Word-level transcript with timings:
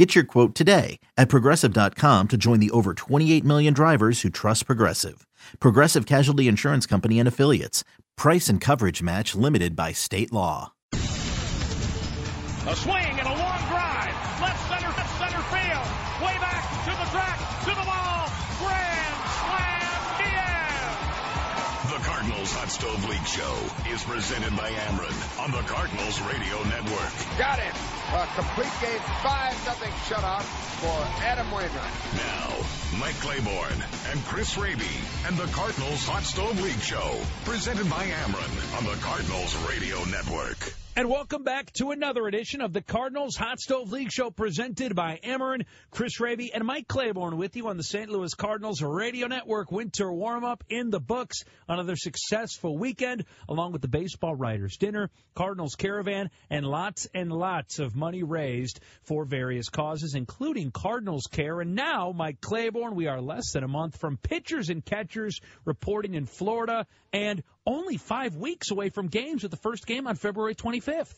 Get 0.00 0.14
your 0.14 0.24
quote 0.24 0.54
today 0.54 0.98
at 1.18 1.28
progressive.com 1.28 2.28
to 2.28 2.38
join 2.38 2.58
the 2.58 2.70
over 2.70 2.94
28 2.94 3.44
million 3.44 3.74
drivers 3.74 4.22
who 4.22 4.30
trust 4.30 4.64
Progressive. 4.64 5.26
Progressive 5.60 6.06
Casualty 6.06 6.48
Insurance 6.48 6.86
Company 6.86 7.18
and 7.18 7.28
Affiliates. 7.28 7.84
Price 8.16 8.48
and 8.48 8.62
coverage 8.62 9.02
match 9.02 9.34
limited 9.34 9.76
by 9.76 9.92
state 9.92 10.32
law. 10.32 10.72
A 10.94 10.96
swing 12.76 13.12
and 13.12 13.28
a 13.28 13.36
long 13.44 13.60
drive. 13.68 14.16
Left 14.40 14.68
center, 14.70 14.88
left 14.88 15.18
center 15.18 15.42
field. 15.52 15.84
Way 16.24 16.38
back 16.40 16.64
to 16.86 16.92
the 16.96 17.10
track, 17.10 17.39
Stove 22.70 23.08
League 23.08 23.26
Show 23.26 23.58
is 23.90 24.04
presented 24.04 24.56
by 24.56 24.70
Ameren 24.70 25.42
on 25.42 25.50
the 25.50 25.58
Cardinals 25.66 26.20
Radio 26.22 26.62
Network. 26.62 27.12
Got 27.36 27.58
it. 27.58 27.74
A 28.14 28.26
complete 28.36 28.70
game, 28.80 29.00
5 29.22 29.66
nothing 29.66 29.90
shutout 30.06 30.42
for 30.78 31.24
Adam 31.24 31.50
Wainwright. 31.50 32.14
Now, 32.14 33.00
Mike 33.00 33.18
Claiborne 33.20 33.84
and 34.12 34.24
Chris 34.26 34.56
Raby 34.56 34.86
and 35.26 35.36
the 35.36 35.46
Cardinals 35.46 36.06
Hot 36.06 36.22
Stove 36.22 36.62
League 36.62 36.80
Show 36.80 37.18
presented 37.44 37.90
by 37.90 38.06
Ameren 38.06 38.78
on 38.78 38.84
the 38.84 38.96
Cardinals 39.02 39.56
Radio 39.68 40.04
Network. 40.04 40.79
And 41.00 41.08
welcome 41.08 41.44
back 41.44 41.72
to 41.78 41.92
another 41.92 42.26
edition 42.26 42.60
of 42.60 42.74
the 42.74 42.82
Cardinals 42.82 43.34
Hot 43.34 43.58
Stove 43.58 43.90
League 43.90 44.12
Show 44.12 44.30
presented 44.30 44.94
by 44.94 45.18
Ameren, 45.24 45.64
Chris 45.90 46.20
Raby, 46.20 46.52
and 46.52 46.62
Mike 46.62 46.88
Claiborne 46.88 47.38
with 47.38 47.56
you 47.56 47.68
on 47.68 47.78
the 47.78 47.82
St. 47.82 48.10
Louis 48.10 48.34
Cardinals 48.34 48.82
Radio 48.82 49.26
Network 49.26 49.72
winter 49.72 50.12
warm 50.12 50.44
up 50.44 50.62
in 50.68 50.90
the 50.90 51.00
books. 51.00 51.38
Another 51.66 51.96
successful 51.96 52.76
weekend 52.76 53.24
along 53.48 53.72
with 53.72 53.80
the 53.80 53.88
baseball 53.88 54.34
writers 54.34 54.76
dinner, 54.76 55.08
Cardinals 55.34 55.74
caravan, 55.74 56.28
and 56.50 56.66
lots 56.66 57.06
and 57.14 57.32
lots 57.32 57.78
of 57.78 57.96
money 57.96 58.22
raised 58.22 58.80
for 59.04 59.24
various 59.24 59.70
causes, 59.70 60.14
including 60.14 60.70
Cardinals 60.70 61.28
care. 61.32 61.62
And 61.62 61.74
now, 61.74 62.12
Mike 62.14 62.42
Claiborne, 62.42 62.94
we 62.94 63.06
are 63.06 63.22
less 63.22 63.52
than 63.52 63.64
a 63.64 63.68
month 63.68 63.96
from 63.96 64.18
pitchers 64.18 64.68
and 64.68 64.84
catchers 64.84 65.40
reporting 65.64 66.12
in 66.12 66.26
Florida 66.26 66.86
and 67.10 67.42
only 67.66 67.96
five 67.96 68.36
weeks 68.36 68.70
away 68.70 68.88
from 68.88 69.08
games 69.08 69.42
with 69.42 69.50
the 69.50 69.56
first 69.56 69.86
game 69.86 70.06
on 70.06 70.16
February 70.16 70.54
25th. 70.54 71.14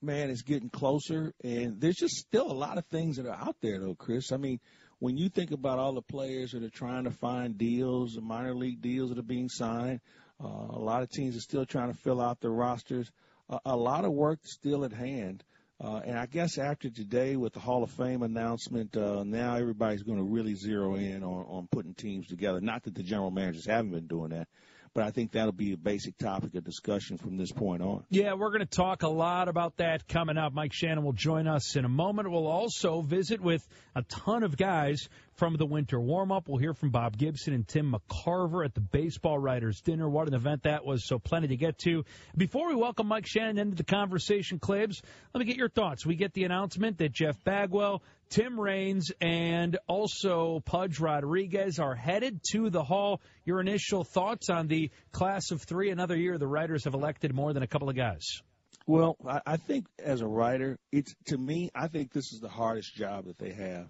Man, 0.00 0.30
it's 0.30 0.42
getting 0.42 0.68
closer, 0.68 1.32
and 1.44 1.80
there's 1.80 1.96
just 1.96 2.16
still 2.16 2.50
a 2.50 2.52
lot 2.52 2.76
of 2.76 2.84
things 2.86 3.16
that 3.16 3.26
are 3.26 3.36
out 3.36 3.56
there, 3.60 3.78
though, 3.78 3.94
Chris. 3.94 4.32
I 4.32 4.36
mean, 4.36 4.58
when 4.98 5.16
you 5.16 5.28
think 5.28 5.52
about 5.52 5.78
all 5.78 5.92
the 5.92 6.02
players 6.02 6.52
that 6.52 6.62
are 6.62 6.70
trying 6.70 7.04
to 7.04 7.10
find 7.10 7.56
deals, 7.56 8.18
minor 8.20 8.54
league 8.54 8.80
deals 8.80 9.10
that 9.10 9.18
are 9.18 9.22
being 9.22 9.48
signed, 9.48 10.00
uh, 10.42 10.46
a 10.48 10.78
lot 10.78 11.02
of 11.02 11.10
teams 11.10 11.36
are 11.36 11.40
still 11.40 11.64
trying 11.64 11.92
to 11.92 11.98
fill 11.98 12.20
out 12.20 12.40
their 12.40 12.50
rosters. 12.50 13.10
Uh, 13.48 13.58
a 13.64 13.76
lot 13.76 14.04
of 14.04 14.12
work 14.12 14.40
still 14.44 14.84
at 14.84 14.92
hand. 14.92 15.44
Uh, 15.82 16.00
and 16.04 16.16
I 16.16 16.26
guess 16.26 16.58
after 16.58 16.88
today 16.90 17.36
with 17.36 17.52
the 17.52 17.60
Hall 17.60 17.82
of 17.82 17.90
Fame 17.90 18.22
announcement, 18.22 18.96
uh, 18.96 19.24
now 19.24 19.56
everybody's 19.56 20.04
going 20.04 20.18
to 20.18 20.24
really 20.24 20.54
zero 20.54 20.94
in 20.94 21.24
on, 21.24 21.46
on 21.48 21.68
putting 21.70 21.94
teams 21.94 22.28
together. 22.28 22.60
Not 22.60 22.84
that 22.84 22.94
the 22.94 23.02
general 23.02 23.32
managers 23.32 23.66
haven't 23.66 23.90
been 23.90 24.06
doing 24.06 24.30
that, 24.30 24.46
but 24.94 25.04
I 25.04 25.10
think 25.10 25.32
that'll 25.32 25.52
be 25.52 25.72
a 25.72 25.76
basic 25.76 26.18
topic 26.18 26.54
of 26.54 26.64
discussion 26.64 27.16
from 27.16 27.36
this 27.36 27.50
point 27.50 27.82
on. 27.82 28.04
Yeah, 28.10 28.34
we're 28.34 28.50
going 28.50 28.60
to 28.60 28.66
talk 28.66 29.02
a 29.02 29.08
lot 29.08 29.48
about 29.48 29.78
that 29.78 30.06
coming 30.06 30.36
up. 30.36 30.52
Mike 30.52 30.72
Shannon 30.72 31.02
will 31.02 31.12
join 31.12 31.46
us 31.46 31.76
in 31.76 31.84
a 31.84 31.88
moment. 31.88 32.30
We'll 32.30 32.46
also 32.46 33.00
visit 33.00 33.40
with 33.40 33.66
a 33.94 34.02
ton 34.02 34.42
of 34.42 34.56
guys 34.56 35.08
from 35.34 35.56
the 35.56 35.66
winter 35.66 36.00
warm 36.00 36.30
up. 36.30 36.48
We'll 36.48 36.58
hear 36.58 36.74
from 36.74 36.90
Bob 36.90 37.16
Gibson 37.16 37.54
and 37.54 37.66
Tim 37.66 37.92
McCarver 37.92 38.64
at 38.64 38.74
the 38.74 38.80
Baseball 38.80 39.38
Writers 39.38 39.80
Dinner. 39.80 40.08
What 40.08 40.28
an 40.28 40.34
event 40.34 40.64
that 40.64 40.84
was, 40.84 41.06
so 41.06 41.18
plenty 41.18 41.48
to 41.48 41.56
get 41.56 41.78
to. 41.80 42.04
Before 42.36 42.68
we 42.68 42.74
welcome 42.74 43.06
Mike 43.06 43.26
Shannon 43.26 43.58
into 43.58 43.76
the 43.76 43.84
conversation, 43.84 44.58
Claibs, 44.58 45.02
let 45.32 45.38
me 45.40 45.46
get 45.46 45.56
your 45.56 45.68
thoughts. 45.68 46.04
We 46.04 46.16
get 46.16 46.32
the 46.34 46.44
announcement 46.44 46.98
that 46.98 47.12
Jeff 47.12 47.42
Bagwell, 47.44 48.02
Tim 48.30 48.58
Raines, 48.58 49.10
and 49.20 49.78
also 49.86 50.60
Pudge 50.64 51.00
Rodriguez 51.00 51.78
are 51.78 51.94
headed 51.94 52.40
to 52.52 52.70
the 52.70 52.82
Hall. 52.82 53.20
Your 53.44 53.60
initial 53.60 54.04
thoughts 54.04 54.50
on 54.50 54.68
the 54.68 54.90
class 55.12 55.50
of 55.50 55.62
three? 55.62 55.90
Another 55.90 56.16
year 56.16 56.38
the 56.38 56.46
writers 56.46 56.84
have 56.84 56.94
elected 56.94 57.34
more 57.34 57.52
than 57.52 57.62
a 57.62 57.66
couple 57.66 57.88
of 57.88 57.96
guys. 57.96 58.42
Well, 58.86 59.16
I 59.46 59.58
think 59.58 59.86
as 60.02 60.22
a 60.22 60.26
writer, 60.26 60.78
it's 60.90 61.14
to 61.26 61.38
me, 61.38 61.70
I 61.74 61.86
think 61.88 62.12
this 62.12 62.32
is 62.32 62.40
the 62.40 62.48
hardest 62.48 62.94
job 62.94 63.26
that 63.26 63.38
they 63.38 63.52
have 63.52 63.86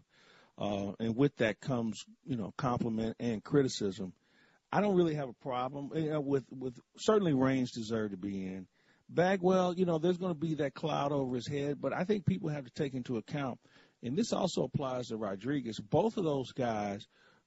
uh, 0.62 0.92
and 1.00 1.16
with 1.16 1.36
that 1.38 1.60
comes, 1.60 2.04
you 2.24 2.36
know, 2.36 2.54
compliment 2.56 3.16
and 3.18 3.42
criticism. 3.42 4.12
I 4.70 4.80
don't 4.80 4.94
really 4.94 5.14
have 5.16 5.28
a 5.28 5.34
problem 5.34 5.90
you 5.94 6.10
know, 6.10 6.20
with 6.20 6.44
with 6.50 6.78
certainly 6.96 7.34
Raines 7.34 7.72
deserve 7.72 8.12
to 8.12 8.16
be 8.16 8.46
in. 8.46 8.68
Bagwell, 9.08 9.74
you 9.74 9.84
know, 9.84 9.98
there's 9.98 10.18
going 10.18 10.32
to 10.32 10.38
be 10.38 10.54
that 10.54 10.72
cloud 10.72 11.10
over 11.10 11.34
his 11.34 11.48
head, 11.48 11.80
but 11.80 11.92
I 11.92 12.04
think 12.04 12.24
people 12.24 12.48
have 12.48 12.64
to 12.64 12.70
take 12.70 12.94
into 12.94 13.16
account, 13.16 13.58
and 14.04 14.16
this 14.16 14.32
also 14.32 14.62
applies 14.62 15.08
to 15.08 15.16
Rodriguez. 15.16 15.80
Both 15.80 16.16
of 16.16 16.24
those 16.24 16.52
guys 16.52 17.06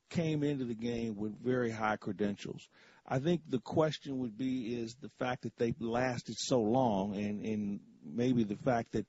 came 0.09 0.43
into 0.43 0.65
the 0.65 0.75
game 0.75 1.15
with 1.15 1.41
very 1.41 1.71
high 1.71 1.95
credentials. 1.95 2.67
I 3.07 3.19
think 3.19 3.41
the 3.47 3.59
question 3.59 4.19
would 4.19 4.37
be 4.37 4.75
is 4.75 4.95
the 4.95 5.09
fact 5.19 5.43
that 5.43 5.55
they 5.55 5.73
lasted 5.79 6.35
so 6.37 6.59
long, 6.59 7.15
and 7.15 7.45
and 7.45 7.79
maybe 8.03 8.43
the 8.43 8.57
fact 8.57 8.91
that 8.91 9.05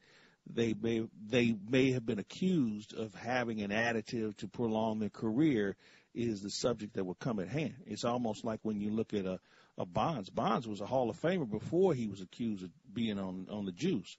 they 0.52 0.74
may 0.74 1.06
they 1.28 1.56
may 1.68 1.92
have 1.92 2.06
been 2.06 2.18
accused 2.18 2.94
of 2.94 3.14
having 3.14 3.62
an 3.62 3.70
additive 3.70 4.36
to 4.38 4.48
prolong 4.48 4.98
their 4.98 5.10
career 5.10 5.76
is 6.14 6.40
the 6.40 6.50
subject 6.50 6.94
that 6.94 7.04
will 7.04 7.14
come 7.14 7.38
at 7.40 7.48
hand. 7.48 7.74
It's 7.86 8.04
almost 8.04 8.44
like 8.44 8.60
when 8.62 8.80
you 8.80 8.90
look 8.90 9.12
at 9.12 9.26
a, 9.26 9.38
a 9.76 9.84
Bonds. 9.84 10.30
Bonds 10.30 10.66
was 10.66 10.80
a 10.80 10.86
Hall 10.86 11.10
of 11.10 11.20
Famer 11.20 11.48
before 11.48 11.92
he 11.94 12.06
was 12.06 12.20
accused 12.20 12.64
of 12.64 12.70
being 12.92 13.18
on 13.18 13.46
on 13.50 13.66
the 13.66 13.72
juice. 13.72 14.16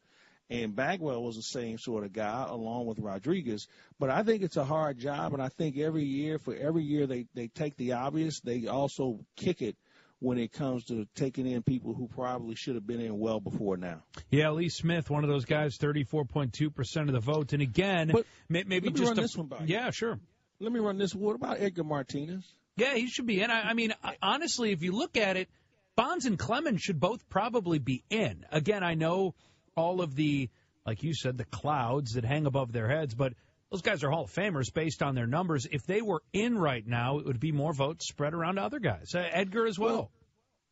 And 0.49 0.75
Bagwell 0.75 1.23
was 1.23 1.35
the 1.35 1.41
same 1.41 1.77
sort 1.77 2.05
of 2.05 2.13
guy, 2.13 2.45
along 2.47 2.85
with 2.85 2.99
Rodriguez. 2.99 3.67
But 3.99 4.09
I 4.09 4.23
think 4.23 4.43
it's 4.43 4.55
a 4.55 4.63
hard 4.63 4.97
job, 4.97 5.33
and 5.33 5.41
I 5.41 5.49
think 5.49 5.77
every 5.77 6.05
year, 6.05 6.39
for 6.39 6.55
every 6.55 6.83
year 6.83 7.05
they 7.05 7.25
they 7.33 7.47
take 7.47 7.75
the 7.75 7.93
obvious, 7.93 8.39
they 8.39 8.67
also 8.67 9.19
kick 9.35 9.61
it 9.61 9.75
when 10.19 10.37
it 10.37 10.51
comes 10.51 10.85
to 10.85 11.07
taking 11.15 11.45
in 11.45 11.61
people 11.61 11.93
who 11.93 12.07
probably 12.07 12.55
should 12.55 12.75
have 12.75 12.87
been 12.87 12.99
in 12.99 13.19
well 13.19 13.39
before 13.39 13.77
now. 13.77 14.01
Yeah, 14.31 14.49
Lee 14.51 14.69
Smith, 14.69 15.09
one 15.09 15.23
of 15.23 15.29
those 15.29 15.45
guys, 15.45 15.77
34.2% 15.77 17.01
of 17.01 17.11
the 17.11 17.19
vote. 17.19 17.53
And 17.53 17.61
again, 17.61 18.09
but 18.11 18.25
maybe 18.49 18.89
just 18.91 19.11
a, 19.11 19.15
this 19.15 19.37
one 19.37 19.47
by 19.47 19.63
Yeah, 19.65 19.91
sure. 19.91 20.19
Let 20.59 20.71
me 20.71 20.79
run 20.79 20.97
this. 20.97 21.13
What 21.13 21.35
about 21.35 21.59
Edgar 21.59 21.83
Martinez? 21.83 22.43
Yeah, 22.75 22.95
he 22.95 23.07
should 23.07 23.27
be 23.27 23.41
in. 23.41 23.51
I, 23.51 23.69
I 23.69 23.73
mean, 23.73 23.93
honestly, 24.21 24.71
if 24.71 24.81
you 24.81 24.91
look 24.91 25.17
at 25.17 25.37
it, 25.37 25.49
Bonds 25.95 26.25
and 26.25 26.37
Clemens 26.37 26.81
should 26.81 26.99
both 26.99 27.27
probably 27.29 27.79
be 27.79 28.03
in. 28.09 28.45
Again, 28.51 28.83
I 28.83 28.95
know 28.95 29.35
all 29.75 30.01
of 30.01 30.15
the, 30.15 30.49
like 30.85 31.03
you 31.03 31.13
said, 31.13 31.37
the 31.37 31.45
clouds 31.45 32.13
that 32.13 32.25
hang 32.25 32.45
above 32.45 32.71
their 32.71 32.89
heads, 32.89 33.13
but– 33.13 33.33
those 33.71 33.81
guys 33.81 34.03
are 34.03 34.09
Hall 34.09 34.23
of 34.23 34.33
Famers 34.33 34.73
based 34.73 35.03
on 35.03 35.15
their 35.15 35.27
numbers. 35.27 35.67
If 35.69 35.85
they 35.85 36.01
were 36.01 36.21
in 36.33 36.57
right 36.57 36.85
now, 36.85 37.19
it 37.19 37.25
would 37.25 37.39
be 37.39 37.51
more 37.51 37.73
votes 37.73 38.07
spread 38.07 38.33
around 38.33 38.55
to 38.55 38.61
other 38.61 38.79
guys. 38.79 39.13
Uh, 39.13 39.27
Edgar 39.31 39.67
as 39.67 39.77
well. 39.77 39.95
well 39.95 40.11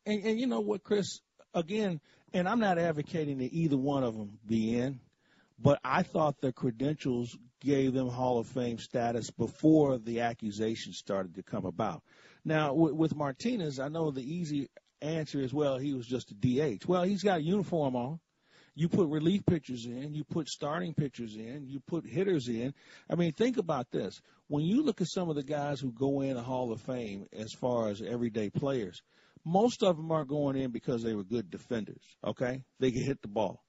and, 0.05 0.23
and 0.23 0.39
you 0.39 0.47
know 0.47 0.61
what, 0.61 0.83
Chris? 0.83 1.19
Again, 1.53 1.99
and 2.33 2.47
I'm 2.47 2.59
not 2.59 2.77
advocating 2.77 3.39
that 3.39 3.53
either 3.53 3.77
one 3.77 4.03
of 4.03 4.15
them 4.15 4.39
be 4.45 4.77
in, 4.77 4.99
but 5.59 5.79
I 5.83 6.03
thought 6.03 6.41
their 6.41 6.51
credentials 6.51 7.37
gave 7.61 7.93
them 7.93 8.09
Hall 8.09 8.39
of 8.39 8.47
Fame 8.47 8.77
status 8.77 9.31
before 9.31 9.97
the 9.97 10.21
accusations 10.21 10.97
started 10.97 11.35
to 11.35 11.43
come 11.43 11.65
about. 11.65 12.03
Now, 12.43 12.73
with, 12.73 12.93
with 12.93 13.15
Martinez, 13.15 13.79
I 13.79 13.87
know 13.87 14.11
the 14.11 14.21
easy 14.21 14.69
answer 15.01 15.39
is, 15.39 15.53
well, 15.53 15.77
he 15.77 15.93
was 15.93 16.05
just 16.05 16.31
a 16.31 16.35
DH. 16.35 16.85
Well, 16.85 17.03
he's 17.03 17.23
got 17.23 17.39
a 17.39 17.43
uniform 17.43 17.95
on. 17.95 18.19
You 18.75 18.89
put 18.89 19.07
relief 19.07 19.45
pitchers 19.45 19.85
in, 19.85 20.13
you 20.13 20.25
put 20.25 20.49
starting 20.49 20.93
pitchers 20.93 21.35
in, 21.35 21.65
you 21.67 21.79
put 21.79 22.05
hitters 22.05 22.49
in. 22.49 22.73
I 23.09 23.15
mean, 23.15 23.31
think 23.31 23.57
about 23.57 23.89
this. 23.89 24.19
When 24.47 24.63
you 24.63 24.83
look 24.83 24.99
at 24.99 25.07
some 25.07 25.29
of 25.29 25.37
the 25.37 25.43
guys 25.43 25.79
who 25.79 25.91
go 25.91 26.21
in 26.21 26.35
a 26.35 26.43
Hall 26.43 26.73
of 26.73 26.81
Fame 26.81 27.25
as 27.31 27.53
far 27.53 27.87
as 27.87 28.01
everyday 28.01 28.49
players, 28.49 29.01
most 29.45 29.81
of 29.81 29.95
them 29.95 30.11
are 30.11 30.25
going 30.25 30.57
in 30.57 30.71
because 30.71 31.03
they 31.03 31.13
were 31.13 31.23
good 31.23 31.49
defenders, 31.49 32.03
okay? 32.23 32.63
They 32.79 32.91
could 32.91 33.05
hit 33.05 33.21
the 33.21 33.29
ball. 33.29 33.63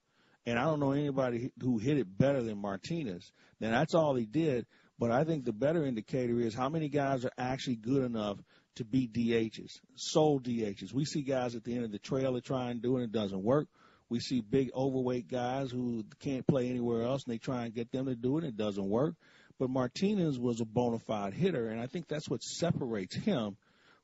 And 0.44 0.58
I 0.58 0.64
don't 0.64 0.80
know 0.80 0.92
anybody 0.92 1.50
who 1.60 1.78
hit 1.78 1.98
it 1.98 2.18
better 2.18 2.42
than 2.42 2.58
Martinez. 2.58 3.30
Then 3.60 3.72
that's 3.72 3.94
all 3.94 4.14
he 4.14 4.26
did. 4.26 4.66
But 4.98 5.10
I 5.10 5.24
think 5.24 5.44
the 5.44 5.52
better 5.52 5.84
indicator 5.84 6.40
is 6.40 6.54
how 6.54 6.68
many 6.68 6.88
guys 6.88 7.24
are 7.24 7.32
actually 7.36 7.76
good 7.76 8.04
enough 8.04 8.38
to 8.76 8.84
be 8.84 9.08
DHs, 9.08 9.72
sole 9.94 10.40
DHs. 10.40 10.92
We 10.92 11.04
see 11.04 11.22
guys 11.22 11.54
at 11.54 11.64
the 11.64 11.74
end 11.74 11.84
of 11.84 11.92
the 11.92 11.98
trail 11.98 12.34
that 12.34 12.44
try 12.44 12.70
and 12.70 12.80
do 12.80 12.96
it 12.96 13.02
and 13.02 13.14
it 13.14 13.18
doesn't 13.18 13.42
work. 13.42 13.68
We 14.08 14.20
see 14.20 14.40
big 14.40 14.70
overweight 14.74 15.28
guys 15.28 15.70
who 15.70 16.04
can't 16.20 16.46
play 16.46 16.68
anywhere 16.68 17.02
else, 17.02 17.24
and 17.24 17.34
they 17.34 17.38
try 17.38 17.64
and 17.64 17.74
get 17.74 17.90
them 17.90 18.06
to 18.06 18.14
do 18.14 18.38
it, 18.38 18.44
and 18.44 18.52
it 18.52 18.56
doesn't 18.56 18.88
work. 18.88 19.14
But 19.58 19.70
Martinez 19.70 20.38
was 20.38 20.60
a 20.60 20.64
bona 20.64 20.98
fide 20.98 21.34
hitter, 21.34 21.68
and 21.68 21.80
I 21.80 21.86
think 21.86 22.08
that's 22.08 22.28
what 22.28 22.42
separates 22.42 23.16
him 23.16 23.56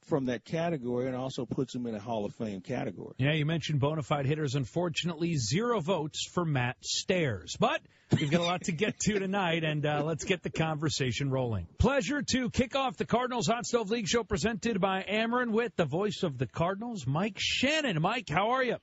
from 0.06 0.26
that 0.26 0.44
category 0.44 1.06
and 1.06 1.16
also 1.16 1.46
puts 1.46 1.74
him 1.74 1.86
in 1.86 1.94
a 1.94 2.00
Hall 2.00 2.24
of 2.24 2.34
Fame 2.34 2.60
category. 2.60 3.14
Yeah, 3.18 3.32
you 3.32 3.46
mentioned 3.46 3.80
bona 3.80 4.02
fide 4.02 4.26
hitters. 4.26 4.54
Unfortunately, 4.54 5.36
zero 5.36 5.80
votes 5.80 6.26
for 6.32 6.44
Matt 6.44 6.76
Stairs. 6.82 7.56
But 7.58 7.80
we've 8.10 8.30
got 8.30 8.40
a 8.40 8.44
lot 8.44 8.64
to 8.64 8.72
get 8.72 8.98
to 9.00 9.18
tonight, 9.18 9.64
and 9.64 9.84
uh, 9.86 10.02
let's 10.04 10.24
get 10.24 10.42
the 10.42 10.50
conversation 10.50 11.30
rolling. 11.30 11.66
Pleasure 11.78 12.22
to 12.32 12.50
kick 12.50 12.74
off 12.74 12.96
the 12.96 13.06
Cardinals 13.06 13.46
Hot 13.46 13.64
Stove 13.64 13.90
League 13.90 14.08
show 14.08 14.24
presented 14.24 14.80
by 14.80 15.04
Ameren 15.08 15.50
with 15.50 15.76
the 15.76 15.84
voice 15.84 16.22
of 16.22 16.38
the 16.38 16.46
Cardinals, 16.46 17.06
Mike 17.06 17.36
Shannon. 17.38 18.00
Mike, 18.00 18.28
how 18.28 18.50
are 18.50 18.64
you? 18.64 18.76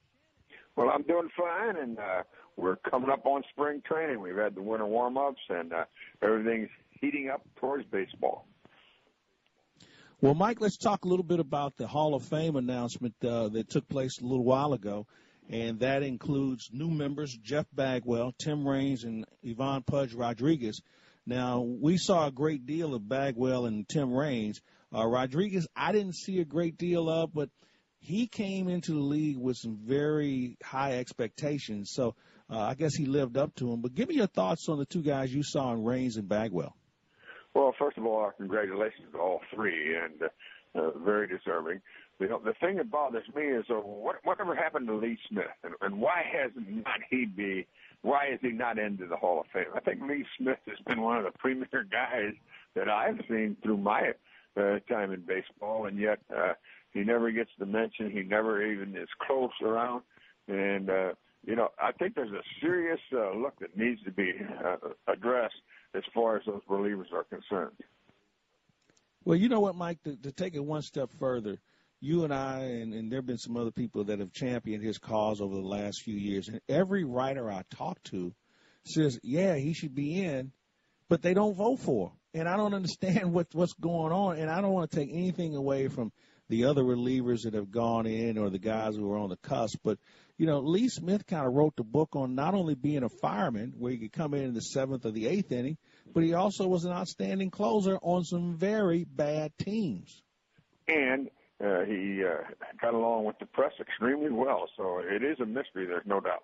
Well, 0.80 0.92
I'm 0.96 1.04
doing 1.04 1.28
fine, 1.36 1.76
and 1.76 2.00
uh, 2.00 2.24
we're 2.56 2.78
coming 2.90 3.10
up 3.10 3.26
on 3.26 3.44
spring 3.50 3.82
training. 3.86 4.22
We've 4.22 4.38
had 4.38 4.56
the 4.56 4.62
winter 4.62 4.86
warm-ups, 4.86 5.42
and 5.50 5.74
uh, 5.74 5.84
everything's 6.22 6.70
heating 7.02 7.30
up 7.30 7.42
towards 7.58 7.84
baseball. 7.88 8.48
Well, 10.22 10.36
Mike, 10.36 10.62
let's 10.62 10.78
talk 10.78 11.04
a 11.04 11.10
little 11.10 11.26
bit 11.26 11.42
about 11.42 11.76
the 11.76 11.86
Hall 11.86 12.16
of 12.16 12.24
Fame 12.24 12.56
announcement 12.56 13.14
uh, 13.26 13.50
that 13.50 13.70
took 13.70 13.90
place 13.90 14.22
a 14.22 14.24
little 14.24 14.46
while 14.46 14.72
ago, 14.72 15.06
and 15.50 15.82
that 15.82 16.02
includes 16.02 16.70
new 16.72 16.90
members 16.90 17.38
Jeff 17.44 17.66
Bagwell, 17.74 18.34
Tim 18.40 18.66
Raines, 18.66 19.04
and 19.04 19.26
Ivan 19.46 19.84
Pudge 19.84 20.14
Rodriguez. 20.14 20.82
Now, 21.26 21.60
we 21.60 21.98
saw 21.98 22.28
a 22.28 22.32
great 22.32 22.66
deal 22.66 22.94
of 22.94 23.10
Bagwell 23.10 23.66
and 23.66 23.86
Tim 23.86 24.14
Raines. 24.14 24.62
Uh, 24.96 25.06
Rodriguez, 25.06 25.68
I 25.76 25.92
didn't 25.92 26.16
see 26.16 26.40
a 26.40 26.46
great 26.46 26.78
deal 26.78 27.10
of, 27.10 27.34
but 27.34 27.50
he 28.00 28.28
came 28.28 28.68
into 28.70 28.94
the 28.94 29.00
league 29.00 29.38
with 29.38 29.58
some 29.58 29.78
very 29.84 30.58
high 30.64 30.98
expectations. 30.98 31.92
So 31.94 32.16
uh, 32.50 32.60
I 32.60 32.74
guess 32.74 32.96
he 32.96 33.06
lived 33.06 33.38
up 33.38 33.54
to 33.56 33.70
them. 33.70 33.82
But 33.82 33.94
give 33.94 34.10
me 34.10 34.16
your 34.16 34.28
thoughts 34.28 34.68
on 34.70 34.80
the 34.80 34.86
two 34.86 35.04
guys 35.04 35.34
you 35.34 35.44
saw 35.44 35.74
in 35.74 35.84
Raines 35.84 36.18
and 36.18 36.28
Bagwell. 36.28 36.76
Well, 37.54 37.74
first 37.78 37.98
of 37.98 38.06
all, 38.06 38.32
congratulations 38.38 39.08
to 39.12 39.18
all 39.18 39.42
three, 39.54 39.96
and 39.96 40.22
uh, 40.22 40.80
uh, 40.80 40.92
very 41.00 41.28
deserving. 41.28 41.82
You 42.20 42.28
know, 42.28 42.42
the 42.44 42.54
thing 42.54 42.78
that 42.78 42.92
bothers 42.92 43.24
me 43.36 43.44
is 43.44 43.66
uh, 43.70 43.76
what 43.76 44.18
whatever 44.24 44.56
happened 44.56 44.88
to 44.88 44.96
Lee 44.96 45.18
Smith, 45.30 45.46
and, 45.64 45.74
and 45.82 46.00
why 46.00 46.24
has 46.32 46.52
not 46.56 47.00
he 47.10 47.26
be? 47.26 47.66
Why 48.02 48.28
is 48.34 48.40
he 48.42 48.52
not 48.52 48.78
into 48.78 49.08
the 49.08 49.16
Hall 49.16 49.42
of 49.42 49.48
Fame? 49.52 49.72
I 49.76 49.80
think 49.80 50.02
Lee 50.08 50.26
Smith 50.38 50.60
has 50.68 50.78
been 50.86 51.02
one 51.02 51.18
of 51.18 51.24
the 51.24 51.32
premier 51.40 51.86
guys 51.92 52.34
that 52.76 52.88
I've 52.88 53.20
seen 53.28 53.58
through 53.64 53.78
my 53.78 54.14
uh, 54.58 54.80
time 54.90 55.12
in 55.12 55.22
baseball, 55.22 55.86
and 55.86 55.98
yet 55.98 56.20
uh, 56.36 56.54
he 56.94 57.02
never 57.02 57.32
gets 57.32 57.52
the 57.60 57.66
mention. 57.66 58.12
He 58.12 58.24
never 58.24 58.66
even 58.66 58.96
is 58.96 59.10
close 59.26 59.52
around, 59.62 60.04
and 60.48 60.90
uh, 60.90 61.14
you 61.46 61.56
know, 61.56 61.70
I 61.82 61.92
think 61.94 62.16
there's 62.16 62.32
a 62.32 62.44
serious 62.62 63.00
uh, 63.14 63.34
look 63.34 63.60
that 63.60 63.78
needs 63.78 64.02
to 64.04 64.12
be 64.12 64.34
uh, 64.66 64.76
addressed 65.08 65.56
as 65.96 66.04
far 66.14 66.38
as 66.38 66.44
those 66.46 66.62
relievers 66.70 67.14
are 67.14 67.24
concerned. 67.24 67.76
Well, 69.24 69.38
you 69.38 69.50
know 69.50 69.60
what, 69.60 69.76
Mike, 69.76 70.02
to, 70.04 70.16
to 70.18 70.32
take 70.32 70.56
it 70.56 70.64
one 70.64 70.82
step 70.82 71.10
further, 71.20 71.60
you 72.02 72.24
and 72.24 72.34
I, 72.34 72.60
and, 72.62 72.94
and 72.94 73.12
there 73.12 73.20
have 73.20 73.26
been 73.26 73.38
some 73.38 73.58
other 73.58 73.72
people 73.72 74.06
that 74.06 74.20
have 74.20 74.32
championed 74.32 74.84
his 74.84 74.98
cause 74.98 75.42
over 75.42 75.56
the 75.56 75.62
last 75.62 76.02
few 76.04 76.16
years, 76.16 76.48
and 76.48 76.62
every 76.70 77.04
writer 77.04 77.52
I 77.52 77.64
talk 77.70 78.02
to 78.06 78.34
says, 78.86 79.20
yeah, 79.24 79.56
he 79.56 79.74
should 79.74 79.94
be 79.94 80.22
in, 80.24 80.52
but 81.10 81.22
they 81.22 81.34
don't 81.34 81.56
vote 81.56 81.80
for 81.80 82.08
him. 82.08 82.14
And 82.34 82.48
I 82.48 82.58
don't 82.58 82.74
understand 82.74 83.34
what, 83.34 83.48
what's 83.54 83.74
going 83.74 84.14
on, 84.14 84.38
and 84.38 84.50
I 84.50 84.62
don't 84.62 84.74
want 84.74 84.92
to 84.92 84.98
take 84.98 85.10
anything 85.12 85.56
away 85.56 85.88
from 85.88 86.12
the 86.50 86.66
other 86.66 86.84
relievers 86.84 87.44
that 87.44 87.54
have 87.54 87.72
gone 87.72 88.06
in 88.06 88.38
or 88.38 88.50
the 88.50 88.60
guys 88.60 88.96
who 88.96 89.12
are 89.12 89.18
on 89.18 89.30
the 89.30 89.38
cusp, 89.38 89.80
but 89.84 89.98
you 90.38 90.46
know, 90.46 90.60
Lee 90.60 90.88
Smith 90.88 91.28
kind 91.28 91.46
of 91.46 91.54
wrote 91.54 91.76
the 91.76 91.84
book 91.84 92.16
on 92.16 92.34
not 92.34 92.54
only 92.54 92.74
being 92.74 93.04
a 93.04 93.10
fireman, 93.10 93.74
where 93.78 93.92
he 93.92 93.98
could 93.98 94.14
come 94.14 94.34
in 94.34 94.46
in 94.46 94.54
the 94.54 94.62
seventh 94.62 95.06
or 95.06 95.12
the 95.12 95.28
eighth 95.28 95.52
inning, 95.52 95.78
but 96.14 96.24
he 96.24 96.34
also 96.34 96.66
was 96.66 96.86
an 96.86 96.94
outstanding 96.94 97.52
closer 97.52 97.98
on 98.02 98.24
some 98.24 98.56
very 98.56 99.04
bad 99.04 99.52
teams. 99.58 100.24
And 100.88 101.30
uh, 101.64 101.82
he 101.82 102.24
uh, 102.24 102.44
got 102.82 102.94
along 102.94 103.26
with 103.26 103.38
the 103.40 103.46
press 103.46 103.74
extremely 103.82 104.32
well, 104.32 104.70
so 104.78 105.00
it 105.00 105.24
is 105.24 105.42
a 105.42 105.46
mystery. 105.46 105.86
There's 105.86 106.06
no 106.06 106.22
doubt. 106.22 106.44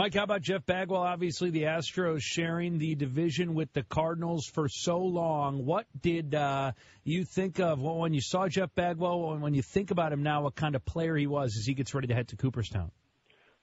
Mike, 0.00 0.14
how 0.14 0.22
about 0.22 0.40
Jeff 0.40 0.64
Bagwell? 0.64 1.02
Obviously, 1.02 1.50
the 1.50 1.64
Astros 1.64 2.22
sharing 2.22 2.78
the 2.78 2.94
division 2.94 3.52
with 3.52 3.70
the 3.74 3.82
Cardinals 3.82 4.46
for 4.46 4.66
so 4.66 4.96
long. 4.96 5.66
What 5.66 5.84
did 6.00 6.34
uh, 6.34 6.72
you 7.04 7.26
think 7.26 7.60
of 7.60 7.82
when 7.82 8.14
you 8.14 8.22
saw 8.22 8.48
Jeff 8.48 8.74
Bagwell? 8.74 9.38
When 9.38 9.52
you 9.52 9.60
think 9.60 9.90
about 9.90 10.10
him 10.10 10.22
now, 10.22 10.44
what 10.44 10.54
kind 10.54 10.74
of 10.74 10.86
player 10.86 11.14
he 11.16 11.26
was 11.26 11.54
as 11.54 11.66
he 11.66 11.74
gets 11.74 11.92
ready 11.92 12.06
to 12.06 12.14
head 12.14 12.28
to 12.28 12.36
Cooperstown? 12.36 12.90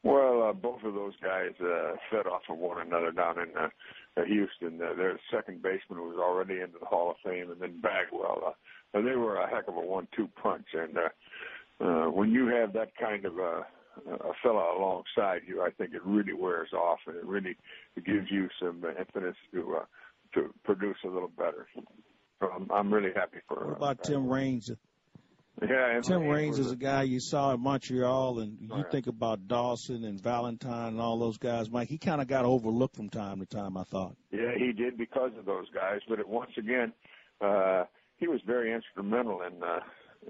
Well, 0.04 0.44
uh, 0.44 0.54
both 0.54 0.84
of 0.84 0.94
those 0.94 1.16
guys 1.24 1.54
uh, 1.60 1.95
fed 2.12 2.28
off 2.28 2.44
of 2.51 2.60
one 2.60 2.86
another 2.86 3.12
down 3.12 3.39
in 3.39 3.50
uh, 3.57 4.24
Houston. 4.28 4.80
Uh, 4.80 4.94
their 4.95 5.19
second 5.34 5.63
baseman 5.63 6.01
was 6.01 6.18
already 6.19 6.62
into 6.62 6.78
the 6.80 6.86
Hall 6.86 7.10
of 7.10 7.16
Fame, 7.25 7.50
and 7.50 7.60
then 7.60 7.81
Bagwell. 7.81 8.54
Uh, 8.94 9.01
they 9.01 9.16
were 9.16 9.38
a 9.38 9.50
heck 9.50 9.68
of 9.68 9.75
a 9.75 9.81
one-two 9.81 10.30
punch. 10.39 10.68
And 10.75 11.00
uh, 11.00 11.84
uh, 11.84 12.12
when 12.12 12.30
you 12.30 12.45
have 12.45 12.74
that 12.74 12.95
kind 12.95 13.25
of 13.25 13.39
uh, 13.39 13.62
a 14.05 14.33
fellow 14.44 14.63
alongside 14.77 15.41
you, 15.47 15.61
I 15.61 15.71
think 15.71 15.94
it 15.94 16.03
really 16.05 16.33
wears 16.33 16.73
off 16.73 16.99
and 17.07 17.15
it 17.15 17.25
really 17.25 17.55
gives 17.95 18.29
you 18.29 18.49
some 18.59 18.83
impetus 18.85 19.35
to 19.53 19.77
uh, 19.81 19.85
to 20.33 20.53
produce 20.63 20.97
a 21.05 21.07
little 21.07 21.31
better. 21.38 21.67
So 22.39 22.49
I'm, 22.49 22.69
I'm 22.71 22.94
really 22.94 23.11
happy 23.15 23.38
for. 23.47 23.67
What 23.67 23.77
about 23.77 23.99
uh, 24.01 24.03
Tim 24.03 24.27
Raines? 24.27 24.71
Yeah, 25.61 25.99
Tim 26.01 26.27
Raines 26.27 26.59
is 26.59 26.71
a 26.71 26.75
guy 26.75 27.03
you 27.03 27.19
saw 27.19 27.51
in 27.51 27.61
Montreal, 27.61 28.39
and 28.39 28.57
you 28.61 28.69
oh, 28.71 28.77
yeah. 28.77 28.83
think 28.91 29.07
about 29.07 29.47
Dawson 29.47 30.03
and 30.03 30.21
Valentine 30.21 30.89
and 30.89 31.01
all 31.01 31.17
those 31.17 31.39
guys. 31.39 31.71
Mike, 31.71 31.88
he 31.88 31.97
kind 31.97 32.21
of 32.21 32.27
got 32.27 32.45
overlooked 32.45 32.95
from 32.95 33.09
time 33.09 33.39
to 33.39 33.47
time. 33.47 33.75
I 33.75 33.83
thought. 33.83 34.15
Yeah, 34.31 34.51
he 34.55 34.71
did 34.71 35.00
because 35.00 35.31
of 35.38 35.45
those 35.45 35.65
guys, 35.73 36.01
but 36.07 36.19
it, 36.19 36.27
once 36.29 36.51
again, 36.59 36.93
uh, 37.41 37.85
he 38.17 38.27
was 38.27 38.39
very 38.45 38.71
instrumental 38.71 39.41
in. 39.41 39.63
Uh, 39.63 39.79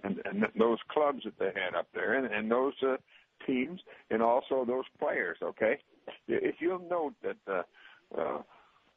and, 0.04 0.22
and 0.26 0.46
those 0.58 0.80
clubs 0.90 1.24
that 1.24 1.40
they 1.40 1.46
had 1.56 1.78
up 1.78 1.88
there, 1.94 2.14
and, 2.14 2.32
and 2.32 2.52
those 2.52 2.74
uh, 2.84 2.98
teams 3.46 3.80
and 4.10 4.22
also 4.22 4.66
those 4.66 4.86
players. 5.00 5.38
Okay, 5.42 5.80
if 6.28 6.56
you'll 6.60 6.88
note 6.90 7.14
that 7.24 7.38
uh, 7.48 8.20
uh, 8.20 8.42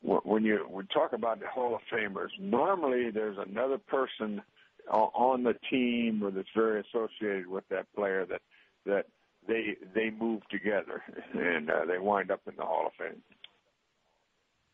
when 0.03 0.45
you 0.45 0.67
we 0.71 0.85
talk 0.93 1.13
about 1.13 1.41
the 1.41 1.49
Hall 1.49 1.75
of 1.75 1.81
Famers, 1.93 2.31
normally 2.39 3.11
there's 3.11 3.39
another 3.39 3.79
person 3.79 4.43
on 4.91 5.43
the 5.43 5.55
team 5.71 6.23
or 6.23 6.31
that's 6.31 6.49
very 6.55 6.81
associated 6.81 7.47
with 7.47 7.65
that 7.69 7.87
player 7.95 8.27
that 8.27 8.41
that 8.87 9.07
they 9.47 9.77
they 9.95 10.11
move 10.11 10.43
together 10.51 11.03
and 11.35 11.71
uh, 11.71 11.85
they 11.87 11.99
wind 11.99 12.31
up 12.31 12.41
in 12.47 12.55
the 12.57 12.63
Hall 12.63 12.87
of 12.87 12.93
Fame. 12.99 13.23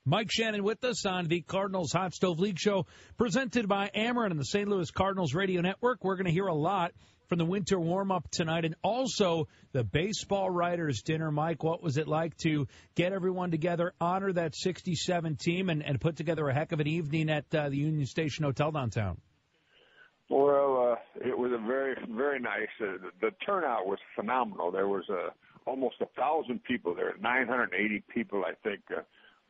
Mike 0.09 0.31
Shannon 0.31 0.63
with 0.63 0.85
us 0.85 1.05
on 1.05 1.27
the 1.27 1.41
Cardinals 1.41 1.93
Hot 1.93 2.15
Stove 2.15 2.39
League 2.39 2.61
Show, 2.61 2.87
presented 3.19 3.67
by 3.67 3.91
Ameren 3.93 4.31
and 4.31 4.39
the 4.39 4.45
St. 4.45 4.69
Louis 4.69 4.89
Cardinals 4.93 5.35
Radio 5.35 5.63
Network. 5.63 6.05
We're 6.05 6.15
going 6.15 6.27
to 6.27 6.33
hear 6.33 6.47
a 6.47 6.55
lot 6.55 6.93
from 7.29 7.39
the 7.39 7.45
winter 7.45 7.79
warm 7.79 8.11
up 8.11 8.29
tonight 8.31 8.65
and 8.65 8.75
also 8.83 9.49
the 9.73 9.85
baseball 9.85 10.51
writers 10.51 11.03
dinner. 11.03 11.31
Mike, 11.31 11.63
what 11.63 11.83
was 11.83 11.97
it 11.97 12.09
like 12.09 12.37
to 12.39 12.67
get 12.95 13.13
everyone 13.13 13.51
together, 13.51 13.93
honor 14.01 14.33
that 14.33 14.55
67 14.55 15.37
team, 15.37 15.69
and, 15.71 15.83
and 15.83 16.01
put 16.01 16.17
together 16.17 16.49
a 16.49 16.55
heck 16.55 16.73
of 16.73 16.81
an 16.81 16.87
evening 16.87 17.31
at 17.31 17.45
uh, 17.55 17.69
the 17.69 17.77
Union 17.77 18.07
Station 18.07 18.45
Hotel 18.45 18.71
downtown? 18.71 19.19
Well, 20.29 20.97
uh, 20.97 21.29
it 21.29 21.39
was 21.39 21.53
a 21.53 21.67
very, 21.67 21.95
very 22.11 22.41
nice. 22.41 22.69
Uh, 22.81 22.99
the, 22.99 23.11
the 23.21 23.31
turnout 23.45 23.87
was 23.87 23.99
phenomenal. 24.17 24.73
There 24.73 24.89
was 24.89 25.05
uh, 25.09 25.31
almost 25.67 25.97
a 26.01 26.07
thousand 26.19 26.65
people 26.65 26.95
there, 26.95 27.15
980 27.21 28.03
people, 28.13 28.45
I 28.45 28.55
think. 28.69 28.81
Uh, 28.91 29.03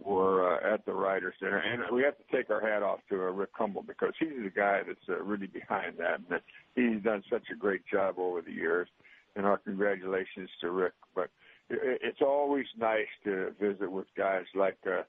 were 0.02 0.56
uh, 0.56 0.74
at 0.74 0.84
the 0.84 0.92
Writers 0.92 1.34
Dinner, 1.40 1.58
and 1.58 1.82
we 1.94 2.02
have 2.02 2.16
to 2.18 2.36
take 2.36 2.50
our 2.50 2.60
hat 2.60 2.82
off 2.82 3.00
to 3.08 3.14
uh, 3.14 3.30
Rick 3.30 3.50
Hummel 3.54 3.82
because 3.82 4.12
he's 4.18 4.42
the 4.42 4.50
guy 4.50 4.82
that's 4.86 5.08
uh, 5.08 5.22
really 5.22 5.46
behind 5.46 5.96
that, 5.98 6.20
and 6.28 6.40
he's 6.74 7.02
done 7.02 7.22
such 7.30 7.44
a 7.52 7.56
great 7.56 7.82
job 7.90 8.18
over 8.18 8.42
the 8.42 8.52
years. 8.52 8.88
And 9.34 9.44
our 9.44 9.58
congratulations 9.58 10.48
to 10.62 10.70
Rick. 10.70 10.94
But 11.14 11.28
it, 11.68 12.00
it's 12.02 12.22
always 12.22 12.66
nice 12.78 13.06
to 13.24 13.52
visit 13.60 13.90
with 13.90 14.06
guys 14.16 14.44
like 14.54 14.78
uh, 14.86 15.02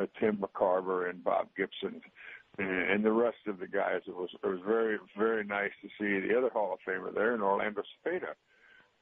uh, 0.00 0.06
Tim 0.18 0.36
McCarver 0.36 1.08
and 1.08 1.24
Bob 1.24 1.48
Gibson 1.56 2.00
and, 2.58 2.90
and 2.90 3.04
the 3.04 3.12
rest 3.12 3.38
of 3.46 3.58
the 3.58 3.66
guys. 3.66 4.00
It 4.06 4.14
was 4.14 4.30
it 4.42 4.46
was 4.46 4.60
very 4.66 4.98
very 5.16 5.44
nice 5.44 5.70
to 5.82 5.88
see 5.98 6.26
the 6.26 6.36
other 6.36 6.50
Hall 6.50 6.74
of 6.74 6.80
Famer 6.86 7.14
there 7.14 7.34
in 7.34 7.40
Orlando 7.40 7.82
Cepeda. 7.82 8.34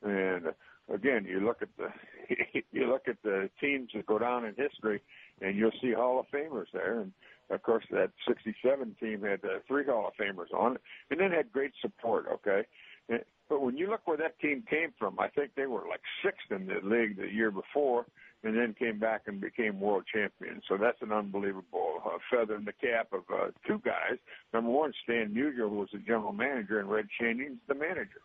And 0.03 0.49
uh, 0.49 0.95
again, 0.95 1.27
you 1.29 1.41
look 1.41 1.63
at 1.63 1.69
the 1.77 1.89
you 2.73 2.89
look 2.89 3.09
at 3.09 3.17
the 3.23 3.51
teams 3.61 3.91
that 3.95 4.07
go 4.07 4.19
down 4.19 4.45
in 4.45 4.55
history 4.55 5.01
and 5.41 5.57
you'll 5.57 5.73
see 5.81 5.93
Hall 5.93 6.21
of 6.21 6.27
Famers 6.27 6.67
there. 6.73 7.01
And 7.01 7.13
of 7.51 7.63
course, 7.63 7.85
that 7.91 8.11
'67 8.27 8.97
team 9.01 9.23
had 9.23 9.45
uh, 9.45 9.59
three 9.67 9.85
Hall 9.85 10.09
of 10.09 10.15
Famers 10.15 10.53
on 10.55 10.77
it, 10.77 10.83
and 11.11 11.21
then 11.21 11.31
had 11.31 11.53
great 11.53 11.73
support. 11.81 12.27
Okay, 12.33 12.67
and, 13.09 13.21
but 13.49 13.63
when 13.63 13.77
you 13.77 13.89
look 13.89 14.03
where 14.05 14.19
that 14.19 14.39
team 14.41 14.63
came 14.69 14.93
from, 14.99 15.19
I 15.19 15.29
think 15.29 15.53
they 15.57 15.67
were 15.67 15.85
like 15.89 16.03
sixth 16.23 16.51
in 16.51 16.67
the 16.67 16.87
league 16.87 17.17
the 17.17 17.33
year 17.33 17.51
before, 17.51 18.05
and 18.45 18.57
then 18.57 18.75
came 18.79 18.99
back 18.99 19.23
and 19.27 19.41
became 19.41 19.81
world 19.81 20.05
champions. 20.13 20.63
So 20.69 20.77
that's 20.77 21.01
an 21.01 21.13
unbelievable 21.13 22.03
uh, 22.05 22.19
feather 22.31 22.57
in 22.57 22.65
the 22.65 22.73
cap 22.73 23.09
of 23.13 23.23
uh, 23.33 23.51
two 23.67 23.81
guys. 23.85 24.19
Number 24.53 24.71
one, 24.71 24.93
Stan 25.05 25.35
Musial, 25.35 25.71
was 25.71 25.89
the 25.93 25.99
general 25.99 26.33
manager, 26.33 26.79
and 26.79 26.91
Red 26.91 27.07
Schoendienst's 27.19 27.63
the 27.67 27.75
manager. 27.75 28.21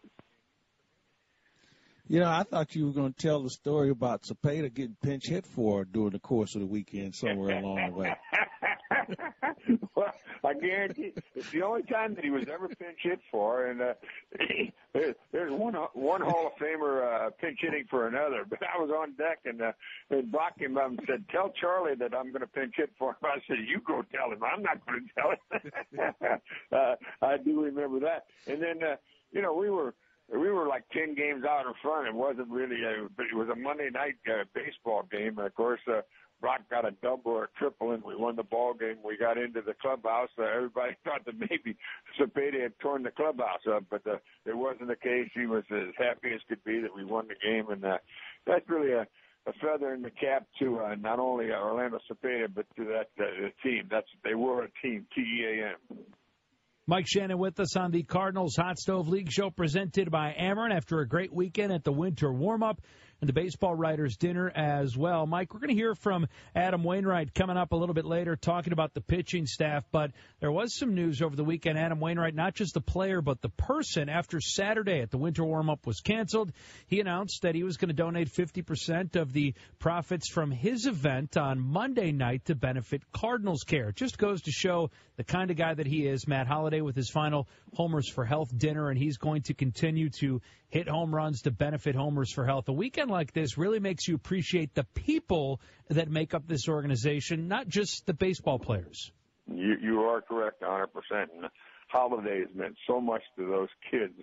You 2.07 2.19
know, 2.19 2.29
I 2.29 2.43
thought 2.43 2.75
you 2.75 2.87
were 2.87 2.91
going 2.91 3.13
to 3.13 3.21
tell 3.21 3.41
the 3.41 3.49
story 3.49 3.89
about 3.89 4.23
Cepeda 4.23 4.73
getting 4.73 4.97
pinch 5.01 5.27
hit 5.27 5.45
for 5.45 5.85
during 5.85 6.11
the 6.11 6.19
course 6.19 6.53
of 6.53 6.61
the 6.61 6.67
weekend 6.67 7.15
somewhere 7.15 7.57
along 7.57 7.91
the 7.91 7.97
way. 7.97 8.15
well, 9.95 10.13
I 10.43 10.53
guarantee 10.53 11.13
it's 11.33 11.49
the 11.51 11.61
only 11.61 11.83
time 11.83 12.15
that 12.15 12.23
he 12.23 12.29
was 12.29 12.43
ever 12.51 12.67
pinch 12.67 12.99
hit 13.01 13.19
for, 13.31 13.67
and 13.67 13.81
uh, 13.81 13.93
there's 15.31 15.51
one 15.51 15.75
one 15.93 16.21
Hall 16.21 16.47
of 16.47 16.61
Famer 16.61 17.27
uh, 17.27 17.29
pinch 17.39 17.59
hitting 17.61 17.85
for 17.89 18.07
another. 18.07 18.45
But 18.49 18.59
I 18.63 18.81
was 18.81 18.89
on 18.91 19.13
deck, 19.13 19.39
and, 19.45 19.61
uh, 19.61 19.71
and 20.09 20.29
Brock 20.29 20.59
came 20.59 20.77
up 20.77 20.89
and 20.89 20.99
said, 21.07 21.23
"Tell 21.31 21.53
Charlie 21.59 21.95
that 21.95 22.13
I'm 22.13 22.31
going 22.31 22.41
to 22.41 22.47
pinch 22.47 22.73
hit 22.75 22.91
for 22.99 23.11
him." 23.11 23.15
I 23.23 23.37
said, 23.47 23.57
"You 23.65 23.79
go 23.79 24.03
tell 24.13 24.31
him. 24.31 24.43
I'm 24.43 24.61
not 24.61 24.85
going 24.85 25.07
to 25.07 25.13
tell 25.15 25.31
him." 25.31 26.39
uh, 26.73 26.95
I 27.25 27.37
do 27.37 27.61
remember 27.61 28.01
that. 28.01 28.25
And 28.45 28.61
then, 28.61 28.83
uh, 28.83 28.95
you 29.31 29.41
know, 29.41 29.53
we 29.53 29.69
were 29.69 29.95
we 30.33 30.49
were 30.49 30.67
like 30.67 30.83
ten 30.91 31.15
games 31.15 31.43
out 31.45 31.65
in 31.65 31.73
front. 31.81 32.07
It 32.07 32.13
wasn't 32.13 32.49
really 32.49 32.83
a, 32.83 33.07
but 33.15 33.25
it 33.31 33.35
was 33.35 33.49
a 33.49 33.55
Monday 33.55 33.89
night 33.91 34.15
uh, 34.27 34.43
baseball 34.53 35.07
game. 35.11 35.37
And 35.37 35.47
of 35.47 35.55
course, 35.55 35.79
uh, 35.87 36.01
Brock 36.41 36.61
got 36.69 36.85
a 36.85 36.91
double 37.01 37.31
or 37.31 37.43
a 37.45 37.57
triple, 37.57 37.91
and 37.91 38.03
we 38.03 38.15
won 38.15 38.35
the 38.35 38.43
ball 38.43 38.73
game. 38.73 38.97
We 39.03 39.17
got 39.17 39.37
into 39.37 39.61
the 39.61 39.73
clubhouse. 39.81 40.29
Uh, 40.37 40.43
everybody 40.43 40.95
thought 41.03 41.25
that 41.25 41.39
maybe 41.39 41.77
Cepeda 42.19 42.61
had 42.61 42.79
torn 42.79 43.03
the 43.03 43.11
clubhouse 43.11 43.61
up, 43.69 43.85
but 43.89 44.05
uh, 44.07 44.17
it 44.45 44.57
wasn't 44.57 44.89
the 44.89 44.95
case. 44.95 45.29
He 45.33 45.45
was 45.45 45.63
as 45.71 45.93
happy 45.97 46.33
as 46.33 46.41
could 46.49 46.63
be 46.63 46.81
that 46.81 46.95
we 46.95 47.05
won 47.05 47.27
the 47.27 47.35
game, 47.35 47.69
and 47.69 47.85
uh, 47.85 47.97
that's 48.45 48.67
really 48.69 48.91
a 48.91 49.07
a 49.45 49.53
feather 49.61 49.93
in 49.93 50.01
the 50.01 50.11
cap 50.11 50.47
to 50.59 50.79
uh, 50.79 50.95
not 50.95 51.19
only 51.19 51.51
Orlando 51.51 51.99
Cepeda 52.09 52.47
but 52.53 52.65
to 52.77 52.85
that 52.85 53.09
uh, 53.19 53.49
team. 53.61 53.87
That's 53.91 54.07
they 54.23 54.35
were 54.35 54.63
a 54.63 54.69
team. 54.81 55.05
T 55.13 55.21
E 55.21 55.45
A 55.45 55.67
M. 55.71 55.97
Mike 56.85 57.07
Shannon 57.07 57.37
with 57.37 57.57
us 57.61 57.77
on 57.77 57.91
the 57.91 58.03
Cardinals 58.03 58.57
Hot 58.57 58.77
Stove 58.77 59.07
League 59.07 59.31
show 59.31 59.49
presented 59.49 60.11
by 60.11 60.35
Ameren 60.37 60.75
after 60.75 60.99
a 60.99 61.07
great 61.07 61.31
weekend 61.31 61.71
at 61.71 61.85
the 61.85 61.93
winter 61.93 62.29
warm 62.33 62.61
up 62.61 62.81
and 63.23 63.29
the 63.29 63.31
baseball 63.33 63.73
writers 63.73 64.17
dinner 64.17 64.51
as 64.53 64.97
well. 64.97 65.25
Mike, 65.25 65.53
we're 65.53 65.61
going 65.61 65.69
to 65.69 65.75
hear 65.75 65.95
from 65.95 66.27
Adam 66.53 66.83
Wainwright 66.83 67.33
coming 67.33 67.55
up 67.55 67.71
a 67.71 67.75
little 67.77 67.95
bit 67.95 68.03
later 68.03 68.35
talking 68.35 68.73
about 68.73 68.93
the 68.93 68.99
pitching 68.99 69.45
staff, 69.45 69.85
but 69.93 70.11
there 70.41 70.51
was 70.51 70.77
some 70.77 70.93
news 70.93 71.21
over 71.21 71.33
the 71.33 71.43
weekend. 71.45 71.79
Adam 71.79 72.01
Wainwright, 72.01 72.35
not 72.35 72.53
just 72.53 72.73
the 72.73 72.81
player, 72.81 73.21
but 73.21 73.41
the 73.41 73.47
person 73.47 74.09
after 74.09 74.41
Saturday 74.41 74.99
at 74.99 75.09
the 75.09 75.17
winter 75.17 75.45
warm 75.45 75.69
up 75.69 75.87
was 75.87 76.01
canceled. 76.01 76.51
He 76.87 76.99
announced 76.99 77.43
that 77.43 77.55
he 77.55 77.63
was 77.63 77.77
going 77.77 77.87
to 77.87 77.93
donate 77.93 78.27
50% 78.27 79.15
of 79.15 79.31
the 79.31 79.53
profits 79.79 80.29
from 80.29 80.51
his 80.51 80.85
event 80.85 81.37
on 81.37 81.61
Monday 81.61 82.11
night 82.11 82.43
to 82.47 82.55
benefit 82.55 83.09
Cardinals 83.13 83.63
Care. 83.63 83.87
It 83.87 83.95
just 83.95 84.17
goes 84.17 84.41
to 84.41 84.51
show 84.51 84.91
the 85.15 85.23
kind 85.23 85.49
of 85.49 85.55
guy 85.55 85.73
that 85.73 85.87
he 85.87 86.05
is. 86.05 86.27
Matt 86.27 86.47
Holliday 86.47 86.81
with 86.81 86.97
his 86.97 87.09
final 87.09 87.47
Homers 87.73 88.09
for 88.09 88.25
Health 88.25 88.49
dinner, 88.57 88.89
and 88.89 88.99
he's 88.99 89.15
going 89.15 89.43
to 89.43 89.53
continue 89.53 90.09
to 90.19 90.41
hit 90.73 90.89
home 90.89 91.13
runs 91.13 91.43
to 91.43 91.51
benefit 91.51 91.93
Homers 91.93 92.33
for 92.33 92.47
Health. 92.47 92.67
A 92.67 92.73
weekend 92.73 93.11
like 93.11 93.31
this 93.31 93.59
really 93.59 93.79
makes 93.79 94.07
you 94.07 94.15
appreciate 94.15 94.73
the 94.73 94.85
people 94.95 95.61
that 95.89 96.09
make 96.09 96.33
up 96.33 96.47
this 96.47 96.67
organization, 96.67 97.47
not 97.47 97.67
just 97.67 98.07
the 98.07 98.13
baseball 98.15 98.57
players. 98.57 99.11
You 99.47 99.75
you 99.79 99.99
are 100.01 100.19
correct, 100.21 100.63
100%. 100.63 100.87
And 101.11 101.45
Holliday's 101.93 102.47
meant 102.55 102.75
so 102.87 102.99
much 102.99 103.21
to 103.37 103.47
those 103.47 103.67
kids 103.91 104.15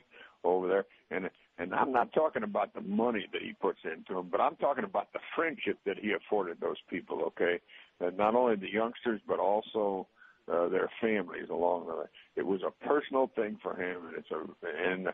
over 0.42 0.66
there, 0.66 0.86
and 1.12 1.30
and 1.56 1.72
I'm 1.72 1.92
not 1.92 2.12
talking 2.12 2.42
about 2.42 2.74
the 2.74 2.80
money 2.80 3.26
that 3.32 3.42
he 3.42 3.52
puts 3.52 3.78
into 3.84 4.14
them, 4.14 4.28
but 4.32 4.40
I'm 4.40 4.56
talking 4.56 4.82
about 4.82 5.12
the 5.12 5.20
friendship 5.36 5.78
that 5.86 5.98
he 6.00 6.14
afforded 6.14 6.56
those 6.60 6.78
people. 6.88 7.22
Okay, 7.28 7.60
and 8.00 8.16
not 8.16 8.34
only 8.34 8.56
the 8.56 8.72
youngsters, 8.72 9.20
but 9.28 9.38
also 9.38 10.08
uh, 10.50 10.68
their 10.68 10.90
families 11.00 11.48
along 11.48 11.86
the 11.86 11.94
way. 11.94 12.06
It 12.34 12.44
was 12.44 12.60
a 12.66 12.72
personal 12.84 13.30
thing 13.36 13.56
for 13.62 13.76
him, 13.80 14.00
and 14.08 14.16
it's 14.16 14.30
a 14.32 14.90
and 14.90 15.10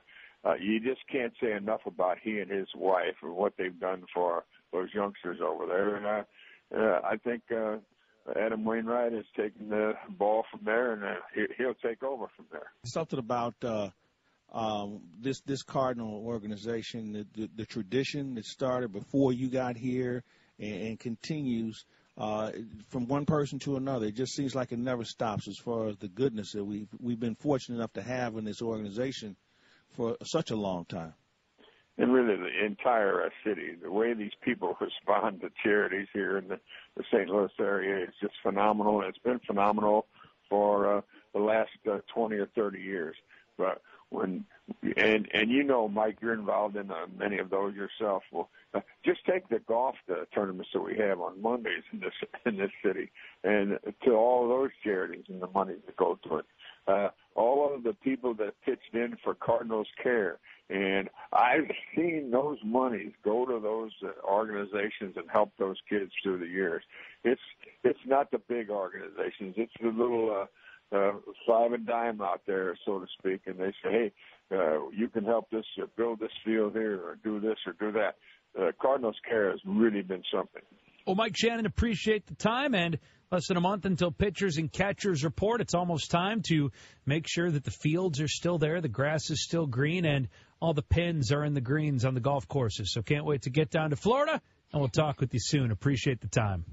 uh, 0.47 0.55
you 0.61 0.81
just 0.81 1.01
can't 1.11 1.33
say 1.43 1.53
enough 1.53 1.81
about 1.87 2.19
he 2.23 2.39
and 2.39 2.51
his 2.51 2.69
wife 2.77 3.17
and 3.23 3.35
what 3.35 3.55
they've 3.59 3.79
done 3.81 4.05
for 4.15 4.45
those 4.73 4.89
youngsters 4.95 5.39
over 5.45 5.67
there. 5.67 5.97
And 5.97 6.07
uh, 6.07 6.23
uh, 6.77 7.01
I 7.05 7.17
think 7.17 7.43
uh, 7.51 7.79
Adam 8.39 8.65
Wainwright 8.65 9.13
has 9.13 9.25
taken 9.37 9.69
the 9.71 9.95
ball 10.11 10.45
from 10.51 10.61
there, 10.65 10.93
and 10.93 11.05
uh, 11.05 11.15
he, 11.35 11.47
he'll 11.59 11.75
take 11.75 12.03
over 12.03 12.27
from 12.37 12.47
there. 12.53 12.71
Something 12.85 13.19
about 13.19 13.55
uh, 13.65 13.89
um, 14.53 15.01
this 15.21 15.41
this 15.41 15.63
Cardinal 15.63 16.25
organization, 16.25 17.13
the, 17.13 17.27
the, 17.35 17.51
the 17.57 17.67
tradition 17.67 18.35
that 18.35 18.45
started 18.45 18.93
before 18.93 19.33
you 19.33 19.49
got 19.49 19.77
here 19.77 20.23
and, 20.61 20.83
and 20.83 21.01
continues 21.01 21.85
uh, 22.19 22.53
from 22.89 23.07
one 23.09 23.27
person 23.27 23.59
to 23.61 23.77
another. 23.77 24.07
It 24.07 24.15
just 24.15 24.35
seems 24.35 24.55
like 24.55 24.71
it 24.71 24.79
never 24.79 25.05
stops 25.05 25.49
as 25.49 25.59
far 25.59 25.89
as 25.89 25.97
the 25.97 26.09
goodness 26.09 26.53
that 26.53 26.65
we've 26.65 26.89
we've 27.01 27.21
been 27.21 27.35
fortunate 27.35 27.77
enough 27.77 27.93
to 27.95 28.03
have 28.03 28.37
in 28.37 28.45
this 28.45 28.63
organization 28.63 29.37
for 29.97 30.17
such 30.23 30.51
a 30.51 30.57
long 30.57 30.85
time. 30.85 31.15
And 31.99 32.13
really, 32.13 32.37
the 32.37 32.65
entire 32.65 33.23
uh, 33.23 33.31
city, 33.43 33.75
the 33.83 33.91
way 33.91 34.13
these 34.13 34.35
people 34.43 34.77
respond 34.81 35.41
to 35.41 35.51
charities 35.63 36.09
here 36.13 36.37
in 36.37 36.49
the, 36.49 36.61
the 36.97 37.05
St. 37.11 37.29
Louis 37.29 37.51
area 37.59 38.05
is 38.05 38.15
just 38.21 38.35
phenomenal. 38.43 39.01
It's 39.03 39.19
been 39.19 39.41
phenomenal 39.47 40.07
for 40.51 40.99
uh, 40.99 41.01
the 41.33 41.41
last 41.41 41.71
uh, 41.91 41.99
20 42.15 42.37
or 42.37 42.47
30 42.55 42.81
years. 42.81 43.17
But 43.57 43.81
when 44.11 44.45
and 44.97 45.29
and 45.33 45.51
you 45.51 45.63
know, 45.63 45.89
Mike, 45.89 46.19
you're 46.21 46.35
involved 46.35 46.77
in 46.77 46.91
uh, 46.91 47.07
many 47.17 47.39
of 47.39 47.51
those 47.51 47.75
yourself. 47.75 48.23
Well, 48.31 48.51
uh, 48.75 48.81
just 49.05 49.25
take 49.25 49.49
the 49.49 49.59
golf 49.61 49.97
uh, 50.11 50.25
tournaments 50.35 50.71
that 50.75 50.83
we 50.83 50.97
have 50.99 51.21
on 51.21 51.41
Mondays 51.41 51.83
in 51.93 52.01
this 52.01 52.13
in 52.47 52.57
this 52.57 52.71
city, 52.85 53.11
and 53.43 53.79
to 54.05 54.13
all 54.13 54.49
those 54.49 54.71
charities 54.85 55.25
and 55.29 55.41
the 55.41 55.49
money 55.49 55.75
that 55.87 55.97
go 55.97 56.19
to 56.25 56.37
it. 56.37 56.45
Uh, 56.87 57.09
all 57.37 57.75
of 57.75 57.85
the 57.85 57.93
people 57.93 58.35
that 58.35 58.55
pitched 58.65 58.95
in 58.95 59.17
for 59.23 59.35
Cardinals 59.35 59.89
Care, 60.03 60.39
and 60.71 61.09
I've 61.33 61.71
seen 61.97 62.31
those 62.33 62.59
monies 62.65 63.13
go 63.25 63.47
to 63.47 63.61
those 63.61 63.93
uh, 64.03 64.27
organizations 64.27 65.15
and 65.17 65.31
help 65.31 65.53
those 65.59 65.77
kids 65.89 66.11
through 66.23 66.39
the 66.39 66.47
years. 66.47 66.83
It's 67.25 67.41
it's 67.85 67.99
not 68.07 68.31
the 68.31 68.39
big 68.49 68.71
organizations; 68.71 69.55
it's 69.57 69.73
the 69.81 69.89
little. 69.89 70.43
Uh, 70.43 70.47
uh, 70.93 71.15
five 71.45 71.73
and 71.73 71.85
dime 71.85 72.21
out 72.21 72.43
there, 72.47 72.79
so 72.85 73.01
to 73.01 73.07
speak, 73.19 73.41
and 73.47 73.59
they 73.59 73.73
say, 73.83 73.91
"Hey, 73.91 74.13
uh, 74.53 74.89
you 74.91 75.09
can 75.09 75.25
help 75.25 75.51
this, 75.51 75.65
uh, 75.83 75.87
build 75.97 76.21
this 76.21 76.31
field 76.45 76.75
here, 76.75 77.01
or 77.05 77.19
do 77.25 77.41
this, 77.41 77.59
or 77.67 77.73
do 77.73 77.91
that." 77.91 78.15
Uh, 78.57 78.71
Cardinals 78.81 79.17
Care 79.29 79.51
has 79.51 79.59
really 79.67 80.03
been 80.03 80.23
something. 80.33 80.63
Well, 81.07 81.15
Mike 81.15 81.37
Shannon, 81.37 81.67
appreciate 81.67 82.27
the 82.27 82.35
time 82.35 82.75
and 82.75 82.99
less 83.31 83.47
than 83.47 83.57
a 83.57 83.61
month 83.61 83.85
until 83.85 84.11
pitchers 84.11 84.57
and 84.57 84.73
catchers 84.73 85.23
report. 85.23 85.61
It's 85.61 85.75
almost 85.75 86.11
time 86.11 86.43
to 86.49 86.73
make 87.07 87.29
sure 87.29 87.49
that 87.49 87.63
the 87.63 87.71
fields 87.71 88.21
are 88.21 88.27
still 88.27 88.59
there, 88.59 88.81
the 88.81 88.89
grass 88.89 89.31
is 89.31 89.45
still 89.45 89.67
green, 89.67 90.05
and 90.05 90.29
all 90.61 90.75
the 90.75 90.83
pins 90.83 91.31
are 91.31 91.45
in 91.45 91.55
the 91.55 91.61
greens 91.61 92.05
on 92.05 92.15
the 92.15 92.21
golf 92.21 92.49
courses. 92.49 92.93
So 92.93 93.03
can't 93.03 93.25
wait 93.25 93.43
to 93.43 93.51
get 93.51 93.71
down 93.71 93.91
to 93.91 93.97
Florida, 93.97 94.43
and 94.73 94.81
we'll 94.81 94.89
talk 94.89 95.21
with 95.21 95.33
you 95.33 95.39
soon. 95.41 95.71
Appreciate 95.71 96.21
the 96.21 96.29
time. 96.29 96.65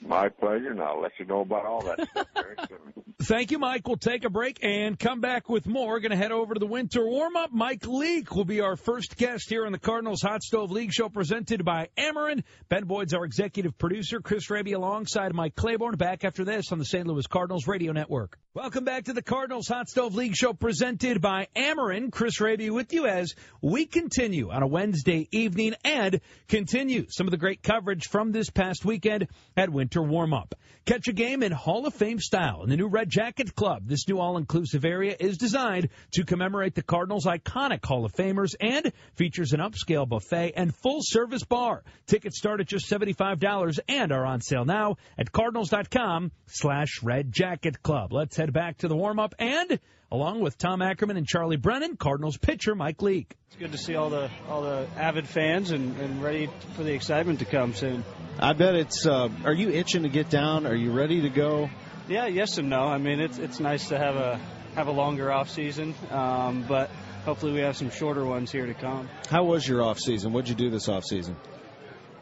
My 0.00 0.28
pleasure, 0.28 0.70
and 0.70 0.80
I'll 0.80 1.00
let 1.00 1.12
you 1.18 1.24
know 1.24 1.40
about 1.40 1.66
all 1.66 1.82
that 1.82 2.08
stuff 2.10 2.26
very 2.34 2.56
soon. 2.68 3.04
Thank 3.22 3.50
you, 3.50 3.58
Mike. 3.58 3.86
We'll 3.86 3.96
take 3.96 4.24
a 4.24 4.30
break 4.30 4.62
and 4.62 4.96
come 4.96 5.20
back 5.20 5.48
with 5.48 5.66
more. 5.66 5.88
We're 5.88 5.98
Going 5.98 6.12
to 6.12 6.16
head 6.16 6.30
over 6.30 6.54
to 6.54 6.60
the 6.60 6.66
winter 6.66 7.04
warm 7.04 7.36
up. 7.36 7.50
Mike 7.52 7.84
Leake 7.84 8.32
will 8.32 8.44
be 8.44 8.60
our 8.60 8.76
first 8.76 9.16
guest 9.16 9.50
here 9.50 9.66
on 9.66 9.72
the 9.72 9.78
Cardinals 9.78 10.22
Hot 10.22 10.40
Stove 10.44 10.70
League 10.70 10.92
show 10.92 11.08
presented 11.08 11.64
by 11.64 11.88
Ameren. 11.98 12.44
Ben 12.68 12.84
Boyd's 12.84 13.14
our 13.14 13.24
executive 13.24 13.76
producer. 13.76 14.20
Chris 14.20 14.48
Raby 14.50 14.72
alongside 14.72 15.34
Mike 15.34 15.56
Claiborne. 15.56 15.96
Back 15.96 16.24
after 16.24 16.44
this 16.44 16.70
on 16.70 16.78
the 16.78 16.84
St. 16.84 17.08
Louis 17.08 17.26
Cardinals 17.26 17.66
Radio 17.66 17.90
Network. 17.92 18.38
Welcome 18.54 18.84
back 18.84 19.04
to 19.04 19.12
the 19.12 19.22
Cardinals 19.22 19.68
Hot 19.68 19.88
Stove 19.88 20.14
League 20.14 20.36
show 20.36 20.52
presented 20.52 21.20
by 21.20 21.48
Ameren. 21.56 22.12
Chris 22.12 22.40
Raby 22.40 22.70
with 22.70 22.92
you 22.92 23.06
as 23.06 23.34
we 23.60 23.86
continue 23.86 24.50
on 24.50 24.62
a 24.62 24.66
Wednesday 24.66 25.28
evening 25.32 25.74
and 25.84 26.20
continue 26.46 27.06
some 27.08 27.26
of 27.26 27.32
the 27.32 27.36
great 27.36 27.62
coverage 27.62 28.06
from 28.06 28.30
this 28.30 28.48
past 28.50 28.84
weekend 28.84 29.26
at 29.56 29.70
winter 29.70 29.87
warm 29.96 30.34
up. 30.34 30.54
Catch 30.84 31.08
a 31.08 31.12
game 31.12 31.42
in 31.42 31.52
Hall 31.52 31.86
of 31.86 31.94
Fame 31.94 32.18
style 32.18 32.62
in 32.62 32.70
the 32.70 32.76
new 32.76 32.88
Red 32.88 33.10
Jacket 33.10 33.54
Club. 33.54 33.82
This 33.86 34.08
new 34.08 34.18
all-inclusive 34.18 34.84
area 34.84 35.14
is 35.18 35.36
designed 35.36 35.90
to 36.12 36.24
commemorate 36.24 36.74
the 36.74 36.82
Cardinals' 36.82 37.26
iconic 37.26 37.84
Hall 37.84 38.04
of 38.04 38.12
Famers 38.12 38.54
and 38.60 38.92
features 39.14 39.52
an 39.52 39.60
upscale 39.60 40.08
buffet 40.08 40.52
and 40.56 40.74
full-service 40.74 41.44
bar. 41.44 41.82
Tickets 42.06 42.38
start 42.38 42.60
at 42.60 42.66
just 42.66 42.90
$75 42.90 43.80
and 43.88 44.12
are 44.12 44.24
on 44.24 44.40
sale 44.40 44.64
now 44.64 44.96
at 45.18 45.30
cardinals.com 45.30 46.32
slash 46.46 47.02
Red 47.02 47.32
Jacket 47.32 47.82
Club. 47.82 48.12
Let's 48.12 48.36
head 48.36 48.52
back 48.52 48.78
to 48.78 48.88
the 48.88 48.96
warm-up 48.96 49.34
and 49.38 49.78
along 50.10 50.40
with 50.40 50.56
Tom 50.56 50.82
Ackerman 50.82 51.16
and 51.16 51.26
Charlie 51.26 51.56
Brennan, 51.56 51.96
Cardinals 51.96 52.36
pitcher 52.36 52.74
Mike 52.74 53.02
Leake. 53.02 53.36
It's 53.48 53.56
good 53.56 53.72
to 53.72 53.78
see 53.78 53.94
all 53.94 54.10
the 54.10 54.30
all 54.48 54.62
the 54.62 54.86
avid 54.96 55.26
fans 55.26 55.70
and, 55.70 55.98
and 56.00 56.22
ready 56.22 56.48
for 56.76 56.82
the 56.82 56.92
excitement 56.92 57.40
to 57.40 57.44
come 57.44 57.74
soon. 57.74 58.04
I 58.40 58.52
bet 58.52 58.76
it's. 58.76 59.04
Uh, 59.04 59.28
are 59.44 59.52
you 59.52 59.70
itching 59.70 60.04
to 60.04 60.08
get 60.08 60.30
down? 60.30 60.66
Are 60.66 60.74
you 60.74 60.92
ready 60.92 61.22
to 61.22 61.28
go? 61.28 61.68
Yeah, 62.08 62.26
yes 62.26 62.58
and 62.58 62.70
no. 62.70 62.82
I 62.82 62.98
mean, 62.98 63.20
it's 63.20 63.38
it's 63.38 63.58
nice 63.58 63.88
to 63.88 63.98
have 63.98 64.14
a 64.14 64.40
have 64.74 64.86
a 64.86 64.92
longer 64.92 65.32
off 65.32 65.50
season, 65.50 65.94
um, 66.10 66.64
but 66.68 66.88
hopefully 67.24 67.52
we 67.52 67.60
have 67.60 67.76
some 67.76 67.90
shorter 67.90 68.24
ones 68.24 68.52
here 68.52 68.66
to 68.66 68.74
come. 68.74 69.08
How 69.28 69.42
was 69.44 69.66
your 69.66 69.82
off 69.82 69.98
season? 69.98 70.32
What'd 70.32 70.48
you 70.48 70.54
do 70.54 70.70
this 70.70 70.88
off 70.88 71.04
season? 71.04 71.36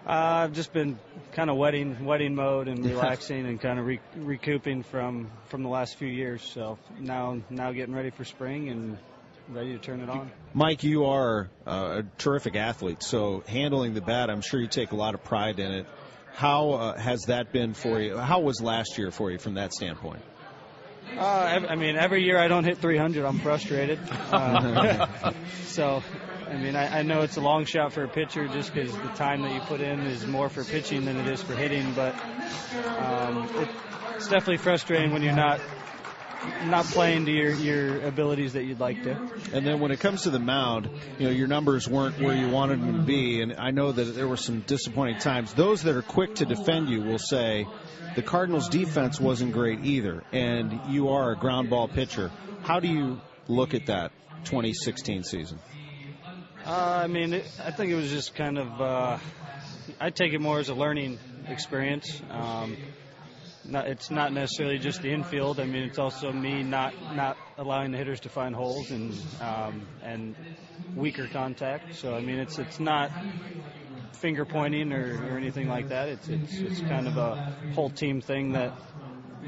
Uh, 0.07 0.45
I've 0.45 0.53
just 0.53 0.73
been 0.73 0.99
kind 1.33 1.51
of 1.51 1.57
wedding 1.57 2.05
wedding 2.07 2.35
mode 2.35 2.69
and 2.69 2.85
relaxing 2.91 3.45
and 3.47 3.61
kind 3.61 3.79
of 3.79 3.85
re- 3.85 4.01
recouping 4.17 4.85
from 4.85 5.31
from 5.49 5.63
the 5.63 5.69
last 5.69 5.99
few 5.99 6.09
years. 6.09 6.43
So 6.43 6.79
now 6.99 7.43
now 7.51 7.73
getting 7.73 7.95
ready 7.95 8.11
for 8.11 8.25
spring 8.25 8.71
and 8.71 8.97
ready 9.49 9.73
to 9.73 9.79
turn 9.79 10.01
it 10.01 10.09
on. 10.09 10.31
Mike, 10.55 10.83
you 10.83 11.05
are 11.07 11.49
uh, 11.67 12.03
a 12.03 12.19
terrific 12.19 12.57
athlete, 12.57 13.03
so 13.03 13.45
handling 13.47 13.95
the 13.95 14.01
bat, 14.01 14.31
I'm 14.31 14.41
sure 14.41 14.61
you 14.61 14.67
take 14.67 14.93
a 14.93 14.97
lot 14.97 15.15
of 15.15 15.23
pride 15.23 15.59
in 15.59 15.73
it. 15.73 15.87
How 16.37 16.73
uh, 16.73 16.99
has 16.99 17.23
that 17.29 17.51
been 17.51 17.73
for 17.73 17.99
you? 17.99 18.19
How 18.19 18.41
was 18.41 18.61
last 18.61 18.99
year 18.99 19.11
for 19.11 19.31
you 19.31 19.39
from 19.39 19.55
that 19.55 19.73
standpoint? 19.73 20.21
Uh, 21.17 21.23
I 21.23 21.77
mean, 21.77 21.97
every 21.97 22.25
year 22.25 22.39
I 22.39 22.47
don't 22.47 22.65
hit 22.65 22.77
300, 22.77 23.25
I'm 23.25 23.39
frustrated. 23.39 23.99
Uh, 24.31 25.07
so, 25.63 26.03
I 26.51 26.57
mean, 26.59 26.77
I, 26.77 26.99
I 26.99 27.03
know 27.05 27.23
it's 27.23 27.39
a 27.39 27.41
long 27.41 27.65
shot 27.65 27.95
for 27.95 28.05
a 28.05 28.09
pitcher 28.09 28.49
just 28.49 28.75
because 28.75 28.93
the 28.99 29.09
time 29.15 29.41
that 29.45 29.55
you 29.55 29.61
put 29.61 29.81
in 29.81 29.99
is 30.01 30.27
more 30.27 30.51
for 30.51 30.63
pitching 30.63 31.07
than 31.07 31.17
it 31.17 31.27
is 31.27 31.43
for 31.43 31.55
hitting. 31.55 31.95
But 31.95 32.15
um, 32.99 33.49
it, 33.57 33.71
it's 34.17 34.29
definitely 34.29 34.59
frustrating 34.59 35.13
when 35.13 35.23
you're 35.23 35.33
not 35.33 35.59
not 36.65 36.85
playing 36.87 37.27
to 37.27 37.33
your, 37.33 37.53
your 37.53 38.07
abilities 38.07 38.55
that 38.55 38.65
you'd 38.65 38.81
like 38.81 39.03
to. 39.05 39.13
And 39.53 39.67
then 39.67 39.81
when 39.81 39.91
it 39.91 40.01
comes 40.01 40.23
to 40.23 40.31
the 40.31 40.39
mound, 40.39 40.89
you 41.19 41.27
know, 41.27 41.33
your 41.33 41.49
numbers 41.49 41.89
weren't 41.89 42.21
where 42.21 42.37
you 42.37 42.49
wanted 42.49 42.81
them 42.81 42.95
to 42.95 43.03
be, 43.03 43.41
and 43.43 43.55
I 43.55 43.71
know 43.71 43.93
that 43.93 44.05
there 44.05 44.29
were 44.29 44.37
some 44.37 44.61
disappointing 44.61 45.19
times. 45.19 45.55
Those 45.55 45.83
that 45.83 45.97
are 45.97 46.03
quick 46.03 46.37
to 46.37 46.45
defend 46.45 46.89
you 46.89 47.03
will 47.03 47.19
say 47.19 47.67
the 48.15 48.23
Cardinals' 48.23 48.69
defense 48.69 49.21
wasn't 49.21 49.53
great 49.53 49.85
either, 49.85 50.25
and 50.33 50.81
you 50.89 51.11
are 51.11 51.33
a 51.33 51.37
ground 51.37 51.71
ball 51.71 51.89
pitcher. 51.89 52.31
How 52.63 52.81
do 52.81 52.89
you 52.89 53.21
look 53.49 53.75
at 53.75 53.87
that 53.87 54.13
2016 54.45 55.25
season? 55.25 55.59
Uh, 56.65 57.03
I 57.05 57.07
mean, 57.07 57.35
it, 57.35 57.51
I 57.65 57.71
think 57.71 57.93
it 57.93 57.95
was 57.95 58.11
just 58.11 58.35
kind 58.35 58.59
of. 58.59 58.81
Uh, 58.81 59.19
I 60.01 60.11
take 60.11 60.33
it 60.33 60.41
more 60.41 60.59
as 60.59 60.69
a 60.69 60.75
learning 60.75 61.19
experience. 61.49 62.21
Um, 62.31 62.77
not, 63.69 63.87
it's 63.89 64.11
not 64.11 64.33
necessarily 64.33 64.79
just 64.79 65.03
the 65.03 65.11
infield. 65.13 65.61
I 65.61 65.65
mean, 65.65 65.85
it's 65.85 65.99
also 65.99 66.33
me 66.33 66.63
not 66.63 66.95
not 67.15 67.37
allowing 67.59 67.93
the 67.93 67.99
hitters 67.99 68.21
to 68.21 68.29
find 68.29 68.55
holes 68.55 68.91
and 68.91 69.13
um, 69.41 69.87
and 70.03 70.35
weaker 70.95 71.29
contact. 71.33 71.95
So 71.97 72.15
I 72.15 72.21
mean, 72.21 72.39
it's 72.39 72.59
it's 72.59 72.81
not 72.81 73.11
finger 74.13 74.45
pointing 74.45 74.93
or, 74.93 75.29
or 75.31 75.37
anything 75.37 75.69
like 75.69 75.89
that. 75.89 76.09
It's 76.09 76.29
it's 76.29 76.55
it's 76.55 76.81
kind 76.81 77.07
of 77.07 77.17
a 77.17 77.55
whole 77.75 77.91
team 77.91 78.21
thing 78.21 78.53
that 78.53 78.73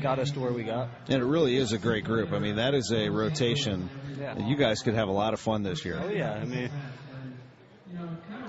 got 0.00 0.18
us 0.18 0.30
to 0.32 0.40
where 0.40 0.52
we 0.52 0.64
got. 0.64 0.88
And 1.08 1.22
it 1.22 1.26
really 1.26 1.56
is 1.56 1.72
a 1.72 1.78
great 1.78 2.04
group. 2.04 2.32
I 2.32 2.38
mean, 2.38 2.56
that 2.56 2.74
is 2.74 2.92
a 2.94 3.08
rotation. 3.08 3.90
Yeah. 4.18 4.38
You 4.38 4.56
guys 4.56 4.82
could 4.82 4.94
have 4.94 5.08
a 5.08 5.12
lot 5.12 5.32
of 5.32 5.40
fun 5.40 5.62
this 5.62 5.84
year. 5.84 6.00
Oh 6.02 6.08
yeah, 6.08 6.32
I 6.32 6.44
mean, 6.44 6.70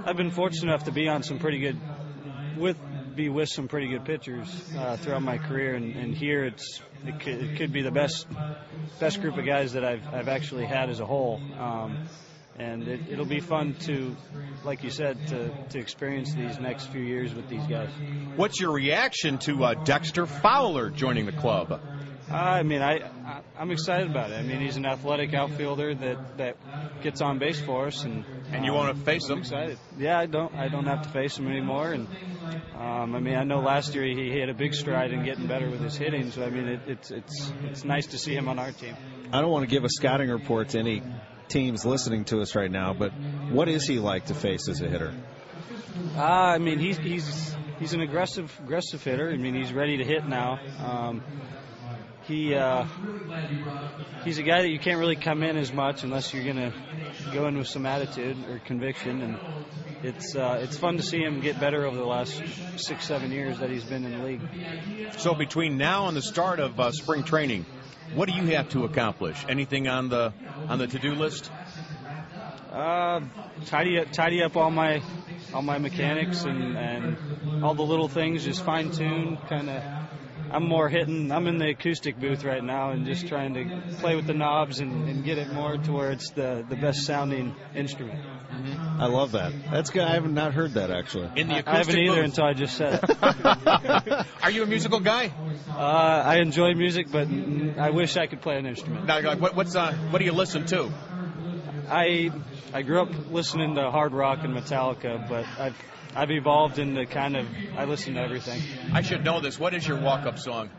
I've 0.05 0.17
been 0.17 0.31
fortunate 0.31 0.69
enough 0.69 0.85
to 0.85 0.91
be 0.91 1.07
on 1.07 1.23
some 1.23 1.39
pretty 1.39 1.59
good 1.59 1.77
with 2.57 2.77
be 3.15 3.29
with 3.29 3.49
some 3.49 3.67
pretty 3.67 3.87
good 3.87 4.05
pitchers 4.05 4.47
uh, 4.77 4.97
throughout 4.97 5.21
my 5.21 5.37
career, 5.37 5.75
and, 5.75 5.95
and 5.95 6.15
here 6.15 6.45
it's 6.45 6.81
it 7.05 7.19
could, 7.19 7.41
it 7.41 7.57
could 7.57 7.71
be 7.71 7.81
the 7.81 7.91
best 7.91 8.27
best 8.99 9.21
group 9.21 9.37
of 9.37 9.45
guys 9.45 9.73
that 9.73 9.85
I've 9.85 10.05
I've 10.13 10.27
actually 10.27 10.65
had 10.65 10.89
as 10.89 10.99
a 10.99 11.05
whole. 11.05 11.41
Um, 11.57 12.07
and 12.57 12.87
it, 12.89 12.99
it'll 13.09 13.25
be 13.25 13.39
fun 13.39 13.73
to, 13.85 14.15
like 14.65 14.83
you 14.83 14.89
said, 14.89 15.17
to, 15.29 15.49
to 15.69 15.79
experience 15.79 16.33
these 16.33 16.59
next 16.59 16.87
few 16.87 17.01
years 17.01 17.33
with 17.33 17.47
these 17.47 17.65
guys. 17.67 17.89
What's 18.35 18.59
your 18.59 18.73
reaction 18.73 19.37
to 19.39 19.63
uh, 19.63 19.73
Dexter 19.85 20.25
Fowler 20.25 20.89
joining 20.89 21.25
the 21.25 21.31
club? 21.31 21.71
Uh, 21.71 22.35
I 22.35 22.63
mean, 22.63 22.81
I, 22.81 22.99
I 23.25 23.41
I'm 23.57 23.71
excited 23.71 24.09
about 24.09 24.31
it. 24.31 24.35
I 24.35 24.43
mean, 24.43 24.59
he's 24.59 24.77
an 24.77 24.85
athletic 24.85 25.33
outfielder 25.33 25.95
that 25.95 26.37
that 26.37 27.01
gets 27.01 27.21
on 27.21 27.39
base 27.39 27.59
for 27.59 27.87
us, 27.87 28.03
and 28.03 28.23
And 28.51 28.65
you 28.65 28.71
um, 28.71 28.77
want 28.77 28.97
to 28.97 29.03
face 29.03 29.25
I'm 29.25 29.33
him? 29.33 29.39
excited. 29.39 29.77
Yeah, 29.97 30.17
I 30.17 30.25
don't 30.25 30.53
I 30.55 30.67
don't 30.69 30.85
have 30.85 31.03
to 31.03 31.09
face 31.09 31.37
him 31.37 31.47
anymore, 31.47 31.91
and 31.91 32.07
um, 32.75 33.15
I 33.15 33.19
mean, 33.19 33.35
I 33.35 33.43
know 33.43 33.59
last 33.59 33.93
year 33.93 34.03
he, 34.03 34.31
he 34.31 34.39
had 34.39 34.49
a 34.49 34.53
big 34.53 34.73
stride 34.73 35.11
in 35.11 35.23
getting 35.23 35.47
better 35.47 35.69
with 35.69 35.81
his 35.81 35.95
hitting. 35.95 36.31
So 36.31 36.43
I 36.43 36.49
mean, 36.49 36.67
it, 36.67 36.79
it's 36.87 37.11
it's 37.11 37.53
it's 37.65 37.83
nice 37.83 38.07
to 38.07 38.17
see 38.17 38.33
him 38.33 38.47
on 38.47 38.57
our 38.59 38.71
team. 38.71 38.95
I 39.31 39.41
don't 39.41 39.51
want 39.51 39.63
to 39.63 39.69
give 39.69 39.83
a 39.83 39.89
scouting 39.89 40.29
report 40.29 40.69
to 40.69 40.79
any 40.79 41.03
teams 41.47 41.85
listening 41.85 42.25
to 42.25 42.41
us 42.41 42.55
right 42.55 42.71
now, 42.71 42.93
but 42.93 43.11
what 43.49 43.67
is 43.67 43.85
he 43.85 43.99
like 43.99 44.25
to 44.25 44.33
face 44.33 44.67
as 44.69 44.81
a 44.81 44.87
hitter? 44.87 45.13
Uh, 46.15 46.21
I 46.21 46.57
mean, 46.57 46.79
he's 46.79 46.97
he's 46.97 47.55
he's 47.79 47.93
an 47.93 48.01
aggressive 48.01 48.57
aggressive 48.63 49.03
hitter. 49.03 49.29
I 49.29 49.37
mean, 49.37 49.53
he's 49.55 49.73
ready 49.73 49.97
to 49.97 50.03
hit 50.03 50.25
now. 50.27 50.59
Um, 50.79 51.23
he 52.29 52.53
uh, 52.53 52.85
he's 54.23 54.37
a 54.37 54.43
guy 54.43 54.61
that 54.61 54.69
you 54.69 54.79
can't 54.79 54.99
really 54.99 55.15
come 55.15 55.41
in 55.43 55.57
as 55.57 55.73
much 55.73 56.03
unless 56.03 56.33
you're 56.33 56.45
gonna 56.45 56.71
go 57.33 57.47
in 57.47 57.57
with 57.57 57.67
some 57.67 57.85
attitude 57.85 58.37
or 58.47 58.59
conviction, 58.59 59.21
and 59.21 59.39
it's 60.03 60.35
uh, 60.35 60.59
it's 60.61 60.77
fun 60.77 60.97
to 60.97 61.03
see 61.03 61.17
him 61.17 61.41
get 61.41 61.59
better 61.59 61.85
over 61.85 61.97
the 61.97 62.05
last 62.05 62.41
six 62.77 63.05
seven 63.05 63.31
years 63.31 63.59
that 63.59 63.71
he's 63.71 63.83
been 63.83 64.05
in 64.05 64.19
the 64.19 64.23
league. 64.23 64.41
So 65.17 65.33
between 65.33 65.77
now 65.77 66.07
and 66.07 66.15
the 66.15 66.21
start 66.21 66.59
of 66.59 66.79
uh, 66.79 66.91
spring 66.91 67.23
training, 67.23 67.65
what 68.13 68.29
do 68.29 68.35
you 68.35 68.45
have 68.55 68.69
to 68.69 68.85
accomplish? 68.85 69.43
Anything 69.49 69.87
on 69.87 70.09
the 70.09 70.31
on 70.67 70.77
the 70.77 70.87
to-do 70.87 71.15
list? 71.15 71.51
Uh, 72.71 73.21
tidy 73.65 73.99
up, 73.99 74.11
tidy 74.11 74.43
up 74.43 74.55
all 74.55 74.69
my 74.69 75.01
all 75.51 75.63
my 75.63 75.79
mechanics 75.79 76.43
and 76.43 76.77
and 76.77 77.63
all 77.63 77.73
the 77.73 77.81
little 77.81 78.07
things. 78.07 78.45
Just 78.45 78.63
fine 78.63 78.91
tune, 78.91 79.37
kind 79.49 79.69
of. 79.71 79.98
I'm 80.51 80.67
more 80.67 80.89
hitting. 80.89 81.31
I'm 81.31 81.47
in 81.47 81.57
the 81.57 81.69
acoustic 81.69 82.19
booth 82.19 82.43
right 82.43 82.63
now 82.63 82.91
and 82.91 83.05
just 83.05 83.27
trying 83.27 83.53
to 83.53 83.81
play 83.99 84.15
with 84.15 84.27
the 84.27 84.33
knobs 84.33 84.79
and, 84.79 85.07
and 85.07 85.23
get 85.23 85.37
it 85.37 85.51
more 85.51 85.77
to 85.77 85.91
where 85.91 86.11
it's 86.11 86.31
the 86.31 86.65
the 86.67 86.75
best 86.75 87.05
sounding 87.05 87.55
instrument. 87.75 88.19
I 88.97 89.05
love 89.05 89.33
that. 89.33 89.53
That's 89.71 89.89
good. 89.89 90.03
I 90.03 90.13
have 90.15 90.29
not 90.29 90.53
heard 90.53 90.73
that 90.73 90.91
actually. 90.91 91.29
In 91.35 91.47
the 91.47 91.55
I, 91.55 91.63
I 91.65 91.77
haven't 91.77 91.97
either 91.97 92.15
booth. 92.15 92.25
until 92.25 92.45
I 92.45 92.53
just 92.53 92.75
said 92.75 92.99
it. 93.03 94.25
Are 94.43 94.51
you 94.51 94.63
a 94.63 94.65
musical 94.65 94.99
guy? 94.99 95.31
uh, 95.69 96.23
I 96.25 96.37
enjoy 96.37 96.73
music, 96.73 97.11
but 97.11 97.27
I 97.77 97.91
wish 97.91 98.17
I 98.17 98.27
could 98.27 98.41
play 98.41 98.57
an 98.57 98.65
instrument. 98.65 99.05
Now, 99.05 99.21
like, 99.21 99.39
what, 99.39 99.55
what's 99.55 99.75
uh, 99.75 99.93
what 100.09 100.19
do 100.19 100.25
you 100.25 100.33
listen 100.33 100.65
to? 100.67 100.91
I 101.89 102.31
I 102.73 102.81
grew 102.81 103.01
up 103.01 103.09
listening 103.31 103.75
to 103.75 103.89
hard 103.91 104.13
rock 104.13 104.39
and 104.43 104.55
Metallica, 104.55 105.27
but 105.27 105.45
I've 105.57 105.75
I've 106.15 106.31
evolved 106.31 106.79
into 106.79 107.05
kind 107.05 107.37
of 107.37 107.47
I 107.77 107.85
listen 107.85 108.15
to 108.15 108.21
everything. 108.21 108.61
I 108.93 109.01
should 109.01 109.23
know 109.23 109.41
this. 109.41 109.59
What 109.59 109.73
is 109.73 109.87
your 109.87 109.97
walk-up 109.97 110.39
song? 110.39 110.69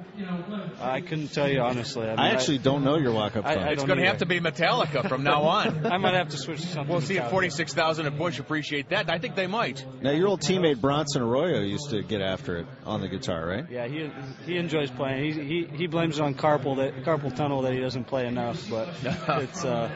I 0.80 1.00
couldn't 1.00 1.32
tell 1.32 1.48
you 1.48 1.60
honestly. 1.60 2.06
I, 2.06 2.10
mean, 2.10 2.18
I 2.18 2.30
actually 2.30 2.58
don't 2.58 2.84
know 2.84 2.96
your 2.96 3.12
walk-up 3.12 3.44
song. 3.44 3.62
I 3.62 3.70
It's 3.70 3.84
going 3.84 3.98
to 3.98 4.06
have 4.06 4.18
to 4.18 4.26
be 4.26 4.40
Metallica 4.40 5.08
from 5.08 5.22
now 5.22 5.42
on. 5.42 5.86
I 5.92 5.98
might 5.98 6.14
have 6.14 6.30
to 6.30 6.36
switch 6.36 6.60
to 6.62 6.66
something. 6.66 6.92
We'll 6.92 7.00
see 7.00 7.16
if 7.16 7.30
46,000 7.30 8.06
at 8.06 8.18
Busch 8.18 8.38
appreciate 8.38 8.90
that. 8.90 9.10
I 9.10 9.18
think 9.18 9.34
they 9.34 9.46
might. 9.46 9.84
now 10.02 10.10
your 10.10 10.28
old 10.28 10.40
teammate 10.40 10.80
Bronson 10.80 11.22
Arroyo 11.22 11.60
used 11.60 11.90
to 11.90 12.02
get 12.02 12.20
after 12.20 12.58
it 12.58 12.66
on 12.84 13.00
the 13.00 13.08
guitar, 13.08 13.46
right? 13.46 13.70
Yeah, 13.70 13.86
he 13.86 14.10
he 14.46 14.56
enjoys 14.56 14.90
playing. 14.90 15.32
He 15.32 15.44
he, 15.44 15.64
he 15.76 15.86
blames 15.86 16.18
it 16.18 16.22
on 16.22 16.34
carpal 16.34 16.76
that 16.76 17.04
carpal 17.04 17.34
tunnel 17.34 17.62
that 17.62 17.72
he 17.72 17.80
doesn't 17.80 18.04
play 18.04 18.26
enough, 18.26 18.68
but 18.68 18.88
it's 19.42 19.64
uh 19.64 19.90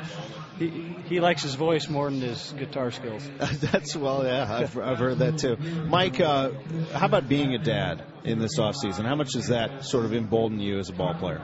he 0.58 0.96
he 1.06 1.20
likes 1.20 1.42
his 1.42 1.54
voice 1.54 1.88
more 1.88 2.10
than 2.10 2.20
his 2.20 2.52
guitar 2.56 2.90
skills. 2.90 3.28
That's 3.38 3.96
well, 3.96 4.24
yeah, 4.24 4.46
I've, 4.48 4.76
I've 4.78 4.98
heard 4.98 5.18
that 5.18 5.38
too. 5.38 5.56
Mike, 5.86 6.20
uh, 6.20 6.50
how 6.92 7.06
about 7.06 7.28
being 7.28 7.54
a 7.54 7.58
dad 7.58 8.02
in 8.24 8.38
this 8.38 8.58
off 8.58 8.76
season? 8.76 9.04
How 9.04 9.16
much 9.16 9.32
does 9.32 9.48
that 9.48 9.84
sort 9.84 10.04
of 10.04 10.14
embolden 10.14 10.60
you 10.60 10.78
as 10.78 10.88
a 10.88 10.92
ball 10.92 11.14
player? 11.14 11.40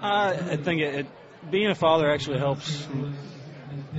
Uh, 0.00 0.34
I 0.50 0.56
think 0.56 0.80
it, 0.80 0.94
it 0.94 1.06
being 1.50 1.68
a 1.68 1.74
father 1.74 2.10
actually 2.10 2.38
helps 2.38 2.86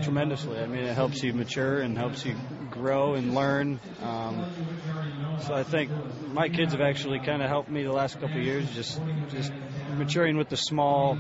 tremendously. 0.02 0.60
I 0.60 0.66
mean, 0.66 0.84
it 0.84 0.96
helps 0.96 1.24
you 1.24 1.34
mature 1.34 1.80
and 1.80 1.98
helps 1.98 2.26
you 2.26 2.36
grow 2.70 3.14
and 3.14 3.36
learn. 3.36 3.80
Um, 4.02 4.46
so 5.42 5.54
I 5.54 5.64
think 5.64 5.92
my 6.34 6.50
kids 6.50 6.72
have 6.74 6.82
actually 6.82 7.20
kind 7.20 7.42
of 7.42 7.50
helped 7.50 7.70
me 7.70 7.84
the 7.84 7.92
last 7.92 8.20
couple 8.20 8.38
of 8.38 8.44
years, 8.44 8.70
just 8.74 9.00
just 9.32 9.52
maturing 10.02 10.36
with 10.36 10.50
the 10.50 10.58
small, 10.58 11.16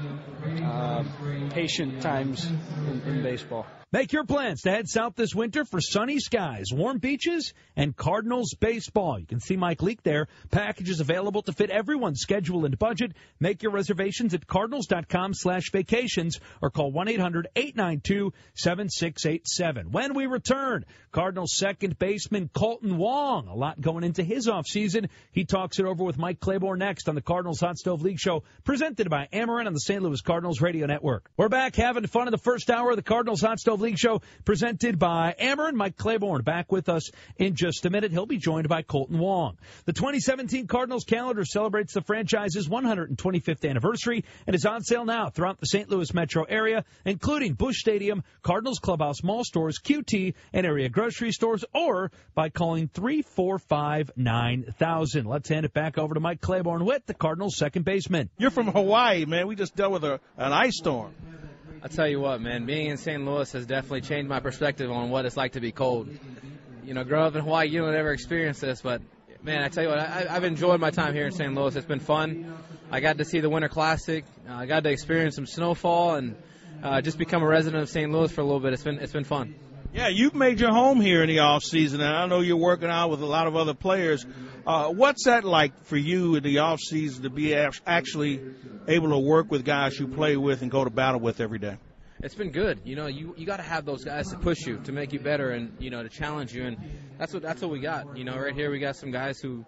uh, 0.63 1.03
patient 1.51 2.01
times 2.01 2.45
in, 2.45 3.01
in 3.05 3.23
baseball. 3.23 3.67
Make 3.93 4.13
your 4.13 4.23
plans 4.23 4.61
to 4.61 4.71
head 4.71 4.87
south 4.87 5.15
this 5.17 5.35
winter 5.35 5.65
for 5.65 5.81
sunny 5.81 6.17
skies, 6.19 6.67
warm 6.71 6.99
beaches, 6.99 7.53
and 7.75 7.93
Cardinals 7.93 8.55
baseball. 8.57 9.19
You 9.19 9.25
can 9.25 9.41
see 9.41 9.57
Mike 9.57 9.81
Leake 9.81 10.01
there. 10.01 10.29
Packages 10.49 11.01
available 11.01 11.41
to 11.41 11.51
fit 11.51 11.69
everyone's 11.69 12.21
schedule 12.21 12.63
and 12.63 12.79
budget. 12.79 13.11
Make 13.41 13.63
your 13.63 13.73
reservations 13.73 14.33
at 14.33 14.47
cardinals.com 14.47 15.33
slash 15.33 15.71
vacations 15.73 16.39
or 16.61 16.69
call 16.69 16.93
1-800-892-7687. 16.93 19.91
When 19.91 20.13
we 20.13 20.25
return, 20.25 20.85
Cardinals 21.11 21.57
second 21.57 21.99
baseman 21.99 22.47
Kolten 22.47 22.95
Wong. 22.95 23.49
A 23.49 23.55
lot 23.55 23.81
going 23.81 24.05
into 24.05 24.23
his 24.23 24.47
offseason. 24.47 25.09
He 25.33 25.43
talks 25.43 25.79
it 25.79 25.85
over 25.85 26.05
with 26.05 26.17
Mike 26.17 26.39
Claiborne 26.39 26.79
next 26.79 27.09
on 27.09 27.15
the 27.15 27.21
Cardinals 27.21 27.59
Hot 27.59 27.77
Stove 27.77 28.03
League 28.03 28.19
Show 28.19 28.43
presented 28.63 29.09
by 29.09 29.27
Ameren 29.33 29.67
on 29.67 29.73
the 29.73 29.81
St. 29.81 30.01
Louis 30.01 30.21
Cardinals 30.21 30.61
Radio 30.61 30.87
Network. 30.87 31.29
We're 31.35 31.49
back 31.49 31.75
having 31.75 32.07
fun 32.07 32.29
in 32.29 32.31
the 32.31 32.37
first 32.37 32.69
hour 32.69 32.91
of 32.91 32.95
the 32.95 33.01
Cardinals 33.01 33.41
Hot 33.41 33.59
Stove 33.59 33.80
League 33.81 33.97
Show 33.97 34.21
presented 34.45 34.97
by 34.99 35.35
Ameren. 35.39 35.73
Mike 35.73 35.97
Claiborne 35.97 36.43
back 36.43 36.71
with 36.71 36.87
us 36.87 37.09
in 37.37 37.55
just 37.55 37.85
a 37.85 37.89
minute. 37.89 38.11
He'll 38.11 38.25
be 38.25 38.37
joined 38.37 38.69
by 38.69 38.83
Kolten 38.83 39.17
Wong. 39.17 39.57
The 39.85 39.93
2017 39.93 40.67
Cardinals 40.67 41.03
calendar 41.03 41.43
celebrates 41.43 41.93
the 41.93 42.01
franchise's 42.01 42.69
125th 42.69 43.69
anniversary 43.69 44.23
and 44.47 44.55
is 44.55 44.65
on 44.65 44.83
sale 44.83 45.05
now 45.05 45.29
throughout 45.29 45.59
the 45.59 45.65
St. 45.65 45.89
Louis 45.89 46.13
metro 46.13 46.43
area, 46.43 46.85
including 47.05 47.53
Busch 47.53 47.79
Stadium, 47.79 48.23
Cardinals 48.43 48.79
Clubhouse 48.79 49.23
Mall 49.23 49.43
stores, 49.43 49.79
QT, 49.79 50.33
and 50.53 50.65
area 50.65 50.89
grocery 50.89 51.31
stores, 51.31 51.65
or 51.73 52.11
by 52.35 52.49
calling 52.49 52.87
345 52.87 54.11
9000. 54.15 55.25
Let's 55.25 55.49
hand 55.49 55.65
it 55.65 55.73
back 55.73 55.97
over 55.97 56.13
to 56.13 56.19
Mike 56.19 56.41
Claiborne 56.41 56.85
with 56.85 57.05
the 57.05 57.13
Cardinals 57.13 57.57
second 57.57 57.85
baseman. 57.85 58.29
You're 58.37 58.51
from 58.51 58.67
Hawaii, 58.67 59.25
man. 59.25 59.47
We 59.47 59.55
just 59.55 59.75
dealt 59.75 59.91
with 59.91 60.03
a, 60.03 60.19
an 60.37 60.53
ice 60.53 60.77
storm. 60.77 61.13
I 61.83 61.87
tell 61.87 62.07
you 62.07 62.19
what, 62.19 62.41
man, 62.41 62.65
being 62.65 62.87
in 62.87 62.97
St. 62.97 63.23
Louis 63.25 63.51
has 63.53 63.65
definitely 63.65 64.01
changed 64.01 64.29
my 64.29 64.39
perspective 64.39 64.91
on 64.91 65.09
what 65.09 65.25
it's 65.25 65.35
like 65.35 65.53
to 65.53 65.59
be 65.59 65.71
cold. 65.71 66.09
You 66.83 66.93
know, 66.93 67.03
growing 67.03 67.25
up 67.25 67.35
in 67.35 67.41
Hawaii, 67.41 67.67
you 67.69 67.81
don't 67.81 67.95
ever 67.95 68.11
experience 68.11 68.59
this, 68.59 68.81
but 68.81 69.01
Man, 69.43 69.63
I 69.63 69.69
tell 69.69 69.81
you 69.81 69.89
what, 69.89 69.97
I, 69.97 70.27
I've 70.29 70.43
enjoyed 70.43 70.79
my 70.79 70.91
time 70.91 71.15
here 71.15 71.25
in 71.25 71.31
St. 71.31 71.55
Louis. 71.55 71.75
It's 71.75 71.87
been 71.87 71.99
fun. 71.99 72.55
I 72.91 72.99
got 72.99 73.17
to 73.17 73.25
see 73.25 73.39
the 73.39 73.49
Winter 73.49 73.69
Classic. 73.69 74.23
Uh, 74.47 74.53
I 74.53 74.65
got 74.67 74.83
to 74.83 74.91
experience 74.91 75.33
some 75.33 75.47
snowfall 75.47 76.13
and 76.13 76.35
uh, 76.83 77.01
just 77.01 77.17
become 77.17 77.41
a 77.41 77.47
resident 77.47 77.81
of 77.81 77.89
St. 77.89 78.11
Louis 78.11 78.31
for 78.31 78.41
a 78.41 78.43
little 78.43 78.59
bit. 78.59 78.73
It's 78.73 78.83
been 78.83 78.99
it's 78.99 79.13
been 79.13 79.23
fun. 79.23 79.55
Yeah, 79.93 80.07
you've 80.07 80.35
made 80.35 80.59
your 80.59 80.71
home 80.71 81.01
here 81.01 81.21
in 81.21 81.27
the 81.27 81.39
off 81.39 81.63
season, 81.63 81.99
and 81.99 82.09
I 82.09 82.25
know 82.25 82.39
you're 82.39 82.55
working 82.55 82.89
out 82.89 83.09
with 83.09 83.21
a 83.21 83.25
lot 83.25 83.47
of 83.47 83.55
other 83.55 83.73
players. 83.73 84.25
Uh, 84.65 84.89
what's 84.89 85.25
that 85.25 85.43
like 85.43 85.83
for 85.85 85.97
you 85.97 86.35
in 86.35 86.43
the 86.43 86.59
off 86.59 86.79
season 86.79 87.23
to 87.23 87.29
be 87.29 87.53
actually 87.53 88.41
able 88.87 89.09
to 89.09 89.17
work 89.17 89.51
with 89.51 89.65
guys 89.65 89.99
you 89.99 90.07
play 90.07 90.37
with 90.37 90.61
and 90.61 90.71
go 90.71 90.83
to 90.83 90.89
battle 90.89 91.19
with 91.19 91.41
every 91.41 91.59
day? 91.59 91.77
it's 92.23 92.35
been 92.35 92.51
good. 92.51 92.81
You 92.83 92.95
know, 92.95 93.07
you 93.07 93.33
you 93.37 93.45
got 93.45 93.57
to 93.57 93.63
have 93.63 93.85
those 93.85 94.03
guys 94.03 94.29
to 94.29 94.37
push 94.37 94.65
you, 94.65 94.79
to 94.85 94.91
make 94.91 95.13
you 95.13 95.19
better, 95.19 95.51
and 95.51 95.75
you 95.79 95.89
know, 95.89 96.03
to 96.03 96.09
challenge 96.09 96.53
you, 96.53 96.65
and 96.65 96.77
that's 97.17 97.33
what 97.33 97.41
that's 97.41 97.61
what 97.61 97.71
we 97.71 97.79
got. 97.79 98.17
You 98.17 98.23
know, 98.23 98.37
right 98.37 98.53
here 98.53 98.71
we 98.71 98.79
got 98.79 98.95
some 98.95 99.11
guys 99.11 99.39
who, 99.39 99.65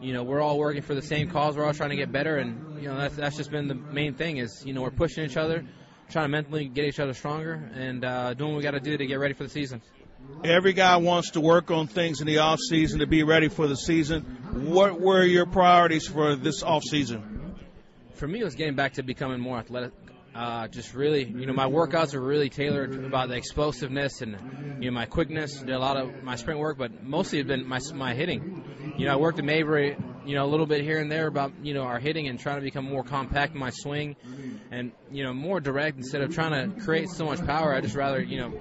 you 0.00 0.12
know, 0.12 0.22
we're 0.22 0.40
all 0.40 0.58
working 0.58 0.82
for 0.82 0.94
the 0.94 1.02
same 1.02 1.28
cause. 1.28 1.56
We're 1.56 1.64
all 1.64 1.74
trying 1.74 1.90
to 1.90 1.96
get 1.96 2.12
better, 2.12 2.36
and 2.36 2.80
you 2.80 2.88
know, 2.88 2.96
that's 2.96 3.16
that's 3.16 3.36
just 3.36 3.50
been 3.50 3.68
the 3.68 3.74
main 3.74 4.14
thing 4.14 4.38
is 4.38 4.62
you 4.64 4.72
know 4.72 4.82
we're 4.82 4.90
pushing 4.90 5.24
each 5.24 5.36
other, 5.36 5.64
trying 6.10 6.24
to 6.24 6.28
mentally 6.28 6.66
get 6.66 6.84
each 6.84 7.00
other 7.00 7.14
stronger, 7.14 7.54
and 7.74 8.04
uh, 8.04 8.34
doing 8.34 8.52
what 8.52 8.58
we 8.58 8.62
got 8.62 8.72
to 8.72 8.80
do 8.80 8.96
to 8.96 9.06
get 9.06 9.18
ready 9.18 9.34
for 9.34 9.44
the 9.44 9.50
season. 9.50 9.82
Every 10.44 10.72
guy 10.72 10.96
wants 10.96 11.32
to 11.32 11.40
work 11.40 11.70
on 11.70 11.86
things 11.86 12.20
in 12.20 12.26
the 12.26 12.38
off 12.38 12.58
season 12.58 13.00
to 13.00 13.06
be 13.06 13.22
ready 13.22 13.48
for 13.48 13.66
the 13.66 13.76
season. 13.76 14.22
What 14.52 15.00
were 15.00 15.22
your 15.22 15.46
priorities 15.46 16.06
for 16.06 16.34
this 16.36 16.62
off 16.62 16.82
season? 16.82 17.54
For 18.14 18.26
me, 18.26 18.40
it 18.40 18.44
was 18.44 18.54
getting 18.54 18.74
back 18.74 18.94
to 18.94 19.02
becoming 19.02 19.40
more 19.40 19.58
athletic, 19.58 19.92
uh, 20.36 20.68
just 20.68 20.92
really, 20.92 21.24
you 21.24 21.46
know, 21.46 21.54
my 21.54 21.64
workouts 21.64 22.12
are 22.14 22.20
really 22.20 22.50
tailored 22.50 23.04
about 23.04 23.30
the 23.30 23.36
explosiveness 23.36 24.20
and 24.20 24.36
you 24.80 24.90
know 24.90 24.94
my 24.94 25.06
quickness. 25.06 25.60
Did 25.60 25.70
a 25.70 25.78
lot 25.78 25.96
of 25.96 26.22
my 26.22 26.36
sprint 26.36 26.60
work, 26.60 26.76
but 26.76 27.02
mostly 27.02 27.38
it's 27.38 27.48
been 27.48 27.66
my 27.66 27.78
my 27.94 28.12
hitting. 28.12 28.94
You 28.98 29.06
know, 29.06 29.14
I 29.14 29.16
worked 29.16 29.38
at 29.38 29.46
Mabry, 29.46 29.96
you 30.26 30.34
know, 30.34 30.44
a 30.44 30.50
little 30.50 30.66
bit 30.66 30.82
here 30.82 30.98
and 30.98 31.10
there 31.10 31.26
about 31.26 31.52
you 31.62 31.74
know 31.74 31.82
our 31.82 31.98
hitting 31.98 32.28
and 32.28 32.38
trying 32.38 32.56
to 32.56 32.62
become 32.62 32.84
more 32.84 33.04
compact 33.04 33.54
in 33.54 33.60
my 33.60 33.70
swing, 33.70 34.16
and 34.70 34.92
you 35.10 35.24
know 35.24 35.32
more 35.32 35.60
direct 35.60 35.96
instead 35.96 36.22
of 36.22 36.34
trying 36.34 36.52
to 36.52 36.80
create 36.82 37.08
so 37.08 37.24
much 37.24 37.44
power. 37.46 37.74
I 37.74 37.80
just 37.80 37.94
rather 37.94 38.20
you 38.22 38.40
know 38.40 38.52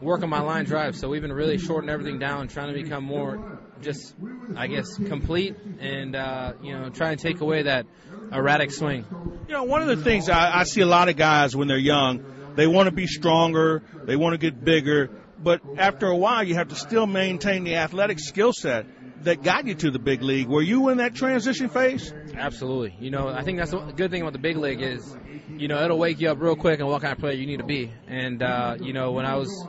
work 0.00 0.22
on 0.22 0.30
my 0.30 0.40
line 0.40 0.64
drive. 0.64 0.96
So 0.96 1.08
we've 1.08 1.22
been 1.22 1.32
really 1.32 1.58
shorting 1.58 1.90
everything 1.90 2.18
down, 2.18 2.48
trying 2.48 2.74
to 2.74 2.82
become 2.82 3.04
more 3.04 3.38
just, 3.82 4.14
I 4.56 4.66
guess, 4.66 4.96
complete 4.96 5.56
and, 5.80 6.16
uh, 6.16 6.54
you 6.62 6.72
know, 6.72 6.88
try 6.90 7.10
and 7.10 7.20
take 7.20 7.40
away 7.40 7.62
that 7.62 7.86
erratic 8.32 8.72
swing. 8.72 9.04
You 9.48 9.54
know, 9.54 9.64
one 9.64 9.82
of 9.82 9.88
the 9.88 10.02
things 10.02 10.28
I, 10.28 10.60
I 10.60 10.64
see 10.64 10.80
a 10.80 10.86
lot 10.86 11.08
of 11.08 11.16
guys 11.16 11.54
when 11.54 11.68
they're 11.68 11.76
young, 11.76 12.54
they 12.56 12.66
want 12.66 12.86
to 12.86 12.90
be 12.90 13.06
stronger, 13.06 13.82
they 14.04 14.16
want 14.16 14.34
to 14.34 14.38
get 14.38 14.64
bigger, 14.64 15.10
but 15.38 15.60
after 15.76 16.06
a 16.06 16.16
while, 16.16 16.42
you 16.42 16.54
have 16.54 16.68
to 16.68 16.74
still 16.74 17.06
maintain 17.06 17.64
the 17.64 17.76
athletic 17.76 18.18
skill 18.18 18.52
set 18.52 18.86
that 19.22 19.42
got 19.42 19.66
you 19.66 19.74
to 19.74 19.90
the 19.90 19.98
big 19.98 20.22
league. 20.22 20.48
Were 20.48 20.62
you 20.62 20.88
in 20.90 20.98
that 20.98 21.14
transition 21.14 21.68
phase? 21.68 22.12
Absolutely. 22.34 22.94
You 23.00 23.10
know, 23.10 23.28
I 23.28 23.42
think 23.42 23.58
that's 23.58 23.70
the 23.70 23.78
good 23.78 24.10
thing 24.10 24.22
about 24.22 24.32
the 24.32 24.38
big 24.38 24.56
league 24.56 24.82
is, 24.82 25.16
you 25.48 25.68
know, 25.68 25.82
it'll 25.82 25.98
wake 25.98 26.20
you 26.20 26.30
up 26.30 26.40
real 26.40 26.56
quick 26.56 26.80
on 26.80 26.86
what 26.86 27.02
kind 27.02 27.12
of 27.12 27.18
player 27.18 27.34
you 27.34 27.46
need 27.46 27.58
to 27.58 27.64
be. 27.64 27.92
And 28.06 28.42
uh, 28.42 28.76
you 28.80 28.92
know, 28.92 29.12
when 29.12 29.26
I 29.26 29.36
was 29.36 29.66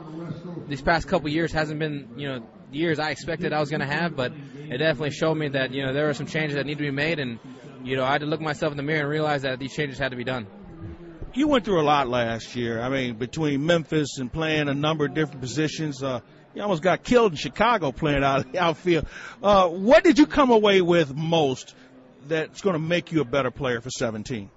these 0.68 0.82
past 0.82 1.08
couple 1.08 1.28
years 1.28 1.52
hasn't 1.52 1.78
been, 1.78 2.10
you 2.16 2.28
know, 2.28 2.46
years 2.70 2.98
I 2.98 3.10
expected 3.10 3.52
I 3.52 3.60
was 3.60 3.70
going 3.70 3.80
to 3.80 3.86
have, 3.86 4.14
but 4.16 4.32
it 4.32 4.78
definitely 4.78 5.10
showed 5.10 5.34
me 5.34 5.48
that 5.48 5.72
you 5.72 5.84
know 5.84 5.92
there 5.92 6.08
are 6.08 6.14
some 6.14 6.26
changes 6.26 6.56
that 6.56 6.66
need 6.66 6.78
to 6.78 6.84
be 6.84 6.90
made, 6.90 7.18
and 7.18 7.38
you 7.82 7.96
know 7.96 8.04
I 8.04 8.12
had 8.12 8.20
to 8.20 8.26
look 8.26 8.40
myself 8.40 8.72
in 8.72 8.76
the 8.76 8.82
mirror 8.82 9.00
and 9.00 9.08
realize 9.08 9.42
that 9.42 9.58
these 9.58 9.74
changes 9.74 9.98
had 9.98 10.10
to 10.10 10.16
be 10.16 10.24
done. 10.24 10.46
You 11.34 11.48
went 11.48 11.64
through 11.64 11.80
a 11.80 11.84
lot 11.84 12.08
last 12.08 12.56
year. 12.56 12.80
I 12.80 12.88
mean, 12.88 13.16
between 13.16 13.64
Memphis 13.64 14.18
and 14.18 14.32
playing 14.32 14.68
a 14.68 14.74
number 14.74 15.04
of 15.04 15.14
different 15.14 15.40
positions, 15.40 16.02
uh, 16.02 16.20
you 16.58 16.64
almost 16.64 16.82
got 16.82 17.04
killed 17.04 17.32
in 17.32 17.36
Chicago 17.36 17.92
playing 17.92 18.24
out 18.24 18.56
outfield. 18.56 19.06
Uh, 19.40 19.68
what 19.68 20.02
did 20.02 20.18
you 20.18 20.26
come 20.26 20.50
away 20.50 20.80
with 20.82 21.14
most 21.14 21.74
that's 22.26 22.62
going 22.62 22.74
to 22.74 22.80
make 22.80 23.12
you 23.12 23.20
a 23.20 23.24
better 23.24 23.52
player 23.52 23.80
for 23.80 23.90
17? 23.90 24.50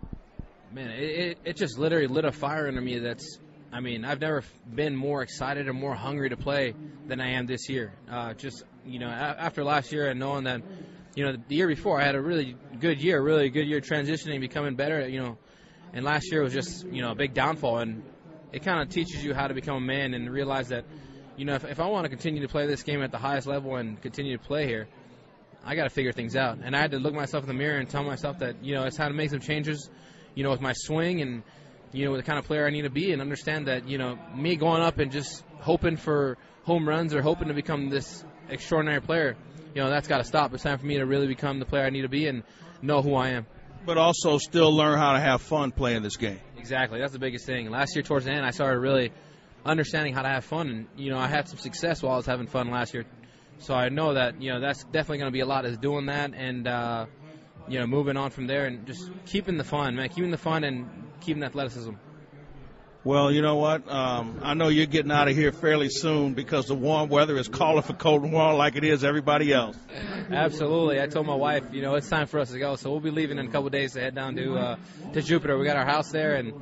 Man, 0.73 0.89
it, 0.89 1.37
it, 1.45 1.57
just 1.57 1.77
literally 1.77 2.07
lit 2.07 2.25
a 2.25 2.31
fire 2.31 2.67
under 2.67 2.81
me 2.81 2.97
that's 2.97 3.37
I 3.71 3.81
mean, 3.81 4.03
I've 4.03 4.19
never 4.19 4.43
been 4.73 4.95
more 4.95 5.21
excited 5.21 5.67
or 5.67 5.73
more 5.73 5.93
hungry 5.93 6.29
to 6.29 6.37
play 6.37 6.73
than 7.07 7.21
I 7.21 7.33
am 7.33 7.45
this 7.45 7.69
year. 7.69 7.93
Uh, 8.09 8.33
just 8.33 8.63
you 8.83 8.97
know, 8.97 9.07
after 9.07 9.63
last 9.63 9.91
year 9.91 10.09
and 10.09 10.19
knowing 10.19 10.45
that, 10.45 10.61
you 11.13 11.23
know, 11.23 11.37
the 11.47 11.55
year 11.55 11.67
before 11.67 12.01
I 12.01 12.03
had 12.03 12.15
a 12.15 12.21
really 12.21 12.55
good 12.79 12.99
year, 12.99 13.21
really 13.21 13.49
good 13.49 13.67
year 13.67 13.79
transitioning, 13.79 14.39
becoming 14.39 14.75
better. 14.75 15.07
You 15.07 15.19
know, 15.19 15.37
and 15.93 16.03
last 16.03 16.31
year 16.31 16.41
was 16.41 16.51
just 16.51 16.85
you 16.87 17.03
know 17.03 17.11
a 17.11 17.15
big 17.15 17.35
downfall, 17.35 17.77
and 17.77 18.01
it 18.51 18.63
kind 18.63 18.81
of 18.81 18.89
teaches 18.89 19.23
you 19.23 19.33
how 19.33 19.47
to 19.47 19.53
become 19.53 19.77
a 19.77 19.81
man 19.81 20.13
and 20.13 20.29
realize 20.29 20.69
that, 20.69 20.83
you 21.41 21.45
know, 21.45 21.55
if, 21.55 21.65
if 21.65 21.79
I 21.79 21.87
want 21.87 22.03
to 22.03 22.09
continue 22.09 22.43
to 22.43 22.47
play 22.47 22.67
this 22.67 22.83
game 22.83 23.01
at 23.01 23.09
the 23.09 23.17
highest 23.17 23.47
level 23.47 23.75
and 23.75 23.99
continue 23.99 24.37
to 24.37 24.43
play 24.43 24.67
here, 24.67 24.87
I 25.65 25.73
got 25.73 25.85
to 25.85 25.89
figure 25.89 26.11
things 26.11 26.35
out. 26.35 26.59
And 26.63 26.75
I 26.75 26.79
had 26.79 26.91
to 26.91 26.99
look 26.99 27.15
myself 27.15 27.43
in 27.43 27.47
the 27.47 27.55
mirror 27.55 27.79
and 27.79 27.89
tell 27.89 28.03
myself 28.03 28.37
that 28.39 28.63
you 28.63 28.75
know 28.75 28.83
it's 28.83 28.95
time 28.95 29.09
to 29.09 29.17
make 29.17 29.31
some 29.31 29.39
changes, 29.39 29.89
you 30.35 30.43
know, 30.43 30.51
with 30.51 30.61
my 30.61 30.73
swing 30.73 31.19
and 31.19 31.41
you 31.93 32.05
know, 32.05 32.11
with 32.11 32.19
the 32.19 32.27
kind 32.27 32.37
of 32.37 32.45
player 32.45 32.67
I 32.67 32.69
need 32.69 32.83
to 32.83 32.91
be 32.91 33.11
and 33.11 33.23
understand 33.23 33.67
that, 33.67 33.89
you 33.89 33.97
know, 33.97 34.19
me 34.35 34.55
going 34.55 34.83
up 34.83 34.99
and 34.99 35.11
just 35.11 35.43
hoping 35.61 35.97
for 35.97 36.37
home 36.63 36.87
runs 36.87 37.15
or 37.15 37.23
hoping 37.23 37.47
to 37.47 37.55
become 37.55 37.89
this 37.89 38.23
extraordinary 38.47 39.01
player, 39.01 39.35
you 39.73 39.81
know, 39.81 39.89
that's 39.89 40.07
got 40.07 40.19
to 40.19 40.23
stop. 40.23 40.53
It's 40.53 40.61
time 40.61 40.77
for 40.77 40.85
me 40.85 40.99
to 40.99 41.07
really 41.07 41.27
become 41.27 41.57
the 41.57 41.65
player 41.65 41.85
I 41.85 41.89
need 41.89 42.03
to 42.03 42.07
be 42.07 42.27
and 42.27 42.43
know 42.83 43.01
who 43.01 43.15
I 43.15 43.29
am. 43.29 43.47
But 43.83 43.97
also 43.97 44.37
still 44.37 44.71
learn 44.71 44.99
how 44.99 45.13
to 45.13 45.19
have 45.19 45.41
fun 45.41 45.71
playing 45.71 46.03
this 46.03 46.17
game. 46.17 46.39
Exactly. 46.59 46.99
That's 46.99 47.13
the 47.13 47.19
biggest 47.19 47.47
thing. 47.47 47.71
Last 47.71 47.95
year 47.95 48.03
towards 48.03 48.25
the 48.25 48.31
end, 48.31 48.45
I 48.45 48.51
started 48.51 48.79
really 48.79 49.11
understanding 49.65 50.13
how 50.13 50.21
to 50.21 50.29
have 50.29 50.45
fun. 50.45 50.69
And, 50.69 50.87
you 50.95 51.11
know, 51.11 51.17
I 51.17 51.27
had 51.27 51.47
some 51.47 51.57
success 51.57 52.01
while 52.01 52.13
I 52.13 52.17
was 52.17 52.25
having 52.25 52.47
fun 52.47 52.69
last 52.71 52.93
year. 52.93 53.05
So 53.59 53.73
I 53.73 53.89
know 53.89 54.15
that, 54.15 54.41
you 54.41 54.51
know, 54.51 54.59
that's 54.59 54.83
definitely 54.85 55.19
going 55.19 55.31
to 55.31 55.33
be 55.33 55.41
a 55.41 55.45
lot 55.45 55.65
is 55.65 55.77
doing 55.77 56.07
that 56.07 56.33
and, 56.33 56.67
uh, 56.67 57.05
you 57.67 57.79
know, 57.79 57.85
moving 57.85 58.17
on 58.17 58.31
from 58.31 58.47
there 58.47 58.65
and 58.65 58.87
just 58.87 59.09
keeping 59.27 59.57
the 59.57 59.63
fun, 59.63 59.95
man, 59.95 60.09
keeping 60.09 60.31
the 60.31 60.37
fun 60.37 60.63
and 60.63 60.89
keeping 61.19 61.43
athleticism. 61.43 61.91
Well, 63.03 63.31
you 63.31 63.41
know 63.41 63.55
what? 63.55 63.89
Um, 63.89 64.41
I 64.43 64.53
know 64.53 64.67
you're 64.67 64.85
getting 64.85 65.11
out 65.11 65.27
of 65.27 65.35
here 65.35 65.51
fairly 65.51 65.89
soon 65.89 66.35
because 66.35 66.67
the 66.67 66.75
warm 66.75 67.09
weather 67.09 67.35
is 67.35 67.47
calling 67.47 67.81
for 67.81 67.93
cold 67.93 68.21
and 68.23 68.31
warm 68.31 68.57
like 68.57 68.75
it 68.75 68.83
is 68.83 69.03
everybody 69.03 69.51
else. 69.51 69.75
Absolutely. 70.29 71.01
I 71.01 71.07
told 71.07 71.25
my 71.25 71.33
wife, 71.33 71.63
you 71.71 71.81
know, 71.81 71.95
it's 71.95 72.09
time 72.09 72.27
for 72.27 72.39
us 72.39 72.51
to 72.51 72.59
go. 72.59 72.75
So 72.75 72.91
we'll 72.91 72.99
be 72.99 73.09
leaving 73.09 73.39
in 73.39 73.47
a 73.47 73.49
couple 73.49 73.65
of 73.65 73.71
days 73.71 73.93
to 73.93 74.01
head 74.01 74.13
down 74.13 74.35
to 74.35 74.55
uh, 74.55 74.75
to 75.13 75.21
Jupiter. 75.23 75.57
We 75.57 75.65
got 75.65 75.77
our 75.77 75.85
house 75.85 76.11
there, 76.11 76.35
and 76.35 76.53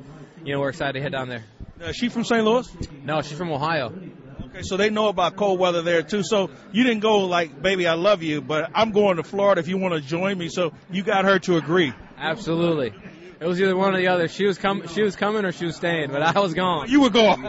you 0.42 0.54
know 0.54 0.60
we're 0.60 0.70
excited 0.70 0.94
to 0.94 1.02
head 1.02 1.12
down 1.12 1.28
there. 1.28 1.44
Uh, 1.80 1.86
is 1.86 1.96
she 1.96 2.08
from 2.10 2.24
St. 2.24 2.44
Louis? 2.44 2.68
No, 3.04 3.22
she's 3.22 3.38
from 3.38 3.50
Ohio. 3.50 3.92
Okay, 4.46 4.62
so 4.62 4.76
they 4.76 4.90
know 4.90 5.08
about 5.08 5.36
cold 5.36 5.58
weather 5.58 5.80
there 5.80 6.02
too. 6.02 6.22
So 6.22 6.50
you 6.72 6.84
didn't 6.84 7.00
go 7.00 7.20
like, 7.20 7.62
baby, 7.62 7.86
I 7.86 7.94
love 7.94 8.22
you, 8.22 8.42
but 8.42 8.70
I'm 8.74 8.90
going 8.90 9.16
to 9.16 9.22
Florida 9.22 9.60
if 9.60 9.68
you 9.68 9.78
want 9.78 9.94
to 9.94 10.00
join 10.00 10.36
me. 10.36 10.48
So 10.50 10.72
you 10.90 11.02
got 11.02 11.24
her 11.24 11.38
to 11.40 11.56
agree. 11.56 11.92
Absolutely. 12.18 12.92
It 13.40 13.46
was 13.46 13.58
either 13.58 13.74
one 13.74 13.94
or 13.94 13.96
the 13.96 14.08
other. 14.08 14.28
She 14.28 14.44
was 14.44 14.58
com- 14.58 14.86
she 14.88 15.02
was 15.02 15.16
coming 15.16 15.46
or 15.46 15.52
she 15.52 15.64
was 15.64 15.74
staying, 15.74 16.10
but 16.10 16.20
I 16.20 16.38
was 16.38 16.52
gone. 16.52 16.90
You 16.90 17.00
were 17.00 17.08
gone. 17.08 17.40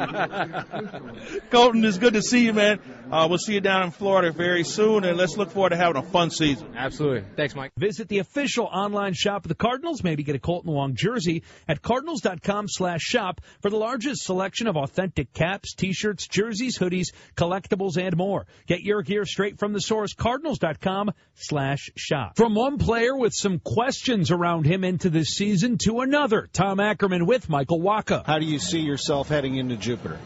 Kolten, 1.52 1.84
it's 1.86 1.98
good 1.98 2.14
to 2.14 2.22
see 2.22 2.46
you, 2.46 2.54
man. 2.54 2.80
Uh, 3.12 3.28
we'll 3.28 3.38
see 3.38 3.56
you 3.56 3.60
down 3.60 3.84
in 3.84 3.92
Florida 3.92 4.32
very 4.32 4.64
soon, 4.64 5.04
and 5.04 5.18
let's 5.18 5.36
look 5.36 5.52
forward 5.52 5.72
to 5.72 5.76
having 5.76 5.98
a 5.98 6.02
fun 6.02 6.32
season. 6.32 6.76
Absolutely. 6.78 7.26
Thanks, 7.36 7.56
Mike. 7.56 7.74
Visit 7.78 8.08
the 8.08 8.20
official 8.20 8.68
online 8.68 9.14
shop 9.14 9.44
of 9.44 9.50
the 9.50 9.56
Cardinals. 9.56 10.02
Maybe 10.02 10.24
get 10.24 10.34
a 10.34 10.40
Kolten 10.40 10.68
Wong 10.68 10.96
jersey 10.96 11.44
at 11.68 11.82
cardinals.com 11.82 12.68
slash 12.70 13.02
shop 13.02 13.42
for 13.62 13.70
the 13.70 13.76
largest 13.76 14.24
selection 14.24 14.68
of 14.68 14.78
authentic 14.78 15.34
caps, 15.34 15.74
t-shirts, 15.76 16.26
jerseys, 16.26 16.80
hoodies, 16.80 17.08
collectibles, 17.36 17.98
and 17.98 18.16
more. 18.16 18.48
Get 18.66 18.80
your 18.80 19.02
gear 19.02 19.26
straight 19.26 19.60
from 19.60 19.74
the 19.74 19.82
source, 19.82 20.14
cardinals.com 20.14 21.12
slash 21.36 21.92
shop. 21.98 22.38
From 22.38 22.56
one 22.56 22.78
player 22.78 23.14
with 23.14 23.34
some 23.34 23.60
questions 23.60 24.32
around 24.32 24.66
him 24.66 24.86
into 24.86 25.10
this 25.10 25.32
season 25.32 25.80
to 25.86 26.02
another, 26.02 26.48
Tom 26.54 26.80
Ackerman 26.80 27.26
with 27.26 27.50
Michael 27.50 27.80
Wacha. 27.80 28.26
How 28.26 28.40
do 28.40 28.46
you 28.46 28.60
see 28.60 28.82
yourself 28.82 29.30
heading 29.30 29.56
into 29.56 29.78
Jupiter? 29.78 30.20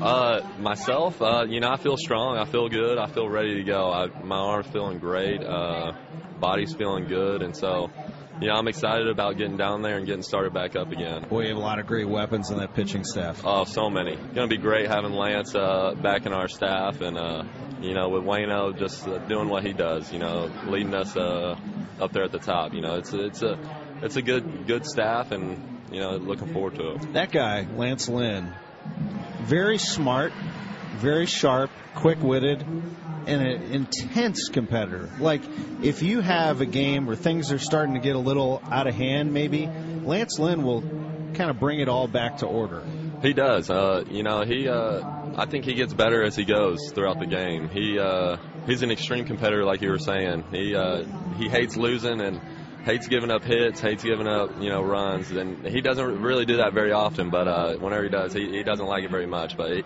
Uh, 0.00 0.40
myself, 0.60 1.20
uh, 1.20 1.44
you 1.48 1.60
know, 1.60 1.68
I 1.68 1.76
feel 1.76 1.96
strong. 1.96 2.36
I 2.36 2.44
feel 2.44 2.68
good. 2.68 2.98
I 2.98 3.06
feel 3.06 3.28
ready 3.28 3.56
to 3.56 3.64
go. 3.64 3.90
I, 3.90 4.06
my 4.22 4.36
arm's 4.36 4.66
feeling 4.68 4.98
great. 4.98 5.42
Uh, 5.42 5.92
body's 6.38 6.74
feeling 6.74 7.08
good, 7.08 7.42
and 7.42 7.56
so, 7.56 7.90
you 8.40 8.48
know, 8.48 8.54
I'm 8.54 8.68
excited 8.68 9.08
about 9.08 9.36
getting 9.36 9.56
down 9.56 9.82
there 9.82 9.96
and 9.96 10.06
getting 10.06 10.22
started 10.22 10.52
back 10.52 10.76
up 10.76 10.92
again. 10.92 11.26
Boy, 11.28 11.42
you 11.42 11.48
have 11.48 11.56
a 11.56 11.60
lot 11.60 11.78
of 11.78 11.86
great 11.86 12.08
weapons 12.08 12.50
in 12.50 12.58
that 12.58 12.74
pitching 12.74 13.04
staff. 13.04 13.42
Oh, 13.44 13.64
so 13.64 13.90
many. 13.90 14.12
It's 14.12 14.34
Going 14.34 14.48
to 14.48 14.56
be 14.56 14.62
great 14.62 14.88
having 14.88 15.12
Lance 15.12 15.54
uh, 15.54 15.94
back 16.00 16.26
in 16.26 16.32
our 16.32 16.48
staff, 16.48 17.00
and 17.00 17.18
uh, 17.18 17.44
you 17.80 17.94
know, 17.94 18.10
with 18.10 18.22
Wayno 18.22 18.78
just 18.78 19.06
uh, 19.08 19.18
doing 19.26 19.48
what 19.48 19.64
he 19.64 19.72
does. 19.72 20.12
You 20.12 20.20
know, 20.20 20.50
leading 20.66 20.94
us 20.94 21.16
uh, 21.16 21.56
up 22.00 22.12
there 22.12 22.24
at 22.24 22.32
the 22.32 22.38
top. 22.38 22.74
You 22.74 22.80
know, 22.80 22.96
it's 22.96 23.12
it's 23.12 23.42
a 23.42 23.56
it's 24.02 24.16
a 24.16 24.22
good 24.22 24.66
good 24.66 24.84
staff, 24.84 25.30
and 25.30 25.80
you 25.90 26.00
know, 26.00 26.16
looking 26.16 26.52
forward 26.52 26.74
to 26.76 26.92
it. 26.92 27.12
That 27.12 27.30
guy, 27.30 27.66
Lance 27.76 28.08
Lynn, 28.08 28.52
very 29.42 29.78
smart, 29.78 30.32
very 30.96 31.26
sharp, 31.26 31.70
quick 31.94 32.22
witted, 32.22 32.62
and 33.26 33.42
an 33.42 33.62
intense 33.72 34.48
competitor. 34.48 35.10
Like, 35.20 35.42
if 35.82 36.02
you 36.02 36.20
have 36.20 36.60
a 36.60 36.66
game 36.66 37.06
where 37.06 37.16
things 37.16 37.52
are 37.52 37.58
starting 37.58 37.94
to 37.94 38.00
get 38.00 38.16
a 38.16 38.20
little 38.20 38.62
out 38.70 38.86
of 38.86 38.94
hand, 38.94 39.32
maybe, 39.32 39.68
Lance 40.02 40.38
Lynn 40.38 40.62
will 40.62 40.82
kind 41.34 41.50
of 41.50 41.58
bring 41.58 41.80
it 41.80 41.88
all 41.88 42.08
back 42.08 42.38
to 42.38 42.46
order. 42.46 42.82
He 43.22 43.32
does. 43.32 43.70
Uh, 43.70 44.04
you 44.10 44.22
know, 44.22 44.42
he. 44.42 44.68
Uh, 44.68 45.20
I 45.34 45.46
think 45.46 45.64
he 45.64 45.74
gets 45.74 45.94
better 45.94 46.22
as 46.22 46.36
he 46.36 46.44
goes 46.44 46.90
throughout 46.92 47.18
the 47.18 47.26
game. 47.26 47.68
He 47.68 47.98
uh, 47.98 48.36
he's 48.66 48.82
an 48.82 48.90
extreme 48.90 49.24
competitor, 49.24 49.64
like 49.64 49.80
you 49.80 49.90
were 49.90 49.98
saying. 49.98 50.44
He 50.50 50.74
uh, 50.74 51.04
he 51.38 51.48
hates 51.48 51.76
losing 51.76 52.20
and 52.20 52.40
hates 52.84 53.08
giving 53.08 53.30
up 53.30 53.44
hits, 53.44 53.80
hates 53.80 54.02
giving 54.02 54.26
up 54.26 54.60
you 54.60 54.68
know 54.68 54.82
runs, 54.82 55.30
and 55.30 55.66
he 55.66 55.80
doesn't 55.80 56.22
really 56.22 56.44
do 56.44 56.58
that 56.58 56.72
very 56.72 56.92
often. 56.92 57.30
But 57.30 57.48
uh, 57.48 57.74
whenever 57.76 58.04
he 58.04 58.08
does, 58.08 58.32
he, 58.32 58.50
he 58.50 58.62
doesn't 58.62 58.86
like 58.86 59.04
it 59.04 59.10
very 59.10 59.26
much. 59.26 59.56
But 59.56 59.76
he, 59.76 59.82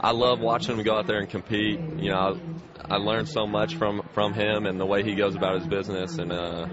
I 0.00 0.12
love 0.12 0.40
watching 0.40 0.76
him 0.76 0.84
go 0.84 0.96
out 0.96 1.06
there 1.06 1.18
and 1.18 1.28
compete. 1.28 1.80
You 1.80 2.10
know, 2.10 2.40
I, 2.88 2.94
I 2.94 2.96
learned 2.96 3.28
so 3.28 3.46
much 3.46 3.76
from 3.76 4.02
from 4.12 4.34
him 4.34 4.66
and 4.66 4.78
the 4.80 4.86
way 4.86 5.02
he 5.02 5.14
goes 5.14 5.34
about 5.34 5.58
his 5.58 5.66
business, 5.66 6.18
and 6.18 6.32
uh, 6.32 6.66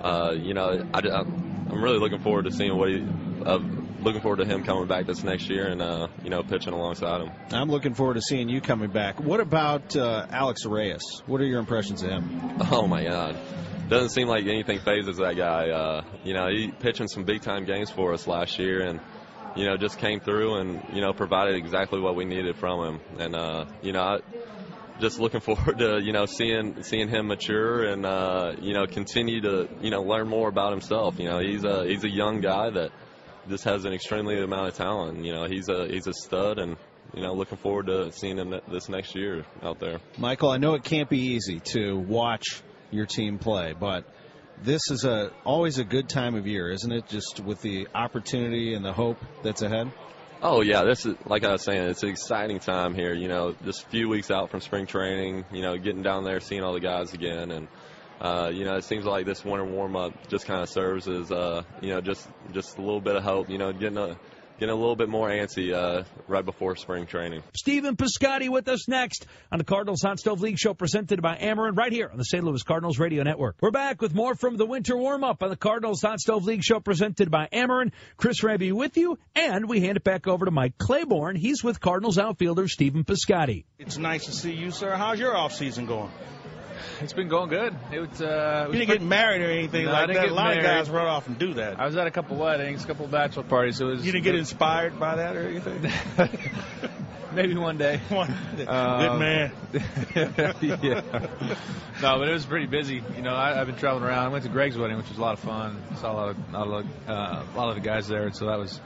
uh, 0.00 0.32
you 0.36 0.54
know, 0.54 0.86
I, 0.94 1.00
I'm 1.00 1.82
really 1.82 1.98
looking 1.98 2.20
forward 2.20 2.44
to 2.44 2.52
seeing 2.52 2.76
what 2.76 2.90
he. 2.90 3.06
Uh, 3.44 3.58
looking 4.02 4.20
forward 4.20 4.38
to 4.38 4.44
him 4.44 4.64
coming 4.64 4.86
back 4.86 5.06
this 5.06 5.22
next 5.22 5.48
year 5.48 5.66
and 5.68 5.80
uh, 5.80 6.08
you 6.24 6.30
know 6.30 6.42
pitching 6.42 6.72
alongside 6.72 7.20
him. 7.20 7.30
I'm 7.50 7.70
looking 7.70 7.94
forward 7.94 8.14
to 8.14 8.20
seeing 8.20 8.48
you 8.48 8.60
coming 8.60 8.90
back. 8.90 9.20
What 9.20 9.40
about 9.40 9.96
uh, 9.96 10.26
Alex 10.30 10.66
Reyes? 10.66 11.22
What 11.26 11.40
are 11.40 11.44
your 11.44 11.60
impressions 11.60 12.02
of 12.02 12.10
him? 12.10 12.58
Oh 12.70 12.86
my 12.86 13.04
God, 13.04 13.36
doesn't 13.92 14.10
seem 14.10 14.28
like 14.28 14.46
anything 14.46 14.80
fazes 14.80 15.18
that 15.18 15.36
guy. 15.36 15.70
Uh, 15.70 16.02
you 16.24 16.34
know, 16.34 16.48
he 16.48 16.70
pitching 16.70 17.08
some 17.08 17.24
big 17.24 17.42
time 17.42 17.64
games 17.64 17.90
for 17.90 18.12
us 18.12 18.26
last 18.26 18.58
year 18.58 18.82
and. 18.82 19.00
You 19.54 19.66
know, 19.66 19.76
just 19.76 19.98
came 19.98 20.18
through 20.18 20.60
and 20.60 20.82
you 20.94 21.02
know 21.02 21.12
provided 21.12 21.56
exactly 21.56 22.00
what 22.00 22.16
we 22.16 22.24
needed 22.24 22.56
from 22.56 22.86
him, 22.86 23.00
and 23.18 23.36
uh, 23.36 23.66
you 23.82 23.92
know, 23.92 24.00
I, 24.00 24.18
just 24.98 25.20
looking 25.20 25.40
forward 25.48 25.78
to 25.78 26.00
you 26.02 26.12
know 26.12 26.24
seeing 26.26 26.82
seeing 26.82 27.08
him 27.08 27.26
mature 27.26 27.84
and 27.84 28.06
uh, 28.06 28.52
you 28.60 28.72
know 28.72 28.86
continue 28.86 29.40
to 29.42 29.68
you 29.82 29.90
know 29.90 30.02
learn 30.02 30.28
more 30.28 30.48
about 30.48 30.72
himself. 30.72 31.18
You 31.18 31.28
know, 31.28 31.38
he's 31.40 31.64
a 31.64 31.86
he's 31.86 32.04
a 32.04 32.08
young 32.08 32.40
guy 32.40 32.70
that 32.70 32.92
just 33.48 33.64
has 33.64 33.84
an 33.84 33.92
extremely 33.92 34.40
amount 34.40 34.68
of 34.68 34.74
talent. 34.74 35.24
You 35.24 35.34
know, 35.34 35.44
he's 35.46 35.68
a 35.68 35.86
he's 35.86 36.06
a 36.06 36.12
stud, 36.14 36.58
and 36.58 36.76
you 37.14 37.22
know, 37.22 37.34
looking 37.34 37.58
forward 37.58 37.86
to 37.86 38.12
seeing 38.12 38.38
him 38.38 38.54
this 38.68 38.88
next 38.88 39.14
year 39.14 39.44
out 39.62 39.78
there. 39.80 39.98
Michael, 40.16 40.50
I 40.50 40.58
know 40.58 40.74
it 40.74 40.84
can't 40.84 41.10
be 41.10 41.34
easy 41.34 41.60
to 41.72 41.96
watch 41.96 42.62
your 42.92 43.06
team 43.06 43.38
play, 43.38 43.74
but 43.78 44.04
this 44.62 44.90
is 44.90 45.04
a 45.04 45.32
always 45.44 45.78
a 45.78 45.84
good 45.84 46.08
time 46.08 46.34
of 46.34 46.46
year, 46.46 46.70
isn't 46.70 46.92
it? 46.92 47.06
Just 47.08 47.40
with 47.40 47.60
the 47.60 47.88
opportunity 47.94 48.74
and 48.74 48.84
the 48.84 48.92
hope 48.92 49.18
that's 49.42 49.62
ahead. 49.62 49.92
Oh 50.40 50.60
yeah, 50.60 50.82
this 50.84 51.06
is 51.06 51.14
like 51.24 51.44
I 51.44 51.52
was 51.52 51.62
saying, 51.62 51.82
it's 51.88 52.02
an 52.02 52.10
exciting 52.10 52.58
time 52.58 52.94
here. 52.94 53.14
You 53.14 53.28
know, 53.28 53.54
just 53.64 53.84
a 53.84 53.88
few 53.88 54.08
weeks 54.08 54.30
out 54.30 54.50
from 54.50 54.60
spring 54.60 54.86
training. 54.86 55.44
You 55.52 55.62
know, 55.62 55.76
getting 55.76 56.02
down 56.02 56.24
there, 56.24 56.40
seeing 56.40 56.62
all 56.62 56.72
the 56.72 56.80
guys 56.80 57.14
again, 57.14 57.50
and 57.50 57.68
uh, 58.20 58.50
you 58.52 58.64
know, 58.64 58.76
it 58.76 58.84
seems 58.84 59.04
like 59.04 59.26
this 59.26 59.44
winter 59.44 59.64
warm 59.64 59.96
up 59.96 60.28
just 60.28 60.46
kind 60.46 60.62
of 60.62 60.68
serves 60.68 61.08
as, 61.08 61.32
uh, 61.32 61.62
you 61.80 61.90
know, 61.90 62.00
just 62.00 62.28
just 62.52 62.78
a 62.78 62.80
little 62.80 63.00
bit 63.00 63.16
of 63.16 63.24
hope. 63.24 63.50
You 63.50 63.58
know, 63.58 63.72
getting 63.72 63.98
a 63.98 64.16
getting 64.58 64.72
a 64.72 64.78
little 64.78 64.96
bit 64.96 65.08
more 65.08 65.28
antsy 65.28 65.72
uh, 65.72 66.04
right 66.28 66.44
before 66.44 66.76
spring 66.76 67.06
training. 67.06 67.42
Stephen 67.56 67.96
Piscotty 67.96 68.48
with 68.48 68.68
us 68.68 68.88
next 68.88 69.26
on 69.50 69.58
the 69.58 69.64
Cardinals 69.64 70.02
Hot 70.02 70.18
Stove 70.18 70.40
League 70.40 70.58
Show 70.58 70.74
presented 70.74 71.20
by 71.22 71.36
Ameren 71.36 71.76
right 71.76 71.92
here 71.92 72.08
on 72.10 72.18
the 72.18 72.24
St. 72.24 72.44
Louis 72.44 72.62
Cardinals 72.62 72.98
Radio 72.98 73.22
Network. 73.22 73.56
We're 73.60 73.70
back 73.70 74.00
with 74.00 74.14
more 74.14 74.34
from 74.34 74.56
the 74.56 74.66
winter 74.66 74.96
warm 74.96 75.24
up 75.24 75.42
on 75.42 75.50
the 75.50 75.56
Cardinals 75.56 76.02
Hot 76.02 76.20
Stove 76.20 76.44
League 76.44 76.62
Show 76.62 76.80
presented 76.80 77.30
by 77.30 77.48
Ameren. 77.52 77.92
Chris 78.16 78.42
Raby 78.42 78.72
with 78.72 78.96
you, 78.96 79.18
and 79.34 79.68
we 79.68 79.80
hand 79.80 79.96
it 79.96 80.04
back 80.04 80.26
over 80.26 80.44
to 80.44 80.50
Mike 80.50 80.78
Claiborne. 80.78 81.36
He's 81.36 81.64
with 81.64 81.80
Cardinals 81.80 82.18
outfielder 82.18 82.68
Stephen 82.68 83.04
Piscotty. 83.04 83.64
It's 83.78 83.98
nice 83.98 84.26
to 84.26 84.32
see 84.32 84.52
you, 84.52 84.70
sir. 84.70 84.94
How's 84.94 85.18
your 85.18 85.36
off 85.36 85.52
season 85.52 85.86
going? 85.86 86.10
It's 87.00 87.12
been 87.12 87.28
going 87.28 87.48
good. 87.48 87.74
It 87.92 88.00
was, 88.00 88.20
uh, 88.20 88.64
it 88.66 88.70
was 88.70 88.74
you 88.74 88.80
didn't 88.80 88.86
pretty, 88.86 88.86
get 88.86 89.02
married 89.02 89.42
or 89.42 89.50
anything 89.50 89.84
No, 89.86 89.92
like 89.92 90.12
that. 90.12 90.28
A 90.28 90.34
lot 90.34 90.44
married. 90.44 90.58
of 90.58 90.64
guys 90.64 90.90
run 90.90 91.06
off 91.06 91.26
and 91.26 91.38
do 91.38 91.54
that. 91.54 91.80
I 91.80 91.86
was 91.86 91.96
at 91.96 92.06
a 92.06 92.10
couple 92.10 92.36
weddings, 92.36 92.84
a 92.84 92.86
couple 92.86 93.06
bachelor 93.06 93.42
parties. 93.44 93.80
It 93.80 93.84
was 93.84 94.04
You 94.04 94.12
didn't 94.12 94.24
get 94.24 94.34
inspired 94.34 94.98
by 94.98 95.16
that 95.16 95.36
or 95.36 95.48
anything? 95.48 95.90
maybe 97.34 97.54
one 97.54 97.78
day. 97.78 98.00
One 98.08 98.34
day. 98.56 98.66
Um, 98.66 99.00
Good 99.00 99.18
man. 99.18 99.52
yeah. 100.82 101.26
No, 102.02 102.18
but 102.18 102.28
it 102.28 102.32
was 102.32 102.44
pretty 102.46 102.66
busy. 102.66 103.02
You 103.16 103.22
know, 103.22 103.34
I, 103.34 103.60
I've 103.60 103.66
been 103.66 103.76
traveling 103.76 104.04
around. 104.04 104.26
I 104.26 104.28
went 104.28 104.44
to 104.44 104.50
Greg's 104.50 104.76
wedding, 104.76 104.96
which 104.96 105.08
was 105.08 105.18
a 105.18 105.20
lot 105.20 105.34
of 105.34 105.40
fun. 105.40 105.80
Saw 106.00 106.12
a 106.12 106.14
lot 106.14 106.28
of, 106.30 106.36
a 106.54 106.64
lot 106.64 106.84
of, 106.84 107.08
uh, 107.08 107.42
a 107.54 107.56
lot 107.56 107.68
of 107.70 107.74
the 107.74 107.80
guys 107.80 108.08
there, 108.08 108.24
and 108.24 108.34
so 108.36 108.46
that 108.46 108.58
was 108.58 108.80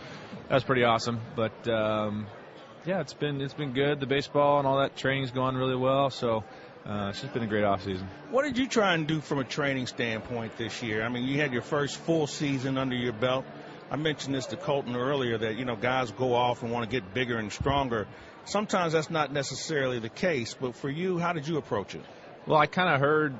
that 0.48 0.54
was 0.54 0.64
pretty 0.64 0.84
awesome. 0.84 1.20
But 1.34 1.66
um, 1.68 2.26
yeah, 2.84 3.00
it's 3.00 3.14
been 3.14 3.40
it's 3.40 3.54
been 3.54 3.72
good. 3.72 4.00
The 4.00 4.06
baseball 4.06 4.58
and 4.58 4.66
all 4.66 4.78
that 4.78 4.96
training's 4.96 5.30
gone 5.30 5.56
really 5.56 5.76
well. 5.76 6.10
So 6.10 6.44
uh, 6.86 7.08
it's 7.10 7.20
just 7.20 7.32
been 7.34 7.42
a 7.42 7.46
great 7.48 7.64
off 7.64 7.82
season. 7.82 8.08
What 8.30 8.44
did 8.44 8.58
you 8.58 8.68
try 8.68 8.94
and 8.94 9.06
do 9.06 9.20
from 9.20 9.38
a 9.38 9.44
training 9.44 9.86
standpoint 9.88 10.56
this 10.56 10.82
year? 10.82 11.02
I 11.02 11.08
mean, 11.08 11.24
you 11.24 11.40
had 11.40 11.52
your 11.52 11.62
first 11.62 11.96
full 11.98 12.26
season 12.26 12.78
under 12.78 12.94
your 12.94 13.12
belt. 13.12 13.44
I 13.90 13.96
mentioned 13.96 14.34
this 14.34 14.46
to 14.46 14.56
Kolten 14.56 14.96
earlier 14.96 15.38
that, 15.38 15.56
you 15.56 15.64
know, 15.64 15.76
guys 15.76 16.10
go 16.10 16.34
off 16.34 16.62
and 16.62 16.72
want 16.72 16.88
to 16.88 16.90
get 16.90 17.12
bigger 17.12 17.38
and 17.38 17.52
stronger. 17.52 18.06
Sometimes 18.44 18.92
that's 18.92 19.10
not 19.10 19.32
necessarily 19.32 19.98
the 19.98 20.08
case, 20.08 20.54
but 20.54 20.76
for 20.76 20.88
you, 20.88 21.18
how 21.18 21.32
did 21.32 21.48
you 21.48 21.56
approach 21.56 21.94
it? 21.94 22.02
Well, 22.46 22.58
I 22.58 22.66
kind 22.66 22.94
of 22.94 23.00
heard, 23.00 23.36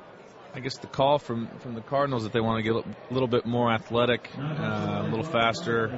I 0.53 0.59
guess, 0.59 0.77
the 0.77 0.87
call 0.87 1.17
from 1.17 1.47
from 1.59 1.75
the 1.75 1.81
Cardinals 1.81 2.23
that 2.23 2.33
they 2.33 2.41
want 2.41 2.63
to 2.63 2.73
get 2.73 2.75
a 2.75 3.13
little 3.13 3.29
bit 3.29 3.45
more 3.45 3.71
athletic, 3.71 4.29
uh, 4.37 5.05
a 5.05 5.07
little 5.09 5.23
faster, 5.23 5.97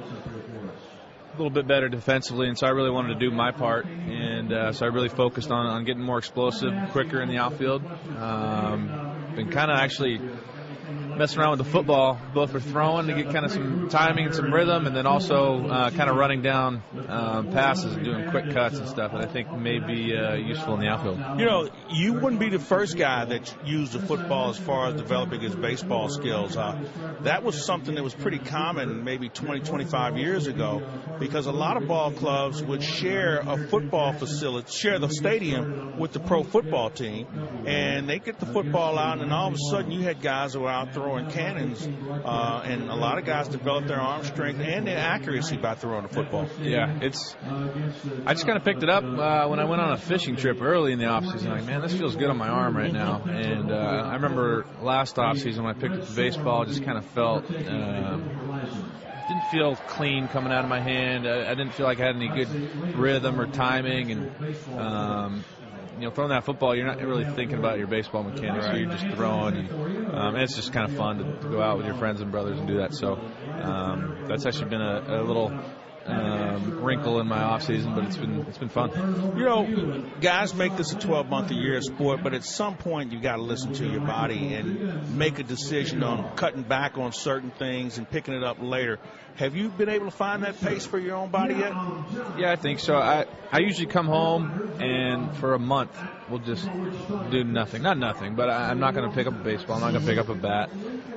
little 1.42 1.54
bit 1.54 1.66
better 1.66 1.88
defensively, 1.88 2.48
and 2.48 2.58
so 2.58 2.66
I 2.66 2.70
really 2.70 2.90
wanted 2.90 3.18
to 3.18 3.30
do 3.30 3.34
my 3.34 3.50
part, 3.50 3.86
and 3.86 4.52
uh, 4.52 4.72
so 4.72 4.84
I 4.84 4.90
really 4.90 5.08
focused 5.08 5.50
on 5.50 5.66
on 5.66 5.84
getting 5.86 6.02
more 6.02 6.18
explosive, 6.18 6.70
quicker 6.90 7.22
in 7.22 7.28
the 7.30 7.38
outfield. 7.38 7.80
Um, 8.18 8.90
been 9.36 9.48
kind 9.48 9.70
of 9.70 9.78
actually 9.78 10.20
messing 11.20 11.38
around 11.38 11.50
with 11.58 11.66
the 11.66 11.70
football, 11.70 12.18
both 12.32 12.50
for 12.50 12.60
throwing 12.60 13.06
to 13.06 13.12
get 13.12 13.30
kind 13.30 13.44
of 13.44 13.52
some 13.52 13.90
timing 13.90 14.24
and 14.24 14.34
some 14.34 14.50
rhythm, 14.50 14.86
and 14.86 14.96
then 14.96 15.06
also 15.06 15.66
uh, 15.66 15.90
kind 15.90 16.08
of 16.08 16.16
running 16.16 16.40
down 16.40 16.82
um, 17.08 17.52
passes 17.52 17.94
and 17.94 18.02
doing 18.02 18.30
quick 18.30 18.50
cuts 18.54 18.78
and 18.78 18.88
stuff. 18.88 19.12
And 19.12 19.22
I 19.22 19.26
think 19.26 19.52
may 19.52 19.80
be 19.80 20.16
uh, 20.16 20.34
useful 20.36 20.72
in 20.74 20.80
the 20.80 20.86
outfield. 20.86 21.18
You 21.38 21.44
know, 21.44 21.68
you 21.90 22.14
wouldn't 22.14 22.40
be 22.40 22.48
the 22.48 22.58
first 22.58 22.96
guy 22.96 23.26
that 23.26 23.54
used 23.66 23.92
the 23.92 24.00
football 24.00 24.48
as 24.48 24.56
far 24.56 24.88
as 24.88 24.94
developing 24.94 25.42
his 25.42 25.54
baseball 25.54 26.08
skills. 26.08 26.56
Uh, 26.56 26.82
that 27.20 27.42
was 27.42 27.62
something 27.62 27.96
that 27.96 28.02
was 28.02 28.14
pretty 28.14 28.38
common 28.38 29.04
maybe 29.04 29.28
20, 29.28 29.60
25 29.60 30.16
years 30.16 30.46
ago 30.46 30.82
because 31.18 31.44
a 31.44 31.52
lot 31.52 31.76
of 31.76 31.86
ball 31.86 32.12
clubs 32.12 32.62
would 32.62 32.82
share 32.82 33.40
a 33.40 33.68
football 33.68 34.14
facility, 34.14 34.72
share 34.72 34.98
the 34.98 35.10
stadium 35.10 35.98
with 35.98 36.12
the 36.12 36.20
pro 36.20 36.42
football 36.42 36.88
team, 36.88 37.26
and 37.66 38.08
they 38.08 38.18
get 38.18 38.40
the 38.40 38.46
football 38.46 38.98
out, 38.98 39.18
and 39.18 39.30
all 39.30 39.48
of 39.48 39.54
a 39.54 39.58
sudden 39.70 39.90
you 39.90 40.00
had 40.00 40.22
guys 40.22 40.54
who 40.54 40.60
were 40.60 40.70
out 40.70 40.94
throwing 40.94 41.09
cannons, 41.30 41.86
uh, 42.24 42.62
and 42.64 42.90
a 42.90 42.94
lot 42.94 43.18
of 43.18 43.24
guys 43.24 43.48
developed 43.48 43.88
their 43.88 44.00
arm 44.00 44.24
strength 44.24 44.60
and 44.60 44.86
their 44.86 44.98
accuracy 44.98 45.56
by 45.56 45.74
throwing 45.74 46.02
the 46.02 46.08
football. 46.08 46.48
Yeah, 46.60 46.98
it's. 47.00 47.36
I 48.26 48.34
just 48.34 48.46
kind 48.46 48.56
of 48.56 48.64
picked 48.64 48.82
it 48.82 48.90
up 48.90 49.04
uh, 49.04 49.48
when 49.48 49.58
I 49.58 49.64
went 49.64 49.80
on 49.80 49.92
a 49.92 49.96
fishing 49.96 50.36
trip 50.36 50.60
early 50.60 50.92
in 50.92 50.98
the 50.98 51.06
off 51.06 51.24
season. 51.24 51.50
Like, 51.50 51.64
man, 51.64 51.80
this 51.82 51.94
feels 51.94 52.16
good 52.16 52.30
on 52.30 52.36
my 52.36 52.48
arm 52.48 52.76
right 52.76 52.92
now. 52.92 53.22
And 53.24 53.70
uh, 53.70 53.74
I 53.74 54.14
remember 54.14 54.66
last 54.80 55.18
off 55.18 55.38
season 55.38 55.64
when 55.64 55.74
I 55.74 55.78
picked 55.78 55.94
up 55.94 56.06
the 56.06 56.14
baseball, 56.14 56.64
just 56.64 56.84
kind 56.84 56.98
of 56.98 57.04
felt. 57.06 57.50
Um, 57.50 58.90
didn't 59.28 59.48
feel 59.52 59.76
clean 59.76 60.26
coming 60.26 60.52
out 60.52 60.64
of 60.64 60.68
my 60.68 60.80
hand. 60.80 61.26
I, 61.26 61.50
I 61.50 61.54
didn't 61.54 61.72
feel 61.74 61.86
like 61.86 62.00
I 62.00 62.06
had 62.06 62.16
any 62.16 62.28
good 62.28 62.96
rhythm 62.96 63.40
or 63.40 63.46
timing, 63.46 64.10
and 64.10 64.76
um, 64.76 65.44
you 66.00 66.06
know, 66.06 66.14
throwing 66.14 66.30
that 66.30 66.44
football, 66.44 66.74
you're 66.74 66.86
not 66.86 66.98
really 67.00 67.24
thinking 67.24 67.58
about 67.58 67.76
your 67.78 67.86
baseball 67.86 68.22
mechanics. 68.22 68.66
You're 68.74 68.90
just 68.90 69.06
throwing, 69.14 69.56
and, 69.56 69.70
um, 70.08 70.34
and 70.34 70.42
it's 70.42 70.56
just 70.56 70.72
kind 70.72 70.90
of 70.90 70.96
fun 70.96 71.18
to, 71.18 71.24
to 71.42 71.48
go 71.48 71.60
out 71.60 71.76
with 71.76 71.84
your 71.84 71.94
friends 71.96 72.22
and 72.22 72.30
brothers 72.30 72.58
and 72.58 72.66
do 72.66 72.78
that. 72.78 72.94
So 72.94 73.20
um, 73.60 74.24
that's 74.26 74.46
actually 74.46 74.70
been 74.70 74.80
a, 74.80 75.04
a 75.08 75.22
little 75.22 75.52
um, 76.06 76.82
wrinkle 76.82 77.20
in 77.20 77.26
my 77.26 77.42
off 77.42 77.64
season, 77.64 77.94
but 77.94 78.04
it's 78.04 78.16
been 78.16 78.40
it's 78.48 78.58
been 78.58 78.70
fun. 78.70 78.90
You 79.36 79.44
know, 79.44 80.04
guys 80.20 80.54
make 80.54 80.76
this 80.76 80.92
a 80.92 80.98
12 80.98 81.28
month 81.28 81.50
a 81.50 81.54
year 81.54 81.80
sport, 81.82 82.20
but 82.22 82.34
at 82.34 82.44
some 82.44 82.76
point 82.76 83.12
you 83.12 83.20
got 83.20 83.36
to 83.36 83.42
listen 83.42 83.74
to 83.74 83.86
your 83.86 84.00
body 84.00 84.54
and 84.54 85.16
make 85.16 85.38
a 85.38 85.42
decision 85.42 86.02
on 86.02 86.34
cutting 86.36 86.62
back 86.62 86.96
on 86.96 87.12
certain 87.12 87.50
things 87.50 87.98
and 87.98 88.08
picking 88.08 88.34
it 88.34 88.42
up 88.42 88.56
later. 88.60 88.98
Have 89.40 89.56
you 89.56 89.70
been 89.70 89.88
able 89.88 90.04
to 90.04 90.10
find 90.10 90.42
that 90.42 90.60
pace 90.60 90.84
for 90.84 90.98
your 90.98 91.16
own 91.16 91.30
body 91.30 91.54
yet? 91.54 91.72
Yeah, 92.36 92.52
I 92.52 92.56
think 92.56 92.78
so. 92.78 92.96
I 92.96 93.24
I 93.50 93.60
usually 93.60 93.86
come 93.86 94.04
home 94.04 94.74
and 94.78 95.34
for 95.38 95.54
a 95.54 95.58
month 95.58 95.98
we'll 96.28 96.40
just 96.40 96.68
do 97.30 97.42
nothing. 97.42 97.80
Not 97.80 97.96
nothing, 97.96 98.34
but 98.34 98.50
I, 98.50 98.68
I'm 98.68 98.80
not 98.80 98.94
going 98.94 99.08
to 99.08 99.16
pick 99.16 99.26
up 99.26 99.32
a 99.32 99.42
baseball. 99.42 99.76
I'm 99.76 99.80
not 99.80 99.92
going 99.92 100.04
to 100.04 100.10
pick 100.10 100.18
up 100.18 100.28
a 100.28 100.34
bat. 100.34 100.68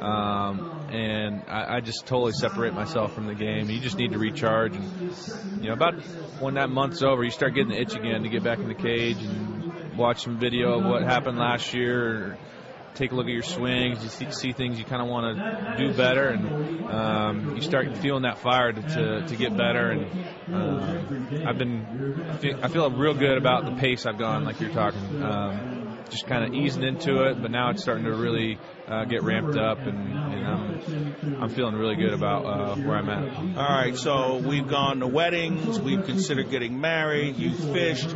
Um, 0.02 0.88
and 0.90 1.44
I, 1.50 1.76
I 1.76 1.80
just 1.82 2.06
totally 2.06 2.32
separate 2.32 2.74
myself 2.74 3.14
from 3.14 3.28
the 3.28 3.36
game. 3.36 3.70
You 3.70 3.82
just 3.82 3.98
need 3.98 4.14
to 4.14 4.18
recharge. 4.18 4.74
And 4.74 5.14
you 5.60 5.68
know, 5.68 5.74
about 5.74 5.96
when 6.40 6.54
that 6.54 6.70
month's 6.70 7.04
over, 7.04 7.26
you 7.26 7.30
start 7.30 7.56
getting 7.56 7.74
the 7.74 7.82
itch 7.82 7.94
again 7.94 8.24
to 8.24 8.30
get 8.30 8.42
back 8.42 8.60
in 8.60 8.70
the 8.70 8.74
cage 8.74 9.18
and 9.18 9.98
watch 9.98 10.24
some 10.24 10.40
video 10.40 10.80
of 10.80 10.86
what 10.86 11.04
happened 11.04 11.38
last 11.38 11.74
year. 11.74 12.38
Take 12.96 13.12
a 13.12 13.16
look 13.16 13.26
at 13.26 13.34
your 13.34 13.42
swings. 13.44 14.04
You 14.04 14.10
see, 14.10 14.32
see 14.32 14.52
things 14.52 14.78
you 14.78 14.86
kind 14.86 15.02
of 15.02 15.08
want 15.08 15.38
to 15.38 15.84
do 15.84 15.94
better, 15.94 16.30
and 16.30 16.92
um, 16.92 17.56
you 17.56 17.62
start 17.62 17.98
feeling 17.98 18.24
that 18.24 18.38
fire 18.40 18.72
to, 18.72 18.82
to, 18.82 19.22
to 19.24 19.36
get 19.36 19.56
better. 19.58 19.92
And 19.92 20.06
um, 20.54 21.44
I've 21.46 21.58
been, 21.58 21.86
I 22.30 22.38
feel, 22.38 22.56
I 22.62 22.68
feel 22.68 22.90
real 22.92 23.14
good 23.14 23.38
about 23.38 23.66
the 23.66 23.72
pace 23.72 24.06
I've 24.06 24.20
gone, 24.20 24.46
like 24.46 24.60
you're 24.60 24.70
talking. 24.72 25.24
Um, 25.24 25.98
just 26.10 26.28
kind 26.28 26.44
of 26.44 26.54
easing 26.54 26.84
into 26.84 27.24
it, 27.24 27.42
but 27.42 27.50
now 27.50 27.72
it's 27.72 27.82
starting 27.82 28.06
to 28.06 28.14
really 28.14 28.58
uh, 28.88 29.06
get 29.06 29.24
ramped 29.24 29.58
up, 29.58 29.80
and, 29.80 30.14
I'm, 30.18 31.36
I'm 31.42 31.50
feeling 31.50 31.76
really 31.76 31.96
good 31.96 32.14
about 32.14 32.46
uh, 32.46 32.76
where 32.76 32.98
I'm 32.98 33.10
at. 33.10 33.58
All 33.58 33.76
right, 33.76 33.96
so 33.96 34.38
we've 34.38 34.68
gone 34.68 35.00
to 35.00 35.08
weddings, 35.08 35.80
we've 35.80 36.04
considered 36.06 36.50
getting 36.50 36.80
married, 36.82 37.38
you 37.38 37.54
fished. 37.54 38.16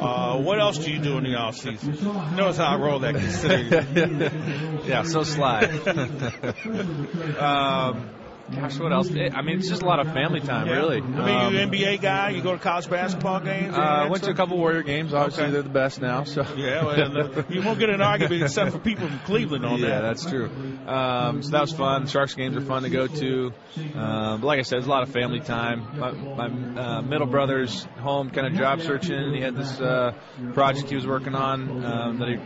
Uh, 0.00 0.38
what 0.38 0.60
else 0.60 0.78
do 0.78 0.90
you 0.90 1.00
do 1.00 1.18
in 1.18 1.24
the 1.24 1.34
off 1.36 1.56
season? 1.56 1.92
Notice 2.36 2.56
how 2.58 2.66
I 2.66 2.76
roll 2.76 3.00
that 3.00 3.14
yeah, 4.86 5.02
so 5.02 5.22
sly. 5.22 5.64
um, 7.38 8.10
Gosh, 8.54 8.78
what 8.78 8.92
else? 8.92 9.10
I 9.10 9.42
mean, 9.42 9.58
it's 9.58 9.68
just 9.68 9.82
a 9.82 9.84
lot 9.86 10.00
of 10.00 10.10
family 10.14 10.40
time, 10.40 10.68
Yeah. 10.68 10.76
really. 10.76 10.98
I 10.98 11.00
mean, 11.02 11.52
you 11.52 11.58
Um, 11.60 11.70
NBA 11.70 11.98
guy, 12.00 12.30
you 12.30 12.40
go 12.40 12.52
to 12.52 12.58
college 12.58 12.88
basketball 12.88 13.40
games? 13.40 13.76
uh, 13.76 14.06
went 14.10 14.24
to 14.24 14.30
a 14.30 14.34
couple 14.34 14.56
Warrior 14.56 14.82
games. 14.82 15.12
Obviously, 15.12 15.44
Okay. 15.44 15.52
they're 15.52 15.62
the 15.62 15.68
best 15.68 16.00
now. 16.00 16.24
So 16.24 16.46
Yeah, 16.56 16.84
well, 16.84 17.18
uh, 17.18 17.42
you 17.50 17.60
won't 17.60 17.78
get 17.78 17.90
an 17.90 18.00
argument 18.00 18.42
except 18.42 18.72
for 18.72 18.78
people 18.78 19.06
from 19.06 19.18
Cleveland 19.20 19.66
on 19.66 19.78
yeah, 19.80 19.86
that. 19.88 19.94
Yeah, 19.96 20.00
that's 20.00 20.24
true. 20.24 20.50
Um, 20.86 21.42
so 21.42 21.50
that 21.50 21.60
was 21.60 21.72
fun. 21.74 22.06
Sharks 22.06 22.34
games 22.34 22.56
are 22.56 22.62
fun 22.62 22.84
to 22.84 22.88
go 22.90 23.06
to. 23.06 23.52
Um, 23.94 24.40
but 24.40 24.46
like 24.46 24.58
I 24.60 24.62
said, 24.62 24.78
it's 24.78 24.86
a 24.86 24.90
lot 24.90 25.02
of 25.02 25.10
family 25.10 25.40
time. 25.40 25.86
My, 25.98 26.10
my 26.12 26.46
uh, 26.80 27.02
middle 27.02 27.26
brother's 27.26 27.84
home, 28.00 28.30
kind 28.30 28.46
of 28.46 28.54
job 28.54 28.80
searching. 28.80 29.34
He 29.34 29.42
had 29.42 29.56
this 29.56 29.78
uh, 29.78 30.12
project 30.54 30.88
he 30.88 30.94
was 30.94 31.06
working 31.06 31.34
on 31.34 31.84
um, 31.84 32.18
that 32.18 32.28
he 32.28 32.36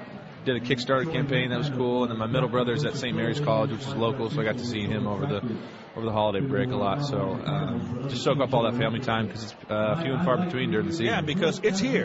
did 0.44 0.56
a 0.56 0.60
Kickstarter 0.60 1.10
campaign 1.12 1.50
that 1.50 1.58
was 1.58 1.70
cool. 1.70 2.02
And 2.02 2.10
then 2.10 2.18
my 2.18 2.26
middle 2.26 2.48
brother's 2.48 2.84
at 2.84 2.96
St. 2.96 3.16
Mary's 3.16 3.38
College, 3.38 3.70
which 3.70 3.82
is 3.82 3.94
local, 3.94 4.28
so 4.30 4.40
I 4.40 4.44
got 4.44 4.58
to 4.58 4.64
see 4.66 4.80
him 4.82 5.06
over 5.06 5.26
the 5.26 5.40
over 5.96 6.06
the 6.06 6.12
holiday 6.12 6.40
break 6.46 6.70
a 6.70 6.76
lot. 6.76 7.04
So 7.04 7.18
um, 7.18 8.06
just 8.08 8.22
soak 8.22 8.38
up 8.40 8.54
all 8.54 8.64
that 8.64 8.78
family 8.78 9.00
time 9.00 9.26
because 9.26 9.44
it's 9.44 9.54
uh, 9.68 10.00
few 10.02 10.14
and 10.14 10.24
far 10.24 10.42
between 10.44 10.70
during 10.70 10.86
the 10.86 10.92
season. 10.92 11.06
Yeah, 11.06 11.20
because 11.20 11.60
it's 11.62 11.80
here. 11.80 12.04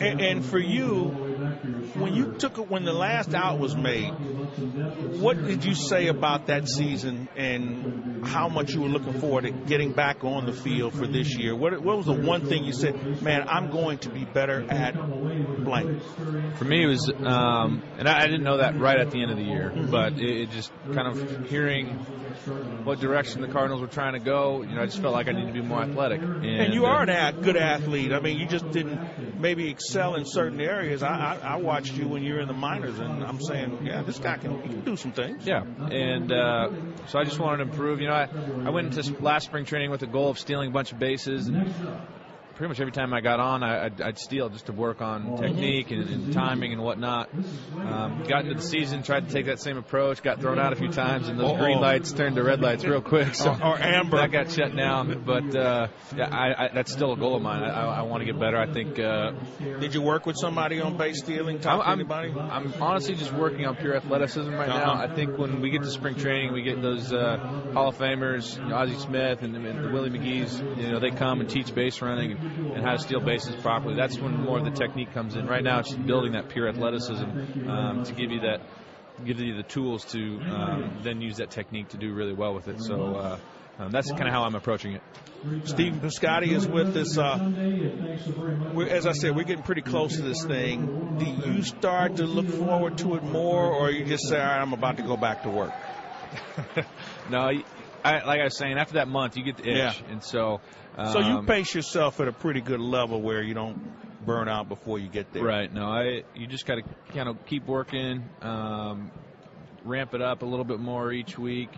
And, 0.00 0.20
and 0.20 0.44
for 0.44 0.58
you, 0.58 1.04
when 1.94 2.14
you 2.14 2.32
took 2.32 2.58
it, 2.58 2.68
when 2.68 2.84
the 2.84 2.92
last 2.92 3.34
out 3.34 3.58
was 3.58 3.76
made, 3.76 4.10
what 5.20 5.44
did 5.44 5.64
you 5.64 5.74
say 5.74 6.08
about 6.08 6.46
that 6.46 6.68
season 6.68 7.28
and 7.36 8.26
how 8.26 8.48
much 8.48 8.72
you 8.74 8.80
were 8.80 8.88
looking 8.88 9.14
forward 9.20 9.44
to 9.44 9.50
getting 9.50 9.92
back 9.92 10.24
on 10.24 10.46
the 10.46 10.52
field 10.52 10.94
for 10.94 11.06
this 11.06 11.36
year? 11.38 11.54
What, 11.54 11.80
what 11.82 11.96
was 11.96 12.06
the 12.06 12.12
one 12.20 12.46
thing 12.46 12.64
you 12.64 12.72
said, 12.72 13.22
man, 13.22 13.48
I'm 13.48 13.70
going 13.70 13.98
to 13.98 14.10
be 14.10 14.24
better 14.24 14.66
at 14.68 14.94
blank? 15.64 16.02
For 16.56 16.64
me, 16.64 16.84
it 16.84 16.88
was, 16.88 17.12
um, 17.24 17.82
and 17.98 18.08
I, 18.08 18.22
I 18.22 18.26
didn't 18.26 18.44
know 18.44 18.58
that 18.58 18.78
right 18.78 18.98
at 18.98 19.10
the 19.10 19.22
end 19.22 19.30
of 19.30 19.36
the 19.36 19.44
year, 19.44 19.72
but 19.90 20.14
it, 20.14 20.42
it 20.42 20.50
just 20.50 20.72
kind 20.92 21.08
of 21.08 21.48
hearing 21.48 22.04
what 22.84 23.00
direction 23.00 23.40
the 23.40 23.48
Cardinals 23.48 23.80
were 23.80 23.86
trying 23.86 24.14
to 24.14 24.18
go. 24.18 24.62
You 24.62 24.74
know, 24.74 24.82
I 24.82 24.86
just 24.86 25.00
felt 25.00 25.14
like 25.14 25.28
I 25.28 25.32
needed 25.32 25.48
to 25.48 25.52
be 25.52 25.66
more 25.66 25.82
athletic. 25.82 26.20
And, 26.22 26.44
And 26.44 26.74
you 26.74 26.86
are 26.86 27.02
an 27.02 27.10
ath- 27.10 27.42
good 27.42 27.56
athlete. 27.56 28.12
I 28.12 28.20
mean, 28.20 28.38
you 28.38 28.46
just 28.46 28.70
didn't 28.70 29.40
maybe 29.40 29.68
excel 29.70 30.14
in 30.14 30.24
certain 30.24 30.60
areas. 30.60 31.02
I, 31.02 31.38
I, 31.42 31.54
I 31.54 31.56
watched 31.56 31.94
you 31.94 32.08
when 32.08 32.22
you 32.22 32.34
were 32.34 32.40
in 32.40 32.48
the 32.48 32.54
minors, 32.54 32.98
and 32.98 33.22
I'm 33.24 33.40
saying, 33.40 33.80
yeah, 33.84 34.02
this 34.02 34.18
guy 34.18 34.36
can, 34.36 34.62
he 34.62 34.68
can 34.68 34.80
do 34.82 34.96
some 34.96 35.12
things. 35.12 35.46
Yeah, 35.46 35.62
and 35.62 36.32
uh, 36.32 36.70
so 37.08 37.18
I 37.18 37.24
just 37.24 37.38
wanted 37.38 37.64
to 37.64 37.70
improve. 37.70 38.00
You 38.00 38.08
know, 38.08 38.14
I, 38.14 38.28
I 38.64 38.70
went 38.70 38.96
into 38.96 39.22
last 39.22 39.44
spring 39.46 39.64
training 39.64 39.90
with 39.90 40.00
the 40.00 40.06
goal 40.06 40.30
of 40.30 40.38
stealing 40.38 40.68
a 40.68 40.72
bunch 40.72 40.92
of 40.92 40.98
bases, 40.98 41.48
and 41.48 41.72
pretty 42.60 42.68
much 42.68 42.80
every 42.80 42.92
time 42.92 43.14
I 43.14 43.22
got 43.22 43.40
on, 43.40 43.62
I, 43.62 43.86
I'd, 43.86 44.02
I'd 44.02 44.18
steal 44.18 44.50
just 44.50 44.66
to 44.66 44.72
work 44.72 45.00
on 45.00 45.38
technique 45.38 45.92
and, 45.92 46.06
and 46.10 46.32
timing 46.34 46.74
and 46.74 46.82
whatnot. 46.82 47.30
Um, 47.74 48.22
got 48.28 48.44
into 48.44 48.56
the 48.56 48.60
season, 48.60 49.02
tried 49.02 49.28
to 49.28 49.32
take 49.32 49.46
that 49.46 49.62
same 49.62 49.78
approach, 49.78 50.22
got 50.22 50.42
thrown 50.42 50.58
out 50.58 50.74
a 50.74 50.76
few 50.76 50.92
times, 50.92 51.28
and 51.28 51.40
those 51.40 51.52
Uh-oh. 51.52 51.58
green 51.58 51.80
lights 51.80 52.12
turned 52.12 52.36
to 52.36 52.42
red 52.42 52.60
lights 52.60 52.84
real 52.84 53.00
quick. 53.00 53.34
So 53.34 53.48
Or- 53.50 53.64
or 53.64 53.78
amber. 53.78 54.18
That 54.18 54.30
got 54.30 54.50
shut 54.50 54.76
down, 54.76 55.22
but 55.24 55.56
uh, 55.56 55.88
yeah, 56.14 56.28
I, 56.30 56.64
I, 56.66 56.70
that's 56.74 56.92
still 56.92 57.14
a 57.14 57.16
goal 57.16 57.36
of 57.36 57.40
mine. 57.40 57.62
I, 57.62 57.70
I, 57.70 57.84
I 58.00 58.02
want 58.02 58.20
to 58.20 58.26
get 58.26 58.38
better. 58.38 58.58
I 58.58 58.70
think. 58.70 58.98
Uh, 58.98 59.30
Did 59.80 59.94
you 59.94 60.02
work 60.02 60.26
with 60.26 60.36
somebody 60.36 60.82
on 60.82 60.98
base 60.98 61.20
stealing? 61.20 61.60
Talk 61.60 61.82
to 61.82 61.88
I'm, 61.88 62.00
anybody? 62.00 62.30
I'm 62.30 62.74
honestly 62.82 63.14
just 63.14 63.32
working 63.32 63.64
on 63.64 63.76
pure 63.76 63.96
athleticism 63.96 64.52
right 64.52 64.68
now. 64.68 64.92
Uh-huh. 64.92 65.06
I 65.10 65.14
think 65.14 65.38
when 65.38 65.62
we 65.62 65.70
get 65.70 65.82
to 65.82 65.90
spring 65.90 66.14
training, 66.16 66.52
we 66.52 66.60
get 66.60 66.82
those 66.82 67.10
uh, 67.10 67.38
Hall 67.72 67.88
of 67.88 67.96
Famers, 67.96 68.58
you 68.58 68.68
know, 68.68 68.76
Ozzie 68.76 68.98
Smith 68.98 69.40
and, 69.40 69.56
and 69.56 69.84
the 69.84 69.88
Willie 69.90 70.10
McGee's. 70.10 70.60
You 70.60 70.92
know, 70.92 71.00
they 71.00 71.10
come 71.10 71.40
and 71.40 71.48
teach 71.48 71.74
base 71.74 72.02
running 72.02 72.32
and, 72.32 72.49
and 72.56 72.84
how 72.84 72.92
to 72.92 72.98
steal 72.98 73.20
bases 73.20 73.54
properly. 73.56 73.94
That's 73.96 74.18
when 74.18 74.34
more 74.44 74.58
of 74.58 74.64
the 74.64 74.70
technique 74.70 75.12
comes 75.12 75.36
in. 75.36 75.46
Right 75.46 75.62
now, 75.62 75.80
it's 75.80 75.90
just 75.90 76.06
building 76.06 76.32
that 76.32 76.48
pure 76.48 76.68
athleticism 76.68 77.68
um, 77.68 78.04
to 78.04 78.12
give 78.12 78.30
you 78.30 78.40
that, 78.40 78.60
give 79.24 79.40
you 79.40 79.56
the 79.56 79.62
tools 79.62 80.04
to 80.12 80.40
um, 80.40 80.98
then 81.02 81.20
use 81.20 81.36
that 81.38 81.50
technique 81.50 81.88
to 81.90 81.96
do 81.96 82.12
really 82.12 82.34
well 82.34 82.54
with 82.54 82.68
it. 82.68 82.80
So. 82.82 83.16
Uh, 83.16 83.38
um, 83.78 83.90
that's 83.90 84.10
kind 84.10 84.28
of 84.28 84.34
how 84.34 84.42
I'm 84.42 84.54
approaching 84.56 84.92
it. 84.92 85.02
Stephen 85.64 86.00
Piscotty 86.00 86.52
is 86.52 86.68
with 86.68 86.94
us. 86.98 87.16
Uh, 87.16 87.38
as 88.90 89.06
I 89.06 89.12
said, 89.12 89.34
we're 89.34 89.44
getting 89.44 89.62
pretty 89.62 89.80
close 89.80 90.16
to 90.16 90.22
this 90.22 90.44
thing. 90.44 91.16
Do 91.18 91.24
you 91.24 91.62
start 91.62 92.16
to 92.16 92.26
look 92.26 92.46
forward 92.46 92.98
to 92.98 93.14
it 93.14 93.22
more, 93.22 93.72
or 93.72 93.90
you 93.90 94.04
just 94.04 94.28
say, 94.28 94.36
all 94.38 94.44
right, 94.44 94.60
I'm 94.60 94.74
about 94.74 94.98
to 94.98 95.02
go 95.02 95.16
back 95.16 95.44
to 95.44 95.48
work? 95.50 95.72
No, 97.30 97.38
I, 97.38 98.24
like 98.24 98.40
I 98.40 98.44
was 98.44 98.58
saying, 98.58 98.76
after 98.76 98.94
that 98.94 99.08
month, 99.08 99.36
you 99.36 99.44
get 99.44 99.56
the 99.56 99.62
itch, 99.70 99.76
Yeah. 99.76 99.92
and 100.10 100.22
so. 100.22 100.60
Um, 100.96 101.12
so 101.12 101.18
you 101.20 101.42
pace 101.42 101.74
yourself 101.74 102.20
at 102.20 102.28
a 102.28 102.32
pretty 102.32 102.60
good 102.60 102.80
level 102.80 103.20
where 103.20 103.42
you 103.42 103.54
don't 103.54 103.80
burn 104.24 104.48
out 104.48 104.68
before 104.68 104.98
you 104.98 105.08
get 105.08 105.32
there. 105.32 105.44
Right. 105.44 105.72
No, 105.72 105.86
I 105.86 106.22
you 106.34 106.46
just 106.46 106.66
got 106.66 106.76
to 106.76 106.82
kind 107.14 107.28
of 107.28 107.44
keep 107.46 107.66
working, 107.66 108.28
um, 108.42 109.10
ramp 109.84 110.14
it 110.14 110.22
up 110.22 110.42
a 110.42 110.46
little 110.46 110.64
bit 110.64 110.80
more 110.80 111.12
each 111.12 111.38
week, 111.38 111.70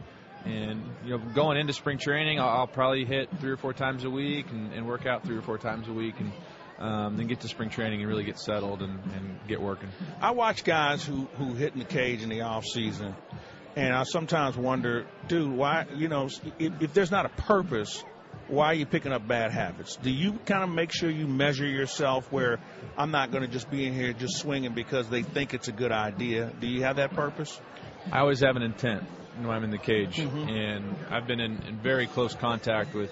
and 0.45 0.83
you 1.05 1.17
know, 1.17 1.19
going 1.35 1.59
into 1.59 1.73
spring 1.73 1.99
training, 1.99 2.41
I'll, 2.41 2.49
I'll 2.49 2.67
probably 2.67 3.05
hit 3.05 3.29
three 3.41 3.53
or 3.53 3.57
four 3.57 3.73
times 3.73 4.05
a 4.05 4.11
week 4.11 4.47
and, 4.51 4.73
and 4.73 4.87
work 4.87 5.07
out 5.07 5.25
three 5.25 5.37
or 5.37 5.43
four 5.43 5.59
times 5.59 5.89
a 5.89 5.93
week, 5.93 6.15
and 6.19 6.33
um, 6.79 7.17
then 7.17 7.27
get 7.27 7.41
to 7.41 7.49
spring 7.49 7.71
training 7.71 8.01
and 8.01 8.09
really 8.09 8.25
get 8.25 8.39
settled 8.39 8.83
and, 8.83 8.99
and 9.15 9.39
get 9.47 9.61
working. 9.61 9.89
I 10.21 10.33
watch 10.33 10.65
guys 10.65 11.05
who 11.05 11.29
who 11.39 11.55
hit 11.55 11.75
in 11.75 11.79
the 11.79 11.85
cage 11.85 12.23
in 12.23 12.29
the 12.29 12.41
off 12.41 12.65
season, 12.65 13.15
and 13.77 13.95
I 13.95 14.03
sometimes 14.03 14.57
wonder, 14.57 15.07
dude, 15.29 15.53
why? 15.53 15.87
You 15.95 16.09
know, 16.09 16.29
if, 16.59 16.83
if 16.83 16.93
there's 16.93 17.11
not 17.11 17.27
a 17.27 17.31
purpose, 17.31 18.03
why 18.53 18.67
are 18.67 18.75
you 18.75 18.85
picking 18.85 19.13
up 19.13 19.27
bad 19.27 19.51
habits? 19.51 19.97
Do 19.97 20.11
you 20.11 20.35
kind 20.45 20.63
of 20.63 20.69
make 20.69 20.93
sure 20.93 21.09
you 21.09 21.27
measure 21.27 21.67
yourself 21.67 22.31
where 22.31 22.61
I'm 22.99 23.11
not 23.11 23.31
going 23.31 23.43
to 23.43 23.49
just 23.49 23.71
be 23.71 23.87
in 23.87 23.95
here 23.95 24.13
just 24.13 24.37
swinging 24.37 24.75
because 24.75 25.09
they 25.09 25.23
think 25.23 25.55
it's 25.55 25.69
a 25.69 25.73
good 25.73 25.91
idea? 25.91 26.53
Do 26.61 26.67
you 26.67 26.83
have 26.83 26.97
that 26.97 27.15
purpose? 27.15 27.59
I 28.13 28.19
always 28.19 28.41
have 28.41 28.57
an 28.57 28.63
intent 28.63 29.05
when 29.39 29.49
I'm 29.49 29.65
in 29.65 29.71
the 29.71 29.79
cage, 29.79 30.19
Mhm. 30.19 30.51
and 30.51 30.95
I've 31.11 31.27
been 31.27 31.41
in, 31.41 31.63
in 31.63 31.79
very 31.79 32.07
close 32.07 32.35
contact 32.35 32.95
with 32.95 33.11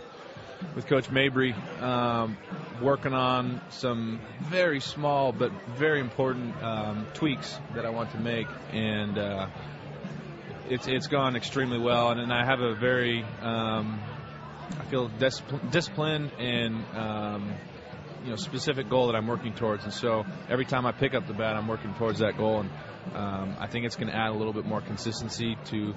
with 0.77 0.87
Coach 0.87 1.11
Mabry, 1.11 1.55
um, 1.81 2.37
working 2.83 3.15
on 3.15 3.63
some 3.71 4.21
very 4.43 4.81
small 4.81 5.33
but 5.33 5.51
very 5.79 6.01
important 6.01 6.63
um, 6.63 7.07
tweaks 7.15 7.59
that 7.75 7.87
I 7.87 7.89
want 7.89 8.11
to 8.11 8.19
make, 8.19 8.47
and 8.71 9.17
uh, 9.17 9.47
it's 10.69 10.87
it's 10.87 11.07
gone 11.07 11.35
extremely 11.35 11.79
well. 11.79 12.11
And, 12.11 12.21
and 12.21 12.31
I 12.31 12.45
have 12.45 12.61
a 12.61 12.75
very 12.75 13.25
um, 13.41 14.01
I 14.79 14.85
feel 14.85 15.09
discipl- 15.09 15.71
disciplined 15.71 16.31
and 16.39 16.85
um, 16.97 17.55
you 18.25 18.31
know 18.31 18.37
specific 18.37 18.89
goal 18.89 19.07
that 19.09 19.17
I'm 19.17 19.27
working 19.27 19.55
towards, 19.55 19.85
and 19.85 19.93
so 19.93 20.25
every 20.49 20.65
time 20.65 20.87
I 20.87 20.93
pick 20.93 21.15
up 21.15 21.27
the 21.27 21.35
bat, 21.35 21.57
I'm 21.57 21.69
working 21.69 21.95
towards 21.95 22.21
that 22.21 22.37
goal, 22.37 22.61
and 22.61 22.71
um, 23.15 23.57
I 23.59 23.67
think 23.67 23.87
it's 23.87 23.97
going 23.97 24.09
to 24.09 24.17
add 24.17 24.31
a 24.31 24.35
little 24.35 24.53
bit 24.53 24.65
more 24.65 24.81
consistency 24.81 25.57
to 25.67 25.95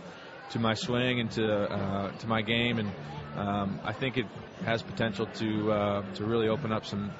to 0.51 0.59
my 0.59 0.73
swing 0.73 1.19
and 1.19 1.31
to 1.31 1.45
uh, 1.51 2.11
to 2.11 2.27
my 2.27 2.41
game, 2.41 2.79
and 2.79 2.91
um, 3.35 3.79
I 3.83 3.93
think 3.93 4.17
it 4.17 4.25
has 4.65 4.81
potential 4.81 5.25
to 5.25 5.71
uh, 5.71 6.13
to 6.15 6.25
really 6.25 6.47
open 6.47 6.71
up 6.71 6.85
some 6.85 7.11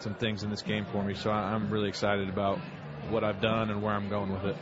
some 0.00 0.14
things 0.14 0.42
in 0.42 0.50
this 0.50 0.62
game 0.62 0.86
for 0.92 1.02
me. 1.02 1.14
So 1.14 1.30
I'm 1.30 1.70
really 1.70 1.88
excited 1.88 2.28
about 2.28 2.58
what 3.10 3.24
I've 3.24 3.40
done 3.40 3.70
and 3.70 3.82
where 3.82 3.94
I'm 3.94 4.08
going 4.08 4.32
with 4.32 4.44
it. 4.44 4.56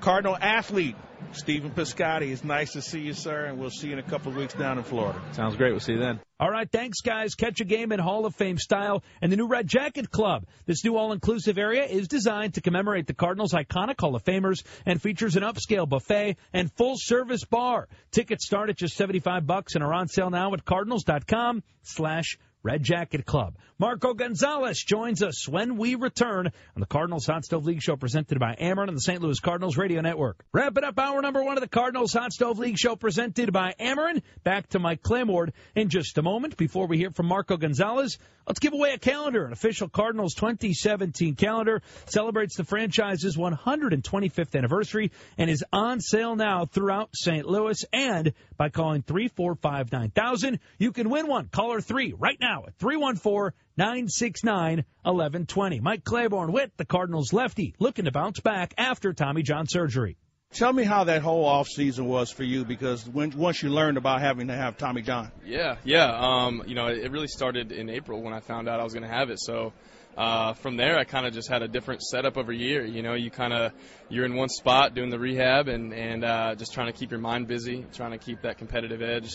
Cardinal 0.00 0.36
athlete 0.40 0.96
Stephen 1.32 1.70
Piscotty. 1.70 2.32
It's 2.32 2.44
nice 2.44 2.72
to 2.72 2.82
see 2.82 3.00
you, 3.00 3.12
sir, 3.12 3.46
and 3.46 3.58
we'll 3.58 3.70
see 3.70 3.88
you 3.88 3.94
in 3.94 3.98
a 3.98 4.02
couple 4.02 4.32
of 4.32 4.38
weeks 4.38 4.54
down 4.54 4.78
in 4.78 4.84
Florida. 4.84 5.20
Sounds 5.32 5.56
great. 5.56 5.70
We'll 5.70 5.80
see 5.80 5.92
you 5.92 5.98
then. 5.98 6.20
All 6.38 6.50
right, 6.50 6.70
thanks, 6.70 7.00
guys. 7.00 7.34
Catch 7.34 7.60
a 7.60 7.64
game 7.64 7.92
in 7.92 7.98
Hall 7.98 8.26
of 8.26 8.34
Fame 8.34 8.58
style 8.58 9.02
and 9.22 9.32
the 9.32 9.36
new 9.36 9.46
Red 9.46 9.66
Jacket 9.66 10.10
Club. 10.10 10.46
This 10.66 10.84
new 10.84 10.96
all-inclusive 10.96 11.56
area 11.56 11.84
is 11.84 12.08
designed 12.08 12.54
to 12.54 12.60
commemorate 12.60 13.06
the 13.06 13.14
Cardinals' 13.14 13.52
iconic 13.52 14.00
Hall 14.00 14.14
of 14.14 14.24
Famers 14.24 14.62
and 14.84 15.00
features 15.00 15.36
an 15.36 15.42
upscale 15.42 15.88
buffet 15.88 16.36
and 16.52 16.70
full-service 16.72 17.44
bar. 17.44 17.88
Tickets 18.10 18.46
start 18.46 18.68
at 18.68 18.76
just 18.76 18.96
75 18.96 19.46
bucks 19.46 19.74
and 19.74 19.84
are 19.84 19.94
on 19.94 20.08
sale 20.08 20.30
now 20.30 20.52
at 20.52 20.64
cardinals.com 20.64 21.62
slash 21.82 22.36
Red 22.62 22.82
Jacket 22.82 23.24
Club. 23.24 23.56
Marco 23.78 24.14
Gonzalez 24.14 24.82
joins 24.82 25.22
us 25.22 25.46
when 25.46 25.76
we 25.76 25.96
return 25.96 26.46
on 26.46 26.80
the 26.80 26.86
Cardinals 26.86 27.26
Hot 27.26 27.44
Stove 27.44 27.66
League 27.66 27.82
Show 27.82 27.96
presented 27.96 28.38
by 28.40 28.56
Ameren 28.58 28.88
and 28.88 28.96
the 28.96 29.02
St. 29.02 29.20
Louis 29.20 29.38
Cardinals 29.38 29.76
Radio 29.76 30.00
Network. 30.00 30.42
Wrapping 30.50 30.82
up 30.82 30.98
hour 30.98 31.20
number 31.20 31.44
one 31.44 31.58
of 31.58 31.60
the 31.60 31.68
Cardinals 31.68 32.14
Hot 32.14 32.32
Stove 32.32 32.58
League 32.58 32.78
Show 32.78 32.96
presented 32.96 33.52
by 33.52 33.74
Ameren. 33.78 34.22
Back 34.44 34.70
to 34.70 34.78
Mike 34.78 35.02
Claiborne 35.02 35.52
in 35.74 35.90
just 35.90 36.16
a 36.16 36.22
moment. 36.22 36.56
Before 36.56 36.86
we 36.86 36.96
hear 36.96 37.10
from 37.10 37.26
Marco 37.26 37.58
Gonzalez, 37.58 38.16
let's 38.46 38.60
give 38.60 38.72
away 38.72 38.94
a 38.94 38.98
calendar. 38.98 39.44
An 39.44 39.52
official 39.52 39.90
Cardinals 39.90 40.32
2017 40.36 41.34
calendar 41.34 41.82
celebrates 42.06 42.56
the 42.56 42.64
franchise's 42.64 43.36
125th 43.36 44.56
anniversary 44.56 45.12
and 45.36 45.50
is 45.50 45.62
on 45.70 46.00
sale 46.00 46.34
now 46.34 46.64
throughout 46.64 47.10
St. 47.12 47.44
Louis. 47.44 47.84
And 47.92 48.32
by 48.56 48.70
calling 48.70 49.02
345 49.02 49.92
9000, 49.92 50.60
you 50.78 50.92
can 50.92 51.10
win 51.10 51.26
one. 51.26 51.48
Caller 51.48 51.82
3 51.82 52.14
right 52.16 52.38
now. 52.40 52.64
now 52.78 53.52
at 53.78 53.84
314-969-1120. 53.86 55.80
Mike 55.80 56.04
Claiborne 56.04 56.52
with 56.52 56.70
the 56.76 56.84
Cardinals 56.84 57.32
lefty 57.32 57.74
looking 57.78 58.04
to 58.06 58.12
bounce 58.12 58.40
back 58.40 58.74
after 58.78 59.12
Tommy 59.12 59.42
John 59.42 59.66
surgery. 59.66 60.16
Tell 60.52 60.72
me 60.72 60.84
how 60.84 61.04
that 61.04 61.22
whole 61.22 61.44
off 61.44 61.66
season 61.68 62.06
was 62.06 62.30
for 62.30 62.44
you 62.44 62.64
because 62.64 63.06
when 63.06 63.36
once 63.36 63.62
you 63.62 63.68
learned 63.68 63.98
about 63.98 64.20
having 64.20 64.46
to 64.48 64.54
have 64.54 64.78
Tommy 64.78 65.02
John. 65.02 65.32
Yeah, 65.44 65.76
yeah. 65.84 66.06
Um, 66.06 66.62
you 66.66 66.74
know, 66.74 66.86
it 66.86 67.10
really 67.10 67.26
started 67.26 67.72
in 67.72 67.90
April 67.90 68.22
when 68.22 68.32
I 68.32 68.40
found 68.40 68.68
out 68.68 68.80
I 68.80 68.84
was 68.84 68.94
going 68.94 69.02
to 69.02 69.14
have 69.14 69.28
it. 69.30 69.40
So 69.40 69.72
uh, 70.16 70.54
from 70.54 70.76
there, 70.76 70.98
I 70.98 71.04
kind 71.04 71.26
of 71.26 71.34
just 71.34 71.50
had 71.50 71.62
a 71.62 71.68
different 71.68 72.02
setup 72.02 72.38
every 72.38 72.58
year. 72.58 72.84
You 72.84 73.02
know, 73.02 73.14
you 73.14 73.30
kind 73.30 73.52
of 73.52 73.72
you're 74.08 74.24
in 74.24 74.34
one 74.34 74.48
spot 74.48 74.94
doing 74.94 75.10
the 75.10 75.18
rehab 75.18 75.68
and 75.68 75.92
and 75.92 76.24
uh, 76.24 76.54
just 76.54 76.72
trying 76.72 76.86
to 76.86 76.92
keep 76.92 77.10
your 77.10 77.20
mind 77.20 77.48
busy, 77.48 77.84
trying 77.92 78.12
to 78.12 78.18
keep 78.18 78.42
that 78.42 78.56
competitive 78.56 79.02
edge, 79.02 79.30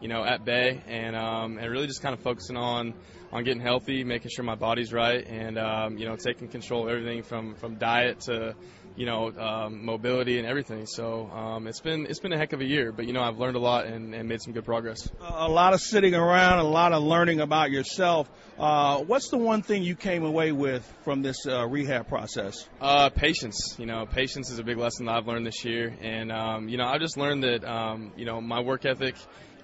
you 0.00 0.08
know, 0.08 0.24
at 0.24 0.44
bay, 0.44 0.82
and 0.88 1.14
um, 1.14 1.58
and 1.58 1.70
really 1.70 1.86
just 1.86 2.02
kind 2.02 2.14
of 2.14 2.20
focusing 2.20 2.56
on 2.56 2.94
on 3.32 3.44
getting 3.44 3.62
healthy, 3.62 4.02
making 4.02 4.30
sure 4.34 4.44
my 4.44 4.56
body's 4.56 4.92
right, 4.92 5.24
and 5.26 5.56
um, 5.56 5.98
you 5.98 6.06
know, 6.06 6.16
taking 6.16 6.48
control 6.48 6.84
of 6.84 6.90
everything 6.90 7.22
from 7.22 7.54
from 7.54 7.76
diet 7.76 8.20
to 8.20 8.56
you 8.96 9.06
know, 9.06 9.32
um, 9.38 9.84
mobility 9.84 10.38
and 10.38 10.46
everything. 10.46 10.86
So 10.86 11.28
um, 11.30 11.66
it's 11.66 11.80
been 11.80 12.06
it's 12.06 12.20
been 12.20 12.32
a 12.32 12.38
heck 12.38 12.52
of 12.52 12.60
a 12.60 12.64
year, 12.64 12.92
but 12.92 13.06
you 13.06 13.12
know 13.12 13.22
I've 13.22 13.38
learned 13.38 13.56
a 13.56 13.60
lot 13.60 13.86
and, 13.86 14.14
and 14.14 14.28
made 14.28 14.40
some 14.42 14.52
good 14.52 14.64
progress. 14.64 15.08
A 15.20 15.48
lot 15.48 15.74
of 15.74 15.80
sitting 15.80 16.14
around, 16.14 16.58
a 16.60 16.64
lot 16.64 16.92
of 16.92 17.02
learning 17.02 17.40
about 17.40 17.70
yourself. 17.70 18.30
Uh, 18.58 18.98
what's 18.98 19.30
the 19.30 19.38
one 19.38 19.62
thing 19.62 19.82
you 19.82 19.96
came 19.96 20.24
away 20.24 20.52
with 20.52 20.84
from 21.04 21.22
this 21.22 21.46
uh, 21.46 21.66
rehab 21.66 22.08
process? 22.08 22.54
Uh, 22.80 23.10
patience. 23.10 23.74
You 23.78 23.86
know, 23.86 24.06
patience 24.06 24.50
is 24.50 24.58
a 24.58 24.64
big 24.64 24.78
lesson 24.78 25.06
that 25.06 25.16
I've 25.16 25.26
learned 25.26 25.46
this 25.46 25.64
year, 25.64 25.96
and 26.00 26.30
um, 26.30 26.68
you 26.68 26.76
know 26.76 26.84
I've 26.84 27.00
just 27.00 27.16
learned 27.16 27.42
that 27.42 27.64
um, 27.64 28.12
you 28.16 28.24
know 28.24 28.40
my 28.40 28.60
work 28.60 28.84
ethic 28.84 29.16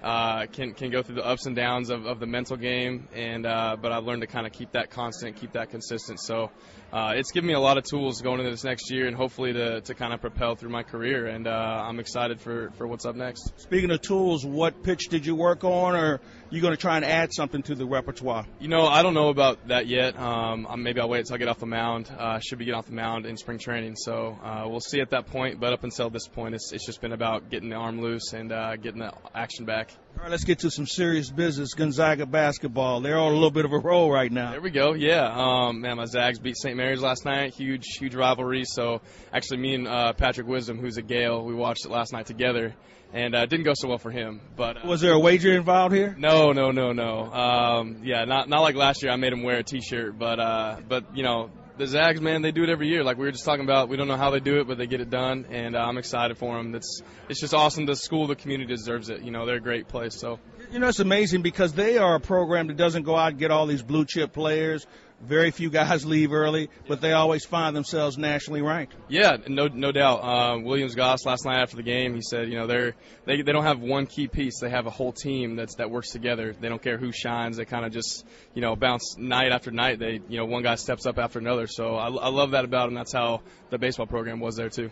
uh, 0.03 0.47
can 0.47 0.73
can 0.73 0.89
go 0.89 1.03
through 1.03 1.15
the 1.15 1.25
ups 1.25 1.45
and 1.45 1.55
downs 1.55 1.89
of, 1.89 2.05
of 2.05 2.19
the 2.19 2.25
mental 2.25 2.57
game, 2.57 3.07
and 3.13 3.45
uh, 3.45 3.77
but 3.79 3.91
I've 3.91 4.03
learned 4.03 4.21
to 4.21 4.27
kind 4.27 4.45
of 4.45 4.51
keep 4.51 4.71
that 4.71 4.89
constant, 4.89 5.35
keep 5.35 5.53
that 5.53 5.69
consistent. 5.69 6.19
So 6.19 6.49
uh, 6.91 7.13
it's 7.15 7.31
given 7.31 7.47
me 7.47 7.53
a 7.53 7.59
lot 7.59 7.77
of 7.77 7.83
tools 7.83 8.21
going 8.21 8.39
into 8.39 8.51
this 8.51 8.63
next 8.63 8.91
year, 8.91 9.07
and 9.07 9.15
hopefully 9.15 9.53
to, 9.53 9.81
to 9.81 9.93
kind 9.93 10.13
of 10.13 10.21
propel 10.21 10.55
through 10.55 10.69
my 10.69 10.83
career. 10.83 11.27
And 11.27 11.47
uh, 11.47 11.51
I'm 11.51 11.99
excited 11.99 12.41
for, 12.41 12.71
for 12.77 12.85
what's 12.87 13.05
up 13.05 13.15
next. 13.15 13.53
Speaking 13.57 13.91
of 13.91 14.01
tools, 14.01 14.45
what 14.45 14.83
pitch 14.83 15.07
did 15.09 15.25
you 15.25 15.35
work 15.35 15.63
on, 15.63 15.95
or 15.95 16.15
are 16.15 16.21
you 16.49 16.61
going 16.61 16.73
to 16.73 16.81
try 16.81 16.97
and 16.97 17.05
add 17.05 17.33
something 17.33 17.63
to 17.63 17.75
the 17.75 17.85
repertoire? 17.85 18.45
You 18.59 18.67
know, 18.67 18.87
I 18.87 19.03
don't 19.03 19.13
know 19.13 19.29
about 19.29 19.69
that 19.69 19.87
yet. 19.87 20.19
Um, 20.19 20.67
maybe 20.77 20.99
I'll 20.99 21.09
wait 21.09 21.19
until 21.19 21.35
I 21.35 21.37
get 21.37 21.47
off 21.47 21.59
the 21.59 21.65
mound. 21.65 22.13
Uh, 22.17 22.39
should 22.39 22.59
be 22.59 22.65
getting 22.65 22.77
off 22.77 22.87
the 22.87 22.93
mound 22.93 23.25
in 23.25 23.37
spring 23.37 23.57
training, 23.57 23.95
so 23.95 24.37
uh, 24.43 24.65
we'll 24.67 24.81
see 24.81 24.99
at 24.99 25.11
that 25.11 25.27
point. 25.27 25.59
But 25.59 25.73
up 25.73 25.83
until 25.83 26.09
this 26.09 26.27
point, 26.27 26.55
it's, 26.55 26.71
it's 26.73 26.85
just 26.85 27.01
been 27.01 27.13
about 27.13 27.49
getting 27.49 27.69
the 27.69 27.75
arm 27.77 28.01
loose 28.01 28.33
and 28.33 28.51
uh, 28.51 28.75
getting 28.75 28.99
the 28.99 29.13
action 29.33 29.65
back. 29.65 29.91
All 30.17 30.23
right, 30.23 30.31
let's 30.31 30.43
get 30.43 30.59
to 30.59 30.69
some 30.69 30.85
serious 30.85 31.31
business. 31.31 31.73
Gonzaga 31.73 32.25
basketball. 32.25 33.01
They're 33.01 33.17
on 33.17 33.31
a 33.31 33.33
little 33.33 33.49
bit 33.49 33.65
of 33.65 33.73
a 33.73 33.79
roll 33.79 34.11
right 34.11 34.31
now. 34.31 34.51
There 34.51 34.61
we 34.61 34.69
go. 34.69 34.93
Yeah. 34.93 35.25
Um, 35.25 35.81
man, 35.81 35.97
my 35.97 36.05
Zags 36.05 36.37
beat 36.37 36.57
St. 36.57 36.77
Mary's 36.77 37.01
last 37.01 37.25
night. 37.25 37.53
Huge, 37.55 37.85
huge 37.97 38.13
rivalry. 38.13 38.63
So 38.65 39.01
actually, 39.33 39.57
me 39.57 39.75
and 39.75 39.87
uh, 39.87 40.13
Patrick 40.13 40.47
Wisdom, 40.47 40.77
who's 40.79 40.97
a 40.97 41.01
Gael, 41.01 41.43
we 41.43 41.55
watched 41.55 41.85
it 41.85 41.91
last 41.91 42.13
night 42.13 42.27
together, 42.27 42.75
and 43.13 43.33
uh, 43.33 43.45
didn't 43.47 43.65
go 43.65 43.73
so 43.73 43.87
well 43.87 43.97
for 43.97 44.11
him. 44.11 44.41
But 44.55 44.83
uh, 44.83 44.87
was 44.87 45.01
there 45.01 45.13
a 45.13 45.19
wager 45.19 45.53
involved 45.53 45.95
here? 45.95 46.15
No, 46.19 46.51
no, 46.51 46.71
no, 46.71 46.91
no. 46.91 47.31
Um, 47.31 48.01
yeah, 48.03 48.25
not 48.25 48.47
not 48.47 48.59
like 48.59 48.75
last 48.75 49.01
year. 49.01 49.11
I 49.11 49.15
made 49.15 49.33
him 49.33 49.41
wear 49.41 49.57
a 49.57 49.63
T-shirt, 49.63 50.19
but 50.19 50.39
uh, 50.39 50.77
but 50.87 51.17
you 51.17 51.23
know 51.23 51.49
the 51.81 51.87
Zags, 51.87 52.21
man, 52.21 52.43
they 52.43 52.51
do 52.51 52.61
it 52.61 52.69
every 52.69 52.87
year. 52.87 53.03
Like 53.03 53.17
we 53.17 53.25
were 53.25 53.31
just 53.31 53.43
talking 53.43 53.63
about, 53.63 53.89
we 53.89 53.97
don't 53.97 54.07
know 54.07 54.15
how 54.15 54.29
they 54.29 54.39
do 54.39 54.59
it, 54.59 54.67
but 54.67 54.77
they 54.77 54.85
get 54.85 55.01
it 55.01 55.09
done, 55.09 55.47
and 55.49 55.75
uh, 55.75 55.79
I'm 55.79 55.97
excited 55.97 56.37
for 56.37 56.55
them. 56.55 56.75
It's 56.75 57.01
it's 57.27 57.41
just 57.41 57.55
awesome. 57.55 57.87
The 57.87 57.95
school, 57.95 58.27
the 58.27 58.35
community 58.35 58.71
deserves 58.71 59.09
it. 59.09 59.23
You 59.23 59.31
know, 59.31 59.47
they're 59.47 59.55
a 59.55 59.61
great 59.61 59.87
place. 59.87 60.15
So 60.15 60.39
you 60.71 60.77
know, 60.77 60.87
it's 60.87 60.99
amazing 60.99 61.41
because 61.41 61.73
they 61.73 61.97
are 61.97 62.15
a 62.15 62.19
program 62.19 62.67
that 62.67 62.77
doesn't 62.77 63.01
go 63.01 63.15
out 63.15 63.31
and 63.31 63.39
get 63.39 63.49
all 63.49 63.65
these 63.65 63.81
blue 63.81 64.05
chip 64.05 64.31
players. 64.31 64.85
Very 65.23 65.51
few 65.51 65.69
guys 65.69 66.05
leave 66.15 66.33
early, 66.33 66.69
but 66.87 67.01
they 67.01 67.13
always 67.13 67.45
find 67.45 67.75
themselves 67.75 68.17
nationally 68.17 68.61
ranked. 68.61 68.95
Yeah, 69.07 69.37
no, 69.47 69.67
no 69.67 69.91
doubt. 69.91 70.23
Uh, 70.23 70.59
Williams 70.59 70.95
Goss 70.95 71.25
last 71.25 71.45
night 71.45 71.61
after 71.61 71.75
the 71.75 71.83
game, 71.83 72.15
he 72.15 72.21
said, 72.21 72.49
you 72.49 72.57
know, 72.57 72.67
they're 72.67 72.95
they 73.25 73.41
they 73.41 73.51
don't 73.51 73.63
have 73.63 73.79
one 73.79 74.07
key 74.07 74.27
piece. 74.27 74.59
They 74.59 74.69
have 74.69 74.87
a 74.87 74.89
whole 74.89 75.11
team 75.11 75.55
that's 75.55 75.75
that 75.75 75.91
works 75.91 76.09
together. 76.09 76.55
They 76.59 76.69
don't 76.69 76.81
care 76.81 76.97
who 76.97 77.11
shines. 77.11 77.57
They 77.57 77.65
kind 77.65 77.85
of 77.85 77.91
just, 77.91 78.25
you 78.53 78.61
know, 78.61 78.75
bounce 78.75 79.15
night 79.17 79.51
after 79.51 79.71
night. 79.71 79.99
They, 79.99 80.21
you 80.27 80.37
know, 80.37 80.45
one 80.45 80.63
guy 80.63 80.75
steps 80.75 81.05
up 81.05 81.19
after 81.19 81.39
another. 81.39 81.67
So 81.67 81.95
I, 81.95 82.07
I 82.07 82.29
love 82.29 82.51
that 82.51 82.65
about 82.65 82.87
them. 82.87 82.95
That's 82.95 83.13
how 83.13 83.41
the 83.69 83.77
baseball 83.77 84.07
program 84.07 84.39
was 84.39 84.55
there 84.55 84.69
too 84.69 84.91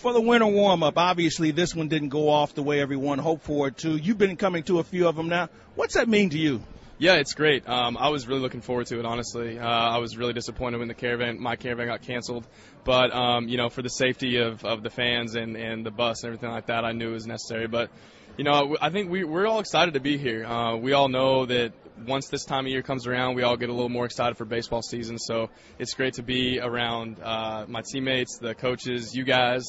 for 0.00 0.14
the 0.14 0.20
winter 0.20 0.46
warm 0.46 0.82
up, 0.82 0.96
obviously 0.96 1.50
this 1.50 1.74
one 1.74 1.88
didn't 1.88 2.08
go 2.08 2.30
off 2.30 2.54
the 2.54 2.62
way 2.62 2.80
everyone 2.80 3.18
hoped 3.18 3.44
for 3.44 3.68
it 3.68 3.76
to. 3.78 3.96
You've 3.96 4.16
been 4.16 4.36
coming 4.36 4.62
to 4.64 4.78
a 4.78 4.84
few 4.84 5.06
of 5.06 5.14
them 5.14 5.28
now. 5.28 5.50
What's 5.74 5.94
that 5.94 6.08
mean 6.08 6.30
to 6.30 6.38
you? 6.38 6.62
Yeah, 7.00 7.14
it's 7.14 7.32
great. 7.32 7.66
Um, 7.66 7.96
I 7.96 8.10
was 8.10 8.28
really 8.28 8.42
looking 8.42 8.60
forward 8.60 8.88
to 8.88 8.98
it. 8.98 9.06
Honestly, 9.06 9.58
uh, 9.58 9.66
I 9.66 9.96
was 10.00 10.18
really 10.18 10.34
disappointed 10.34 10.80
when 10.80 10.88
the 10.88 10.94
caravan, 10.94 11.40
my 11.40 11.56
caravan, 11.56 11.86
got 11.86 12.02
canceled. 12.02 12.46
But 12.84 13.10
um, 13.14 13.48
you 13.48 13.56
know, 13.56 13.70
for 13.70 13.80
the 13.80 13.88
safety 13.88 14.36
of, 14.36 14.62
of 14.66 14.82
the 14.82 14.90
fans 14.90 15.34
and, 15.34 15.56
and 15.56 15.84
the 15.84 15.90
bus 15.90 16.22
and 16.22 16.28
everything 16.28 16.50
like 16.50 16.66
that, 16.66 16.84
I 16.84 16.92
knew 16.92 17.08
it 17.08 17.14
was 17.14 17.26
necessary. 17.26 17.68
But 17.68 17.90
you 18.36 18.44
know, 18.44 18.76
I 18.82 18.90
think 18.90 19.10
we, 19.10 19.24
we're 19.24 19.46
all 19.46 19.60
excited 19.60 19.94
to 19.94 20.00
be 20.00 20.18
here. 20.18 20.44
Uh, 20.44 20.76
we 20.76 20.92
all 20.92 21.08
know 21.08 21.46
that 21.46 21.72
once 22.06 22.28
this 22.28 22.44
time 22.44 22.66
of 22.66 22.70
year 22.70 22.82
comes 22.82 23.06
around, 23.06 23.34
we 23.34 23.44
all 23.44 23.56
get 23.56 23.70
a 23.70 23.72
little 23.72 23.88
more 23.88 24.04
excited 24.04 24.36
for 24.36 24.44
baseball 24.44 24.82
season. 24.82 25.18
So 25.18 25.48
it's 25.78 25.94
great 25.94 26.14
to 26.14 26.22
be 26.22 26.60
around 26.60 27.18
uh, 27.18 27.64
my 27.66 27.80
teammates, 27.80 28.36
the 28.42 28.54
coaches, 28.54 29.14
you 29.14 29.24
guys. 29.24 29.64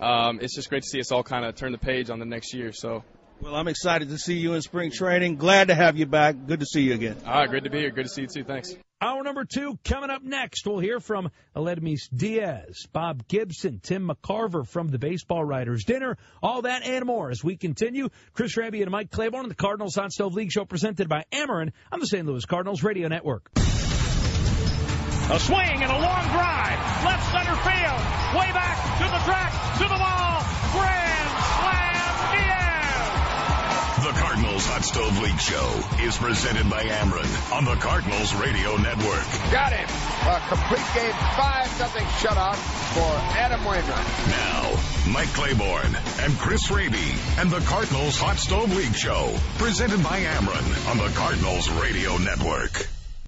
Um, 0.00 0.38
it's 0.40 0.54
just 0.54 0.68
great 0.68 0.84
to 0.84 0.88
see 0.88 1.00
us 1.00 1.10
all 1.10 1.24
kind 1.24 1.46
of 1.46 1.56
turn 1.56 1.72
the 1.72 1.78
page 1.78 2.10
on 2.10 2.20
the 2.20 2.26
next 2.26 2.54
year. 2.54 2.70
So. 2.72 3.02
Well, 3.40 3.54
I'm 3.54 3.68
excited 3.68 4.08
to 4.10 4.18
see 4.18 4.34
you 4.34 4.54
in 4.54 4.62
spring 4.62 4.90
training. 4.90 5.36
Glad 5.36 5.68
to 5.68 5.74
have 5.74 5.96
you 5.96 6.06
back. 6.06 6.36
Good 6.46 6.60
to 6.60 6.66
see 6.66 6.82
you 6.82 6.94
again. 6.94 7.16
All 7.26 7.32
right, 7.32 7.48
great 7.48 7.64
to 7.64 7.70
be 7.70 7.78
here. 7.78 7.90
Good 7.90 8.04
to 8.04 8.08
see 8.08 8.22
you 8.22 8.28
too. 8.28 8.44
Thanks. 8.44 8.74
Hour 8.98 9.22
number 9.22 9.44
two 9.44 9.78
coming 9.84 10.08
up 10.08 10.22
next. 10.22 10.66
We'll 10.66 10.78
hear 10.78 11.00
from 11.00 11.30
Aledmys 11.54 12.08
Diaz, 12.14 12.86
Bob 12.94 13.28
Gibson, 13.28 13.78
Tim 13.82 14.08
McCarver 14.08 14.66
from 14.66 14.88
the 14.88 14.98
Baseball 14.98 15.44
Writers 15.44 15.84
Dinner. 15.84 16.16
All 16.42 16.62
that 16.62 16.82
and 16.82 17.04
more 17.04 17.30
as 17.30 17.44
we 17.44 17.58
continue. 17.58 18.08
Chris 18.32 18.56
Raby 18.56 18.80
and 18.80 18.90
Mike 18.90 19.10
Claiborne 19.10 19.42
on 19.42 19.48
the 19.50 19.54
Cardinals 19.54 19.96
Hot 19.96 20.12
Stove 20.12 20.32
League 20.32 20.50
Show 20.50 20.64
presented 20.64 21.10
by 21.10 21.24
Ameren 21.30 21.72
on 21.92 22.00
the 22.00 22.06
St. 22.06 22.26
Louis 22.26 22.46
Cardinals 22.46 22.82
Radio 22.82 23.08
Network. 23.08 23.50
A 23.54 25.38
swing 25.40 25.82
and 25.82 25.92
a 25.92 25.98
long 26.00 26.24
drive. 26.32 26.78
Left 27.04 27.32
center 27.32 27.56
field. 27.68 28.00
Way 28.32 28.48
back 28.56 28.78
to 28.96 29.04
the 29.04 29.20
track, 29.28 29.52
to 29.76 29.84
the 29.84 29.98
wall. 30.00 30.40
Grand 30.72 31.25
the 34.06 34.12
Cardinals 34.12 34.64
Hot 34.66 34.84
Stove 34.84 35.18
League 35.18 35.40
Show 35.40 35.82
is 35.98 36.16
presented 36.16 36.70
by 36.70 36.84
Ameren 36.84 37.26
on 37.52 37.64
the 37.64 37.74
Cardinals 37.74 38.32
Radio 38.36 38.76
Network. 38.76 39.26
Got 39.50 39.72
him. 39.72 39.88
A 40.30 40.38
complete 40.46 40.86
game, 40.94 41.10
5 41.10 41.80
nothing 41.80 42.06
shutout 42.22 42.54
for 42.94 43.10
Adam 43.34 43.64
Wainwright. 43.64 44.06
Now, 44.30 44.78
Mike 45.10 45.32
Claiborne 45.34 45.96
and 46.20 46.38
Chris 46.38 46.70
Raby 46.70 47.14
and 47.38 47.50
the 47.50 47.58
Cardinals 47.66 48.16
Hot 48.20 48.36
Stove 48.36 48.76
League 48.76 48.94
Show 48.94 49.34
presented 49.58 50.00
by 50.04 50.20
Ameren 50.20 50.90
on 50.90 50.98
the 50.98 51.10
Cardinals 51.16 51.68
Radio 51.70 52.16
Network. 52.18 52.86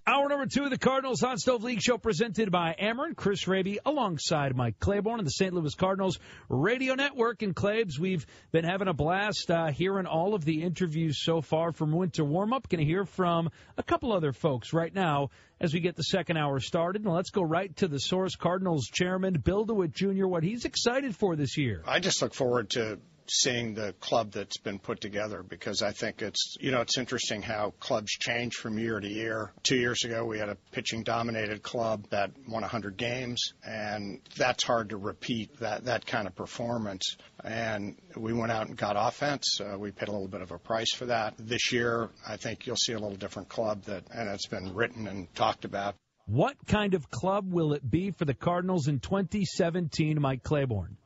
Hour 0.09 0.31
number 0.31 0.47
two 0.47 0.65
of 0.65 0.71
the 0.71 0.79
Cardinals 0.79 1.21
Hot 1.21 1.39
Stove 1.39 1.65
League 1.65 1.83
show 1.83 1.99
presented 1.99 2.51
by 2.51 2.75
Ameren. 2.81 3.15
Chris 3.15 3.47
Raby 3.47 3.79
alongside 3.85 4.57
Mike 4.57 4.81
Claiborne 4.81 5.19
and 5.19 5.27
the 5.27 5.31
St. 5.31 5.53
Louis 5.53 5.75
Cardinals 5.75 6.19
Radio 6.49 6.95
Network. 6.95 7.43
And 7.43 7.55
Claibs, 7.55 7.99
we've 7.99 8.25
been 8.51 8.65
having 8.65 8.89
a 8.89 8.95
blast 8.95 9.51
uh, 9.51 9.67
hearing 9.67 10.07
all 10.07 10.35
of 10.35 10.47
the 10.47 10.63
interviews 10.63 11.23
so 11.23 11.43
far 11.43 11.73
from 11.73 11.93
winter 11.93 12.25
warm 12.25 12.55
up. 12.55 12.71
Going 12.71 12.79
to 12.79 12.87
hear 12.87 13.05
from 13.05 13.51
a 13.77 13.83
couple 13.83 14.15
other 14.15 14.33
folks 14.33 14.73
right 14.73 14.95
now 14.95 15.29
as 15.61 15.75
we 15.75 15.81
get 15.81 15.95
the 15.95 16.05
second 16.05 16.39
hour 16.39 16.59
started. 16.59 17.05
And 17.05 17.13
let's 17.13 17.29
go 17.29 17.43
right 17.43 17.77
to 17.77 17.87
the 17.87 18.01
source 18.01 18.35
Cardinals 18.35 18.87
chairman, 18.87 19.35
Bill 19.35 19.67
DeWitt 19.67 19.93
Jr., 19.93 20.27
what 20.27 20.43
he's 20.43 20.65
excited 20.65 21.17
for 21.17 21.37
this 21.37 21.59
year. 21.59 21.83
I 21.87 22.01
just 22.01 22.23
look 22.23 22.33
forward 22.33 22.71
to 22.71 22.99
seeing 23.31 23.75
the 23.75 23.95
club 24.01 24.33
that's 24.33 24.59
been 24.59 24.79
put 24.79 25.01
together 25.01 25.43
because 25.43 25.83
I 25.83 25.93
think 25.93 26.23
it's 26.23 26.57
you 26.61 26.71
know 26.71 26.81
it's 26.81 26.99
interesting 26.99 27.43
how 27.43 27.73
clubs 27.81 28.13
change 28.13 28.55
from 28.55 28.79
year 28.79 28.99
to 28.99 29.09
year. 29.09 29.53
Two 29.63 29.77
years 29.77 30.05
ago 30.05 30.25
we 30.25 30.39
had 30.39 30.49
a 30.49 30.57
pitching 30.73 31.03
dominated 31.03 31.63
club 31.63 32.07
that 32.11 32.33
won 32.49 32.63
100 32.63 32.97
games, 32.97 33.53
and 33.63 34.21
that's 34.37 34.65
hard 34.65 34.91
to 34.91 34.97
repeat 34.97 35.59
that 35.61 35.85
that 35.85 36.07
kind 36.07 36.27
of 36.27 36.35
performance. 36.35 37.17
And 37.45 37.97
we 38.17 38.33
went 38.33 38.53
out 38.53 38.67
and 38.67 38.77
got 38.77 38.97
offense. 38.97 39.61
Uh, 39.61 39.79
we 39.79 39.91
paid 39.91 40.09
a 40.09 40.13
little 40.13 40.29
bit 40.29 40.43
of 40.43 40.51
a 40.51 40.59
price 40.59 40.93
for 40.95 41.07
that. 41.07 41.35
This 41.39 41.73
year 41.73 42.11
I 42.27 42.37
think 42.37 42.67
you'll 42.67 42.77
see 42.77 42.93
a 42.93 42.99
little 42.99 43.17
different 43.17 43.49
club 43.49 43.85
that 43.85 44.05
and 44.13 44.29
it's 44.29 44.47
been 44.47 44.75
written 44.75 45.07
and 45.07 45.33
talked 45.35 45.65
about. 45.65 45.95
What 46.27 46.57
kind 46.67 46.93
of 46.93 47.11
club 47.11 47.51
will 47.51 47.73
it 47.73 47.91
be 47.91 48.11
for 48.11 48.27
the 48.27 48.35
Cardinals 48.35 48.87
in 48.87 49.01
2017, 49.01 50.21
Mike 50.21 50.43
Claiborne? 50.43 50.99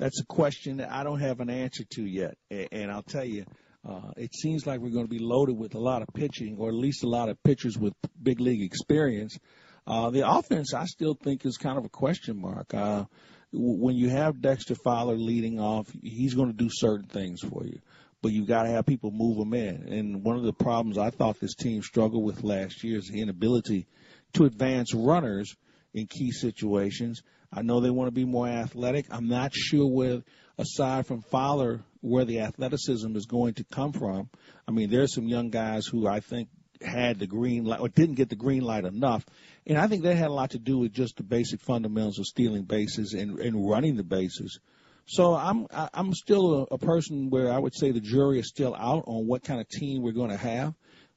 That's 0.00 0.18
a 0.18 0.24
question 0.24 0.78
that 0.78 0.90
I 0.90 1.04
don't 1.04 1.20
have 1.20 1.40
an 1.40 1.50
answer 1.50 1.84
to 1.84 2.02
yet. 2.02 2.38
And 2.50 2.90
I'll 2.90 3.02
tell 3.02 3.24
you, 3.24 3.44
uh, 3.86 4.12
it 4.16 4.34
seems 4.34 4.66
like 4.66 4.80
we're 4.80 4.94
going 4.94 5.04
to 5.04 5.10
be 5.10 5.18
loaded 5.18 5.58
with 5.58 5.74
a 5.74 5.78
lot 5.78 6.00
of 6.00 6.08
pitching, 6.14 6.56
or 6.58 6.70
at 6.70 6.74
least 6.74 7.04
a 7.04 7.06
lot 7.06 7.28
of 7.28 7.36
pitchers 7.42 7.76
with 7.76 7.92
big 8.20 8.40
league 8.40 8.62
experience. 8.62 9.38
Uh, 9.86 10.08
the 10.08 10.26
offense, 10.26 10.72
I 10.72 10.86
still 10.86 11.12
think, 11.12 11.44
is 11.44 11.58
kind 11.58 11.76
of 11.76 11.84
a 11.84 11.90
question 11.90 12.40
mark. 12.40 12.72
Uh, 12.72 13.04
when 13.52 13.94
you 13.94 14.08
have 14.08 14.40
Dexter 14.40 14.74
Fowler 14.74 15.16
leading 15.16 15.60
off, 15.60 15.86
he's 16.02 16.32
going 16.32 16.48
to 16.48 16.56
do 16.56 16.70
certain 16.70 17.08
things 17.08 17.40
for 17.42 17.66
you. 17.66 17.80
but 18.22 18.32
you've 18.32 18.48
got 18.48 18.64
to 18.64 18.70
have 18.70 18.86
people 18.86 19.10
move 19.10 19.36
them 19.36 19.54
in. 19.54 19.92
And 19.92 20.22
one 20.22 20.36
of 20.36 20.42
the 20.42 20.52
problems 20.52 20.98
I 20.98 21.10
thought 21.10 21.40
this 21.40 21.54
team 21.54 21.82
struggled 21.82 22.24
with 22.24 22.42
last 22.42 22.84
year 22.84 22.98
is 22.98 23.08
the 23.08 23.20
inability 23.20 23.86
to 24.34 24.44
advance 24.44 24.94
runners 24.94 25.54
in 25.94 26.06
key 26.06 26.30
situations. 26.30 27.22
I 27.52 27.62
know 27.62 27.80
they 27.80 27.90
want 27.90 28.08
to 28.08 28.12
be 28.14 28.24
more 28.24 28.48
athletic. 28.48 29.06
I'm 29.10 29.28
not 29.28 29.52
sure 29.52 29.86
where, 29.86 30.22
aside 30.56 31.06
from 31.06 31.22
Fowler, 31.22 31.80
where 32.00 32.24
the 32.24 32.40
athleticism 32.40 33.14
is 33.16 33.26
going 33.26 33.54
to 33.54 33.64
come 33.64 33.92
from. 33.92 34.30
I 34.68 34.70
mean, 34.70 34.90
there's 34.90 35.14
some 35.14 35.26
young 35.26 35.50
guys 35.50 35.86
who 35.86 36.06
I 36.06 36.20
think 36.20 36.48
had 36.80 37.18
the 37.18 37.26
green 37.26 37.64
light 37.64 37.80
or 37.80 37.88
didn't 37.88 38.14
get 38.14 38.28
the 38.28 38.36
green 38.36 38.62
light 38.62 38.84
enough. 38.84 39.24
And 39.66 39.76
I 39.76 39.86
think 39.86 40.04
that 40.04 40.16
had 40.16 40.28
a 40.28 40.32
lot 40.32 40.50
to 40.50 40.58
do 40.58 40.78
with 40.78 40.92
just 40.92 41.16
the 41.16 41.22
basic 41.22 41.60
fundamentals 41.60 42.18
of 42.18 42.26
stealing 42.26 42.62
bases 42.62 43.12
and, 43.12 43.38
and 43.38 43.68
running 43.68 43.96
the 43.96 44.04
bases. 44.04 44.60
So 45.06 45.34
I'm 45.34 45.66
I'm 45.72 46.14
still 46.14 46.68
a, 46.70 46.74
a 46.74 46.78
person 46.78 47.30
where 47.30 47.52
I 47.52 47.58
would 47.58 47.74
say 47.74 47.90
the 47.90 48.00
jury 48.00 48.38
is 48.38 48.48
still 48.48 48.74
out 48.74 49.04
on 49.06 49.26
what 49.26 49.42
kind 49.42 49.60
of 49.60 49.68
team 49.68 50.02
we're 50.02 50.12
going 50.12 50.30
to 50.30 50.36
have. 50.36 50.74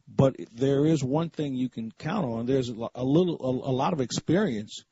But 0.08 0.36
there 0.54 0.86
is 0.86 1.04
one 1.04 1.30
thing 1.30 1.56
you 1.56 1.70
can 1.70 1.92
count 1.92 2.26
on. 2.26 2.46
There's 2.46 2.70
a, 2.70 3.04
little 3.04 3.38
a, 3.40 3.70
a 3.70 3.74
lot 3.74 3.94
of 3.94 4.02
experience 4.02 4.84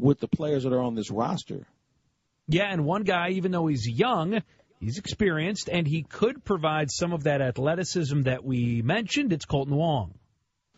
with 0.00 0.20
the 0.20 0.28
players 0.28 0.64
that 0.64 0.72
are 0.72 0.82
on 0.82 0.94
this 0.94 1.10
roster. 1.10 1.66
Yeah, 2.48 2.64
and 2.70 2.84
one 2.84 3.04
guy, 3.04 3.30
even 3.30 3.52
though 3.52 3.66
he's 3.66 3.88
young, 3.88 4.42
he's 4.80 4.98
experienced, 4.98 5.68
and 5.68 5.86
he 5.86 6.02
could 6.02 6.44
provide 6.44 6.90
some 6.90 7.12
of 7.12 7.24
that 7.24 7.40
athleticism 7.40 8.22
that 8.22 8.44
we 8.44 8.82
mentioned. 8.82 9.32
It's 9.32 9.46
Kolten 9.46 9.70
Wong. 9.70 10.14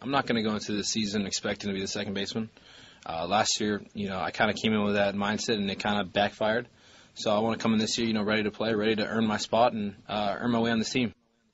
I'm 0.00 0.10
not 0.10 0.26
going 0.26 0.42
to 0.42 0.48
go 0.48 0.54
into 0.54 0.72
the 0.72 0.84
season 0.84 1.26
expecting 1.26 1.68
to 1.68 1.74
be 1.74 1.80
the 1.80 1.88
second 1.88 2.14
baseman. 2.14 2.50
Uh, 3.06 3.26
last 3.26 3.60
year, 3.60 3.82
you 3.94 4.08
know, 4.08 4.20
I 4.20 4.30
kind 4.30 4.50
of 4.50 4.56
came 4.56 4.72
in 4.72 4.82
with 4.84 4.94
that 4.94 5.14
mindset, 5.14 5.54
and 5.54 5.70
it 5.70 5.80
kind 5.80 6.00
of 6.00 6.12
backfired. 6.12 6.68
So 7.14 7.34
I 7.34 7.38
want 7.40 7.58
to 7.58 7.62
come 7.62 7.72
in 7.72 7.78
this 7.78 7.96
year, 7.98 8.06
you 8.06 8.14
know, 8.14 8.22
ready 8.22 8.42
to 8.44 8.50
play, 8.50 8.74
ready 8.74 8.96
to 8.96 9.06
earn 9.06 9.26
my 9.26 9.36
spot 9.36 9.72
and 9.72 9.94
uh, 10.08 10.36
earn 10.38 10.50
my 10.50 10.60
way 10.60 10.70
on 10.70 10.78
this 10.78 10.90
team. 10.90 11.12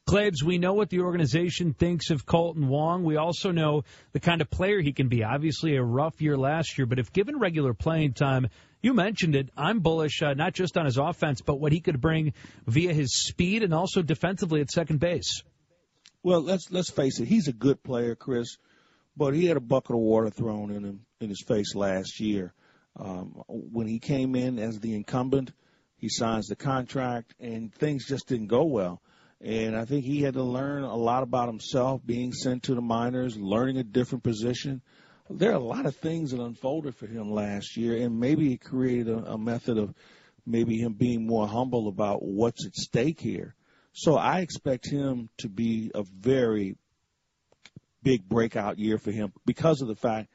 Claibs, 0.08 0.42
we 0.42 0.56
know 0.56 0.72
what 0.72 0.88
the 0.88 1.00
organization 1.00 1.74
thinks 1.74 2.08
of 2.08 2.24
Kolten 2.24 2.68
Wong. 2.68 3.04
We 3.04 3.18
also 3.18 3.50
know 3.50 3.84
the 4.12 4.20
kind 4.20 4.40
of 4.40 4.48
player 4.48 4.80
he 4.80 4.94
can 4.94 5.08
be. 5.08 5.22
Obviously, 5.22 5.76
a 5.76 5.82
rough 5.82 6.22
year 6.22 6.34
last 6.38 6.78
year, 6.78 6.86
but 6.86 6.98
if 6.98 7.12
given 7.12 7.38
regular 7.38 7.74
playing 7.74 8.14
time, 8.14 8.48
you 8.80 8.94
mentioned 8.94 9.36
it. 9.36 9.50
I'm 9.54 9.80
bullish 9.80 10.22
uh, 10.22 10.32
not 10.32 10.54
just 10.54 10.78
on 10.78 10.86
his 10.86 10.96
offense, 10.96 11.42
but 11.42 11.60
what 11.60 11.72
he 11.72 11.80
could 11.80 12.00
bring 12.00 12.32
via 12.66 12.94
his 12.94 13.22
speed 13.22 13.62
and 13.62 13.74
also 13.74 14.00
defensively 14.00 14.62
at 14.62 14.70
second 14.70 14.98
base. 14.98 15.42
Well, 16.22 16.40
let's 16.40 16.70
let's 16.70 16.90
face 16.90 17.20
it. 17.20 17.28
He's 17.28 17.48
a 17.48 17.52
good 17.52 17.82
player, 17.82 18.14
Chris, 18.14 18.56
but 19.14 19.34
he 19.34 19.44
had 19.44 19.58
a 19.58 19.60
bucket 19.60 19.94
of 19.94 20.00
water 20.00 20.30
thrown 20.30 20.70
in 20.70 20.84
him 20.84 21.00
in 21.20 21.28
his 21.28 21.44
face 21.46 21.74
last 21.74 22.18
year. 22.18 22.54
Um, 22.96 23.42
when 23.46 23.86
he 23.86 23.98
came 23.98 24.34
in 24.34 24.58
as 24.58 24.80
the 24.80 24.94
incumbent, 24.94 25.52
he 25.98 26.08
signs 26.08 26.46
the 26.46 26.56
contract, 26.56 27.34
and 27.38 27.74
things 27.74 28.06
just 28.08 28.26
didn't 28.26 28.46
go 28.46 28.64
well. 28.64 29.02
And 29.40 29.76
I 29.76 29.84
think 29.84 30.04
he 30.04 30.22
had 30.22 30.34
to 30.34 30.42
learn 30.42 30.82
a 30.82 30.96
lot 30.96 31.22
about 31.22 31.48
himself, 31.48 32.00
being 32.04 32.32
sent 32.32 32.64
to 32.64 32.74
the 32.74 32.80
minors, 32.80 33.36
learning 33.36 33.76
a 33.78 33.84
different 33.84 34.24
position. 34.24 34.82
There 35.30 35.50
are 35.50 35.54
a 35.54 35.60
lot 35.60 35.86
of 35.86 35.94
things 35.96 36.32
that 36.32 36.40
unfolded 36.40 36.96
for 36.96 37.06
him 37.06 37.30
last 37.30 37.76
year, 37.76 37.96
and 38.02 38.18
maybe 38.18 38.52
it 38.52 38.60
created 38.60 39.08
a, 39.08 39.32
a 39.32 39.38
method 39.38 39.78
of 39.78 39.94
maybe 40.44 40.78
him 40.78 40.94
being 40.94 41.26
more 41.26 41.46
humble 41.46 41.88
about 41.88 42.22
what's 42.22 42.66
at 42.66 42.74
stake 42.74 43.20
here. 43.20 43.54
So 43.92 44.16
I 44.16 44.40
expect 44.40 44.90
him 44.90 45.28
to 45.38 45.48
be 45.48 45.90
a 45.94 46.02
very 46.02 46.76
big 48.02 48.28
breakout 48.28 48.78
year 48.78 48.98
for 48.98 49.10
him 49.10 49.32
because 49.44 49.82
of 49.82 49.88
the 49.88 49.96
fact 49.96 50.30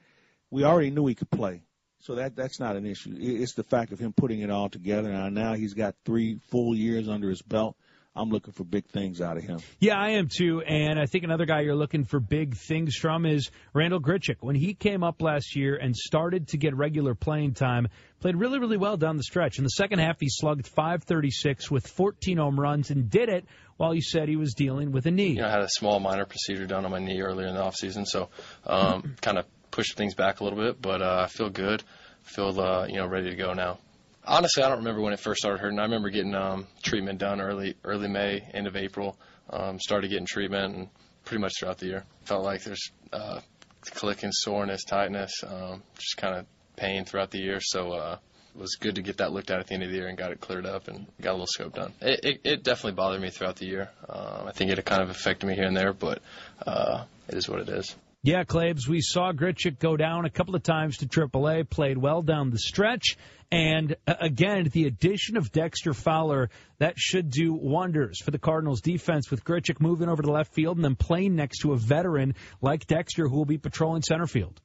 we 0.52 0.64
already 0.64 0.92
knew 0.92 1.08
he 1.08 1.16
could 1.16 1.32
play. 1.32 1.64
So 2.00 2.16
that 2.16 2.36
that's 2.36 2.60
not 2.60 2.76
an 2.76 2.86
issue. 2.86 3.16
It's 3.18 3.54
the 3.54 3.64
fact 3.64 3.94
of 3.94 4.00
him 4.00 4.14
putting 4.14 4.42
it 4.42 4.50
all 4.50 4.70
together. 4.70 5.12
Now, 5.12 5.30
now 5.30 5.54
he's 5.54 5.74
got 5.74 5.96
three 6.06 6.40
full 6.52 6.76
years 6.76 7.08
under 7.08 7.30
his 7.30 7.42
belt. 7.42 7.78
I'm 8.16 8.30
looking 8.30 8.54
for 8.54 8.64
big 8.64 8.86
things 8.86 9.22
out 9.22 9.38
of 9.38 9.44
him. 9.44 9.60
Yeah, 9.80 9.98
I 9.98 10.12
am 10.12 10.28
too. 10.28 10.62
And 10.62 11.00
I 11.00 11.08
think 11.08 11.24
another 11.24 11.46
guy 11.46 11.62
you're 11.62 11.76
looking 11.76 12.06
for 12.06 12.20
big 12.20 12.56
things 12.56 12.96
from 12.96 13.26
is 13.26 13.50
Randal 13.74 14.00
Grichuk. 14.00 14.38
When 14.40 14.56
he 14.56 14.76
came 14.76 15.04
up 15.04 15.22
last 15.22 15.56
year 15.56 15.76
and 15.76 15.96
started 15.96 16.50
to 16.50 16.58
get 16.58 16.76
regular 16.76 17.16
playing 17.16 17.56
time, 17.56 17.88
played 18.20 18.36
really, 18.36 18.60
really 18.60 18.78
well 18.78 18.98
down 18.98 19.18
the 19.18 19.24
stretch. 19.24 19.58
In 19.58 19.64
the 19.64 19.72
second 19.72 19.98
half, 19.98 20.20
he 20.20 20.28
slugged 20.30 20.68
536 20.68 21.72
with 21.72 21.88
14 21.88 22.38
home 22.38 22.60
runs 22.60 22.92
and 22.92 23.10
did 23.10 23.30
it 23.30 23.46
while 23.78 23.92
he 23.92 24.02
said 24.02 24.30
he 24.30 24.36
was 24.36 24.54
dealing 24.54 24.92
with 24.92 25.08
a 25.08 25.12
knee. 25.12 25.30
You 25.30 25.42
know, 25.42 25.48
I 25.48 25.52
had 25.52 25.62
a 25.62 25.70
small 25.70 26.00
minor 26.00 26.26
procedure 26.26 26.68
done 26.68 26.86
on 26.86 26.92
my 26.92 27.00
knee 27.00 27.20
earlier 27.22 27.48
in 27.48 27.56
the 27.56 27.62
offseason, 27.62 28.06
so 28.06 28.30
um, 28.68 29.16
kind 29.22 29.40
of 29.40 29.46
pushed 29.72 29.98
things 29.98 30.14
back 30.14 30.40
a 30.40 30.44
little 30.44 30.60
bit, 30.60 30.80
but 30.80 31.02
uh, 31.02 31.24
I 31.26 31.28
feel 31.28 31.50
good. 31.50 31.84
Feel 32.22 32.62
uh, 32.62 32.86
you 32.86 32.98
know 32.98 33.08
ready 33.08 33.32
to 33.32 33.36
go 33.36 33.54
now. 33.54 33.80
Honestly, 34.26 34.64
I 34.64 34.70
don't 34.70 34.80
remember 34.80 35.02
when 35.02 35.14
it 35.14 35.20
first 35.20 35.40
started 35.40 35.60
hurting. 35.60 35.80
I 35.80 35.84
remember 35.84 36.10
getting 36.10 36.34
um, 36.34 36.68
treatment 36.82 37.20
done 37.20 37.42
early 37.42 37.76
early 37.84 38.08
May, 38.08 38.40
end 38.54 38.68
of 38.68 38.76
April. 38.76 39.18
Um, 39.50 39.80
started 39.80 40.10
getting 40.10 40.26
treatment 40.26 40.76
and 40.76 40.90
pretty 41.26 41.42
much 41.42 41.54
throughout 41.60 41.78
the 41.80 41.88
year. 41.88 42.06
Felt 42.24 42.44
like 42.44 42.64
there's 42.64 42.92
uh, 43.12 43.42
clicking, 43.82 44.32
soreness, 44.32 44.86
tightness, 44.86 45.44
um, 45.46 45.84
just 45.96 46.18
kind 46.18 46.36
of 46.36 46.46
pain 46.78 47.04
throughout 47.06 47.32
the 47.32 47.40
year. 47.40 47.60
So 47.62 47.92
uh, 47.92 48.18
it 48.56 48.60
was 48.60 48.76
good 48.76 48.96
to 48.96 49.02
get 49.02 49.18
that 49.18 49.34
looked 49.34 49.52
at 49.52 49.60
at 49.60 49.68
the 49.68 49.74
end 49.74 49.84
of 49.84 49.90
the 49.90 49.96
year 49.96 50.08
and 50.08 50.18
got 50.18 50.32
it 50.32 50.40
cleared 50.40 50.66
up 50.66 50.88
and 50.88 51.06
got 51.20 51.32
a 51.32 51.34
little 51.34 51.48
scope 51.48 51.76
done. 51.76 51.94
It, 52.02 52.20
it, 52.24 52.42
it 52.44 52.64
definitely 52.64 52.94
bothered 52.94 53.22
me 53.22 53.30
throughout 53.30 53.58
the 53.58 53.66
year. 53.66 53.90
Um, 54.08 54.48
I 54.48 54.52
think 54.52 54.72
it 54.72 54.86
kind 54.86 55.02
of 55.02 55.10
affected 55.10 55.48
me 55.48 55.56
here 55.56 55.66
and 55.66 55.76
there, 55.76 55.92
but 55.92 56.22
uh, 56.66 57.04
it 57.28 57.36
is 57.36 57.50
what 57.50 57.60
it 57.60 57.70
is. 57.70 57.96
Yeah, 58.26 58.46
Claibs, 58.46 58.88
we 58.88 59.02
saw 59.02 59.34
Grichuk 59.34 59.80
go 59.80 59.98
down 59.98 60.24
a 60.24 60.30
couple 60.30 60.56
of 60.56 60.64
times 60.64 60.96
to 60.98 61.08
AAA, 61.08 61.70
played 61.70 61.98
well 61.98 62.22
down 62.22 62.52
the 62.52 62.58
stretch. 62.58 63.18
And 63.52 63.98
uh, 64.08 64.14
again, 64.18 64.70
the 64.72 64.86
addition 64.86 65.36
of 65.36 65.52
Dexter 65.52 65.94
Fowler, 65.94 66.50
that 66.78 66.94
should 66.98 67.30
do 67.30 67.54
wonders 67.54 68.22
for 68.24 68.32
the 68.32 68.40
Cardinals 68.40 68.80
defense 68.80 69.30
with 69.30 69.44
Grichuk 69.44 69.82
moving 69.82 70.08
over 70.08 70.24
to 70.24 70.32
left 70.32 70.54
field 70.54 70.78
and 70.78 70.86
then 70.86 70.96
playing 70.96 71.36
next 71.36 71.60
to 71.60 71.74
a 71.74 71.78
veteran 71.78 72.36
like 72.62 72.88
Dexter 72.88 73.28
who 73.28 73.36
will 73.36 73.46
be 73.46 73.58
patrolling 73.58 74.04
center 74.04 74.26
field. 74.26 74.62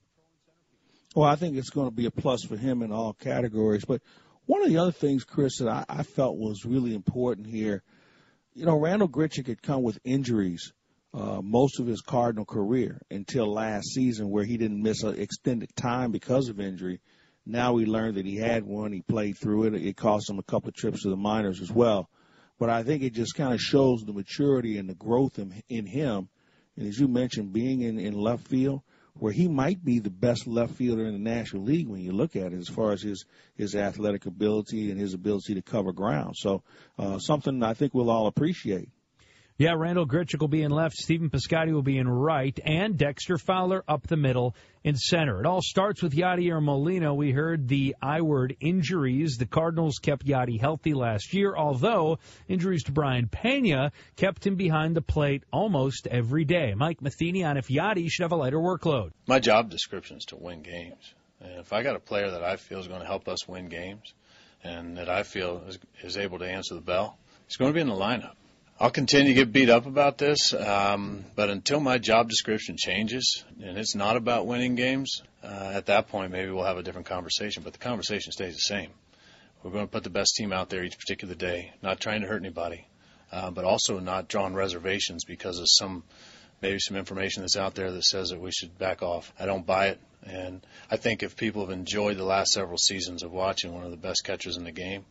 Well, 1.17 1.29
I 1.29 1.35
think 1.35 1.57
it's 1.57 1.71
going 1.71 1.89
to 1.89 1.95
be 1.95 2.07
a 2.07 2.13
plus 2.13 2.45
for 2.45 2.57
him 2.57 2.81
in 2.83 2.93
all 2.93 3.13
categories. 3.13 3.85
But 3.85 4.03
one 4.47 4.63
of 4.63 4.69
the 4.69 4.79
other 4.79 4.93
things, 4.93 5.25
Chris, 5.25 5.59
that 5.59 5.69
I, 5.69 5.85
I 5.89 6.03
felt 6.05 6.37
was 6.37 6.65
really 6.65 6.95
important 6.95 7.49
here, 7.49 7.83
you 8.55 8.67
know, 8.67 8.79
Randal 8.79 9.09
Grichuk 9.09 9.49
had 9.49 9.63
come 9.63 9.83
with 9.83 9.99
injuries 10.05 10.73
uh, 11.15 11.41
most 11.43 11.81
of 11.81 11.87
his 11.87 12.01
Cardinal 12.01 12.45
career 12.45 13.01
until 13.11 13.53
last 13.53 13.89
season, 13.95 14.31
where 14.31 14.45
he 14.45 14.57
didn't 14.57 14.83
miss 14.83 15.03
an 15.03 15.19
extended 15.19 15.75
time 15.75 16.13
because 16.13 16.49
of 16.49 16.61
injury. 16.61 17.01
Now 17.47 17.73
we 17.73 17.87
learned 17.87 18.17
that 18.17 18.27
he 18.27 18.37
had 18.37 18.65
one. 18.65 18.93
He 18.93 19.01
played 19.01 19.39
through 19.39 19.65
it. 19.65 19.75
It 19.75 19.97
cost 19.97 20.29
him 20.29 20.39
a 20.39 20.43
couple 20.43 20.69
of 20.69 20.75
trips 20.75 21.03
to 21.03 21.11
the 21.11 21.17
minors 21.17 21.61
as 21.63 21.73
well. 21.73 22.11
But 22.59 22.69
I 22.69 22.83
think 22.83 23.03
it 23.03 23.15
just 23.15 23.35
kind 23.35 23.55
of 23.55 23.61
shows 23.61 24.03
the 24.03 24.13
maturity 24.13 24.79
and 24.79 24.89
the 24.89 24.95
growth 24.95 25.39
in, 25.39 25.63
in 25.69 25.87
him. 25.87 26.29
And 26.77 26.87
as 26.87 26.99
you 26.99 27.09
mentioned, 27.09 27.53
being 27.53 27.81
in, 27.81 27.99
in 27.99 28.13
left 28.13 28.47
field, 28.49 28.83
where 29.15 29.33
he 29.33 29.49
might 29.49 29.85
be 29.85 29.99
the 29.99 30.11
best 30.11 30.47
left 30.47 30.75
fielder 30.75 31.07
in 31.07 31.13
the 31.13 31.19
National 31.19 31.63
League 31.63 31.89
when 31.89 32.01
you 32.01 32.13
look 32.13 32.37
at 32.37 32.53
it, 32.53 32.59
as 32.59 32.69
far 32.69 32.93
as 32.93 33.03
his 33.03 33.25
his 33.57 33.75
athletic 33.75 34.27
ability 34.27 34.91
and 34.91 35.01
his 35.01 35.15
ability 35.15 35.55
to 35.55 35.63
cover 35.63 35.93
ground. 35.93 36.35
So 36.37 36.63
uh, 36.99 37.19
something 37.19 37.63
I 37.63 37.75
think 37.75 37.95
we'll 37.95 38.11
all 38.11 38.27
appreciate. 38.27 38.91
Yeah, 39.61 39.75
Randal 39.77 40.07
Grichuk 40.07 40.39
will 40.39 40.47
be 40.47 40.63
in 40.63 40.71
left, 40.71 40.95
Stephen 40.95 41.31
Piscotty 41.31 41.73
will 41.73 41.83
be 41.83 41.99
in 41.99 42.09
right, 42.09 42.57
and 42.65 42.97
Dexter 42.97 43.39
Fowler 43.39 43.83
up 43.89 44.07
the 44.07 44.17
middle 44.17 44.55
in 44.85 44.95
center. 44.95 45.41
It 45.41 45.47
all 45.47 45.63
starts 45.63 46.01
with 46.01 46.15
Yadier 46.15 46.63
Molina. 46.63 47.13
We 47.13 47.33
heard 47.33 47.67
the 47.67 47.97
I 48.01 48.21
word 48.21 48.57
injuries. 48.61 49.37
The 49.37 49.47
Cardinals 49.47 49.99
kept 49.99 50.25
Yadi 50.25 50.61
healthy 50.61 50.95
last 50.95 51.35
year, 51.35 51.57
although 51.57 52.21
injuries 52.47 52.85
to 52.85 52.93
Brayan 52.93 53.27
Peña 53.27 53.91
kept 54.15 54.47
him 54.47 54.55
behind 54.55 54.95
the 54.95 55.03
plate 55.03 55.43
almost 55.53 56.07
every 56.07 56.45
day. 56.45 56.75
Mike 56.77 57.03
Matheny 57.03 57.43
on 57.43 57.57
if 57.57 57.67
Yadi 57.67 58.09
should 58.09 58.23
have 58.23 58.31
a 58.31 58.37
lighter 58.37 58.59
workload. 58.59 59.11
My 59.27 59.41
job 59.41 59.71
description 59.71 60.19
is 60.19 60.25
to 60.27 60.37
win 60.37 60.63
games. 60.63 61.15
And 61.41 61.55
if 61.55 61.73
I 61.73 61.83
got 61.83 61.97
a 61.97 62.01
player 62.01 62.31
that 62.31 62.45
I 62.45 62.55
feel 62.55 62.79
is 62.79 62.87
going 62.87 63.01
to 63.01 63.09
help 63.09 63.27
us 63.27 63.49
win 63.49 63.69
games 63.69 64.15
and 64.63 64.99
that 64.99 65.09
I 65.09 65.25
feel 65.25 65.65
is, 65.67 65.81
is 66.05 66.17
able 66.17 66.39
to 66.39 66.49
answer 66.49 66.77
the 66.77 66.81
bell, 66.81 67.19
he's 67.49 67.57
going 67.57 67.73
to 67.73 67.75
be 67.75 67.81
in 67.81 67.89
the 67.89 67.95
lineup. 67.95 68.37
I'll 68.81 68.93
continue 68.93 69.35
to 69.35 69.35
get 69.35 69.53
beat 69.53 69.71
up 69.71 69.87
about 69.87 70.19
this, 70.19 70.55
um, 70.55 71.25
but 71.35 71.51
until 71.51 71.81
my 71.81 71.99
job 71.99 72.29
description 72.29 72.77
changes 72.79 73.45
and 73.61 73.77
it's 73.77 73.97
not 73.97 74.17
about 74.17 74.47
winning 74.47 74.77
games, 74.77 75.25
uh, 75.43 75.73
at 75.75 75.87
that 75.87 76.07
point 76.07 76.31
maybe 76.31 76.53
we'll 76.53 76.63
have 76.63 76.79
a 76.79 76.85
different 76.85 77.09
conversation. 77.09 77.65
But 77.65 77.73
the 77.73 77.81
conversation 77.81 78.31
stays 78.31 78.55
the 78.55 78.61
same. 78.61 78.91
We're 79.65 79.73
going 79.73 79.87
to 79.87 79.91
put 79.91 80.05
the 80.05 80.11
best 80.11 80.37
team 80.37 80.53
out 80.53 80.71
there 80.71 80.85
each 80.85 80.97
particular 80.97 81.35
day, 81.35 81.73
not 81.83 81.99
trying 81.99 82.21
to 82.21 82.29
hurt 82.29 82.41
anybody, 82.41 82.87
uh, 83.33 83.51
but 83.51 83.65
also 83.65 83.99
not 83.99 84.29
drawing 84.29 84.55
reservations 84.55 85.25
because 85.25 85.59
of 85.59 85.67
some 85.69 86.05
maybe 86.63 86.79
some 86.79 86.97
information 86.97 87.43
that's 87.43 87.57
out 87.57 87.75
there 87.75 87.91
that 87.91 88.05
says 88.05 88.29
that 88.31 88.41
we 88.41 88.53
should 88.53 88.79
back 88.79 89.03
off. 89.03 89.33
I 89.41 89.47
don't 89.47 89.67
buy 89.67 89.89
it, 89.89 90.01
and 90.23 90.65
I 90.89 90.99
think 90.99 91.25
if 91.25 91.37
people 91.37 91.63
have 91.63 91.77
enjoyed 91.77 92.17
the 92.17 92.25
last 92.25 92.53
several 92.53 92.79
seasons 92.79 93.25
of 93.25 93.33
watching 93.33 93.75
one 93.75 93.83
of 93.83 93.91
the 93.91 93.97
best 93.97 94.23
catchers 94.23 94.57
in 94.57 94.63
the 94.63 94.71
game 94.71 95.05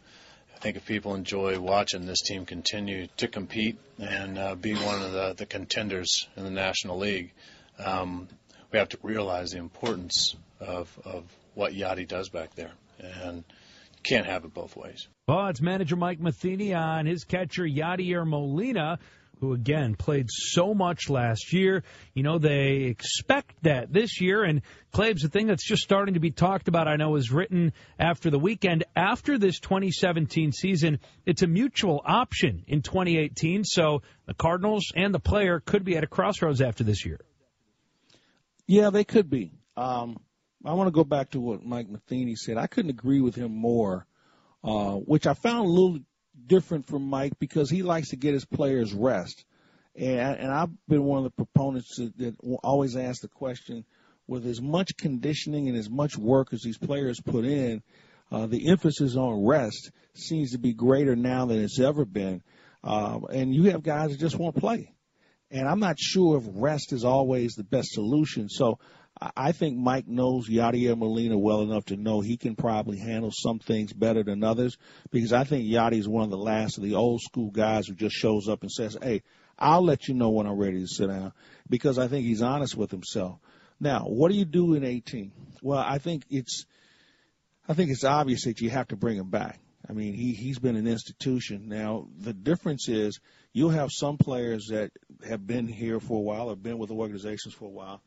I 0.57 0.59
think 0.59 0.75
if 0.75 0.87
people 0.87 1.13
enjoy 1.13 1.59
watching 1.59 2.07
this 2.07 2.21
team 2.21 2.43
continue 2.43 3.05
to 3.17 3.27
compete 3.27 3.77
and 3.99 4.39
uh, 4.39 4.55
be 4.55 4.73
one 4.73 5.03
of 5.03 5.11
the, 5.11 5.35
the 5.37 5.45
contenders 5.45 6.27
in 6.35 6.43
the 6.45 6.49
National 6.49 6.97
League, 6.97 7.31
um, 7.77 8.27
we 8.71 8.79
have 8.79 8.89
to 8.89 8.97
realize 9.03 9.51
the 9.51 9.59
importance 9.59 10.35
of, 10.59 10.97
of 11.05 11.25
what 11.53 11.73
Yadi 11.73 12.07
does 12.07 12.29
back 12.29 12.55
there. 12.55 12.71
And 12.99 13.43
can't 14.01 14.25
have 14.25 14.45
it 14.45 14.53
both 14.55 14.75
ways. 14.75 15.07
Well, 15.27 15.45
it's 15.49 15.61
manager 15.61 15.95
Mike 15.95 16.19
Matheny 16.19 16.73
on 16.73 17.05
his 17.05 17.23
catcher 17.23 17.63
Yadier 17.63 18.25
Molina, 18.25 18.97
who 19.39 19.53
again 19.53 19.95
played 19.95 20.27
so 20.29 20.73
much 20.73 21.09
last 21.09 21.53
year. 21.53 21.83
You 22.13 22.23
know, 22.23 22.37
they 22.37 22.83
expect 22.83 23.63
that 23.63 23.93
this 23.93 24.19
year. 24.19 24.43
And 24.43 24.61
Claibs, 24.93 25.21
the 25.21 25.29
thing 25.29 25.47
that's 25.47 25.67
just 25.67 25.83
starting 25.83 26.15
to 26.15 26.19
be 26.19 26.31
talked 26.31 26.67
about, 26.67 26.87
I 26.87 26.95
know, 26.95 27.15
is 27.15 27.31
written 27.31 27.73
after 27.99 28.29
the 28.29 28.39
weekend. 28.39 28.83
After 28.95 29.37
this 29.37 29.59
2017 29.59 30.51
season, 30.51 30.99
it's 31.25 31.43
a 31.43 31.47
mutual 31.47 32.01
option 32.05 32.63
in 32.67 32.81
2018. 32.81 33.63
So 33.63 34.01
the 34.25 34.33
Cardinals 34.33 34.91
and 34.95 35.13
the 35.13 35.19
player 35.19 35.59
could 35.59 35.83
be 35.83 35.97
at 35.97 36.03
a 36.03 36.07
crossroads 36.07 36.61
after 36.61 36.83
this 36.83 37.05
year. 37.05 37.19
Yeah, 38.65 38.89
they 38.89 39.03
could 39.03 39.29
be. 39.29 39.51
Um, 39.75 40.19
I 40.65 40.73
want 40.73 40.87
to 40.87 40.91
go 40.91 41.03
back 41.03 41.31
to 41.31 41.39
what 41.39 41.65
Mike 41.65 41.89
Matheny 41.89 42.35
said. 42.35 42.57
I 42.57 42.67
couldn't 42.67 42.89
agree 42.89 43.21
with 43.21 43.35
him 43.35 43.55
more, 43.55 44.05
uh, 44.63 44.93
which 44.93 45.27
I 45.27 45.33
found 45.33 45.65
a 45.65 45.69
little 45.69 45.99
different 46.45 46.85
from 46.85 47.03
Mike 47.03 47.39
because 47.39 47.69
he 47.69 47.83
likes 47.83 48.09
to 48.09 48.15
get 48.15 48.33
his 48.33 48.45
players 48.45 48.93
rest. 48.93 49.45
And, 49.95 50.37
and 50.37 50.51
I've 50.51 50.69
been 50.87 51.03
one 51.03 51.19
of 51.19 51.23
the 51.23 51.45
proponents 51.45 51.97
that, 51.97 52.17
that 52.17 52.35
always 52.63 52.95
ask 52.95 53.21
the 53.21 53.27
question, 53.27 53.85
with 54.27 54.45
as 54.45 54.61
much 54.61 54.97
conditioning 54.97 55.69
and 55.69 55.77
as 55.77 55.89
much 55.89 56.17
work 56.17 56.53
as 56.53 56.61
these 56.61 56.77
players 56.77 57.19
put 57.21 57.45
in, 57.45 57.81
uh, 58.31 58.45
the 58.45 58.67
emphasis 58.69 59.15
on 59.15 59.45
rest 59.45 59.91
seems 60.13 60.51
to 60.51 60.57
be 60.57 60.73
greater 60.73 61.15
now 61.15 61.45
than 61.45 61.63
it's 61.63 61.79
ever 61.79 62.05
been. 62.05 62.43
Uh, 62.83 63.19
and 63.31 63.55
you 63.55 63.71
have 63.71 63.83
guys 63.83 64.11
that 64.11 64.19
just 64.19 64.37
won't 64.37 64.55
play. 64.55 64.93
And 65.49 65.67
I'm 65.67 65.79
not 65.79 65.97
sure 65.97 66.37
if 66.37 66.43
rest 66.53 66.91
is 66.91 67.05
always 67.05 67.53
the 67.53 67.63
best 67.63 67.91
solution. 67.91 68.49
So 68.49 68.79
I 69.35 69.51
think 69.51 69.77
Mike 69.77 70.07
knows 70.07 70.49
Yadier 70.49 70.97
Molina 70.97 71.37
well 71.37 71.61
enough 71.61 71.85
to 71.85 71.97
know 71.97 72.21
he 72.21 72.37
can 72.37 72.55
probably 72.55 72.97
handle 72.97 73.31
some 73.33 73.59
things 73.59 73.93
better 73.93 74.23
than 74.23 74.43
others 74.43 74.77
because 75.11 75.33
I 75.33 75.43
think 75.43 75.65
Yadi 75.65 75.97
is 75.97 76.07
one 76.07 76.25
of 76.25 76.29
the 76.29 76.37
last 76.37 76.77
of 76.77 76.83
the 76.83 76.95
old 76.95 77.21
school 77.21 77.49
guys 77.49 77.87
who 77.87 77.95
just 77.95 78.15
shows 78.15 78.47
up 78.47 78.61
and 78.61 78.71
says, 78.71 78.97
Hey, 79.01 79.23
I'll 79.57 79.83
let 79.83 80.07
you 80.07 80.13
know 80.13 80.29
when 80.29 80.45
I'm 80.45 80.57
ready 80.57 80.81
to 80.81 80.87
sit 80.87 81.07
down 81.07 81.33
because 81.69 81.97
I 81.97 82.07
think 82.07 82.25
he's 82.25 82.41
honest 82.41 82.75
with 82.75 82.91
himself. 82.91 83.39
Now, 83.79 84.01
what 84.01 84.31
do 84.31 84.37
you 84.37 84.45
do 84.45 84.75
in 84.75 84.83
18? 84.83 85.31
Well, 85.61 85.79
I 85.79 85.97
think 85.97 86.23
it's, 86.29 86.65
I 87.67 87.73
think 87.73 87.89
it's 87.91 88.03
obvious 88.03 88.45
that 88.45 88.61
you 88.61 88.69
have 88.69 88.89
to 88.89 88.95
bring 88.95 89.17
him 89.17 89.29
back. 89.29 89.59
I 89.89 89.93
mean, 89.93 90.13
he, 90.13 90.33
he's 90.33 90.59
been 90.59 90.75
an 90.75 90.87
institution. 90.87 91.69
Now, 91.69 92.07
the 92.19 92.33
difference 92.33 92.89
is 92.89 93.19
you'll 93.53 93.69
have 93.69 93.89
some 93.91 94.17
players 94.17 94.67
that 94.69 94.91
have 95.27 95.45
been 95.47 95.67
here 95.67 95.99
for 95.99 96.17
a 96.17 96.21
while 96.21 96.49
or 96.49 96.55
been 96.55 96.77
with 96.77 96.89
the 96.89 96.95
organizations 96.95 97.53
for 97.53 97.65
a 97.65 97.69
while, 97.69 98.01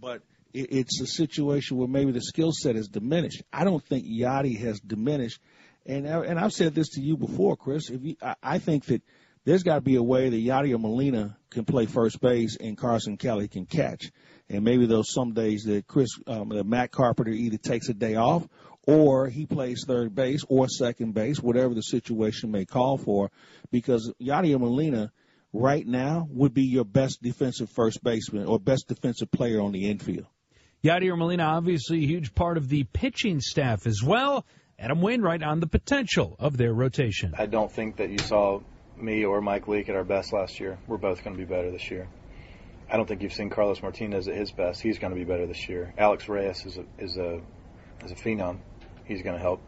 but 0.00 0.22
it's 0.56 1.00
a 1.00 1.06
situation 1.06 1.76
where 1.76 1.88
maybe 1.88 2.12
the 2.12 2.22
skill 2.22 2.52
set 2.52 2.76
is 2.76 2.88
diminished. 2.88 3.42
I 3.52 3.64
don't 3.64 3.84
think 3.84 4.06
Yadi 4.06 4.58
has 4.60 4.80
diminished. 4.80 5.40
And, 5.84 6.06
and 6.06 6.38
I've 6.38 6.52
said 6.52 6.74
this 6.74 6.90
to 6.90 7.00
you 7.00 7.16
before, 7.16 7.56
Chris. 7.56 7.90
If 7.90 8.02
you, 8.02 8.16
I, 8.22 8.34
I 8.42 8.58
think 8.58 8.86
that 8.86 9.02
there's 9.44 9.62
got 9.62 9.76
to 9.76 9.80
be 9.80 9.96
a 9.96 10.02
way 10.02 10.28
that 10.28 10.36
Yadier 10.36 10.80
Molina 10.80 11.36
can 11.50 11.64
play 11.64 11.86
first 11.86 12.20
base 12.20 12.56
and 12.56 12.76
Carson 12.76 13.16
Kelly 13.16 13.48
can 13.48 13.66
catch. 13.66 14.10
And 14.48 14.64
maybe 14.64 14.86
those 14.86 15.12
some 15.12 15.34
days 15.34 15.64
that 15.64 15.86
Chris, 15.86 16.08
um, 16.26 16.48
that 16.50 16.66
Matt 16.66 16.90
Carpenter 16.90 17.30
either 17.30 17.58
takes 17.58 17.88
a 17.88 17.94
day 17.94 18.16
off 18.16 18.46
or 18.86 19.28
he 19.28 19.46
plays 19.46 19.84
third 19.86 20.14
base 20.14 20.44
or 20.48 20.68
second 20.68 21.14
base, 21.14 21.40
whatever 21.40 21.74
the 21.74 21.82
situation 21.82 22.50
may 22.50 22.64
call 22.64 22.98
for, 22.98 23.30
because 23.70 24.12
Yadier 24.20 24.58
Molina 24.58 25.12
right 25.52 25.86
now 25.86 26.26
would 26.30 26.54
be 26.54 26.64
your 26.64 26.84
best 26.84 27.22
defensive 27.22 27.70
first 27.70 28.02
baseman 28.02 28.46
or 28.46 28.58
best 28.58 28.88
defensive 28.88 29.30
player 29.30 29.60
on 29.60 29.72
the 29.72 29.88
infield. 29.88 30.26
Yadier 30.84 31.16
Molina, 31.16 31.44
obviously 31.44 32.04
a 32.04 32.06
huge 32.06 32.34
part 32.34 32.56
of 32.56 32.68
the 32.68 32.84
pitching 32.84 33.40
staff 33.40 33.86
as 33.86 34.02
well. 34.02 34.44
Adam 34.78 35.00
Wainwright 35.00 35.42
on 35.42 35.60
the 35.60 35.66
potential 35.66 36.36
of 36.38 36.56
their 36.56 36.72
rotation. 36.72 37.34
I 37.36 37.46
don't 37.46 37.72
think 37.72 37.96
that 37.96 38.10
you 38.10 38.18
saw 38.18 38.60
me 38.96 39.24
or 39.24 39.40
Mike 39.40 39.68
Leake 39.68 39.88
at 39.88 39.96
our 39.96 40.04
best 40.04 40.32
last 40.32 40.60
year. 40.60 40.78
We're 40.86 40.98
both 40.98 41.24
going 41.24 41.34
to 41.34 41.38
be 41.38 41.46
better 41.46 41.70
this 41.70 41.90
year. 41.90 42.08
I 42.90 42.96
don't 42.96 43.06
think 43.06 43.22
you've 43.22 43.32
seen 43.32 43.50
Carlos 43.50 43.82
Martinez 43.82 44.28
at 44.28 44.36
his 44.36 44.52
best. 44.52 44.80
He's 44.80 44.98
going 44.98 45.12
to 45.12 45.18
be 45.18 45.24
better 45.24 45.46
this 45.46 45.68
year. 45.68 45.92
Alex 45.98 46.28
Reyes 46.28 46.64
is 46.66 46.78
a 46.78 46.84
is 46.98 47.16
a 47.16 47.40
is 48.04 48.12
a 48.12 48.14
phenom 48.14 48.58
he's 49.06 49.22
going 49.22 49.36
to 49.36 49.42
help. 49.42 49.60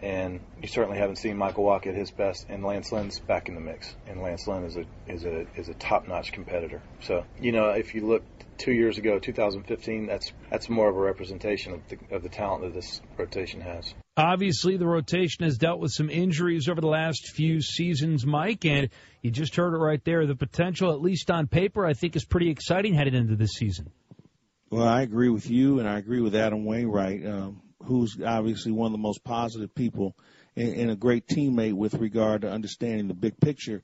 And 0.00 0.40
you 0.62 0.68
certainly 0.68 0.98
haven't 0.98 1.16
seen 1.16 1.36
Michael 1.36 1.64
Wacha 1.64 1.88
at 1.88 1.94
his 1.94 2.10
best, 2.10 2.46
and 2.48 2.64
Lance 2.64 2.92
Lynn's 2.92 3.18
back 3.18 3.48
in 3.48 3.54
the 3.54 3.60
mix. 3.60 3.96
And 4.06 4.22
Lance 4.22 4.46
Lynn 4.46 4.64
is 4.64 4.76
a 4.76 4.84
is 5.08 5.24
a 5.24 5.46
is 5.56 5.68
a 5.68 5.74
top-notch 5.74 6.32
competitor. 6.32 6.80
So 7.00 7.24
you 7.40 7.52
know, 7.52 7.70
if 7.70 7.94
you 7.94 8.06
look 8.06 8.22
two 8.58 8.72
years 8.72 8.98
ago, 8.98 9.18
2015, 9.18 10.06
that's 10.06 10.32
that's 10.50 10.68
more 10.68 10.88
of 10.88 10.96
a 10.96 11.00
representation 11.00 11.74
of 11.74 11.80
the 11.88 11.98
of 12.14 12.22
the 12.22 12.28
talent 12.28 12.62
that 12.62 12.74
this 12.74 13.00
rotation 13.16 13.60
has. 13.60 13.92
Obviously, 14.16 14.76
the 14.76 14.86
rotation 14.86 15.44
has 15.44 15.58
dealt 15.58 15.80
with 15.80 15.92
some 15.92 16.10
injuries 16.10 16.68
over 16.68 16.80
the 16.80 16.88
last 16.88 17.30
few 17.34 17.60
seasons, 17.60 18.26
Mike, 18.26 18.64
and 18.64 18.90
you 19.22 19.30
just 19.30 19.54
heard 19.54 19.74
it 19.74 19.78
right 19.78 20.04
there. 20.04 20.26
The 20.26 20.34
potential, 20.34 20.92
at 20.92 21.00
least 21.00 21.30
on 21.30 21.46
paper, 21.46 21.86
I 21.86 21.92
think 21.92 22.16
is 22.16 22.24
pretty 22.24 22.50
exciting 22.50 22.94
headed 22.94 23.14
into 23.14 23.36
this 23.36 23.52
season. 23.52 23.90
Well, 24.70 24.86
I 24.86 25.02
agree 25.02 25.28
with 25.28 25.48
you, 25.48 25.78
and 25.78 25.88
I 25.88 25.98
agree 25.98 26.20
with 26.20 26.34
Adam 26.34 26.64
Wainwright. 26.64 27.24
Um, 27.24 27.62
who's 27.88 28.18
obviously 28.24 28.70
one 28.70 28.86
of 28.86 28.92
the 28.92 28.98
most 28.98 29.24
positive 29.24 29.74
people 29.74 30.14
and, 30.56 30.74
and 30.74 30.90
a 30.90 30.96
great 30.96 31.26
teammate 31.26 31.72
with 31.72 31.94
regard 31.94 32.42
to 32.42 32.50
understanding 32.50 33.08
the 33.08 33.14
big 33.14 33.40
picture. 33.40 33.82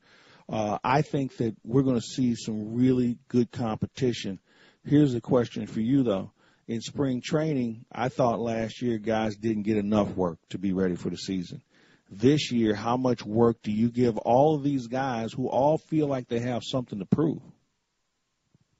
Uh, 0.48 0.78
I 0.84 1.02
think 1.02 1.38
that 1.38 1.57
we're 1.64 1.82
going 1.82 1.96
to 1.96 2.02
see 2.02 2.34
some 2.34 2.74
really 2.74 3.18
good 3.28 3.50
competition. 3.50 4.38
Here's 4.84 5.14
a 5.14 5.20
question 5.20 5.66
for 5.66 5.80
you 5.80 6.02
though. 6.02 6.30
In 6.66 6.80
spring 6.80 7.20
training, 7.22 7.84
I 7.92 8.09
thought 8.09 8.40
last 8.40 8.80
year 8.80 8.98
guys 8.98 9.36
didn't 9.36 9.64
get 9.64 9.76
enough 9.76 10.11
work 10.11 10.38
to 10.50 10.59
be 10.59 10.72
ready 10.72 10.96
for 10.96 11.11
the 11.11 11.16
season. 11.16 11.62
This 12.11 12.52
year, 12.52 12.74
how 12.74 12.96
much 12.96 13.24
work 13.24 13.62
do 13.62 13.72
you 13.72 13.90
give 13.90 14.18
all 14.18 14.55
of 14.55 14.62
these 14.62 14.86
guys 14.86 15.32
who 15.32 15.48
all 15.48 15.78
feel 15.78 16.07
like 16.07 16.28
they 16.28 16.40
have 16.40 16.62
something 16.62 16.98
to 16.98 17.07
prove? 17.07 17.40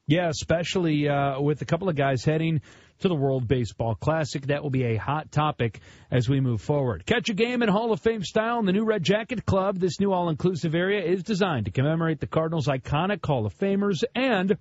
Yeah, 0.07 0.29
especially 0.29 1.09
uh, 1.09 1.41
with 1.41 1.63
a 1.63 1.65
couple 1.65 1.89
of 1.89 1.97
guys 1.97 2.25
heading 2.25 2.61
to 3.01 3.09
the 3.09 3.15
World 3.15 3.49
Baseball 3.49 3.95
Classic. 3.95 4.47
That 4.47 4.63
will 4.63 4.71
be 4.71 4.85
a 4.85 4.97
hot 4.97 5.31
topic 5.31 5.81
as 6.11 6.29
we 6.29 6.41
move 6.41 6.61
forward. 6.61 7.07
Catch 7.07 7.29
a 7.29 7.35
game 7.35 7.63
in 7.63 7.69
Hall 7.69 7.93
of 7.93 8.01
Fame 8.01 8.23
style 8.23 8.59
in 8.59 8.67
the 8.67 8.73
new 8.73 8.85
Red 8.85 9.03
Jacket 9.03 9.45
Club. 9.45 9.79
This 9.79 10.01
new 10.01 10.13
all 10.13 10.29
inclusive 10.29 10.75
area 10.75 11.05
is 11.05 11.23
designed 11.23 11.67
to 11.67 11.73
commemorate 11.73 12.21
the 12.21 12.27
Cardinals' 12.27 12.67
iconic 12.67 13.25
Hall 13.25 13.47
of 13.47 13.57
Famers 13.59 14.05
and 14.15 14.57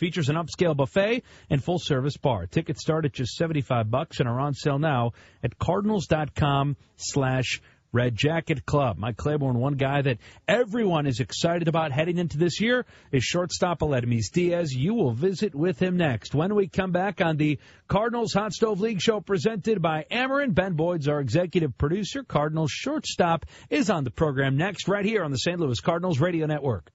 features 0.00 0.30
an 0.30 0.36
upscale 0.36 0.74
buffet 0.74 1.22
and 1.50 1.62
full 1.62 1.78
service 1.78 2.16
bar. 2.16 2.46
Tickets 2.46 2.80
start 2.80 3.04
at 3.04 3.12
just 3.12 3.34
75 3.34 3.90
bucks 3.90 4.18
and 4.18 4.28
are 4.28 4.40
on 4.40 4.54
sale 4.54 4.78
now 4.78 5.12
at 5.44 5.58
cardinals.com 5.58 6.76
slash 6.96 7.60
Red 7.92 8.16
Jacket 8.16 8.64
Club. 8.64 8.98
Mike 8.98 9.16
Claiborne, 9.16 9.58
one 9.58 9.74
guy 9.74 10.02
that 10.02 10.18
everyone 10.46 11.06
is 11.06 11.20
excited 11.20 11.68
about 11.68 11.92
heading 11.92 12.18
into 12.18 12.38
this 12.38 12.60
year, 12.60 12.86
is 13.10 13.24
shortstop 13.24 13.80
Aledmys 13.80 14.30
Diaz. 14.32 14.72
You 14.72 14.94
will 14.94 15.12
visit 15.12 15.54
with 15.54 15.80
him 15.80 15.96
next. 15.96 16.34
When 16.34 16.54
we 16.54 16.68
come 16.68 16.92
back 16.92 17.20
on 17.20 17.36
the 17.36 17.58
Cardinals 17.88 18.32
Hot 18.32 18.52
Stove 18.52 18.80
League 18.80 19.00
show 19.00 19.20
presented 19.20 19.82
by 19.82 20.06
Ameren, 20.10 20.54
Ben 20.54 20.74
Boyd's 20.74 21.08
our 21.08 21.20
executive 21.20 21.76
producer. 21.76 22.22
Cardinals 22.22 22.70
shortstop 22.70 23.46
is 23.68 23.90
on 23.90 24.04
the 24.04 24.10
program 24.10 24.56
next, 24.56 24.86
right 24.86 25.04
here 25.04 25.24
on 25.24 25.32
the 25.32 25.38
St. 25.38 25.58
Louis 25.58 25.80
Cardinals 25.80 26.20
Radio 26.20 26.46
Network. 26.46 26.92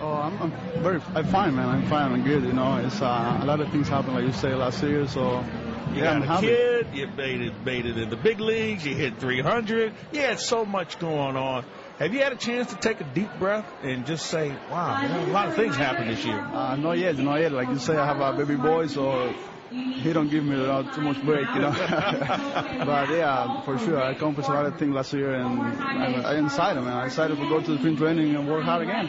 Oh, 0.00 0.12
I'm, 0.14 0.42
I'm 0.42 0.52
very, 0.82 1.00
I'm 1.14 1.26
fine, 1.26 1.54
man. 1.54 1.68
I'm 1.68 1.86
fine. 1.86 2.12
I'm 2.12 2.24
good. 2.24 2.42
You 2.44 2.52
know, 2.54 2.76
it's 2.78 3.02
uh, 3.02 3.38
a 3.42 3.44
lot 3.44 3.60
of 3.60 3.70
things 3.70 3.88
happened, 3.88 4.14
like 4.14 4.24
you 4.24 4.32
say, 4.32 4.54
last 4.54 4.82
year. 4.82 5.06
So 5.06 5.44
you 5.92 5.96
yeah, 5.96 6.04
got 6.04 6.16
I'm 6.16 6.22
a 6.22 6.26
happy. 6.26 6.46
kid. 6.46 6.86
You 6.94 7.06
made 7.08 7.40
it, 7.42 7.52
made 7.64 7.84
it 7.86 7.98
in 7.98 8.08
the 8.08 8.16
big 8.16 8.40
leagues. 8.40 8.86
You 8.86 8.94
hit 8.94 9.18
300. 9.18 9.92
You 10.12 10.20
had 10.20 10.40
so 10.40 10.64
much 10.64 10.98
going 10.98 11.36
on. 11.36 11.64
Have 11.98 12.14
you 12.14 12.20
had 12.20 12.32
a 12.32 12.36
chance 12.36 12.70
to 12.70 12.76
take 12.76 13.02
a 13.02 13.04
deep 13.04 13.28
breath 13.38 13.66
and 13.82 14.06
just 14.06 14.24
say, 14.26 14.48
"Wow, 14.70 15.02
man, 15.02 15.28
a 15.28 15.32
lot 15.32 15.48
of 15.48 15.54
things 15.54 15.76
happened 15.76 16.08
this 16.10 16.24
year"? 16.24 16.40
Uh, 16.40 16.74
not 16.76 16.96
yet, 16.96 17.18
not 17.18 17.40
yet. 17.42 17.52
Like 17.52 17.68
you 17.68 17.78
say, 17.78 17.94
I 17.94 18.06
have 18.06 18.20
a 18.20 18.32
baby 18.38 18.56
boy, 18.56 18.86
so 18.86 19.34
he 19.70 20.12
don't 20.12 20.28
give 20.28 20.44
me 20.44 20.56
uh, 20.56 20.82
too 20.94 21.00
much 21.00 21.22
break, 21.22 21.46
you 21.54 21.60
know. 21.60 21.70
but 21.70 23.10
yeah, 23.10 23.60
for 23.62 23.78
sure, 23.78 24.00
I 24.00 24.10
accomplished 24.10 24.48
a 24.48 24.52
lot 24.52 24.66
of 24.66 24.78
things 24.78 24.94
last 24.94 25.12
year, 25.12 25.34
and 25.34 25.60
I'm, 25.60 26.26
I'm 26.26 26.46
excited, 26.46 26.80
man. 26.80 26.96
I'm 26.96 27.06
excited 27.06 27.36
to 27.36 27.48
go 27.48 27.60
to 27.60 27.72
the 27.72 27.78
spring 27.78 27.96
training 27.96 28.34
and 28.34 28.48
work 28.48 28.64
hard 28.64 28.82
again. 28.82 29.06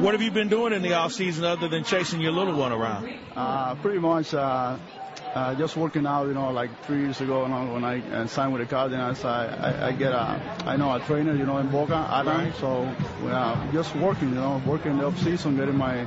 What 0.00 0.14
have 0.14 0.22
you 0.22 0.30
been 0.30 0.48
doing 0.48 0.72
in 0.72 0.82
the 0.82 0.94
off 0.94 1.12
season 1.12 1.44
other 1.44 1.68
than 1.68 1.84
chasing 1.84 2.20
your 2.20 2.32
little 2.32 2.56
one 2.56 2.72
around? 2.72 3.12
Uh, 3.36 3.74
pretty 3.76 3.98
much 3.98 4.32
uh, 4.32 4.78
uh, 5.34 5.54
just 5.54 5.76
working 5.76 6.06
out, 6.06 6.26
you 6.26 6.34
know, 6.34 6.50
like 6.50 6.84
three 6.84 7.00
years 7.00 7.20
ago, 7.20 7.42
you 7.42 7.48
know, 7.48 7.72
when 7.72 7.84
I 7.84 8.00
uh, 8.00 8.26
signed 8.26 8.52
with 8.52 8.60
the 8.62 8.66
Cardinals, 8.66 9.24
I, 9.24 9.46
I, 9.46 9.88
I 9.88 9.92
get 9.92 10.12
a, 10.12 10.40
I 10.66 10.76
know 10.76 10.94
a 10.94 11.00
trainer, 11.00 11.34
you 11.34 11.46
know, 11.46 11.58
in 11.58 11.68
Boca, 11.68 12.06
Adam. 12.10 12.44
Right. 12.44 12.54
So 12.56 12.82
uh, 13.28 13.72
just 13.72 13.94
working, 13.96 14.30
you 14.30 14.34
know, 14.34 14.62
working 14.66 14.98
the 14.98 15.06
off 15.06 15.18
season, 15.22 15.56
getting 15.56 15.76
my 15.76 16.06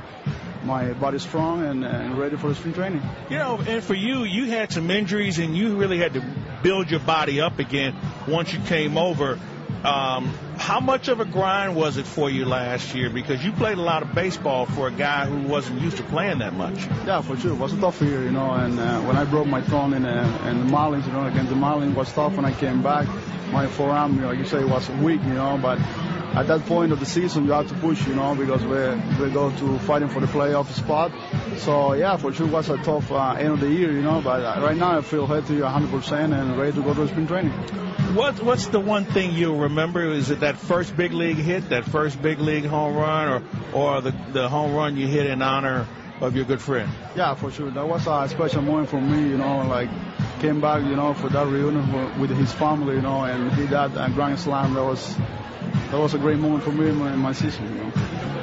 my 0.64 0.92
body 0.94 1.18
strong 1.18 1.64
and, 1.64 1.84
and 1.84 2.18
ready 2.18 2.36
for 2.36 2.52
spring 2.54 2.74
training. 2.74 3.02
You 3.30 3.38
know, 3.38 3.60
and 3.66 3.82
for 3.82 3.94
you, 3.94 4.24
you 4.24 4.46
had 4.46 4.72
some 4.72 4.90
injuries 4.90 5.38
and 5.38 5.56
you 5.56 5.76
really 5.76 5.98
had 5.98 6.14
to 6.14 6.24
build 6.62 6.90
your 6.90 7.00
body 7.00 7.40
up 7.40 7.58
again 7.60 7.94
once 8.26 8.52
you 8.52 8.58
came 8.60 8.98
over. 8.98 9.38
Um, 9.84 10.36
how 10.56 10.80
much 10.80 11.08
of 11.08 11.20
a 11.20 11.24
grind 11.24 11.76
was 11.76 11.96
it 11.96 12.06
for 12.06 12.30
you 12.30 12.44
last 12.44 12.94
year? 12.94 13.10
Because 13.10 13.44
you 13.44 13.52
played 13.52 13.78
a 13.78 13.82
lot 13.82 14.02
of 14.02 14.14
baseball 14.14 14.66
for 14.66 14.88
a 14.88 14.92
guy 14.92 15.26
who 15.26 15.46
wasn't 15.48 15.80
used 15.80 15.96
to 15.98 16.02
playing 16.04 16.38
that 16.38 16.54
much. 16.54 16.76
Yeah, 17.06 17.20
for 17.20 17.36
sure. 17.36 17.52
It 17.52 17.58
was 17.58 17.72
a 17.72 17.80
tough 17.80 18.00
year, 18.00 18.22
you 18.22 18.32
know. 18.32 18.52
And 18.52 18.78
uh, 18.78 19.00
when 19.02 19.16
I 19.16 19.24
broke 19.24 19.46
my 19.46 19.62
thumb 19.62 19.94
in, 19.94 20.04
uh, 20.04 20.48
in 20.50 20.66
the 20.66 20.72
Marlins, 20.72 21.06
you 21.06 21.12
know, 21.12 21.26
against 21.26 21.50
the 21.50 21.56
Marlins, 21.56 21.94
was 21.94 22.12
tough 22.12 22.36
when 22.36 22.44
I 22.44 22.52
came 22.52 22.82
back. 22.82 23.06
My 23.52 23.66
forearm, 23.68 24.16
you 24.16 24.22
know, 24.22 24.28
like 24.28 24.38
you 24.38 24.44
say, 24.44 24.60
it 24.60 24.68
was 24.68 24.88
weak, 24.90 25.22
you 25.22 25.34
know. 25.34 25.58
But 25.60 25.78
at 26.36 26.46
that 26.48 26.66
point 26.66 26.92
of 26.92 27.00
the 27.00 27.06
season, 27.06 27.46
you 27.46 27.52
have 27.52 27.66
to 27.68 27.74
push, 27.76 28.06
you 28.06 28.14
know, 28.14 28.34
because 28.34 28.62
we 28.62 29.24
we 29.24 29.32
go 29.32 29.50
to 29.50 29.78
fighting 29.80 30.08
for 30.08 30.20
the 30.20 30.26
playoff 30.26 30.70
spot. 30.70 31.10
So 31.56 31.94
yeah, 31.94 32.18
for 32.18 32.32
sure, 32.32 32.46
it 32.46 32.52
was 32.52 32.68
a 32.68 32.76
tough 32.78 33.10
uh, 33.10 33.30
end 33.32 33.54
of 33.54 33.60
the 33.60 33.70
year, 33.70 33.90
you 33.90 34.02
know. 34.02 34.20
But 34.20 34.44
uh, 34.44 34.60
right 34.60 34.76
now, 34.76 34.98
I 34.98 35.00
feel 35.00 35.26
healthy, 35.26 35.58
100%, 35.58 36.38
and 36.38 36.58
ready 36.58 36.72
to 36.72 36.82
go 36.82 36.92
to 36.92 37.08
spring 37.08 37.26
training. 37.26 37.52
What 38.14 38.42
What's 38.42 38.66
the 38.66 38.80
one 38.80 39.06
thing 39.06 39.32
you'll 39.32 39.58
remember? 39.58 40.04
Is 40.04 40.30
it 40.30 40.40
that 40.40 40.58
first 40.58 40.94
big 40.94 41.12
league 41.12 41.38
hit, 41.38 41.70
that 41.70 41.84
first 41.84 42.20
big 42.20 42.38
league 42.38 42.66
home 42.66 42.94
run, 42.96 43.28
or 43.28 43.42
or 43.72 44.00
the 44.02 44.14
the 44.32 44.48
home 44.48 44.74
run 44.74 44.98
you 44.98 45.06
hit 45.06 45.26
in 45.26 45.40
honor 45.40 45.86
of 46.20 46.36
your 46.36 46.44
good 46.44 46.60
friend? 46.60 46.90
Yeah, 47.16 47.34
for 47.34 47.50
sure. 47.50 47.70
That 47.70 47.88
was 47.88 48.06
a 48.06 48.28
special 48.28 48.60
moment 48.60 48.90
for 48.90 49.00
me, 49.00 49.30
you 49.30 49.38
know, 49.38 49.66
like 49.66 49.88
came 50.46 50.60
back, 50.60 50.84
you 50.84 50.94
know, 50.94 51.12
for 51.12 51.28
that 51.28 51.46
reunion 51.48 51.84
for, 51.90 52.20
with 52.20 52.30
his 52.30 52.52
family, 52.52 52.94
you 52.94 53.02
know, 53.02 53.24
and 53.24 53.52
he 53.54 53.66
that 53.66 53.96
uh, 53.96 54.08
grand 54.10 54.38
slam. 54.38 54.74
That 54.74 54.84
was 54.84 55.16
that 55.90 55.98
was 55.98 56.14
a 56.14 56.18
great 56.18 56.38
moment 56.38 56.62
for 56.62 56.70
me 56.70 56.88
and 56.88 56.98
my, 56.98 57.16
my 57.16 57.32
season, 57.32 57.64
you 57.68 57.74
know. 57.74 57.92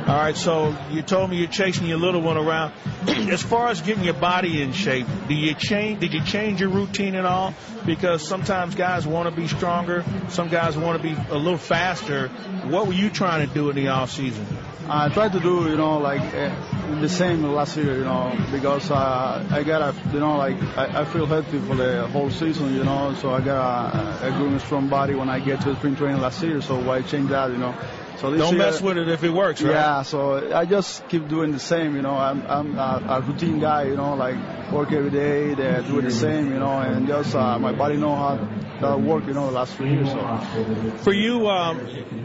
All 0.06 0.18
right, 0.18 0.36
so 0.36 0.76
you 0.92 1.02
told 1.02 1.30
me 1.30 1.38
you're 1.38 1.48
chasing 1.48 1.88
your 1.88 1.98
little 1.98 2.22
one 2.22 2.36
around. 2.36 2.74
as 3.08 3.42
far 3.42 3.70
as 3.70 3.80
getting 3.82 4.04
your 4.04 4.16
body 4.16 4.62
in 4.62 4.74
shape, 4.74 5.08
do 5.30 5.34
you 5.34 5.54
change? 5.54 6.02
Did 6.02 6.14
you 6.14 6.22
change 6.26 6.60
your 6.60 6.72
routine 6.72 7.16
at 7.16 7.26
all? 7.26 7.54
Because 7.86 8.26
sometimes 8.26 8.76
guys 8.76 9.06
want 9.06 9.30
to 9.30 9.36
be 9.36 9.48
stronger, 9.48 10.06
some 10.30 10.50
guys 10.50 10.78
want 10.78 11.02
to 11.02 11.04
be 11.04 11.16
a 11.30 11.36
little 11.38 11.58
faster. 11.58 12.30
What 12.66 12.88
were 12.88 12.94
you 12.94 13.10
trying 13.10 13.48
to 13.48 13.54
do 13.54 13.70
in 13.70 13.76
the 13.76 13.90
off 13.90 14.12
season? 14.12 14.46
I 14.88 15.08
tried 15.08 15.32
to 15.32 15.40
do, 15.40 15.70
you 15.70 15.78
know, 15.78 16.00
like 16.00 16.22
uh, 16.34 17.00
the 17.00 17.08
same 17.08 17.42
last 17.44 17.78
year, 17.78 17.98
you 17.98 18.04
know, 18.04 18.38
because 18.52 18.92
uh, 18.92 19.48
I 19.50 19.64
got 19.64 19.82
a, 19.82 20.12
you 20.12 20.20
know, 20.20 20.38
like 20.38 20.62
I, 20.78 21.02
I 21.02 21.06
feel 21.06 21.26
healthy 21.26 21.60
for 21.60 21.76
the 21.76 22.06
whole 22.08 22.30
season, 22.30 22.76
you 22.76 22.84
know, 22.84 23.16
so 23.22 23.34
I 23.34 23.40
got 23.40 23.96
a, 23.96 24.28
a 24.28 24.32
good 24.32 24.60
strong 24.60 24.90
body 24.90 25.16
when 25.16 25.30
I 25.30 25.40
get 25.40 25.62
to 25.62 25.70
the 25.70 25.76
spring 25.78 25.96
training 25.96 26.20
last 26.20 26.44
year, 26.44 26.62
so 26.62 26.78
why 26.82 27.02
change 27.02 27.30
that, 27.30 27.52
you 27.52 27.58
know? 27.58 27.74
So 28.18 28.36
Don't 28.36 28.54
year, 28.54 28.58
mess 28.58 28.82
with 28.82 28.98
it 28.98 29.10
if 29.10 29.24
it 29.24 29.32
works, 29.32 29.62
right? 29.62 29.72
Yeah, 29.72 30.02
so 30.04 30.54
I 30.56 30.66
just 30.66 31.08
keep 31.10 31.28
doing 31.28 31.52
the 31.52 31.60
same, 31.60 31.96
you 31.96 32.02
know. 32.02 32.16
I'm 32.16 32.46
I'm 32.48 32.78
a, 32.78 33.04
a 33.10 33.22
routine 33.22 33.60
guy, 33.60 33.86
you 33.86 33.96
know, 33.96 34.16
like 34.16 34.38
work 34.72 34.92
every 34.92 35.12
day, 35.12 35.56
do 35.56 36.02
the 36.02 36.12
same, 36.12 36.52
you 36.52 36.60
know, 36.60 36.80
and 36.80 37.08
just 37.08 37.36
uh, 37.36 37.60
my 37.60 37.74
body 37.74 37.98
know 37.98 38.16
how 38.16 38.36
that 38.82 39.00
work, 39.00 39.26
you 39.28 39.34
know, 39.34 39.46
the 39.46 39.52
last 39.52 39.74
few 39.76 39.86
years. 39.86 40.10
So. 40.10 40.98
For 41.04 41.14
you, 41.14 41.48
um, 41.48 41.80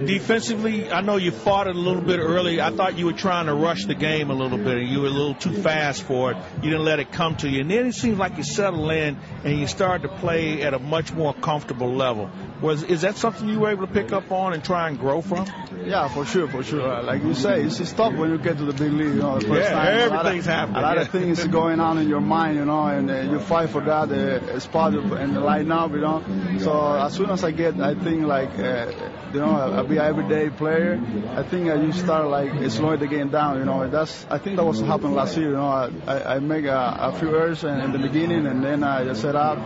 defensively, 0.06 0.90
I 0.90 1.00
know 1.02 1.16
you 1.16 1.30
fought 1.30 1.66
it 1.66 1.76
a 1.76 1.78
little 1.78 2.02
bit 2.02 2.18
early. 2.20 2.60
I 2.60 2.70
thought 2.70 2.98
you 2.98 3.06
were 3.06 3.12
trying 3.12 3.46
to 3.46 3.54
rush 3.54 3.84
the 3.84 3.94
game 3.94 4.30
a 4.30 4.34
little 4.34 4.58
bit, 4.58 4.78
and 4.78 4.88
you 4.88 5.00
were 5.00 5.06
a 5.06 5.10
little 5.10 5.34
too 5.34 5.52
fast 5.52 6.02
for 6.02 6.32
it. 6.32 6.36
You 6.62 6.70
didn't 6.70 6.84
let 6.84 6.98
it 7.00 7.12
come 7.12 7.36
to 7.36 7.48
you, 7.48 7.60
and 7.60 7.70
then 7.70 7.86
it 7.86 7.94
seems 7.94 8.18
like 8.18 8.36
you 8.36 8.42
settled 8.42 8.90
in 8.90 9.18
and 9.44 9.58
you 9.58 9.66
started 9.66 10.08
to 10.08 10.14
play 10.16 10.62
at 10.62 10.74
a 10.74 10.78
much 10.78 11.12
more 11.12 11.34
comfortable 11.34 11.92
level. 11.94 12.30
Was 12.60 12.82
is 12.82 13.02
that 13.02 13.16
something 13.16 13.48
you 13.48 13.60
were 13.60 13.70
able 13.70 13.86
to 13.86 13.92
pick 13.92 14.12
up 14.12 14.32
on 14.32 14.52
and 14.52 14.64
try 14.64 14.88
and 14.88 14.98
grow 14.98 15.20
from? 15.20 15.46
Yeah, 15.84 16.08
for 16.08 16.24
sure, 16.26 16.48
for 16.48 16.64
sure. 16.64 16.82
Uh, 16.92 17.02
Like 17.04 17.22
you 17.22 17.34
say, 17.34 17.62
it's, 17.62 17.78
it's 17.78 17.92
tough 17.92 18.14
when 18.14 18.30
you 18.30 18.38
get 18.38 18.58
to 18.58 18.64
the 18.64 18.72
big 18.72 18.92
league. 18.92 19.14
You 19.14 19.22
know, 19.22 19.38
the 19.38 19.46
first 19.46 19.70
Yeah, 19.70 19.72
time, 19.72 19.86
a 19.86 20.06
of- 20.06 20.12
everything's 20.12 20.46
happening, 20.46 20.76
A 20.78 20.80
lot 20.82 20.96
yeah. 20.96 21.02
of 21.02 21.08
things 21.10 21.44
are 21.44 21.48
going 21.48 21.78
on 21.80 21.98
in 21.98 22.08
your 22.08 22.20
mind, 22.20 22.56
you 22.58 22.64
know, 22.64 22.86
and 22.86 23.08
uh, 23.10 23.20
you 23.20 23.38
fight 23.38 23.70
for 23.70 23.80
that 23.82 24.10
uh, 24.10 24.58
spot 24.58 24.94
and 24.94 25.36
the 25.36 25.40
line 25.40 25.70
up, 25.70 25.92
you 25.92 26.00
know. 26.00 26.22
So 26.60 26.96
as 26.96 27.14
soon 27.14 27.30
as 27.30 27.44
I 27.44 27.50
get, 27.50 27.80
I 27.80 27.94
think 27.94 28.24
like, 28.24 28.58
uh, 28.58 28.92
you 29.32 29.40
know, 29.40 29.50
I'll 29.50 29.86
be 29.86 29.98
everyday 29.98 30.50
player. 30.50 31.00
I 31.34 31.42
think 31.42 31.68
uh, 31.68 31.74
you 31.74 31.92
start 31.92 32.28
like 32.28 32.70
slowing 32.70 33.00
the 33.00 33.06
game 33.06 33.28
down, 33.28 33.58
you 33.58 33.64
know. 33.64 33.88
That's, 33.88 34.26
I 34.30 34.38
think 34.38 34.56
that 34.56 34.64
was 34.64 34.80
happened 34.80 35.14
last 35.14 35.36
year. 35.36 35.50
You 35.50 35.56
know, 35.56 35.66
I, 35.66 35.90
I, 36.06 36.36
I 36.36 36.38
make 36.40 36.64
a, 36.64 36.96
a 37.00 37.12
few 37.18 37.28
errors 37.28 37.64
in, 37.64 37.80
in 37.80 37.92
the 37.92 37.98
beginning, 37.98 38.46
and 38.46 38.64
then 38.64 38.82
I 38.82 39.04
just 39.04 39.22
set 39.22 39.36
up 39.36 39.58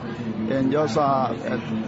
and 0.50 0.72
just 0.72 0.98
uh, 0.98 1.34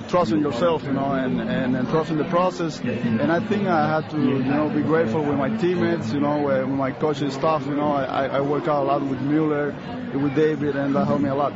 trusting 0.09 0.41
yourself, 0.41 0.85
you 0.85 0.93
know, 0.93 1.13
and, 1.13 1.41
and, 1.41 1.77
and 1.77 1.89
trusting 1.89 2.17
the 2.17 2.25
process. 2.25 2.81
And 2.81 3.31
I 3.31 3.41
think 3.41 3.67
I 3.67 3.89
had 3.89 4.11
to, 4.11 4.19
you 4.19 4.39
know, 4.45 4.71
be 4.71 4.83
grateful 4.83 5.23
with 5.23 5.37
my 5.37 5.55
teammates, 5.57 6.13
you 6.13 6.21
know, 6.21 6.43
with 6.43 6.69
my 6.69 6.93
coaching 6.93 7.31
staff. 7.31 7.67
You 7.67 7.75
know, 7.75 7.93
I, 7.93 8.27
I 8.27 8.41
work 8.41 8.69
out 8.69 8.85
a 8.85 8.87
lot 8.87 9.03
with 9.03 9.21
Mueller, 9.21 9.75
with 10.15 10.35
David, 10.35 10.77
and 10.77 10.95
that 10.95 11.07
helped 11.07 11.23
me 11.23 11.29
a 11.29 11.35
lot. 11.35 11.53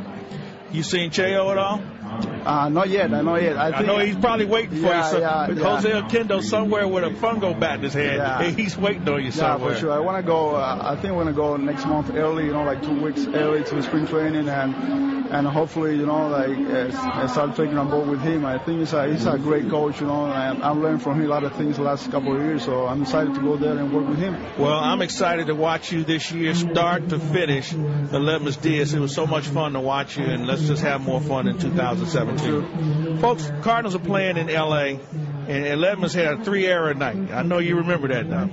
You 0.71 0.83
seen 0.83 1.09
Cheo 1.09 1.51
at 1.51 1.57
all? 1.57 1.81
Uh, 2.09 2.69
not 2.69 2.89
yet. 2.89 3.13
I 3.13 3.21
not 3.21 3.41
yet. 3.41 3.57
I, 3.57 3.71
I, 3.71 3.81
know 3.83 3.99
he's 3.99 4.15
probably 4.15 4.45
waiting 4.45 4.81
for 4.81 4.87
Yeah, 4.87 5.05
you. 5.05 5.11
So, 5.11 5.19
yeah, 5.19 5.49
yeah. 5.49 5.63
Jose 5.63 5.89
Oquendo 5.91 6.41
somewhere 6.41 6.87
with 6.87 7.03
a 7.03 7.09
fungo 7.09 7.57
bat 7.59 7.75
in 7.75 7.83
his 7.83 7.93
hand. 7.93 8.17
Yeah. 8.17 8.43
He's 8.59 8.77
waiting 8.77 9.07
on 9.07 9.19
you 9.19 9.25
Yeah, 9.25 9.31
somewhere. 9.31 9.73
for 9.73 9.79
sure. 9.79 9.91
I 9.91 9.99
want 9.99 10.17
to 10.17 10.23
go. 10.23 10.55
Uh, 10.55 10.79
I 10.81 10.95
think 10.95 11.07
I 11.07 11.11
want 11.11 11.27
to 11.27 11.33
go 11.33 11.57
next 11.57 11.85
month 11.85 12.11
early. 12.13 12.45
You 12.45 12.53
know, 12.53 12.63
like 12.63 12.81
two 12.81 12.99
weeks 13.01 13.25
early 13.27 13.63
to 13.63 13.83
spring 13.83 14.07
training, 14.07 14.47
and 14.49 14.73
and 15.31 15.45
hopefully, 15.47 15.95
you 15.95 16.05
know, 16.05 16.27
like 16.29 16.57
uh, 16.57 17.27
start 17.27 17.55
taking 17.55 17.77
on 17.77 17.89
board 17.89 18.09
with 18.09 18.21
him. 18.21 18.45
I 18.45 18.57
think 18.57 18.79
he's 18.79 18.93
a 18.93 19.11
he's 19.11 19.25
a 19.25 19.37
great 19.37 19.69
coach. 19.69 20.01
You 20.01 20.07
know, 20.07 20.25
and 20.25 20.63
I've 20.63 20.77
learned 20.77 21.03
from 21.03 21.19
him 21.19 21.27
a 21.27 21.29
lot 21.29 21.43
of 21.43 21.53
things 21.55 21.77
the 21.77 21.83
last 21.83 22.09
couple 22.09 22.35
of 22.35 22.41
years. 22.41 22.65
So 22.65 22.87
I'm 22.87 23.03
excited 23.03 23.35
to 23.35 23.41
go 23.41 23.57
there 23.57 23.77
and 23.77 23.93
work 23.93 24.07
with 24.07 24.17
him. 24.19 24.37
Well, 24.57 24.79
I'm 24.79 25.01
excited 25.01 25.47
to 25.47 25.55
watch 25.55 25.91
you 25.91 26.03
this 26.03 26.31
year, 26.31 26.55
start 26.55 27.09
to 27.09 27.19
finish. 27.19 27.71
Aledmys 27.71 28.59
Diaz. 28.61 28.93
It 28.93 28.99
was 28.99 29.13
so 29.13 29.27
much 29.27 29.47
fun 29.47 29.73
to 29.73 29.79
watch 29.79 30.17
you, 30.17 30.25
and 30.25 30.47
let's 30.47 30.65
just 30.65 30.81
have 30.81 31.01
more 31.01 31.21
fun 31.21 31.47
in 31.47 31.57
2017. 31.99 33.19
Folks, 33.19 33.51
Cardinals 33.61 33.95
are 33.95 33.99
playing 33.99 34.37
in 34.37 34.49
L.A. 34.49 34.99
And 35.47 35.65
Aledmys 35.65 36.13
had 36.13 36.39
a 36.39 36.43
three-error 36.43 36.93
night. 36.93 37.31
I 37.31 37.41
know 37.41 37.57
you 37.57 37.77
remember 37.77 38.09
that 38.09 38.27
now. 38.27 38.49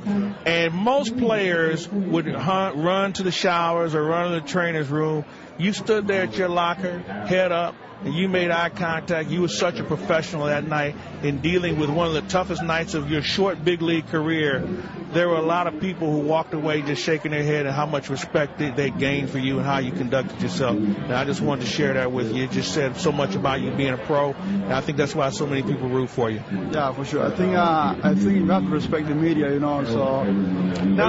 And 0.46 0.74
most 0.74 1.16
players 1.16 1.88
would 1.88 2.26
hunt, 2.26 2.76
run 2.76 3.12
to 3.14 3.22
the 3.22 3.30
showers 3.30 3.94
or 3.94 4.02
run 4.02 4.32
to 4.32 4.40
the 4.40 4.46
trainer's 4.46 4.88
room. 4.88 5.24
You 5.58 5.72
stood 5.72 6.06
there 6.06 6.22
at 6.22 6.36
your 6.36 6.48
locker, 6.48 6.98
head 7.00 7.52
up, 7.52 7.74
and 8.02 8.14
you 8.14 8.28
made 8.28 8.50
eye 8.50 8.68
contact. 8.68 9.28
You 9.30 9.42
were 9.42 9.48
such 9.48 9.78
a 9.78 9.84
professional 9.84 10.46
that 10.46 10.66
night 10.66 10.94
in 11.22 11.40
dealing 11.40 11.78
with 11.78 11.90
one 11.90 12.08
of 12.08 12.14
the 12.14 12.22
toughest 12.22 12.62
nights 12.62 12.94
of 12.94 13.10
your 13.10 13.22
short 13.22 13.64
big 13.64 13.82
league 13.82 14.06
career. 14.08 14.66
There 15.12 15.28
were 15.28 15.36
a 15.36 15.42
lot 15.42 15.66
of 15.66 15.80
people 15.80 16.10
who 16.10 16.18
walked 16.18 16.52
away 16.52 16.82
just 16.82 17.02
shaking 17.02 17.30
their 17.30 17.42
head 17.42 17.66
at 17.66 17.74
how 17.74 17.86
much 17.86 18.10
respect 18.10 18.58
they, 18.58 18.90
gained 18.90 19.30
for 19.30 19.38
you 19.38 19.58
and 19.58 19.66
how 19.66 19.78
you 19.78 19.92
conducted 19.92 20.40
yourself. 20.42 20.76
And 20.76 21.12
I 21.12 21.24
just 21.24 21.40
wanted 21.40 21.64
to 21.64 21.70
share 21.70 21.94
that 21.94 22.12
with 22.12 22.34
you. 22.34 22.44
It 22.44 22.50
just 22.50 22.74
said 22.74 22.96
so 22.96 23.12
much 23.12 23.34
about 23.34 23.60
you 23.60 23.70
being 23.70 23.94
a 23.94 23.98
pro, 23.98 24.32
and 24.32 24.72
I 24.72 24.80
think 24.80 24.98
that's 24.98 25.14
why 25.14 25.30
so 25.30 25.46
many 25.46 25.62
people 25.62 25.88
root 25.88 26.10
for 26.10 26.30
you. 26.30 26.42
Yeah, 26.70 26.92
for 26.92 27.04
sure. 27.04 27.24
I 27.24 27.34
think 27.34 27.54
uh, 27.54 27.94
I 28.02 28.14
think 28.14 28.36
you 28.36 28.46
have 28.46 28.64
to 28.64 28.68
respect 28.68 29.08
the 29.08 29.14
media. 29.14 29.52
You 29.52 29.60
know, 29.60 29.84
so 29.84 30.02
all 30.02 30.24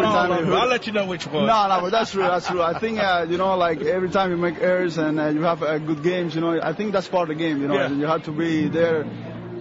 time 0.02 0.32
of. 0.32 0.54
I'll 0.54 0.68
let 0.68 0.88
you 0.88 0.94
know 0.94 1.06
which 1.06 1.28
one. 1.28 1.46
No, 1.46 1.68
no, 1.68 1.82
but 1.82 1.92
that's 1.92 2.12
true. 2.12 2.24
That's 2.24 2.48
true. 2.48 2.62
I 2.62 2.80
think 2.80 3.00
uh, 3.00 3.26
you 3.30 3.38
know, 3.38 3.58
like 3.58 3.82
every 3.82 4.10
time 4.10 4.32
you 4.32 4.38
make 4.38 4.60
errors 4.62 4.98
and 4.98 5.20
uh, 5.20 5.28
you 5.28 5.42
have 5.42 5.64
uh, 5.64 5.78
good 5.80 6.04
games, 6.04 6.36
you 6.36 6.42
know, 6.42 6.60
I 6.62 6.74
think 6.78 6.94
that's 6.94 7.08
part 7.08 7.30
of 7.30 7.38
the 7.38 7.44
game. 7.44 7.62
You 7.62 7.68
know, 7.68 7.74
Yeah. 7.76 7.88
and 7.88 8.00
you 8.00 8.06
have 8.08 8.24
to 8.26 8.32
be 8.32 8.68
there 8.70 9.02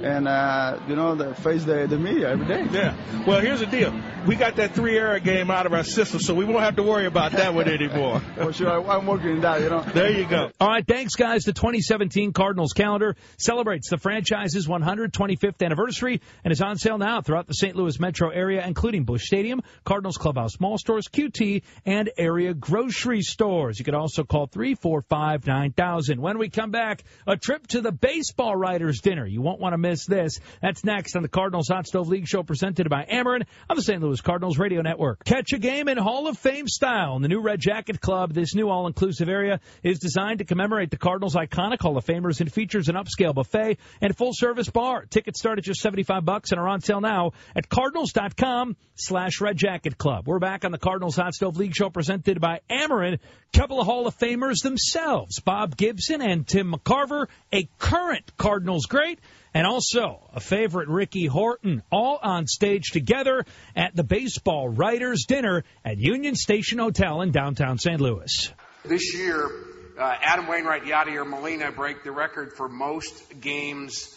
and 0.02 0.28
uh, 0.28 0.78
you 0.86 0.94
know, 0.94 1.14
the, 1.14 1.34
face 1.34 1.64
the, 1.64 1.86
the 1.88 1.98
media 1.98 2.30
every 2.30 2.46
day. 2.46 2.66
Yeah. 2.70 2.94
Well, 3.26 3.40
here's 3.40 3.60
the 3.60 3.66
deal. 3.66 3.92
We 4.26 4.36
got 4.36 4.56
that 4.56 4.74
three 4.74 4.96
error 4.96 5.18
game 5.18 5.50
out 5.50 5.66
of 5.66 5.72
our 5.72 5.82
system, 5.82 6.20
so 6.20 6.34
we 6.34 6.44
won't 6.44 6.60
have 6.60 6.76
to 6.76 6.82
worry 6.82 7.06
about 7.06 7.32
that 7.32 7.54
one 7.54 7.68
anymore. 7.68 8.20
For 8.36 8.52
sure, 8.52 8.70
I, 8.70 8.96
I'm 8.96 9.06
working 9.06 9.32
on 9.32 9.40
that. 9.40 9.60
You 9.60 9.70
know. 9.70 9.82
There 9.82 10.10
you 10.10 10.26
go. 10.26 10.50
All 10.60 10.68
right, 10.68 10.86
thanks, 10.86 11.14
guys. 11.14 11.44
The 11.44 11.52
2017 11.52 12.32
Cardinals 12.32 12.72
calendar 12.72 13.16
celebrates 13.36 13.90
the 13.90 13.98
franchise's 13.98 14.68
125th 14.68 15.64
anniversary 15.64 16.20
and 16.44 16.52
is 16.52 16.62
on 16.62 16.76
sale 16.76 16.98
now 16.98 17.20
throughout 17.20 17.46
the 17.46 17.54
St. 17.54 17.74
Louis 17.74 17.98
metro 17.98 18.30
area, 18.30 18.64
including 18.66 19.04
Busch 19.04 19.24
Stadium, 19.24 19.62
Cardinals 19.84 20.16
Clubhouse 20.16 20.60
Mall 20.60 20.78
stores, 20.78 21.08
QT, 21.08 21.62
and 21.84 22.10
area 22.16 22.54
grocery 22.54 23.22
stores. 23.22 23.78
You 23.78 23.84
can 23.84 23.94
also 23.94 24.24
call 24.24 24.46
345 24.46 25.46
9000. 25.46 26.20
When 26.20 26.38
we 26.38 26.48
come 26.48 26.70
back, 26.70 27.02
a 27.26 27.36
trip 27.36 27.66
to 27.68 27.80
the 27.80 27.92
baseball 27.92 28.54
writers' 28.54 29.00
dinner. 29.00 29.26
You 29.26 29.42
won't 29.42 29.60
want 29.60 29.72
to 29.72 29.78
miss 29.78 29.96
miss 29.96 30.06
this. 30.06 30.40
That's 30.60 30.84
next 30.84 31.16
on 31.16 31.22
the 31.22 31.28
Cardinals 31.28 31.68
Hot 31.68 31.86
Stove 31.86 32.08
League 32.08 32.28
Show 32.28 32.42
presented 32.42 32.88
by 32.90 33.04
Ameren 33.04 33.44
on 33.68 33.76
the 33.76 33.82
St. 33.82 34.02
Louis 34.02 34.15
Cardinals 34.20 34.58
Radio 34.58 34.82
Network. 34.82 35.24
Catch 35.24 35.52
a 35.52 35.58
game 35.58 35.88
in 35.88 35.98
Hall 35.98 36.28
of 36.28 36.38
Fame 36.38 36.68
style 36.68 37.16
in 37.16 37.22
the 37.22 37.28
new 37.28 37.40
Red 37.40 37.60
Jacket 37.60 38.00
Club. 38.00 38.32
This 38.32 38.54
new 38.54 38.68
all-inclusive 38.68 39.28
area 39.28 39.60
is 39.82 39.98
designed 39.98 40.38
to 40.38 40.44
commemorate 40.44 40.90
the 40.90 40.96
Cardinals' 40.96 41.34
iconic 41.34 41.80
Hall 41.80 41.96
of 41.96 42.04
Famers 42.04 42.40
and 42.40 42.52
features 42.52 42.88
an 42.88 42.96
upscale 42.96 43.34
buffet 43.34 43.78
and 44.00 44.16
full-service 44.16 44.70
bar. 44.70 45.06
Tickets 45.06 45.38
start 45.38 45.58
at 45.58 45.64
just 45.64 45.80
75 45.80 46.24
bucks 46.24 46.52
and 46.52 46.60
are 46.60 46.68
on 46.68 46.80
sale 46.80 47.00
now 47.00 47.32
at 47.54 47.68
cardinals.com 47.68 48.76
slash 48.94 49.40
Red 49.40 49.56
Jacket 49.56 49.98
Club. 49.98 50.26
We're 50.26 50.38
back 50.38 50.64
on 50.64 50.72
the 50.72 50.78
Cardinals 50.78 51.16
Hot 51.16 51.34
Stove 51.34 51.56
League 51.56 51.74
Show 51.74 51.90
presented 51.90 52.40
by 52.40 52.60
Ameren. 52.70 53.18
Couple 53.52 53.80
of 53.80 53.86
Hall 53.86 54.06
of 54.06 54.18
Famers 54.18 54.62
themselves, 54.62 55.40
Bob 55.40 55.76
Gibson 55.76 56.20
and 56.20 56.46
Tim 56.46 56.72
McCarver, 56.72 57.26
a 57.52 57.68
current 57.78 58.36
Cardinals 58.36 58.86
great, 58.86 59.18
and 59.56 59.66
also 59.66 60.20
a 60.34 60.40
favorite 60.40 60.86
Ricky 60.86 61.24
Horton, 61.24 61.82
all 61.90 62.18
on 62.22 62.46
stage 62.46 62.90
together 62.92 63.46
at 63.74 63.96
the 63.96 64.04
Baseball 64.04 64.68
Writers 64.68 65.24
Dinner 65.26 65.64
at 65.82 65.96
Union 65.96 66.34
Station 66.34 66.78
Hotel 66.78 67.22
in 67.22 67.30
downtown 67.30 67.78
St. 67.78 67.98
Louis. 67.98 68.52
This 68.84 69.14
year, 69.14 69.50
uh, 69.98 70.14
Adam 70.20 70.46
Wainwright, 70.46 70.82
Yadier 70.82 71.26
Molina 71.26 71.72
break 71.72 72.04
the 72.04 72.12
record 72.12 72.52
for 72.52 72.68
most 72.68 73.40
games 73.40 74.14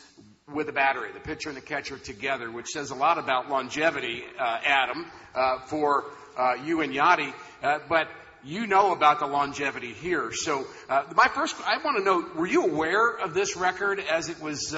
with 0.54 0.68
a 0.68 0.74
battery, 0.74 1.14
the 1.14 1.22
pitcher 1.22 1.48
and 1.48 1.58
the 1.58 1.62
catcher 1.62 1.98
together, 1.98 2.52
which 2.52 2.68
says 2.68 2.92
a 2.92 2.96
lot 2.96 3.18
about 3.18 3.50
longevity, 3.50 4.26
uh, 4.38 4.60
Adam, 4.66 5.06
uh, 5.34 5.60
for 5.68 6.04
uh, 6.38 6.56
you 6.66 6.82
and 6.82 6.94
Yadi. 6.94 7.34
Uh, 7.64 7.80
but 7.88 8.10
you 8.44 8.68
know 8.68 8.92
about 8.92 9.20
the 9.20 9.28
longevity 9.28 9.94
here. 9.94 10.34
So 10.34 10.68
uh, 10.90 11.04
my 11.16 11.30
first, 11.30 11.56
I 11.66 11.78
want 11.82 11.98
to 11.98 12.04
know, 12.04 12.26
were 12.36 12.48
you 12.48 12.66
aware 12.66 13.10
of 13.10 13.34
this 13.34 13.56
record 13.56 14.02
as 14.02 14.28
it 14.28 14.42
was 14.42 14.76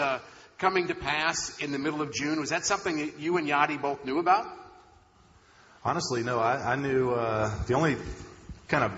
coming 0.62 0.90
to 0.90 0.96
pass 0.96 1.58
in 1.58 1.72
the 1.72 1.80
middle 1.80 2.04
of 2.04 2.14
June? 2.14 2.40
Was 2.40 2.52
that 2.52 2.66
something 2.66 2.98
that 2.98 3.20
you 3.20 3.38
and 3.38 3.48
Yadi 3.48 3.82
both 3.82 4.06
knew 4.06 4.20
about? 4.20 4.46
Honestly, 5.84 6.22
no. 6.22 6.40
I, 6.40 6.74
I 6.74 6.76
knew 6.76 7.10
uh, 7.10 7.52
the 7.66 7.74
only 7.74 7.98
kind 8.68 8.84
of 8.84 8.92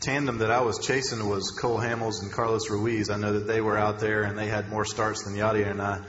tandem 0.00 0.38
that 0.38 0.50
I 0.50 0.62
was 0.62 0.78
chasing 0.78 1.28
was 1.28 1.50
Cole 1.50 1.78
Hamels 1.78 2.22
and 2.22 2.32
Carlos 2.32 2.70
Ruiz. 2.70 3.10
I 3.10 3.18
know 3.18 3.34
that 3.34 3.46
they 3.46 3.60
were 3.60 3.76
out 3.76 4.00
there 4.00 4.22
and 4.22 4.38
they 4.38 4.46
had 4.48 4.70
more 4.70 4.86
starts 4.86 5.24
than 5.24 5.34
Yadi 5.34 5.70
and 5.70 5.82
I, 5.82 6.00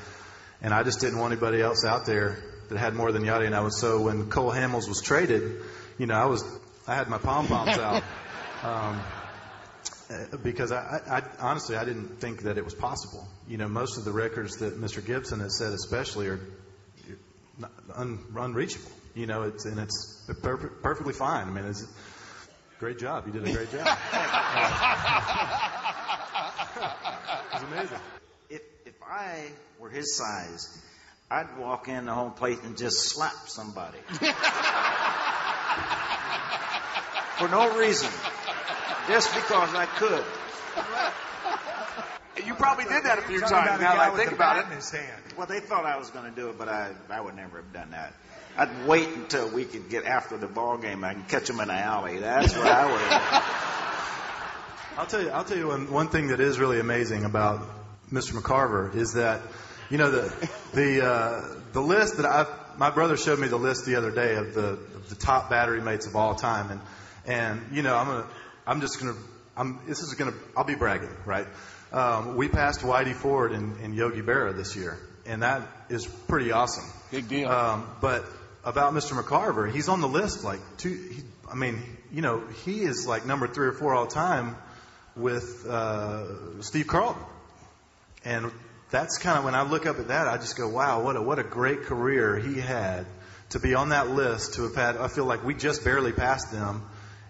and 0.61 0.73
I 0.73 0.83
just 0.83 1.01
didn't 1.01 1.19
want 1.19 1.33
anybody 1.33 1.61
else 1.61 1.83
out 1.83 2.05
there 2.05 2.41
that 2.69 2.77
had 2.77 2.95
more 2.95 3.11
than 3.11 3.23
Yadi 3.23 3.45
and 3.45 3.53
I 3.53 3.59
was. 3.59 3.77
So 3.81 4.03
when 4.03 4.29
Cole 4.29 4.51
Hamels 4.51 4.87
was 4.87 5.01
traded, 5.01 5.61
you 5.97 6.05
know, 6.05 6.15
I 6.15 6.25
was 6.27 6.45
I 6.87 6.95
had 6.95 7.09
my 7.09 7.17
pom 7.17 7.47
poms 7.47 7.77
out. 7.77 8.03
Um, 8.63 9.01
Uh, 10.09 10.37
because 10.37 10.71
I, 10.71 11.01
I, 11.07 11.17
I 11.17 11.23
honestly 11.39 11.75
I 11.75 11.85
didn't 11.85 12.19
think 12.19 12.43
that 12.43 12.57
it 12.57 12.65
was 12.65 12.73
possible. 12.73 13.25
You 13.47 13.57
know, 13.57 13.67
most 13.67 13.97
of 13.97 14.05
the 14.05 14.11
records 14.11 14.57
that 14.57 14.79
Mr. 14.79 15.05
Gibson 15.05 15.39
has 15.39 15.57
set, 15.57 15.71
especially, 15.71 16.27
are 16.27 16.39
un, 17.95 18.19
unreachable. 18.35 18.91
You 19.15 19.27
know, 19.27 19.43
it's 19.43 19.65
and 19.65 19.79
it's 19.79 20.29
per- 20.41 20.57
perfectly 20.57 21.13
fine. 21.13 21.47
I 21.47 21.51
mean, 21.51 21.65
it's 21.65 21.85
great 22.79 22.99
job. 22.99 23.27
You 23.27 23.33
did 23.33 23.47
a 23.47 23.53
great 23.53 23.71
job. 23.71 23.87
it's 27.53 27.63
amazing. 27.63 27.99
If 28.49 28.61
if 28.85 28.95
I 29.07 29.47
were 29.79 29.89
his 29.89 30.17
size, 30.17 30.81
I'd 31.31 31.57
walk 31.57 31.87
in 31.87 32.05
the 32.05 32.13
home 32.13 32.33
plate 32.33 32.59
and 32.63 32.77
just 32.77 32.97
slap 33.09 33.47
somebody. 33.47 33.99
For 37.37 37.47
no 37.47 37.77
reason. 37.77 38.09
Just 39.07 39.33
because 39.33 39.73
I 39.73 39.85
could. 39.85 40.23
You 42.45 42.55
probably 42.55 42.85
did 42.85 43.03
that 43.03 43.19
a 43.19 43.21
few 43.21 43.39
times 43.39 43.79
now 43.81 43.95
that 43.95 43.99
I 43.99 44.15
think 44.15 44.31
about 44.31 44.57
it. 44.57 44.65
In 44.65 44.77
his 44.77 44.89
hand. 44.89 45.21
Well, 45.37 45.47
they 45.47 45.59
thought 45.59 45.85
I 45.85 45.97
was 45.97 46.09
going 46.09 46.29
to 46.29 46.35
do 46.35 46.49
it, 46.49 46.57
but 46.57 46.67
I, 46.67 46.91
I 47.09 47.21
would 47.21 47.35
never 47.35 47.57
have 47.57 47.73
done 47.73 47.91
that. 47.91 48.13
I'd 48.57 48.87
wait 48.87 49.07
until 49.09 49.49
we 49.49 49.65
could 49.65 49.89
get 49.89 50.05
after 50.05 50.37
the 50.37 50.47
ball 50.47 50.77
game. 50.77 51.03
I 51.03 51.13
can 51.13 51.23
catch 51.23 51.47
them 51.47 51.59
in 51.59 51.67
the 51.67 51.73
alley. 51.73 52.19
That's 52.19 52.55
what 52.55 52.67
I 52.67 52.91
would 52.91 53.01
have 53.01 53.69
I'll 54.97 55.05
tell 55.07 55.23
you. 55.23 55.29
I'll 55.29 55.43
tell 55.43 55.57
you 55.57 55.67
one, 55.67 55.91
one 55.91 56.09
thing 56.09 56.27
that 56.27 56.39
is 56.39 56.59
really 56.59 56.79
amazing 56.79 57.25
about 57.25 57.67
Mr. 58.11 58.33
McCarver 58.33 58.95
is 58.95 59.13
that 59.13 59.41
you 59.89 59.97
know 59.97 60.11
the 60.11 60.49
the 60.73 61.05
uh, 61.05 61.55
the 61.71 61.81
list 61.81 62.17
that 62.17 62.27
I 62.27 62.45
my 62.77 62.91
brother 62.91 63.17
showed 63.17 63.39
me 63.39 63.47
the 63.47 63.57
list 63.57 63.85
the 63.85 63.95
other 63.95 64.11
day 64.11 64.35
of 64.35 64.53
the 64.53 64.67
of 64.69 65.09
the 65.09 65.15
top 65.15 65.49
battery 65.49 65.81
mates 65.81 66.05
of 66.05 66.15
all 66.15 66.35
time 66.35 66.69
and 66.69 66.81
and 67.25 67.75
you 67.75 67.81
know 67.81 67.95
I'm 67.95 68.05
gonna 68.05 68.27
I'm 68.65 68.81
just 68.81 68.99
gonna 68.99 69.15
I'm 69.55 69.79
this 69.87 70.01
is 70.01 70.13
gonna 70.15 70.33
I'll 70.55 70.63
be 70.63 70.75
bragging 70.75 71.15
right. 71.25 71.47
Um, 71.91 72.37
we 72.37 72.47
passed 72.47 72.81
Whitey 72.81 73.13
Ford 73.13 73.51
and, 73.51 73.77
and 73.77 73.93
Yogi 73.93 74.21
Berra 74.21 74.55
this 74.55 74.75
year, 74.75 74.97
and 75.27 75.43
that 75.43 75.61
is 75.89 76.07
pretty 76.07 76.51
awesome. 76.51 76.85
Big 77.11 77.27
deal. 77.27 77.49
Um, 77.49 77.87
but 78.01 78.25
about 78.63 78.93
Mr. 78.93 79.21
McCarver, 79.21 79.71
he's 79.71 79.89
on 79.89 80.01
the 80.01 80.07
list 80.07 80.43
like 80.43 80.59
two. 80.77 80.89
He, 80.89 81.23
I 81.51 81.55
mean, 81.55 81.83
you 82.11 82.21
know, 82.21 82.41
he 82.65 82.81
is 82.81 83.05
like 83.05 83.25
number 83.25 83.47
three 83.47 83.67
or 83.67 83.73
four 83.73 83.93
all 83.93 84.07
time 84.07 84.55
with 85.15 85.67
uh, 85.67 86.61
Steve 86.63 86.87
Carlton, 86.87 87.21
and 88.25 88.51
that's 88.89 89.19
kind 89.19 89.37
of 89.37 89.43
when 89.43 89.53
I 89.53 89.63
look 89.63 89.85
up 89.85 89.99
at 89.99 90.07
that, 90.07 90.27
I 90.27 90.37
just 90.37 90.57
go, 90.57 90.67
wow, 90.69 91.03
what 91.03 91.15
a 91.15 91.21
what 91.21 91.37
a 91.37 91.43
great 91.43 91.83
career 91.83 92.37
he 92.37 92.59
had 92.59 93.05
to 93.49 93.59
be 93.59 93.75
on 93.75 93.89
that 93.89 94.09
list. 94.09 94.55
To 94.55 94.63
have 94.63 94.75
had, 94.75 94.97
I 94.97 95.09
feel 95.09 95.25
like 95.25 95.43
we 95.43 95.53
just 95.53 95.83
barely 95.83 96.11
passed 96.11 96.51
them, 96.51 96.83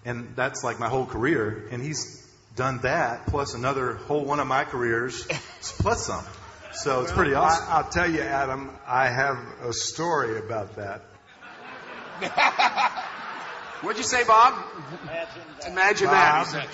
and 0.06 0.36
that's 0.36 0.64
like 0.64 0.80
my 0.80 0.90
whole 0.90 1.06
career, 1.06 1.68
and 1.72 1.82
he's 1.82 2.22
done 2.56 2.80
that 2.84 3.28
plus 3.28 3.56
another 3.56 3.94
whole 3.94 4.24
one 4.26 4.40
of 4.40 4.48
my 4.48 4.64
careers 4.64 5.26
plus 5.62 6.06
some. 6.08 6.26
So 6.74 7.02
it's 7.02 7.12
pretty 7.12 7.34
awesome. 7.36 7.66
I, 7.70 7.82
will 7.82 7.90
tell 7.90 8.10
you, 8.10 8.22
Adam, 8.22 8.72
I 8.88 9.08
have 9.08 9.38
a 9.64 9.74
story 9.74 10.40
about 10.40 10.76
that. 10.78 11.04
What'd 13.82 13.98
you 13.98 14.04
say, 14.04 14.24
Bob? 14.24 14.54
Imagine 15.68 16.08
that. 16.08 16.48
Bob, 16.52 16.68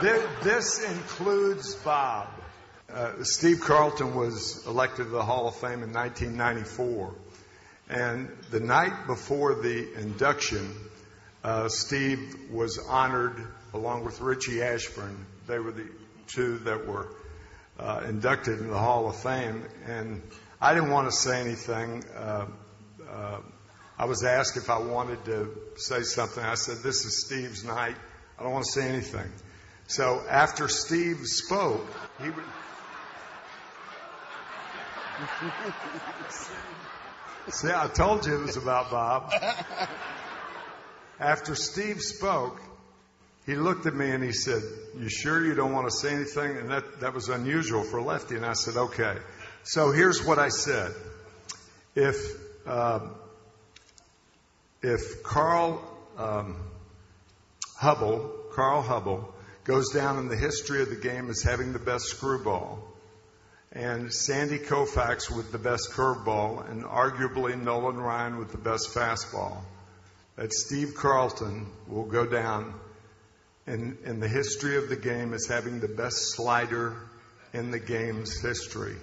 This, 0.00 0.44
this 0.44 0.84
includes 0.90 1.74
Bob. 1.74 2.28
Uh, 2.90 3.22
Steve 3.22 3.60
Carlton 3.60 4.14
was 4.14 4.66
elected 4.66 5.06
to 5.06 5.10
the 5.10 5.22
Hall 5.22 5.48
of 5.48 5.56
Fame 5.56 5.82
in 5.82 5.92
1994. 5.92 7.14
And 7.90 8.30
the 8.50 8.60
night 8.60 9.06
before 9.06 9.56
the 9.56 9.92
induction, 10.00 10.74
Steve 11.68 12.50
was 12.50 12.78
honored 12.78 13.46
along 13.74 14.04
with 14.04 14.20
Richie 14.20 14.62
Ashburn. 14.62 15.26
They 15.46 15.58
were 15.58 15.72
the 15.72 15.88
two 16.26 16.58
that 16.58 16.86
were 16.86 17.08
uh, 17.78 18.04
inducted 18.08 18.58
into 18.58 18.70
the 18.70 18.78
Hall 18.78 19.08
of 19.08 19.16
Fame. 19.16 19.64
And 19.86 20.22
I 20.60 20.74
didn't 20.74 20.90
want 20.90 21.08
to 21.08 21.16
say 21.16 21.40
anything. 21.40 22.04
Uh, 22.16 22.46
uh, 23.08 23.40
I 23.98 24.04
was 24.04 24.24
asked 24.24 24.56
if 24.56 24.70
I 24.70 24.78
wanted 24.78 25.24
to 25.24 25.56
say 25.76 26.02
something. 26.02 26.42
I 26.42 26.54
said, 26.54 26.78
This 26.78 27.04
is 27.04 27.24
Steve's 27.26 27.64
night. 27.64 27.96
I 28.38 28.42
don't 28.42 28.52
want 28.52 28.64
to 28.64 28.72
say 28.72 28.88
anything. 28.88 29.30
So 29.86 30.22
after 30.28 30.68
Steve 30.68 31.20
spoke, 31.24 31.86
he 32.22 32.30
would. 32.30 32.44
See, 37.50 37.70
I 37.74 37.88
told 37.88 38.26
you 38.26 38.40
it 38.40 38.46
was 38.46 38.56
about 38.56 38.90
Bob. 38.90 39.32
After 41.20 41.54
Steve 41.54 42.00
spoke, 42.00 42.60
he 43.46 43.54
looked 43.54 43.86
at 43.86 43.94
me 43.94 44.10
and 44.10 44.22
he 44.22 44.32
said, 44.32 44.62
You 44.96 45.08
sure 45.08 45.44
you 45.44 45.54
don't 45.54 45.72
want 45.72 45.88
to 45.88 45.96
say 45.96 46.14
anything? 46.14 46.56
And 46.56 46.70
that, 46.70 47.00
that 47.00 47.14
was 47.14 47.28
unusual 47.28 47.82
for 47.82 48.00
lefty. 48.00 48.36
And 48.36 48.44
I 48.44 48.52
said, 48.52 48.76
Okay. 48.76 49.16
So 49.64 49.90
here's 49.90 50.24
what 50.24 50.38
I 50.38 50.48
said. 50.48 50.92
If, 51.94 52.16
um, 52.66 53.14
if 54.82 55.22
Carl 55.22 55.82
um, 56.16 56.56
Hubbell, 57.80 58.30
Carl 58.52 58.82
Hubbell, 58.82 59.24
goes 59.64 59.90
down 59.90 60.18
in 60.18 60.28
the 60.28 60.36
history 60.36 60.82
of 60.82 60.90
the 60.90 60.96
game 60.96 61.30
as 61.30 61.42
having 61.42 61.72
the 61.72 61.78
best 61.78 62.06
screwball, 62.06 62.82
and 63.72 64.12
Sandy 64.12 64.58
Koufax 64.58 65.34
with 65.34 65.52
the 65.52 65.58
best 65.58 65.90
curveball, 65.92 66.68
and 66.70 66.84
arguably 66.84 67.60
Nolan 67.60 67.98
Ryan 67.98 68.38
with 68.38 68.50
the 68.50 68.58
best 68.58 68.94
fastball, 68.94 69.58
that 70.38 70.52
Steve 70.52 70.94
Carlton 70.94 71.66
will 71.88 72.04
go 72.04 72.24
down 72.24 72.72
in, 73.66 73.98
in 74.04 74.20
the 74.20 74.28
history 74.28 74.76
of 74.76 74.88
the 74.88 74.96
game 74.96 75.34
as 75.34 75.46
having 75.46 75.80
the 75.80 75.88
best 75.88 76.36
slider 76.36 76.96
in 77.52 77.72
the 77.72 77.80
game's 77.80 78.40
history. 78.40 78.94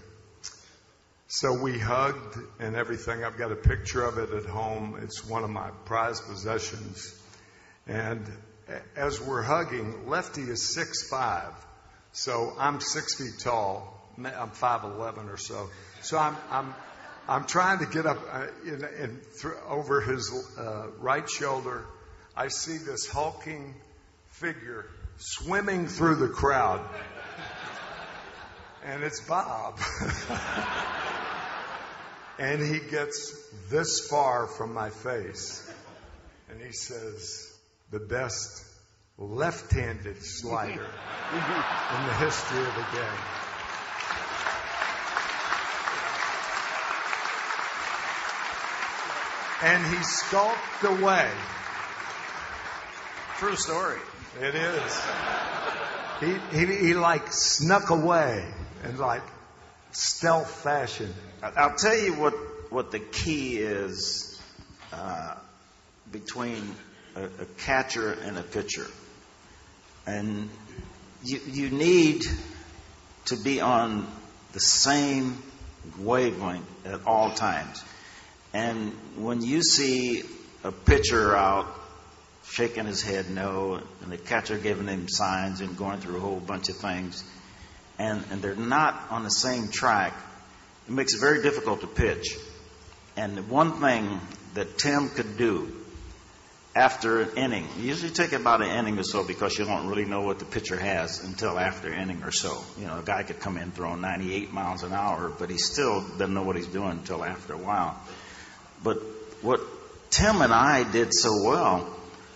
So 1.27 1.61
we 1.61 1.77
hugged 1.77 2.38
and 2.59 2.77
everything. 2.77 3.25
I've 3.25 3.38
got 3.38 3.51
a 3.51 3.55
picture 3.57 4.01
of 4.01 4.17
it 4.17 4.29
at 4.29 4.45
home. 4.45 4.97
It's 5.01 5.25
one 5.25 5.43
of 5.43 5.49
my 5.49 5.71
prized 5.83 6.23
possessions. 6.25 7.13
And 7.86 8.25
as 8.95 9.19
we're 9.19 9.41
hugging, 9.41 10.07
Lefty 10.07 10.43
is 10.43 10.73
six 10.73 11.09
five, 11.09 11.51
so 12.13 12.53
I'm 12.57 12.79
six 12.79 13.15
feet 13.15 13.43
tall. 13.43 13.91
I'm 14.17 14.51
five 14.51 14.86
eleven 14.86 15.27
or 15.27 15.38
so. 15.38 15.69
So 16.01 16.17
I'm 16.17 16.38
I'm 16.49 16.73
I'm 17.28 17.45
trying 17.45 17.80
to 17.80 17.86
get 17.86 18.05
up 18.05 18.19
uh, 18.32 18.47
in, 18.65 18.84
in 19.01 19.21
th- 19.41 19.53
over 19.67 20.01
his 20.01 20.32
uh, 20.57 20.88
right 20.99 21.28
shoulder. 21.30 21.86
I 22.36 22.49
see 22.49 22.78
this 22.78 23.07
hulking 23.07 23.73
figure 24.30 24.86
swimming 25.17 25.88
through 25.88 26.15
the 26.15 26.28
crowd, 26.28 26.82
and 28.84 29.03
it's 29.03 29.21
Bob. 29.21 29.80
And 32.38 32.61
he 32.61 32.80
gets 32.80 33.49
this 33.69 34.07
far 34.09 34.47
from 34.47 34.73
my 34.73 34.89
face. 34.89 35.71
And 36.49 36.61
he 36.61 36.73
says, 36.73 37.53
the 37.91 37.99
best 37.99 38.65
left 39.17 39.71
handed 39.71 40.17
slider 40.21 40.71
in 41.34 42.07
the 42.07 42.13
history 42.19 42.59
of 42.59 42.76
the 42.76 42.97
game. 42.97 43.45
And 49.64 49.86
he 49.86 50.03
skulked 50.03 50.84
away. 50.84 51.30
True 53.38 53.56
story. 53.56 53.99
It 54.41 54.56
is. 54.56 55.01
He, 56.20 56.38
he, 56.58 56.66
he 56.88 56.93
like 56.93 57.32
snuck 57.32 57.89
away 57.89 58.45
in 58.84 58.97
like 58.97 59.24
stealth 59.91 60.49
fashion. 60.64 61.14
I- 61.41 61.51
I'll 61.58 61.76
tell 61.76 61.97
you 61.97 62.14
what, 62.14 62.34
what 62.70 62.91
the 62.91 62.99
key 62.99 63.58
is 63.58 64.41
uh, 64.93 65.36
between 66.12 66.76
a, 67.16 67.24
a 67.24 67.45
catcher 67.60 68.12
and 68.12 68.38
a 68.38 68.43
pitcher. 68.43 68.88
And 70.06 70.49
you, 71.24 71.39
you 71.47 71.70
need 71.70 72.24
to 73.26 73.38
be 73.38 73.62
on 73.62 74.08
the 74.53 74.60
same 74.60 75.41
wavelength 75.99 76.86
at 76.86 77.06
all 77.06 77.32
times. 77.32 77.84
And 78.56 78.93
when 79.18 79.41
you 79.41 79.62
see 79.62 80.24
a 80.64 80.72
pitcher 80.72 81.36
out 81.36 81.68
shaking 82.45 82.86
his 82.86 83.01
head 83.01 83.30
no, 83.30 83.82
and 84.01 84.10
the 84.10 84.18
catcher 84.18 84.58
giving 84.58 84.88
him 84.88 85.10
signs 85.10 85.60
and 85.60 85.76
going 85.76 85.99
through 85.99 86.16
a 86.16 86.20
whole 86.22 86.39
bunch 86.39 86.70
of 86.70 86.78
things, 86.78 87.22
and, 87.99 88.24
and 88.32 88.41
they're 88.41 88.56
not 88.56 89.08
on 89.10 89.26
the 89.26 89.30
same 89.30 89.68
track, 89.68 90.14
it 90.88 90.93
makes 90.93 91.16
it 91.16 91.20
very 91.20 91.41
difficult 91.41 91.82
to 91.82 91.88
pitch. 91.88 92.38
And 93.18 93.36
the 93.36 93.41
one 93.41 93.82
thing 93.82 94.22
that 94.53 94.78
Tim 94.78 95.10
could 95.10 95.38
do 95.38 95.76
after 96.74 97.24
an 97.24 97.36
inning, 97.36 97.68
you 97.78 97.89
usually 97.89 98.14
take 98.14 98.32
about 98.32 98.62
an 98.62 98.70
inning 98.70 98.97
or 98.97 99.03
so 99.03 99.26
because 99.26 99.60
you 99.60 99.66
don't 99.66 99.88
really 99.88 100.06
know 100.06 100.22
what 100.22 100.39
the 100.39 100.45
pitcher 100.45 100.80
has 100.80 101.22
until 101.26 101.60
after 101.60 101.89
an 101.89 102.03
inning 102.03 102.24
or 102.24 102.32
so. 102.32 102.64
You 102.80 102.88
know, 102.88 102.99
a 102.99 103.03
guy 103.03 103.24
could 103.24 103.41
come 103.41 103.58
in 103.58 103.72
throwing 103.72 103.99
98 103.99 104.53
miles 104.53 104.84
an 104.84 104.93
hour, 104.93 105.30
but 105.38 105.49
he 105.49 105.58
still 105.58 105.99
doesn't 105.99 106.34
know 106.34 106.43
what 106.43 106.56
he's 106.56 106.68
doing 106.68 106.91
until 106.91 107.22
after 107.22 107.51
a 107.51 107.58
while. 107.58 107.99
But 108.86 108.97
what 109.41 109.61
Tim 110.11 110.43
and 110.43 110.53
I 110.53 110.89
did 110.89 111.11
so 111.11 111.43
well 111.43 111.89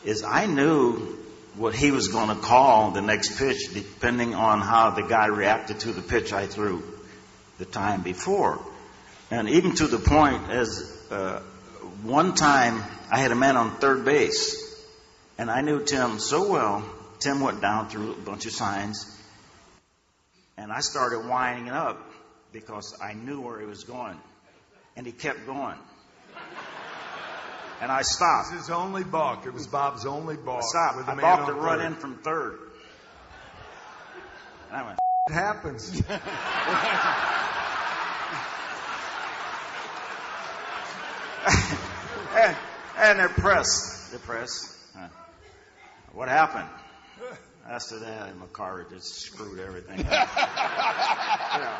is 0.03 0.23
I 0.23 0.47
knew 0.47 1.15
what 1.55 1.75
he 1.75 1.91
was 1.91 2.07
going 2.07 2.29
to 2.29 2.41
call 2.41 2.89
the 2.89 3.01
next 3.01 3.37
pitch 3.37 3.71
depending 3.71 4.33
on 4.33 4.59
how 4.59 4.89
the 4.89 5.03
guy 5.03 5.27
reacted 5.27 5.81
to 5.81 5.93
the 5.93 6.01
pitch 6.01 6.33
I 6.33 6.47
threw 6.47 6.81
the 7.59 7.65
time 7.65 8.01
before. 8.01 8.59
And 9.29 9.47
even 9.47 9.75
to 9.75 9.85
the 9.85 9.99
point 9.99 10.49
as 10.49 10.91
uh, 11.11 11.39
one 12.01 12.33
time 12.33 12.83
I 13.11 13.19
had 13.19 13.31
a 13.31 13.35
man 13.35 13.55
on 13.55 13.77
third 13.77 14.03
base 14.03 14.65
and 15.37 15.51
I 15.51 15.61
knew 15.61 15.85
Tim 15.85 16.17
so 16.17 16.51
well. 16.51 16.83
Tim 17.19 17.41
went 17.41 17.61
down 17.61 17.89
through 17.89 18.13
a 18.13 18.21
bunch 18.21 18.47
of 18.47 18.53
signs 18.53 19.05
and 20.57 20.71
I 20.71 20.79
started 20.79 21.27
winding 21.27 21.67
it 21.67 21.73
up 21.73 22.01
because 22.51 22.97
I 22.99 23.13
knew 23.13 23.39
where 23.39 23.59
he 23.59 23.67
was 23.67 23.83
going. 23.83 24.17
And 24.97 25.05
he 25.05 25.11
kept 25.11 25.45
going. 25.45 25.77
And 27.81 27.91
I 27.91 28.01
stopped. 28.01 28.51
It 28.51 28.55
was 28.55 28.67
his 28.67 28.69
only 28.69 29.03
balk. 29.03 29.45
It 29.45 29.53
was 29.53 29.67
Bob's 29.67 30.05
only 30.05 30.35
balk. 30.35 30.57
I 30.57 30.61
stopped. 30.61 31.09
I 31.09 31.15
balked 31.15 31.47
to 31.47 31.53
run 31.53 31.81
in 31.81 31.95
from 31.95 32.17
third. 32.17 32.59
And 34.69 34.77
I 34.77 34.85
went, 34.85 34.99
It 35.27 35.33
happens. 35.33 36.01
and, 42.35 42.55
and 42.97 43.19
they're 43.19 43.29
pressed. 43.29 44.11
They're 44.11 44.19
pressed. 44.19 44.75
Uh, 44.97 45.07
what 46.13 46.27
happened? 46.27 46.69
After 47.67 47.99
that, 47.99 48.35
my 48.37 48.47
car 48.47 48.85
just 48.89 49.13
screwed 49.13 49.59
everything 49.59 49.99
up. 49.99 50.29
yeah. 50.37 51.79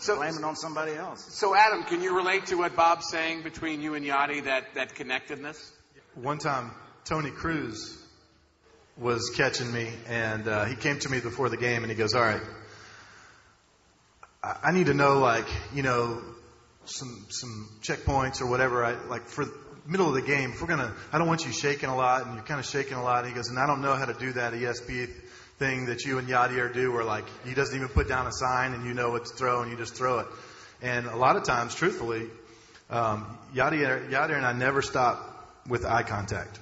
So- 0.00 0.16
Blame 0.16 0.36
it 0.36 0.44
on 0.44 0.56
somebody 0.56 0.92
else. 0.94 1.26
So, 1.34 1.54
Adam, 1.54 1.84
can 1.84 2.02
you 2.02 2.16
relate 2.16 2.46
to 2.46 2.56
what 2.56 2.74
Bob's 2.74 3.08
saying 3.08 3.42
between 3.42 3.82
you 3.82 3.94
and 3.94 4.04
Yadi, 4.04 4.44
that, 4.44 4.74
that 4.74 4.94
connectedness? 4.94 5.72
One 6.14 6.38
time, 6.38 6.70
Tony 7.04 7.30
Cruz 7.30 7.96
was 8.96 9.30
catching 9.36 9.72
me, 9.72 9.88
and 10.08 10.48
uh, 10.48 10.64
he 10.64 10.74
came 10.74 10.98
to 11.00 11.08
me 11.10 11.20
before 11.20 11.48
the 11.48 11.56
game, 11.56 11.82
and 11.82 11.90
he 11.90 11.96
goes, 11.96 12.14
"All 12.14 12.22
right, 12.22 12.42
I, 14.42 14.56
I 14.64 14.72
need 14.72 14.86
to 14.86 14.94
know, 14.94 15.18
like, 15.18 15.46
you 15.74 15.82
know, 15.82 16.20
some 16.84 17.26
some 17.30 17.68
checkpoints 17.82 18.40
or 18.40 18.46
whatever. 18.46 18.84
I 18.84 18.92
like 19.06 19.28
for 19.28 19.44
the 19.44 19.54
middle 19.86 20.08
of 20.08 20.14
the 20.14 20.22
game. 20.22 20.52
If 20.52 20.60
we're 20.60 20.68
gonna, 20.68 20.94
I 21.12 21.18
don't 21.18 21.28
want 21.28 21.44
you 21.46 21.52
shaking 21.52 21.88
a 21.88 21.96
lot, 21.96 22.26
and 22.26 22.34
you're 22.34 22.44
kind 22.44 22.60
of 22.60 22.66
shaking 22.66 22.94
a 22.94 23.02
lot." 23.02 23.24
And 23.24 23.28
he 23.28 23.34
goes, 23.34 23.48
"And 23.48 23.58
I 23.58 23.66
don't 23.66 23.80
know 23.82 23.94
how 23.94 24.06
to 24.06 24.14
do 24.14 24.32
that 24.32 24.52
ESP 24.52 25.08
thing 25.60 25.86
that 25.86 26.04
you 26.04 26.18
and 26.18 26.26
Yadier 26.26 26.72
do, 26.72 26.90
where 26.90 27.04
like 27.04 27.26
he 27.44 27.54
doesn't 27.54 27.76
even 27.76 27.88
put 27.88 28.08
down 28.08 28.26
a 28.26 28.32
sign, 28.32 28.72
and 28.72 28.84
you 28.86 28.94
know 28.94 29.10
what 29.10 29.26
to 29.26 29.34
throw, 29.34 29.62
and 29.62 29.70
you 29.70 29.76
just 29.76 29.94
throw 29.94 30.18
it." 30.20 30.26
And 30.82 31.06
a 31.06 31.16
lot 31.16 31.36
of 31.36 31.44
times, 31.44 31.74
truthfully, 31.74 32.26
um, 32.88 33.38
Yadier, 33.54 34.10
Yadier 34.10 34.36
and 34.36 34.46
I 34.46 34.52
never 34.52 34.82
stop 34.82 35.62
with 35.68 35.84
eye 35.84 36.02
contact. 36.02 36.60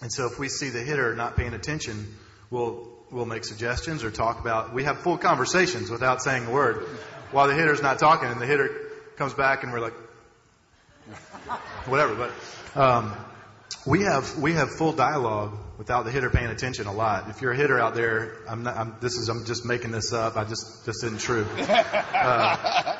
And 0.00 0.12
so 0.12 0.26
if 0.26 0.38
we 0.38 0.48
see 0.48 0.70
the 0.70 0.80
hitter 0.80 1.14
not 1.14 1.36
paying 1.36 1.52
attention, 1.52 2.16
we'll 2.50 2.88
we'll 3.10 3.26
make 3.26 3.44
suggestions 3.44 4.02
or 4.02 4.10
talk 4.10 4.40
about. 4.40 4.72
We 4.72 4.84
have 4.84 4.98
full 4.98 5.18
conversations 5.18 5.90
without 5.90 6.22
saying 6.22 6.46
a 6.46 6.50
word, 6.50 6.86
while 7.32 7.46
the 7.46 7.54
hitter's 7.54 7.82
not 7.82 7.98
talking, 7.98 8.28
and 8.30 8.40
the 8.40 8.46
hitter 8.46 8.70
comes 9.16 9.34
back 9.34 9.62
and 9.62 9.72
we're 9.72 9.80
like, 9.80 9.94
whatever. 11.86 12.14
But 12.14 12.80
um, 12.80 13.12
we 13.86 14.02
have 14.02 14.38
we 14.38 14.54
have 14.54 14.70
full 14.70 14.94
dialogue 14.94 15.56
without 15.78 16.04
the 16.04 16.10
hitter 16.10 16.30
paying 16.30 16.50
attention 16.50 16.86
a 16.86 16.92
lot. 16.92 17.28
If 17.28 17.42
you're 17.42 17.52
a 17.52 17.56
hitter 17.56 17.78
out 17.78 17.94
there, 17.94 18.36
I'm 18.48 18.62
not. 18.62 18.76
I'm, 18.76 18.96
this 19.00 19.16
is 19.16 19.28
I'm 19.28 19.44
just 19.44 19.64
making 19.64 19.90
this 19.90 20.12
up. 20.12 20.36
I 20.36 20.44
just 20.44 20.86
this 20.86 21.02
isn't 21.02 21.20
true. 21.20 21.46
Uh, 21.56 22.98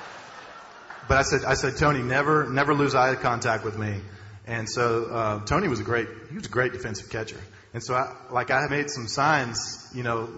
but 1.08 1.18
I 1.18 1.22
said 1.22 1.44
I 1.44 1.54
said 1.54 1.76
Tony 1.76 2.02
never 2.02 2.48
never 2.48 2.74
lose 2.74 2.94
eye 2.94 3.14
contact 3.14 3.64
with 3.64 3.78
me. 3.78 4.00
And 4.46 4.68
so 4.68 5.06
uh, 5.06 5.44
Tony 5.44 5.68
was 5.68 5.80
a 5.80 5.84
great 5.84 6.08
he 6.28 6.36
was 6.36 6.46
a 6.46 6.50
great 6.50 6.72
defensive 6.72 7.10
catcher. 7.10 7.40
And 7.72 7.82
so 7.82 7.94
I 7.94 8.14
like 8.30 8.50
I 8.50 8.66
made 8.68 8.90
some 8.90 9.08
signs, 9.08 9.90
you 9.94 10.02
know, 10.02 10.28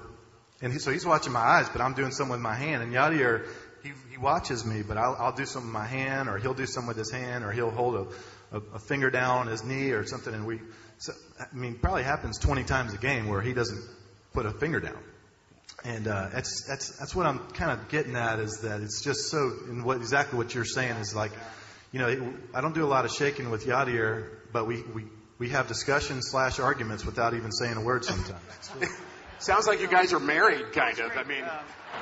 and 0.61 0.72
he, 0.72 0.78
so 0.78 0.91
he's 0.91 1.07
watching 1.07 1.32
my 1.32 1.41
eyes, 1.41 1.68
but 1.68 1.80
I'm 1.80 1.95
doing 1.95 2.11
something 2.11 2.32
with 2.32 2.41
my 2.41 2.55
hand. 2.55 2.82
And 2.82 2.93
Yadier, 2.93 3.47
he, 4.18 4.20
he 4.20 4.24
watches 4.24 4.64
me, 4.64 4.82
but 4.82 4.96
I'll, 4.96 5.16
I'll 5.18 5.32
do 5.32 5.46
something 5.46 5.68
with 5.68 5.80
my 5.80 5.86
hand, 5.86 6.28
or 6.28 6.38
he'll 6.38 6.54
do 6.54 6.66
something 6.66 6.88
with 6.88 6.96
his 6.96 7.10
hand, 7.10 7.44
or 7.44 7.52
he'll 7.52 7.70
hold 7.70 7.94
a, 8.52 8.56
a, 8.56 8.60
a 8.74 8.78
finger 8.78 9.10
down 9.10 9.38
on 9.38 9.46
his 9.46 9.64
knee 9.64 9.90
or 9.90 10.04
something. 10.06 10.34
And 10.34 10.46
we, 10.46 10.60
so, 10.98 11.12
I 11.40 11.54
mean, 11.54 11.74
probably 11.74 12.02
happens 12.02 12.38
20 12.38 12.64
times 12.64 12.94
a 12.94 12.98
game 12.98 13.28
where 13.28 13.40
he 13.40 13.52
doesn't 13.52 13.82
put 14.32 14.46
a 14.46 14.52
finger 14.52 14.80
down. 14.80 14.98
And 15.84 16.08
uh, 16.08 16.28
that's 16.32 16.64
that's 16.66 16.98
that's 16.98 17.14
what 17.14 17.26
I'm 17.26 17.38
kind 17.50 17.70
of 17.70 17.88
getting 17.88 18.16
at 18.16 18.40
is 18.40 18.62
that 18.62 18.80
it's 18.80 19.00
just 19.00 19.30
so 19.30 19.52
and 19.68 19.84
what 19.84 19.98
exactly 19.98 20.36
what 20.36 20.52
you're 20.52 20.64
saying 20.64 20.96
is 20.96 21.14
like, 21.14 21.30
you 21.92 22.00
know, 22.00 22.34
I 22.52 22.60
don't 22.60 22.74
do 22.74 22.84
a 22.84 22.88
lot 22.88 23.04
of 23.04 23.12
shaking 23.12 23.48
with 23.48 23.64
Yadier, 23.64 24.28
but 24.52 24.66
we 24.66 24.82
we 24.82 25.04
we 25.38 25.50
have 25.50 25.68
discussions 25.68 26.30
slash 26.30 26.58
arguments 26.58 27.06
without 27.06 27.34
even 27.34 27.52
saying 27.52 27.76
a 27.76 27.80
word 27.80 28.04
sometimes. 28.04 28.40
Sounds 29.39 29.66
like 29.66 29.80
you 29.80 29.89
guys 29.89 30.12
are 30.12 30.20
married, 30.20 30.72
kind 30.72 30.99
of. 30.99 31.12
I 31.16 31.24
mean, 31.24 31.45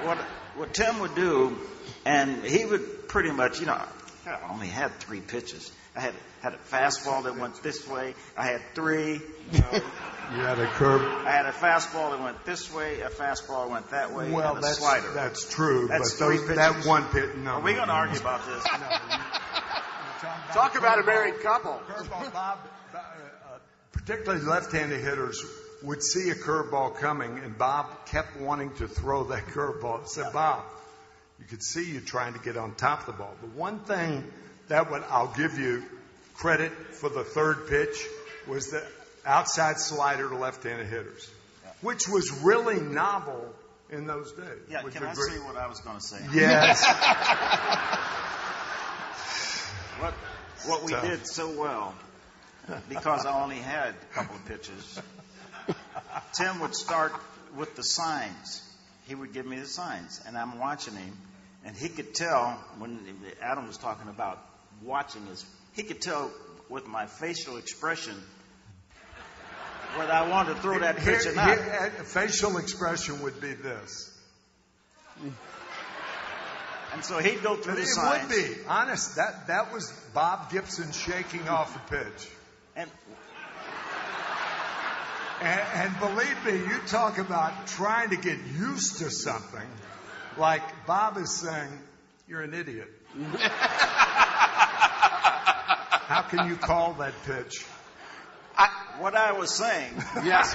what 0.03 0.19
what 0.57 0.75
Tim 0.75 1.01
would 1.01 1.15
do, 1.15 1.57
and 2.05 2.43
he 2.45 2.65
would 2.65 3.09
pretty 3.09 3.31
much, 3.31 3.61
you 3.61 3.67
know, 3.67 3.81
I 4.27 4.39
only 4.53 4.69
had 4.69 4.93
three 5.01 5.21
pitches. 5.21 5.71
I 5.95 6.01
had 6.01 6.15
had 6.43 6.55
a 6.55 6.59
fastball 6.59 7.25
that 7.25 7.39
went 7.39 7.63
this 7.63 7.87
way. 7.89 8.15
I 8.37 8.47
had 8.47 8.61
three. 8.75 9.21
You, 9.53 9.59
know, 9.61 9.73
You 10.35 10.41
had 10.43 10.59
a 10.59 10.67
curve. 10.67 11.03
I 11.03 11.31
had 11.31 11.47
a 11.47 11.53
fastball 11.53 12.11
that 12.11 12.21
went 12.23 12.45
this 12.45 12.73
way, 12.73 13.01
a 13.01 13.09
fastball 13.09 13.65
that 13.67 13.71
went 13.71 13.91
that 13.91 14.13
way, 14.13 14.31
Well, 14.31 14.51
and 14.57 14.59
a 14.59 14.61
that's 14.61 14.79
slider. 14.79 15.13
that's 15.13 15.49
true, 15.55 15.89
That's 15.89 16.19
but 16.19 16.27
those, 16.27 16.41
three 16.43 16.57
that 16.57 16.85
one 16.85 17.05
pit. 17.05 17.37
No, 17.39 17.53
Are 17.53 17.61
we 17.61 17.73
no, 17.73 17.77
going 17.79 17.89
to 17.89 17.95
no, 17.95 17.99
argue 18.01 18.15
no. 18.17 18.21
about 18.23 18.47
this? 18.47 18.65
talk 20.53 20.77
about 20.77 20.99
a 20.99 21.05
married 21.05 21.41
couple. 21.41 21.81
Curveball, 21.89 22.33
Bob, 22.33 22.59
uh, 22.95 22.99
uh, 22.99 23.59
particularly 23.93 24.45
left-handed 24.45 25.01
hitters 25.01 25.43
would 25.83 26.03
see 26.03 26.31
a 26.31 26.35
curveball 26.35 26.97
coming, 26.97 27.39
and 27.39 27.57
Bob 27.57 28.07
kept 28.07 28.37
wanting 28.37 28.75
to 28.75 28.89
throw 28.89 29.25
that 29.25 29.47
curveball. 29.55 30.03
I 30.03 30.07
said, 30.07 30.33
Bob, 30.33 30.65
you 31.39 31.45
could 31.45 31.63
see 31.63 31.91
you 31.91 32.01
trying 32.01 32.33
to 32.35 32.39
get 32.39 32.57
on 32.57 32.75
top 32.75 33.01
of 33.01 33.07
the 33.07 33.13
ball. 33.13 33.35
The 33.41 33.49
one 33.49 33.81
thing 33.81 34.25
that 34.69 34.91
would 34.91 35.05
I'll 35.09 35.33
give 35.37 35.59
you 35.59 35.83
credit 36.35 36.73
for 36.93 37.09
the 37.09 37.25
third 37.25 37.69
pitch 37.69 38.05
was 38.47 38.71
the 38.71 38.83
outside 39.25 39.79
slider 39.79 40.29
to 40.29 40.37
left-handed 40.37 40.87
hitters, 40.87 41.31
which 41.81 42.09
was 42.09 42.31
really 42.43 42.81
novel 42.81 43.55
in 43.91 44.07
those 44.07 44.33
days. 44.33 44.47
Yeah, 44.71 44.83
can 44.83 45.05
I 45.05 45.13
agree? 45.13 45.31
say 45.31 45.39
what 45.39 45.57
I 45.57 45.69
was 45.69 45.81
going 45.81 45.97
to 45.97 46.03
say? 46.03 46.19
Yes. 46.33 46.85
What, 49.99 50.13
what 50.67 50.85
we 50.85 50.93
did 51.09 51.27
so 51.27 51.59
well, 51.59 51.95
because 52.87 53.25
I 53.25 53.43
only 53.43 53.57
had 53.57 53.95
a 53.95 54.15
couple 54.15 54.37
of 54.37 54.45
pitches, 54.45 55.01
Tim 56.37 56.61
would 56.61 56.75
start 56.75 57.13
with 57.57 57.75
the 57.77 57.83
signs. 57.83 58.63
He 59.09 59.15
would 59.15 59.33
give 59.33 59.47
me 59.47 59.59
the 59.59 59.67
signs, 59.67 60.21
and 60.27 60.37
I'm 60.37 60.59
watching 60.59 60.95
him, 60.95 61.17
and 61.65 61.77
he 61.77 61.89
could 61.89 62.15
tell 62.15 62.51
when 62.79 62.99
Adam 63.41 63.67
was 63.69 63.79
talking 63.79 64.09
about 64.09 64.39
watching 64.83 65.25
his, 65.27 65.45
he 65.75 65.83
could 65.85 66.01
tell 66.03 66.31
with 66.69 66.87
my 66.87 67.07
facial 67.07 67.57
expression 67.57 68.15
whether 69.97 70.13
I 70.13 70.29
wanted 70.29 70.55
to 70.55 70.61
throw 70.61 70.79
that 70.81 70.97
pitch 70.97 71.27
or 71.27 71.35
not. 71.35 71.49
here- 71.57 71.91
facial 72.05 72.59
expression 72.59 73.23
would 73.23 73.41
be 73.41 73.55
this. 73.55 74.13
And 76.93 77.05
so 77.05 77.19
he'd 77.19 77.43
go 77.43 77.57
through 77.57 77.75
But 77.75 77.77
the 77.77 77.83
it 77.83 77.87
signs. 77.87 78.29
would 78.29 78.37
be 78.37 78.55
honest. 78.69 79.17
That 79.17 79.47
that 79.49 79.73
was 79.73 79.91
Bob 80.15 80.51
Gibson 80.51 80.93
shaking 80.93 81.49
off 81.49 81.75
a 81.77 81.91
pitch. 81.95 82.29
And, 82.75 82.91
and, 85.41 85.61
and 85.75 85.99
believe 86.01 86.45
me, 86.45 86.53
you 86.73 86.79
talk 86.87 87.19
about 87.19 87.67
trying 87.67 88.11
to 88.11 88.17
get 88.17 88.39
used 88.59 88.99
to 88.99 89.11
something. 89.11 89.67
Like 90.39 90.63
Bob 90.87 91.17
is 91.19 91.31
saying, 91.35 91.71
you're 92.29 92.43
an 92.43 92.55
idiot. 92.55 92.89
How 96.09 96.23
can 96.23 96.49
you 96.49 96.57
call 96.57 96.95
that 96.95 97.15
pitch? 97.25 97.65
what 98.99 99.15
I 99.15 99.33
was 99.33 99.55
saying, 99.55 99.93
Yes. 100.25 100.55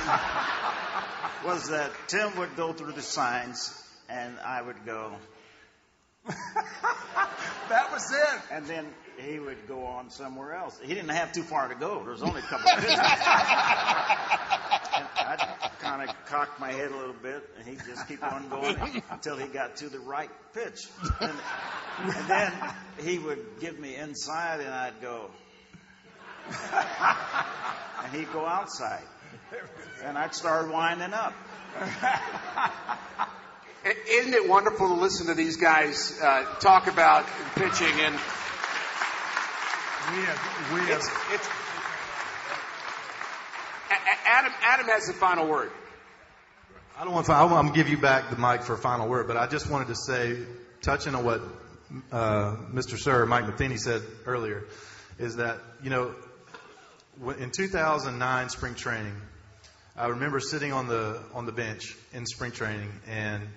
was 1.46 1.70
that 1.70 1.92
Tim 2.08 2.36
would 2.38 2.56
go 2.56 2.74
through 2.74 2.94
the 2.94 3.02
signs, 3.04 3.72
and 4.10 4.40
I 4.40 4.62
would 4.62 4.84
go. 4.86 5.14
that 6.28 7.92
was 7.92 8.12
it. 8.12 8.42
And 8.52 8.66
then 8.66 8.88
he 9.18 9.38
would 9.40 9.68
go 9.68 9.84
on 9.86 10.10
somewhere 10.10 10.54
else. 10.56 10.80
He 10.82 10.94
didn't 10.94 11.10
have 11.10 11.32
too 11.34 11.44
far 11.44 11.68
to 11.68 11.76
go. 11.76 12.02
There 12.04 12.12
was 12.14 12.24
only 12.24 12.40
a 12.40 12.44
couple 12.44 12.72
of 12.72 12.78
pitches. 12.80 12.98
and 15.22 15.42
I'd 15.42 15.80
kind 15.80 16.10
of 16.10 16.16
cock 16.26 16.60
my 16.60 16.72
head 16.72 16.92
a 16.92 16.98
little 16.98 17.16
bit, 17.22 17.48
and 17.58 17.68
he'd 17.68 17.80
just 17.86 18.08
keep 18.08 18.24
on 18.24 18.50
going 18.50 18.78
until 19.12 19.38
he 19.38 19.48
got 19.48 19.78
to 19.78 19.90
the 19.90 20.00
right 20.00 20.30
pitch. 20.54 20.88
And, 21.20 21.32
and 22.00 22.28
then 22.28 22.54
he 23.04 23.20
would 23.20 23.60
give 23.60 23.80
me 23.80 23.96
inside, 23.96 24.60
and 24.62 24.70
I'd 24.74 25.00
go. 25.02 25.30
and 28.04 28.14
he'd 28.14 28.32
go 28.34 28.46
outside. 28.46 29.04
And 30.04 30.18
I'd 30.18 30.34
start 30.34 30.72
winding 30.72 31.14
up. 31.14 31.34
Isn't 34.10 34.34
it 34.34 34.48
wonderful 34.48 34.88
to 34.90 34.94
listen 34.94 35.28
to 35.28 35.34
these 35.34 35.58
guys 35.58 36.20
uh, 36.22 36.44
talk 36.60 36.88
about 36.88 37.26
pitching 37.56 37.94
and 38.02 38.16
we 40.14 40.22
have, 40.24 40.72
we 40.74 40.80
have, 40.82 40.90
it's, 40.98 41.10
it's 41.34 41.48
A- 41.48 41.52
A- 41.52 41.71
Adam 44.26 44.54
Adam 44.62 44.86
has 44.88 45.08
the 45.08 45.14
final 45.14 45.48
word. 45.48 45.72
I 46.98 47.04
don't 47.04 47.14
want 47.14 47.26
to. 47.28 47.34
I 47.34 47.44
want 47.46 47.68
to 47.68 47.74
give 47.74 47.90
you 47.90 47.98
back 47.98 48.30
the 48.30 48.38
mic 48.38 48.64
for 48.64 48.74
a 48.74 48.78
final 48.78 49.08
word, 49.08 49.28
but 49.28 49.38
I 49.38 49.48
just 49.48 49.70
wanted 49.70 49.88
to 49.88 49.96
say, 49.96 50.38
touching 50.82 51.16
on 51.16 51.24
what 51.24 51.42
uh, 52.12 52.56
Mr. 52.72 52.98
Sir 52.98 53.26
Mike 53.26 53.48
Matheny 53.48 53.78
said 53.78 54.02
earlier, 54.26 54.66
is 55.18 55.38
that 55.38 55.60
you 55.84 55.90
know, 55.90 56.14
in 57.40 57.52
2009 57.52 58.50
spring 58.50 58.76
training, 58.76 59.16
I 59.96 60.08
remember 60.08 60.40
sitting 60.40 60.74
on 60.74 60.88
the 60.88 61.22
on 61.34 61.46
the 61.46 61.52
bench 61.52 61.96
in 62.14 62.26
spring 62.26 62.52
training, 62.52 62.92
and 63.08 63.48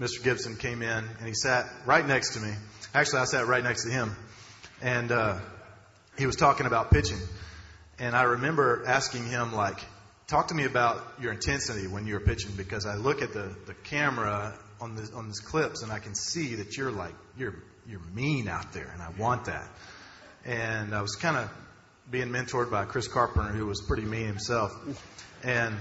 Mr. 0.00 0.22
Gibson 0.22 0.56
came 0.56 0.82
in 0.82 1.04
and 1.18 1.26
he 1.26 1.34
sat 1.34 1.66
right 1.86 2.06
next 2.06 2.34
to 2.34 2.40
me. 2.40 2.52
Actually, 2.92 3.20
I 3.20 3.24
sat 3.24 3.46
right 3.46 3.62
next 3.62 3.84
to 3.84 3.90
him, 3.90 4.14
and 4.82 5.10
uh, 5.10 5.38
he 6.18 6.26
was 6.26 6.36
talking 6.36 6.66
about 6.66 6.90
pitching. 6.90 7.18
And 7.98 8.16
I 8.16 8.22
remember 8.22 8.84
asking 8.86 9.26
him, 9.26 9.54
like, 9.54 9.78
talk 10.26 10.48
to 10.48 10.54
me 10.54 10.64
about 10.64 11.02
your 11.20 11.32
intensity 11.32 11.86
when 11.86 12.06
you're 12.06 12.20
pitching, 12.20 12.52
because 12.56 12.86
I 12.86 12.96
look 12.96 13.22
at 13.22 13.32
the, 13.32 13.54
the 13.66 13.74
camera 13.74 14.58
on 14.80 14.96
the 14.96 15.10
on 15.14 15.26
these 15.28 15.40
clips 15.40 15.82
and 15.82 15.92
I 15.92 15.98
can 15.98 16.14
see 16.14 16.56
that 16.56 16.76
you're 16.76 16.90
like 16.90 17.14
you're 17.36 17.54
you're 17.86 18.00
mean 18.14 18.48
out 18.48 18.72
there, 18.72 18.90
and 18.92 19.02
I 19.02 19.10
want 19.18 19.46
that. 19.46 19.68
And 20.44 20.94
I 20.94 21.02
was 21.02 21.16
kind 21.16 21.36
of 21.36 21.50
being 22.10 22.28
mentored 22.28 22.70
by 22.70 22.84
Chris 22.84 23.08
Carpenter, 23.08 23.52
who 23.52 23.66
was 23.66 23.80
pretty 23.80 24.04
mean 24.04 24.26
himself, 24.26 24.72
and 25.42 25.76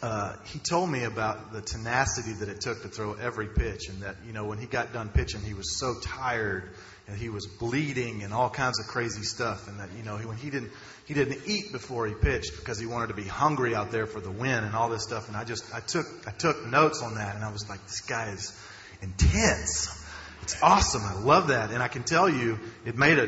uh, 0.00 0.36
he 0.44 0.58
told 0.58 0.88
me 0.90 1.04
about 1.04 1.52
the 1.52 1.60
tenacity 1.60 2.32
that 2.34 2.48
it 2.48 2.60
took 2.60 2.82
to 2.82 2.88
throw 2.88 3.14
every 3.14 3.48
pitch, 3.48 3.88
and 3.88 4.02
that 4.02 4.16
you 4.26 4.32
know 4.32 4.44
when 4.44 4.58
he 4.58 4.66
got 4.66 4.92
done 4.92 5.08
pitching, 5.08 5.40
he 5.42 5.54
was 5.54 5.78
so 5.78 5.94
tired 6.00 6.70
and 7.08 7.16
he 7.16 7.30
was 7.30 7.46
bleeding 7.46 8.22
and 8.22 8.34
all 8.34 8.50
kinds 8.50 8.78
of 8.80 8.86
crazy 8.86 9.22
stuff, 9.22 9.66
and 9.68 9.80
that 9.80 9.88
you 9.96 10.02
know 10.02 10.16
when 10.18 10.36
he 10.36 10.50
didn't 10.50 10.72
he 11.08 11.14
didn't 11.14 11.40
eat 11.46 11.72
before 11.72 12.06
he 12.06 12.12
pitched 12.12 12.54
because 12.56 12.78
he 12.78 12.84
wanted 12.84 13.06
to 13.06 13.14
be 13.14 13.24
hungry 13.24 13.74
out 13.74 13.90
there 13.90 14.06
for 14.06 14.20
the 14.20 14.30
win 14.30 14.62
and 14.62 14.76
all 14.76 14.90
this 14.90 15.02
stuff. 15.02 15.28
And 15.28 15.38
I 15.38 15.44
just 15.44 15.64
I 15.74 15.80
took 15.80 16.04
I 16.26 16.32
took 16.32 16.66
notes 16.66 17.02
on 17.02 17.14
that, 17.14 17.34
and 17.34 17.42
I 17.42 17.50
was 17.50 17.66
like, 17.66 17.82
this 17.86 18.02
guy 18.02 18.28
is 18.32 18.52
intense. 19.00 20.06
It's 20.42 20.62
awesome. 20.62 21.00
I 21.02 21.18
love 21.18 21.48
that, 21.48 21.70
and 21.70 21.82
I 21.82 21.88
can 21.88 22.02
tell 22.02 22.28
you, 22.28 22.58
it 22.84 22.98
made 22.98 23.18
a 23.18 23.26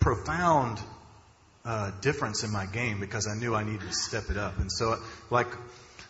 profound 0.00 0.80
uh, 1.64 1.92
difference 2.00 2.42
in 2.42 2.50
my 2.50 2.66
game 2.66 2.98
because 2.98 3.28
I 3.28 3.38
knew 3.38 3.54
I 3.54 3.62
needed 3.62 3.82
to 3.82 3.92
step 3.92 4.24
it 4.28 4.36
up. 4.36 4.58
And 4.58 4.70
so, 4.72 4.98
like 5.30 5.46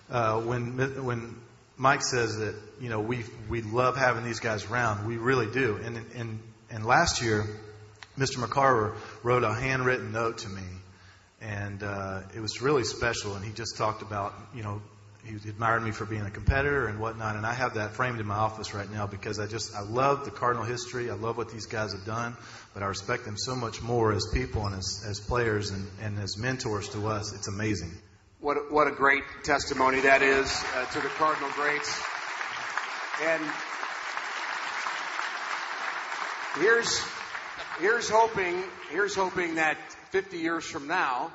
uh, 0.08 0.40
when 0.40 1.04
when 1.04 1.36
Mike 1.76 2.02
says 2.02 2.38
that 2.38 2.54
you 2.80 2.88
know 2.88 3.00
we 3.00 3.24
we 3.50 3.60
love 3.60 3.94
having 3.94 4.24
these 4.24 4.40
guys 4.40 4.64
around, 4.64 5.06
we 5.06 5.18
really 5.18 5.52
do. 5.52 5.78
And 5.84 5.98
and 6.14 6.40
and 6.70 6.86
last 6.86 7.20
year, 7.20 7.44
Mr. 8.18 8.42
McCarver 8.42 8.96
wrote 9.22 9.44
a 9.44 9.52
handwritten 9.52 10.12
note 10.12 10.38
to 10.38 10.48
me, 10.48 10.62
and 11.40 11.82
uh, 11.82 12.22
it 12.34 12.40
was 12.40 12.60
really 12.60 12.84
special. 12.84 13.34
And 13.34 13.44
he 13.44 13.52
just 13.52 13.76
talked 13.76 14.02
about 14.02 14.34
you 14.54 14.62
know 14.62 14.82
he 15.24 15.34
admired 15.48 15.82
me 15.82 15.90
for 15.90 16.06
being 16.06 16.22
a 16.22 16.30
competitor 16.30 16.86
and 16.86 16.98
whatnot. 16.98 17.36
And 17.36 17.44
I 17.46 17.52
have 17.52 17.74
that 17.74 17.92
framed 17.92 18.20
in 18.20 18.26
my 18.26 18.36
office 18.36 18.74
right 18.74 18.90
now 18.90 19.06
because 19.06 19.38
I 19.38 19.46
just 19.46 19.74
I 19.74 19.82
love 19.82 20.24
the 20.24 20.30
Cardinal 20.30 20.64
history. 20.64 21.10
I 21.10 21.14
love 21.14 21.36
what 21.36 21.50
these 21.50 21.66
guys 21.66 21.92
have 21.92 22.04
done, 22.04 22.36
but 22.74 22.82
I 22.82 22.86
respect 22.86 23.24
them 23.24 23.36
so 23.36 23.54
much 23.54 23.82
more 23.82 24.12
as 24.12 24.26
people 24.32 24.66
and 24.66 24.76
as 24.76 25.04
as 25.06 25.20
players 25.20 25.70
and 25.70 25.86
and 26.02 26.18
as 26.18 26.36
mentors 26.36 26.88
to 26.90 27.06
us. 27.08 27.34
It's 27.34 27.48
amazing. 27.48 27.92
What 28.40 28.56
a, 28.56 28.60
what 28.70 28.88
a 28.88 28.92
great 28.92 29.24
testimony 29.44 30.00
that 30.00 30.22
is 30.22 30.64
uh, 30.74 30.86
to 30.86 31.00
the 31.00 31.08
Cardinal 31.08 31.50
greats. 31.50 32.02
And 33.22 33.42
here's 36.56 37.04
here's 37.78 38.08
hoping 38.08 38.64
here's 38.90 39.14
hoping 39.14 39.56
that 39.56 39.76
50 40.10 40.38
years 40.38 40.64
from 40.64 40.88
now 40.88 41.30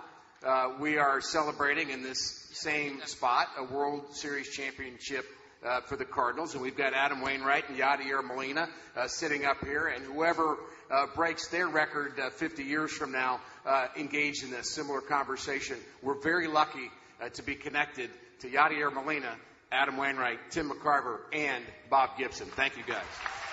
uh, 0.45 0.73
we 0.81 0.97
are 0.97 1.21
celebrating 1.21 1.91
in 1.91 2.03
this 2.03 2.49
same 2.51 2.99
spot 3.05 3.47
a 3.57 3.63
World 3.63 4.15
Series 4.15 4.49
championship. 4.49 5.25
Uh, 5.63 5.81
for 5.81 5.95
the 5.95 6.05
Cardinals, 6.05 6.53
and 6.53 6.61
we've 6.61 6.77
got 6.77 6.93
Adam 6.93 7.21
Wainwright 7.21 7.69
and 7.69 7.79
Yadier 7.79 8.23
Molina 8.23 8.69
uh, 8.95 9.07
sitting 9.07 9.45
up 9.45 9.65
here, 9.65 9.87
and 9.87 10.05
whoever 10.05 10.57
uh, 10.91 11.07
breaks 11.15 11.47
their 11.47 11.67
record 11.67 12.19
uh, 12.19 12.29
50 12.29 12.63
years 12.63 12.91
from 12.91 13.11
now 13.11 13.39
uh, 13.65 13.87
engaged 13.97 14.43
in 14.43 14.53
a 14.53 14.63
similar 14.63 15.01
conversation. 15.01 15.77
We're 16.03 16.21
very 16.21 16.47
lucky 16.47 16.91
uh, 17.19 17.29
to 17.29 17.41
be 17.41 17.55
connected 17.55 18.11
to 18.41 18.47
Yadier 18.47 18.93
Molina, 18.93 19.33
Adam 19.71 19.97
Wainwright, 19.97 20.51
Tim 20.51 20.69
McCarver, 20.69 21.21
and 21.33 21.63
Bob 21.89 22.11
Gibson. 22.19 22.45
Thank 22.47 22.77
you, 22.77 22.83
guys. 22.85 23.44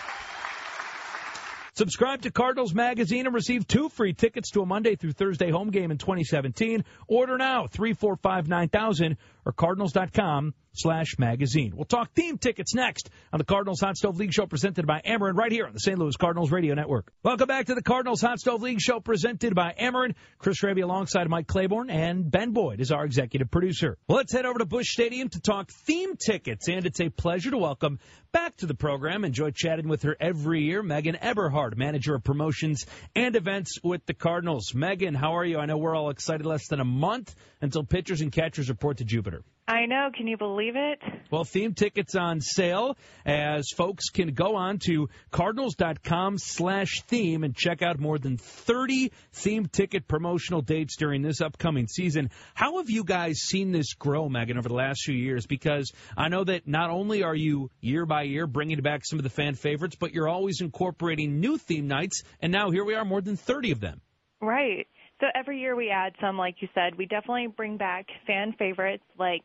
Subscribe 1.75 2.21
to 2.21 2.31
Cardinals 2.31 2.75
Magazine 2.75 3.25
and 3.25 3.35
receive 3.35 3.67
two 3.67 3.89
free 3.89 4.13
tickets 4.13 4.51
to 4.51 4.61
a 4.61 4.67
Monday 4.67 4.95
through 4.95 5.13
Thursday 5.13 5.51
home 5.51 5.71
game 5.71 5.91
in 5.91 5.97
2017. 5.97 6.85
Order 7.09 7.39
now, 7.39 7.67
345 7.67 8.47
9000 8.47 9.17
or 9.45 9.53
cardinals.com 9.53 10.55
slash 10.75 11.19
magazine. 11.19 11.73
We'll 11.75 11.85
talk 11.85 12.13
theme 12.15 12.39
tickets 12.39 12.75
next 12.75 13.11
on 13.33 13.39
the 13.39 13.45
Cardinals 13.45 13.81
Hot 13.81 13.97
Stove 13.97 14.17
League 14.17 14.33
Show 14.33 14.47
presented 14.47 14.87
by 14.87 15.03
Ameren 15.05 15.37
right 15.37 15.53
here 15.53 15.67
on 15.67 15.73
the 15.73 15.81
St. 15.81 15.99
Louis 15.99 16.17
Cardinals 16.17 16.51
Radio 16.51 16.75
Network. 16.75 17.13
Welcome 17.23 17.47
back 17.47 17.67
to 17.67 17.75
the 17.75 17.83
Cardinals 17.83 18.23
Hot 18.23 18.39
Stove 18.39 18.63
League 18.63 18.81
Show 18.81 19.01
presented 19.01 19.55
by 19.55 19.75
Ameren. 19.79 20.15
Chris 20.39 20.63
Raby 20.63 20.81
alongside 20.81 21.29
Mike 21.29 21.47
Claiborne 21.47 21.91
and 21.91 22.31
Ben 22.31 22.53
Boyd 22.53 22.81
is 22.81 22.91
our 22.91 23.05
executive 23.05 23.51
producer. 23.51 23.99
Well, 24.09 24.17
let's 24.17 24.33
head 24.33 24.47
over 24.47 24.59
to 24.59 24.65
Busch 24.65 24.89
Stadium 24.89 25.29
to 25.31 25.41
talk 25.41 25.71
theme 25.71 26.17
tickets 26.17 26.69
and 26.69 26.87
it's 26.87 27.01
a 27.01 27.11
pleasure 27.11 27.51
to 27.51 27.59
welcome 27.59 27.99
back 28.33 28.57
to 28.57 28.67
the 28.67 28.75
program. 28.75 29.25
Enjoy 29.25 29.51
chatting 29.51 29.89
with 29.89 30.03
her 30.03 30.17
every 30.19 30.63
year. 30.63 30.83
Megan 30.83 31.17
Eberhard, 31.17 31.77
manager 31.77 32.15
of 32.15 32.25
promotions 32.25 32.87
and 33.15 33.37
events 33.37 33.79
with 33.83 34.05
the 34.07 34.15
Cardinals. 34.15 34.75
Megan, 34.75 35.15
how 35.15 35.37
are 35.37 35.45
you? 35.45 35.59
I 35.59 35.67
know 35.67 35.77
we're 35.77 35.95
all 35.95 36.11
excited 36.11 36.47
less 36.47 36.69
than 36.69 36.81
a 36.81 36.85
month 36.85 37.35
until 37.61 37.85
pitchers 37.85 38.23
and 38.23 38.33
catchers 38.33 38.69
report 38.69 38.99
to 38.99 39.05
Jupiter. 39.05 39.32
I 39.67 39.87
know. 39.87 40.11
Can 40.15 40.27
you 40.27 40.37
believe 40.37 40.75
it? 40.75 40.99
Well, 41.31 41.45
theme 41.45 41.75
tickets 41.75 42.17
on 42.17 42.41
sale 42.41 42.97
as 43.25 43.65
folks 43.77 44.11
can 44.11 44.35
go 44.35 44.57
on 44.57 44.79
to 44.87 45.09
cardinals.com 45.31 46.39
slash 46.39 47.03
theme 47.07 47.45
and 47.45 47.55
check 47.55 47.81
out 47.81 48.01
more 48.01 48.19
than 48.19 48.37
30 48.37 49.13
theme 49.33 49.67
ticket 49.67 50.09
promotional 50.09 50.63
dates 50.63 50.97
during 50.97 51.23
this 51.23 51.41
upcoming 51.41 51.87
season. 51.87 52.31
How 52.55 52.79
have 52.79 52.91
you 52.91 53.05
guys 53.05 53.39
seen 53.39 53.71
this 53.71 53.95
grow, 53.95 54.29
Megan, 54.29 54.59
over 54.59 54.69
the 54.69 54.75
last 54.75 55.05
few 55.05 55.17
years? 55.17 55.47
Because 55.47 55.93
I 56.17 56.29
know 56.29 56.43
that 56.43 56.67
not 56.67 56.91
only 56.91 57.23
are 57.23 57.35
you 57.35 57.71
year 57.81 58.05
by 58.05 58.23
year 58.25 58.49
bringing 58.49 58.81
back 58.81 59.03
some 59.05 59.21
of 59.21 59.23
the 59.23 59.31
fan 59.31 59.55
favorites, 59.55 59.97
but 59.99 60.13
you're 60.13 60.29
always 60.29 60.61
incorporating 60.61 61.39
new 61.39 61.57
theme 61.57 61.87
nights, 61.87 62.25
and 62.41 62.53
now 62.53 62.71
here 62.71 62.85
we 62.85 62.95
are, 62.95 63.05
more 63.05 63.21
than 63.21 63.37
30 63.37 63.71
of 63.71 63.81
them. 63.81 64.01
Right. 64.41 64.89
So 65.23 65.29
every 65.37 65.61
year 65.61 65.77
we 65.77 65.89
add 65.89 66.15
some, 66.21 66.37
like 66.37 66.57
you 66.59 66.69
said. 66.75 66.97
We 66.97 67.07
definitely 67.07 67.47
bring 67.47 67.77
back 67.77 68.07
fan 68.27 68.55
favorites 68.59 69.05
like 69.17 69.43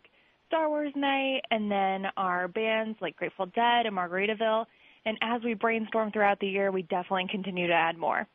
Star 0.48 0.70
Wars 0.70 0.91
Night, 0.95 1.41
and 1.52 1.70
then 1.72 2.08
our 2.18 2.48
bands 2.48 2.98
like 2.99 3.16
Grateful 3.16 3.45
Dead 3.45 3.86
and 3.86 3.95
Margaritaville. 3.95 4.66
And 5.06 5.20
as 5.22 5.44
we 5.44 5.54
brainstorm 5.54 6.12
throughout 6.12 6.40
the 6.40 6.48
year, 6.48 6.72
we 6.72 6.82
definitely 6.82 7.28
continue 7.30 7.68
to 7.68 7.74
add 7.74 7.95
more. 7.95 8.28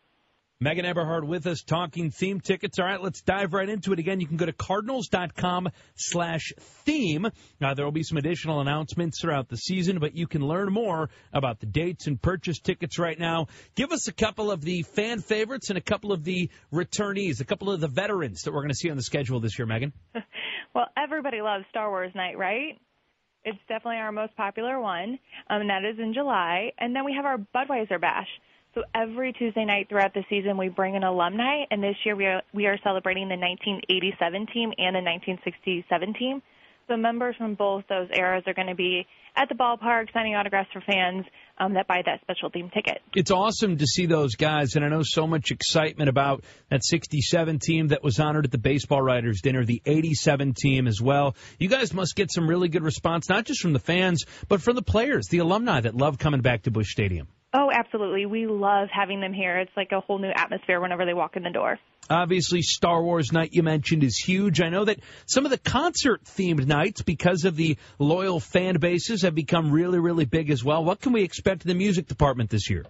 Megan 0.62 0.84
Eberhard 0.84 1.26
with 1.26 1.48
us 1.48 1.60
talking 1.62 2.12
theme 2.12 2.40
tickets. 2.40 2.78
All 2.78 2.84
right, 2.84 3.02
let's 3.02 3.20
dive 3.20 3.52
right 3.52 3.68
into 3.68 3.92
it 3.92 3.98
again. 3.98 4.20
You 4.20 4.28
can 4.28 4.36
go 4.36 4.46
to 4.46 4.52
cardinals.com 4.52 5.70
slash 5.96 6.52
theme. 6.84 7.26
Now, 7.60 7.74
there 7.74 7.84
will 7.84 7.90
be 7.90 8.04
some 8.04 8.16
additional 8.16 8.60
announcements 8.60 9.20
throughout 9.20 9.48
the 9.48 9.56
season, 9.56 9.98
but 9.98 10.14
you 10.14 10.28
can 10.28 10.40
learn 10.40 10.72
more 10.72 11.10
about 11.32 11.58
the 11.58 11.66
dates 11.66 12.06
and 12.06 12.22
purchase 12.22 12.60
tickets 12.60 12.96
right 12.96 13.18
now. 13.18 13.48
Give 13.74 13.90
us 13.90 14.06
a 14.06 14.12
couple 14.12 14.52
of 14.52 14.62
the 14.62 14.82
fan 14.82 15.18
favorites 15.18 15.68
and 15.70 15.78
a 15.78 15.82
couple 15.82 16.12
of 16.12 16.22
the 16.22 16.48
returnees, 16.72 17.40
a 17.40 17.44
couple 17.44 17.68
of 17.72 17.80
the 17.80 17.88
veterans 17.88 18.42
that 18.42 18.52
we're 18.52 18.60
going 18.60 18.68
to 18.68 18.76
see 18.76 18.90
on 18.90 18.96
the 18.96 19.02
schedule 19.02 19.40
this 19.40 19.58
year, 19.58 19.66
Megan. 19.66 19.92
well, 20.76 20.86
everybody 20.96 21.40
loves 21.40 21.64
Star 21.70 21.90
Wars 21.90 22.12
night, 22.14 22.38
right? 22.38 22.78
It's 23.44 23.58
definitely 23.66 23.96
our 23.96 24.12
most 24.12 24.36
popular 24.36 24.80
one, 24.80 25.18
um, 25.50 25.62
and 25.62 25.70
that 25.70 25.84
is 25.84 25.98
in 25.98 26.14
July. 26.14 26.70
And 26.78 26.94
then 26.94 27.04
we 27.04 27.14
have 27.14 27.24
our 27.24 27.38
Budweiser 27.38 28.00
Bash. 28.00 28.28
So 28.74 28.84
every 28.94 29.34
Tuesday 29.34 29.66
night 29.66 29.88
throughout 29.90 30.14
the 30.14 30.24
season, 30.30 30.56
we 30.56 30.70
bring 30.70 30.96
an 30.96 31.04
alumni, 31.04 31.64
and 31.70 31.82
this 31.82 31.96
year 32.04 32.16
we 32.16 32.24
are 32.24 32.42
we 32.54 32.66
are 32.66 32.78
celebrating 32.82 33.28
the 33.28 33.36
1987 33.36 34.46
team 34.46 34.72
and 34.78 34.96
the 34.96 35.04
1967 35.04 36.14
team. 36.14 36.42
So 36.88 36.96
members 36.96 37.36
from 37.36 37.54
both 37.54 37.84
those 37.88 38.08
eras 38.12 38.44
are 38.46 38.54
going 38.54 38.68
to 38.68 38.74
be 38.74 39.06
at 39.36 39.48
the 39.48 39.54
ballpark 39.54 40.12
signing 40.12 40.34
autographs 40.34 40.70
for 40.72 40.80
fans 40.80 41.24
um, 41.58 41.74
that 41.74 41.86
buy 41.86 42.02
that 42.04 42.20
special 42.22 42.50
theme 42.50 42.70
ticket. 42.72 43.00
It's 43.14 43.30
awesome 43.30 43.76
to 43.76 43.86
see 43.86 44.06
those 44.06 44.36
guys, 44.36 44.74
and 44.74 44.84
I 44.84 44.88
know 44.88 45.02
so 45.02 45.26
much 45.26 45.50
excitement 45.50 46.08
about 46.08 46.42
that 46.70 46.82
67 46.82 47.58
team 47.58 47.88
that 47.88 48.02
was 48.02 48.18
honored 48.18 48.46
at 48.46 48.50
the 48.50 48.58
Baseball 48.58 49.02
Writers 49.02 49.42
Dinner, 49.42 49.64
the 49.64 49.82
87 49.84 50.54
team 50.54 50.86
as 50.86 51.00
well. 51.00 51.36
You 51.58 51.68
guys 51.68 51.92
must 51.92 52.16
get 52.16 52.32
some 52.32 52.48
really 52.48 52.68
good 52.68 52.82
response, 52.82 53.28
not 53.28 53.44
just 53.44 53.60
from 53.60 53.74
the 53.74 53.78
fans, 53.78 54.24
but 54.48 54.62
from 54.62 54.76
the 54.76 54.82
players, 54.82 55.28
the 55.28 55.38
alumni 55.38 55.80
that 55.80 55.94
love 55.94 56.18
coming 56.18 56.40
back 56.40 56.62
to 56.62 56.70
Busch 56.70 56.90
Stadium. 56.90 57.28
Oh, 57.54 57.70
absolutely. 57.72 58.24
We 58.26 58.46
love 58.46 58.88
having 58.90 59.20
them 59.20 59.32
here. 59.32 59.58
It's 59.58 59.76
like 59.76 59.92
a 59.92 60.00
whole 60.00 60.18
new 60.18 60.30
atmosphere 60.34 60.80
whenever 60.80 61.04
they 61.04 61.12
walk 61.12 61.36
in 61.36 61.42
the 61.42 61.50
door. 61.50 61.78
Obviously, 62.08 62.62
Star 62.62 63.02
Wars 63.02 63.30
night 63.32 63.50
you 63.52 63.62
mentioned 63.62 64.02
is 64.02 64.16
huge. 64.16 64.60
I 64.60 64.70
know 64.70 64.84
that 64.86 65.00
some 65.26 65.44
of 65.44 65.50
the 65.50 65.58
concert 65.58 66.24
themed 66.24 66.66
nights, 66.66 67.02
because 67.02 67.44
of 67.44 67.54
the 67.54 67.76
loyal 67.98 68.40
fan 68.40 68.78
bases, 68.78 69.22
have 69.22 69.34
become 69.34 69.70
really, 69.70 69.98
really 69.98 70.24
big 70.24 70.50
as 70.50 70.64
well. 70.64 70.84
What 70.84 71.00
can 71.00 71.12
we 71.12 71.22
expect 71.22 71.62
in 71.62 71.68
the 71.68 71.74
music 71.74 72.08
department 72.08 72.50
this 72.50 72.68
year? 72.70 72.84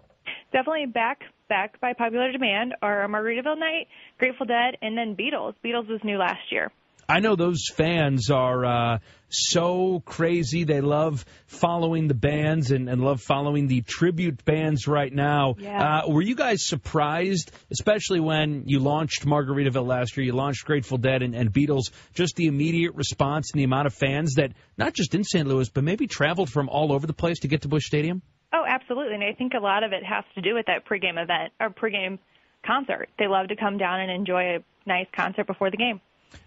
Definitely 0.52 0.86
back 0.86 1.22
back 1.48 1.80
by 1.80 1.92
popular 1.92 2.32
demand 2.32 2.74
are 2.80 3.06
Margaritaville 3.08 3.58
night, 3.58 3.88
Grateful 4.18 4.46
Dead, 4.46 4.76
and 4.80 4.96
then 4.96 5.16
Beatles. 5.16 5.54
Beatles 5.64 5.88
was 5.88 6.00
new 6.04 6.16
last 6.16 6.50
year. 6.50 6.70
I 7.12 7.20
know 7.20 7.36
those 7.36 7.68
fans 7.68 8.30
are 8.30 8.64
uh, 8.64 8.98
so 9.28 10.02
crazy. 10.06 10.64
They 10.64 10.80
love 10.80 11.26
following 11.46 12.08
the 12.08 12.14
bands 12.14 12.70
and, 12.70 12.88
and 12.88 13.04
love 13.04 13.20
following 13.20 13.66
the 13.66 13.82
tribute 13.82 14.42
bands 14.46 14.88
right 14.88 15.12
now. 15.12 15.56
Yeah. 15.58 16.04
Uh, 16.04 16.08
were 16.08 16.22
you 16.22 16.34
guys 16.34 16.66
surprised, 16.66 17.52
especially 17.70 18.20
when 18.20 18.62
you 18.64 18.78
launched 18.78 19.26
Margaritaville 19.26 19.86
last 19.86 20.16
year, 20.16 20.24
you 20.24 20.32
launched 20.32 20.64
Grateful 20.64 20.96
Dead 20.96 21.22
and, 21.22 21.34
and 21.34 21.52
Beatles, 21.52 21.90
just 22.14 22.34
the 22.36 22.46
immediate 22.46 22.94
response 22.94 23.50
and 23.52 23.60
the 23.60 23.64
amount 23.64 23.88
of 23.88 23.92
fans 23.92 24.36
that, 24.36 24.52
not 24.78 24.94
just 24.94 25.14
in 25.14 25.22
St. 25.22 25.46
Louis, 25.46 25.68
but 25.68 25.84
maybe 25.84 26.06
traveled 26.06 26.48
from 26.48 26.70
all 26.70 26.94
over 26.94 27.06
the 27.06 27.12
place 27.12 27.40
to 27.40 27.48
get 27.48 27.60
to 27.60 27.68
Busch 27.68 27.84
Stadium? 27.84 28.22
Oh, 28.54 28.64
absolutely. 28.66 29.16
And 29.16 29.24
I 29.24 29.34
think 29.36 29.52
a 29.52 29.62
lot 29.62 29.84
of 29.84 29.92
it 29.92 30.02
has 30.02 30.24
to 30.34 30.40
do 30.40 30.54
with 30.54 30.64
that 30.64 30.86
pregame 30.86 31.22
event 31.22 31.52
or 31.60 31.68
pregame 31.68 32.18
concert. 32.66 33.10
They 33.18 33.26
love 33.26 33.48
to 33.48 33.56
come 33.56 33.76
down 33.76 34.00
and 34.00 34.10
enjoy 34.10 34.56
a 34.56 34.58
nice 34.86 35.08
concert 35.14 35.46
before 35.46 35.70
the 35.70 35.76
game. 35.76 36.00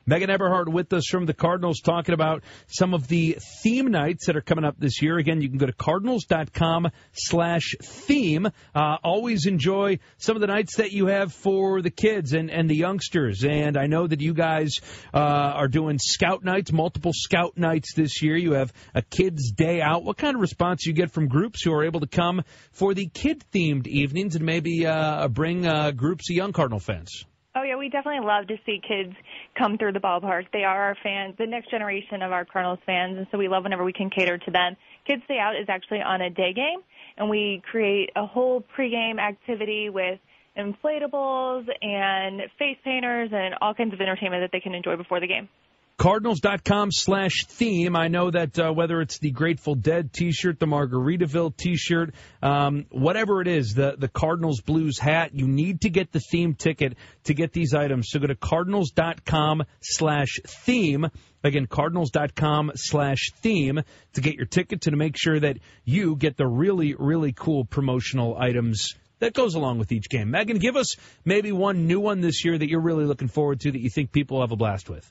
Megan 0.07 0.30
Eberhard 0.30 0.70
with 0.70 0.94
us 0.94 1.07
from 1.10 1.26
the 1.26 1.34
Cardinals 1.34 1.82
talking 1.82 2.14
about 2.14 2.44
some 2.68 2.94
of 2.94 3.07
the 3.07 3.38
theme 3.64 3.88
nights 3.88 4.28
that 4.28 4.36
are 4.36 4.41
coming 4.41 4.64
up 4.64 4.76
this 4.78 5.02
year. 5.02 5.18
Again, 5.18 5.41
you 5.41 5.49
can 5.49 5.57
go 5.57 5.66
to 5.66 5.74
cardinals.com 5.74 6.91
slash 7.14 7.76
theme. 7.82 8.45
Uh, 8.76 8.98
always 9.03 9.48
enjoy 9.48 9.98
some 10.18 10.36
of 10.36 10.41
the 10.41 10.48
nights 10.48 10.78
that 10.78 10.91
you 10.91 11.07
have 11.07 11.34
for 11.34 11.82
the 11.82 11.90
kids 11.90 12.34
and, 12.34 12.52
and 12.52 12.70
the 12.70 12.76
youngsters. 12.76 13.44
And 13.44 13.78
I 13.78 13.88
know 13.88 14.06
that 14.06 14.22
you 14.22 14.36
guys 14.36 14.74
uh, 15.12 15.18
are 15.18 15.68
doing 15.68 15.98
scout 15.99 16.44
nights, 16.44 16.72
multiple 16.72 17.14
scout 17.14 17.57
nights 17.57 17.95
this 17.95 18.22
year. 18.22 18.38
You 18.38 18.53
have 18.53 18.72
a 18.94 19.02
kids 19.02 19.52
day 19.52 19.82
out. 19.82 20.03
What 20.03 20.18
kind 20.18 20.36
of 20.36 20.41
response 20.41 20.84
do 20.84 20.91
you 20.91 20.95
get 20.95 21.12
from 21.12 21.28
groups 21.28 21.64
who 21.64 21.74
are 21.74 21.84
able 21.84 22.02
to 22.02 22.07
come 22.07 22.44
for 22.72 22.94
the 22.94 23.07
kid 23.07 23.44
themed 23.52 23.88
evenings 23.88 24.36
and 24.36 24.45
maybe 24.45 24.86
uh, 24.86 25.28
bring 25.30 25.66
uh, 25.66 25.91
groups 25.91 26.30
of 26.30 26.36
young 26.36 26.53
Cardinal 26.53 26.80
fans? 26.80 27.26
Oh 27.57 27.64
yeah, 27.64 27.77
we 27.77 27.88
definitely 27.88 28.26
love 28.26 28.48
to 28.48 28.57
see 28.65 28.82
kids 28.86 29.14
come 29.57 29.77
through 29.77 29.94
the 29.94 29.99
ballpark. 29.99 30.48
They 30.52 30.65
are 30.65 30.84
our 30.84 30.98
fans, 31.02 31.36
the 31.38 31.48
next 31.48 31.72
generation 31.72 32.22
of 32.22 32.34
our 32.34 32.44
Cardinals 32.44 32.80
fans, 32.86 33.18
and 33.18 33.26
so 33.32 33.38
we 33.38 33.48
love 33.48 33.64
whenever 33.64 33.86
we 33.86 33.94
can 33.94 34.10
cater 34.10 34.38
to 34.38 34.52
them. 34.52 34.76
Kids 35.07 35.22
Day 35.30 35.40
Out 35.40 35.56
is 35.56 35.65
actually 35.69 36.02
on 36.02 36.22
a 36.22 36.30
day 36.30 36.52
game, 36.52 36.80
and 37.18 37.30
we 37.30 37.61
create 37.72 38.10
a 38.18 38.26
whole 38.26 38.61
pregame 38.77 39.19
activity 39.19 39.90
with 39.90 40.19
inflatables 40.57 41.65
and 41.82 42.41
face 42.60 42.77
painters 42.84 43.30
and 43.32 43.56
all 43.61 43.73
kinds 43.73 43.94
of 43.94 44.02
entertainment 44.02 44.44
that 44.44 44.52
they 44.52 44.60
can 44.60 44.76
enjoy 44.76 44.98
before 44.98 45.22
the 45.22 45.27
game. 45.27 45.48
Cardinals.com 45.97 46.89
slash 46.91 47.45
theme. 47.47 47.95
I 47.95 48.09
know 48.09 48.30
that 48.30 48.59
uh, 48.59 48.73
whether 48.73 48.99
it's 48.99 49.17
the 49.19 49.31
Grateful 49.31 49.76
Dead 49.76 50.11
t-shirt, 50.11 50.59
the 50.59 50.65
Margaritaville 50.65 51.55
t-shirt, 51.55 52.13
um, 52.41 52.85
whatever 52.91 53.41
it 53.41 53.47
is, 53.47 53.73
the, 53.73 53.95
the 53.97 54.09
Cardinals 54.09 54.59
Blues 54.59 54.99
hat, 54.99 55.34
you 55.34 55.47
need 55.47 55.81
to 55.81 55.89
get 55.89 56.11
the 56.11 56.19
theme 56.19 56.53
ticket 56.53 56.97
to 57.23 57.34
get 57.34 57.53
these 57.53 57.73
items. 57.73 58.09
So 58.09 58.19
go 58.19 58.27
to 58.27 58.35
Cardinals.com 58.35 59.63
slash 59.81 60.39
theme. 60.45 61.07
Again, 61.45 61.65
Cardinals.com 61.65 62.73
slash 62.76 63.31
theme 63.38 63.81
to 64.13 64.22
get 64.22 64.35
your 64.35 64.47
ticket 64.47 64.81
to 64.81 64.91
make 64.91 65.15
sure 65.17 65.39
that 65.39 65.59
you 65.85 66.17
get 66.17 66.35
the 66.35 66.47
really, 66.47 66.93
really 66.93 67.31
cool 67.31 67.63
promotional 67.63 68.38
items 68.38 68.95
that 69.19 69.34
goes 69.34 69.55
along 69.55 69.80
with 69.80 69.93
each 69.93 70.09
game. 70.09 70.30
Megan, 70.31 70.57
give 70.57 70.76
us 70.76 70.97
maybe 71.23 71.53
one 71.53 71.88
new 71.88 72.01
one 72.01 72.19
this 72.19 72.43
year 72.43 72.57
that 72.57 72.69
you're 72.69 72.81
really 72.81 73.05
looking 73.05 73.30
forward 73.30 73.61
to 73.61 73.72
that 73.72 73.80
you 73.80 73.89
think 73.89 74.11
people 74.11 74.41
have 74.41 74.51
a 74.51 74.57
blast 74.57 74.89
with. 74.89 75.09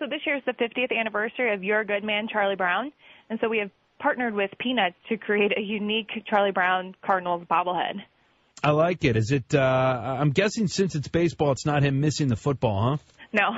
Yeah, 0.00 0.06
so 0.06 0.10
this 0.10 0.20
year 0.26 0.36
is 0.36 0.42
the 0.46 0.52
50th 0.52 0.96
anniversary 0.96 1.52
of 1.54 1.64
Your 1.64 1.84
Good 1.84 2.04
Man, 2.04 2.28
Charlie 2.30 2.56
Brown. 2.56 2.92
And 3.28 3.38
so 3.40 3.48
we 3.48 3.58
have 3.58 3.70
partnered 3.98 4.34
with 4.34 4.50
Peanuts 4.58 4.96
to 5.08 5.16
create 5.16 5.56
a 5.56 5.60
unique 5.60 6.10
Charlie 6.26 6.52
Brown 6.52 6.94
Cardinals 7.04 7.44
bobblehead. 7.50 8.02
I 8.62 8.72
like 8.72 9.04
it. 9.04 9.16
Is 9.16 9.30
it, 9.30 9.54
uh, 9.54 9.58
I'm 9.58 10.30
guessing 10.30 10.68
since 10.68 10.94
it's 10.94 11.08
baseball, 11.08 11.52
it's 11.52 11.64
not 11.64 11.82
him 11.82 12.00
missing 12.00 12.28
the 12.28 12.36
football, 12.36 12.90
huh? 12.90 12.96
No, 13.32 13.50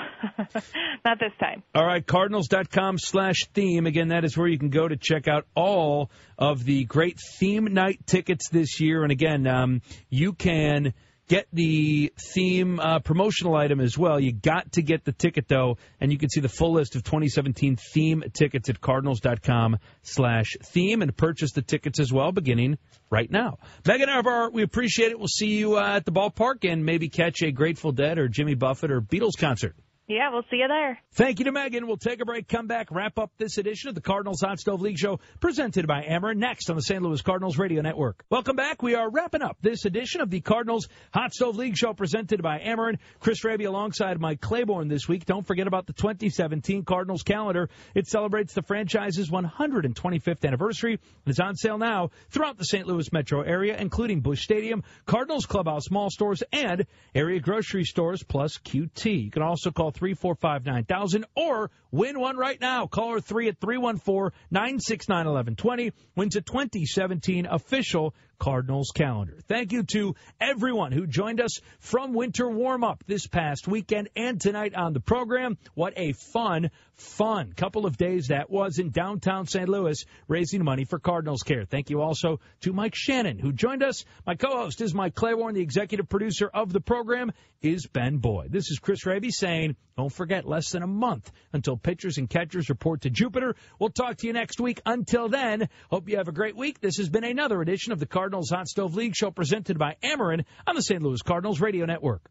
not 1.04 1.18
this 1.18 1.32
time. 1.40 1.62
All 1.74 1.84
right, 1.84 2.06
cardinals.com 2.06 2.98
slash 2.98 3.46
theme. 3.54 3.86
Again, 3.86 4.08
that 4.08 4.24
is 4.24 4.36
where 4.36 4.46
you 4.46 4.58
can 4.58 4.68
go 4.68 4.86
to 4.86 4.96
check 4.96 5.28
out 5.28 5.46
all 5.56 6.10
of 6.38 6.62
the 6.62 6.84
great 6.84 7.18
theme 7.38 7.64
night 7.72 8.06
tickets 8.06 8.50
this 8.50 8.80
year. 8.80 9.02
And 9.02 9.10
again, 9.10 9.46
um, 9.46 9.80
you 10.10 10.34
can 10.34 10.92
get 11.28 11.46
the 11.52 12.12
theme 12.34 12.80
uh, 12.80 12.98
promotional 12.98 13.54
item 13.54 13.80
as 13.80 13.96
well. 13.96 14.20
You 14.20 14.32
got 14.32 14.72
to 14.72 14.82
get 14.82 15.04
the 15.04 15.12
ticket 15.12 15.48
though, 15.48 15.78
and 16.00 16.12
you 16.12 16.18
can 16.18 16.28
see 16.28 16.40
the 16.40 16.48
full 16.48 16.72
list 16.72 16.96
of 16.96 17.04
2017 17.04 17.76
theme 17.76 18.24
tickets 18.32 18.68
at 18.68 18.80
cardinals.com 18.80 19.78
slash 20.02 20.56
theme 20.62 21.02
and 21.02 21.16
purchase 21.16 21.52
the 21.52 21.62
tickets 21.62 22.00
as 22.00 22.12
well 22.12 22.32
beginning 22.32 22.78
right 23.10 23.30
now. 23.30 23.58
Megan 23.86 24.08
Eberhard, 24.08 24.52
we 24.52 24.62
appreciate 24.62 25.12
it. 25.12 25.18
We'll 25.18 25.28
see 25.28 25.58
you 25.58 25.78
uh, 25.78 25.96
at 25.96 26.04
the 26.04 26.12
ballpark 26.12 26.70
and 26.70 26.84
maybe 26.84 27.08
catch 27.08 27.42
a 27.42 27.52
Grateful 27.52 27.92
Dead 27.92 28.18
or 28.18 28.28
Jimmy 28.28 28.54
Buffett 28.54 28.90
or 28.90 29.00
Beatles 29.00 29.38
concert. 29.38 29.76
Yeah, 30.12 30.30
we'll 30.30 30.42
see 30.50 30.58
you 30.58 30.68
there. 30.68 30.98
Thank 31.12 31.38
you 31.38 31.46
to 31.46 31.52
Megan. 31.52 31.86
We'll 31.86 31.96
take 31.96 32.20
a 32.20 32.26
break, 32.26 32.46
come 32.46 32.66
back, 32.66 32.88
wrap 32.90 33.18
up 33.18 33.32
this 33.38 33.56
edition 33.56 33.88
of 33.88 33.94
the 33.94 34.02
Cardinals 34.02 34.42
Hot 34.42 34.58
Stove 34.58 34.82
League 34.82 34.98
Show 34.98 35.20
presented 35.40 35.86
by 35.86 36.02
Ameren 36.02 36.36
next 36.36 36.68
on 36.68 36.76
the 36.76 36.82
St. 36.82 37.02
Louis 37.02 37.22
Cardinals 37.22 37.56
Radio 37.56 37.80
Network. 37.80 38.22
Welcome 38.28 38.54
back. 38.54 38.82
We 38.82 38.94
are 38.94 39.08
wrapping 39.08 39.40
up 39.40 39.56
this 39.62 39.86
edition 39.86 40.20
of 40.20 40.28
the 40.28 40.42
Cardinals 40.42 40.88
Hot 41.14 41.32
Stove 41.32 41.56
League 41.56 41.78
Show 41.78 41.94
presented 41.94 42.42
by 42.42 42.58
Ameren. 42.58 42.98
Chris 43.20 43.42
Raby 43.42 43.64
alongside 43.64 44.20
Mike 44.20 44.42
Claiborne 44.42 44.88
this 44.88 45.08
week. 45.08 45.24
Don't 45.24 45.46
forget 45.46 45.66
about 45.66 45.86
the 45.86 45.94
2017 45.94 46.84
Cardinals 46.84 47.22
calendar. 47.22 47.70
It 47.94 48.06
celebrates 48.06 48.52
the 48.52 48.62
franchise's 48.62 49.30
125th 49.30 50.44
anniversary 50.44 51.00
and 51.24 51.32
is 51.32 51.40
on 51.40 51.56
sale 51.56 51.78
now 51.78 52.10
throughout 52.28 52.58
the 52.58 52.66
St. 52.66 52.86
Louis 52.86 53.10
metro 53.14 53.40
area, 53.40 53.78
including 53.78 54.20
Busch 54.20 54.42
Stadium, 54.42 54.82
Cardinals 55.06 55.46
Clubhouse 55.46 55.90
Mall 55.90 56.10
stores, 56.10 56.42
and 56.52 56.86
area 57.14 57.40
grocery 57.40 57.84
stores 57.84 58.22
plus 58.22 58.58
QT. 58.58 59.24
You 59.24 59.30
can 59.30 59.42
also 59.42 59.70
call 59.70 59.90
345 60.02 60.66
9000 60.66 61.24
or 61.36 61.70
win 61.92 62.18
one 62.18 62.36
right 62.36 62.60
now. 62.60 62.88
Caller 62.88 63.20
3 63.20 63.50
at 63.50 63.60
314 63.60 64.36
969 64.50 65.16
1120 65.16 65.92
wins 66.16 66.34
a 66.34 66.40
2017 66.40 67.46
official 67.46 68.12
Cardinals 68.40 68.90
calendar. 68.92 69.38
Thank 69.46 69.70
you 69.70 69.84
to 69.92 70.16
everyone 70.40 70.90
who 70.90 71.06
joined 71.06 71.40
us 71.40 71.60
from 71.78 72.14
winter 72.14 72.48
warm 72.50 72.82
up 72.82 73.04
this 73.06 73.28
past 73.28 73.68
weekend 73.68 74.08
and 74.16 74.40
tonight 74.40 74.74
on 74.74 74.92
the 74.92 74.98
program. 74.98 75.56
What 75.74 75.92
a 75.96 76.14
fun, 76.32 76.72
fun 76.96 77.52
couple 77.52 77.86
of 77.86 77.96
days 77.96 78.28
that 78.28 78.50
was 78.50 78.78
in 78.78 78.90
downtown 78.90 79.46
St. 79.46 79.68
Louis 79.68 80.04
raising 80.28 80.62
money 80.62 80.84
for 80.84 80.98
Cardinals 80.98 81.42
Care. 81.42 81.64
Thank 81.64 81.90
you 81.90 82.00
also 82.00 82.40
to 82.60 82.72
Mike 82.72 82.94
Shannon 82.94 83.38
who 83.38 83.52
joined 83.52 83.82
us. 83.82 84.04
My 84.26 84.34
co-host 84.34 84.80
is 84.80 84.94
Mike 84.94 85.14
Claiborne. 85.14 85.54
The 85.54 85.62
executive 85.62 86.08
producer 86.08 86.50
of 86.52 86.72
the 86.72 86.80
program 86.80 87.32
is 87.62 87.86
Ben 87.86 88.18
Boyd. 88.18 88.52
This 88.52 88.70
is 88.70 88.78
Chris 88.78 89.06
Raby 89.06 89.30
saying, 89.30 89.76
don't 89.96 90.12
forget, 90.12 90.44
less 90.46 90.70
than 90.70 90.82
a 90.82 90.86
month 90.86 91.30
until 91.52 91.76
pitchers 91.76 92.18
and 92.18 92.28
catchers 92.28 92.68
report 92.68 93.02
to 93.02 93.10
Jupiter. 93.10 93.56
We'll 93.78 93.90
talk 93.90 94.18
to 94.18 94.26
you 94.26 94.32
next 94.32 94.60
week. 94.60 94.80
Until 94.84 95.28
then, 95.28 95.68
hope 95.90 96.08
you 96.08 96.16
have 96.16 96.28
a 96.28 96.32
great 96.32 96.56
week. 96.56 96.80
This 96.80 96.96
has 96.96 97.08
been 97.08 97.24
another 97.24 97.60
edition 97.60 97.92
of 97.92 98.00
the 98.00 98.06
Cardinals 98.06 98.50
Hot 98.50 98.68
Stove 98.68 98.94
League 98.94 99.14
show 99.14 99.30
presented 99.30 99.78
by 99.78 99.96
Ameren 100.02 100.44
on 100.66 100.74
the 100.74 100.82
St. 100.82 101.02
Louis 101.02 101.22
Cardinals 101.22 101.60
Radio 101.60 101.86
Network. 101.86 102.20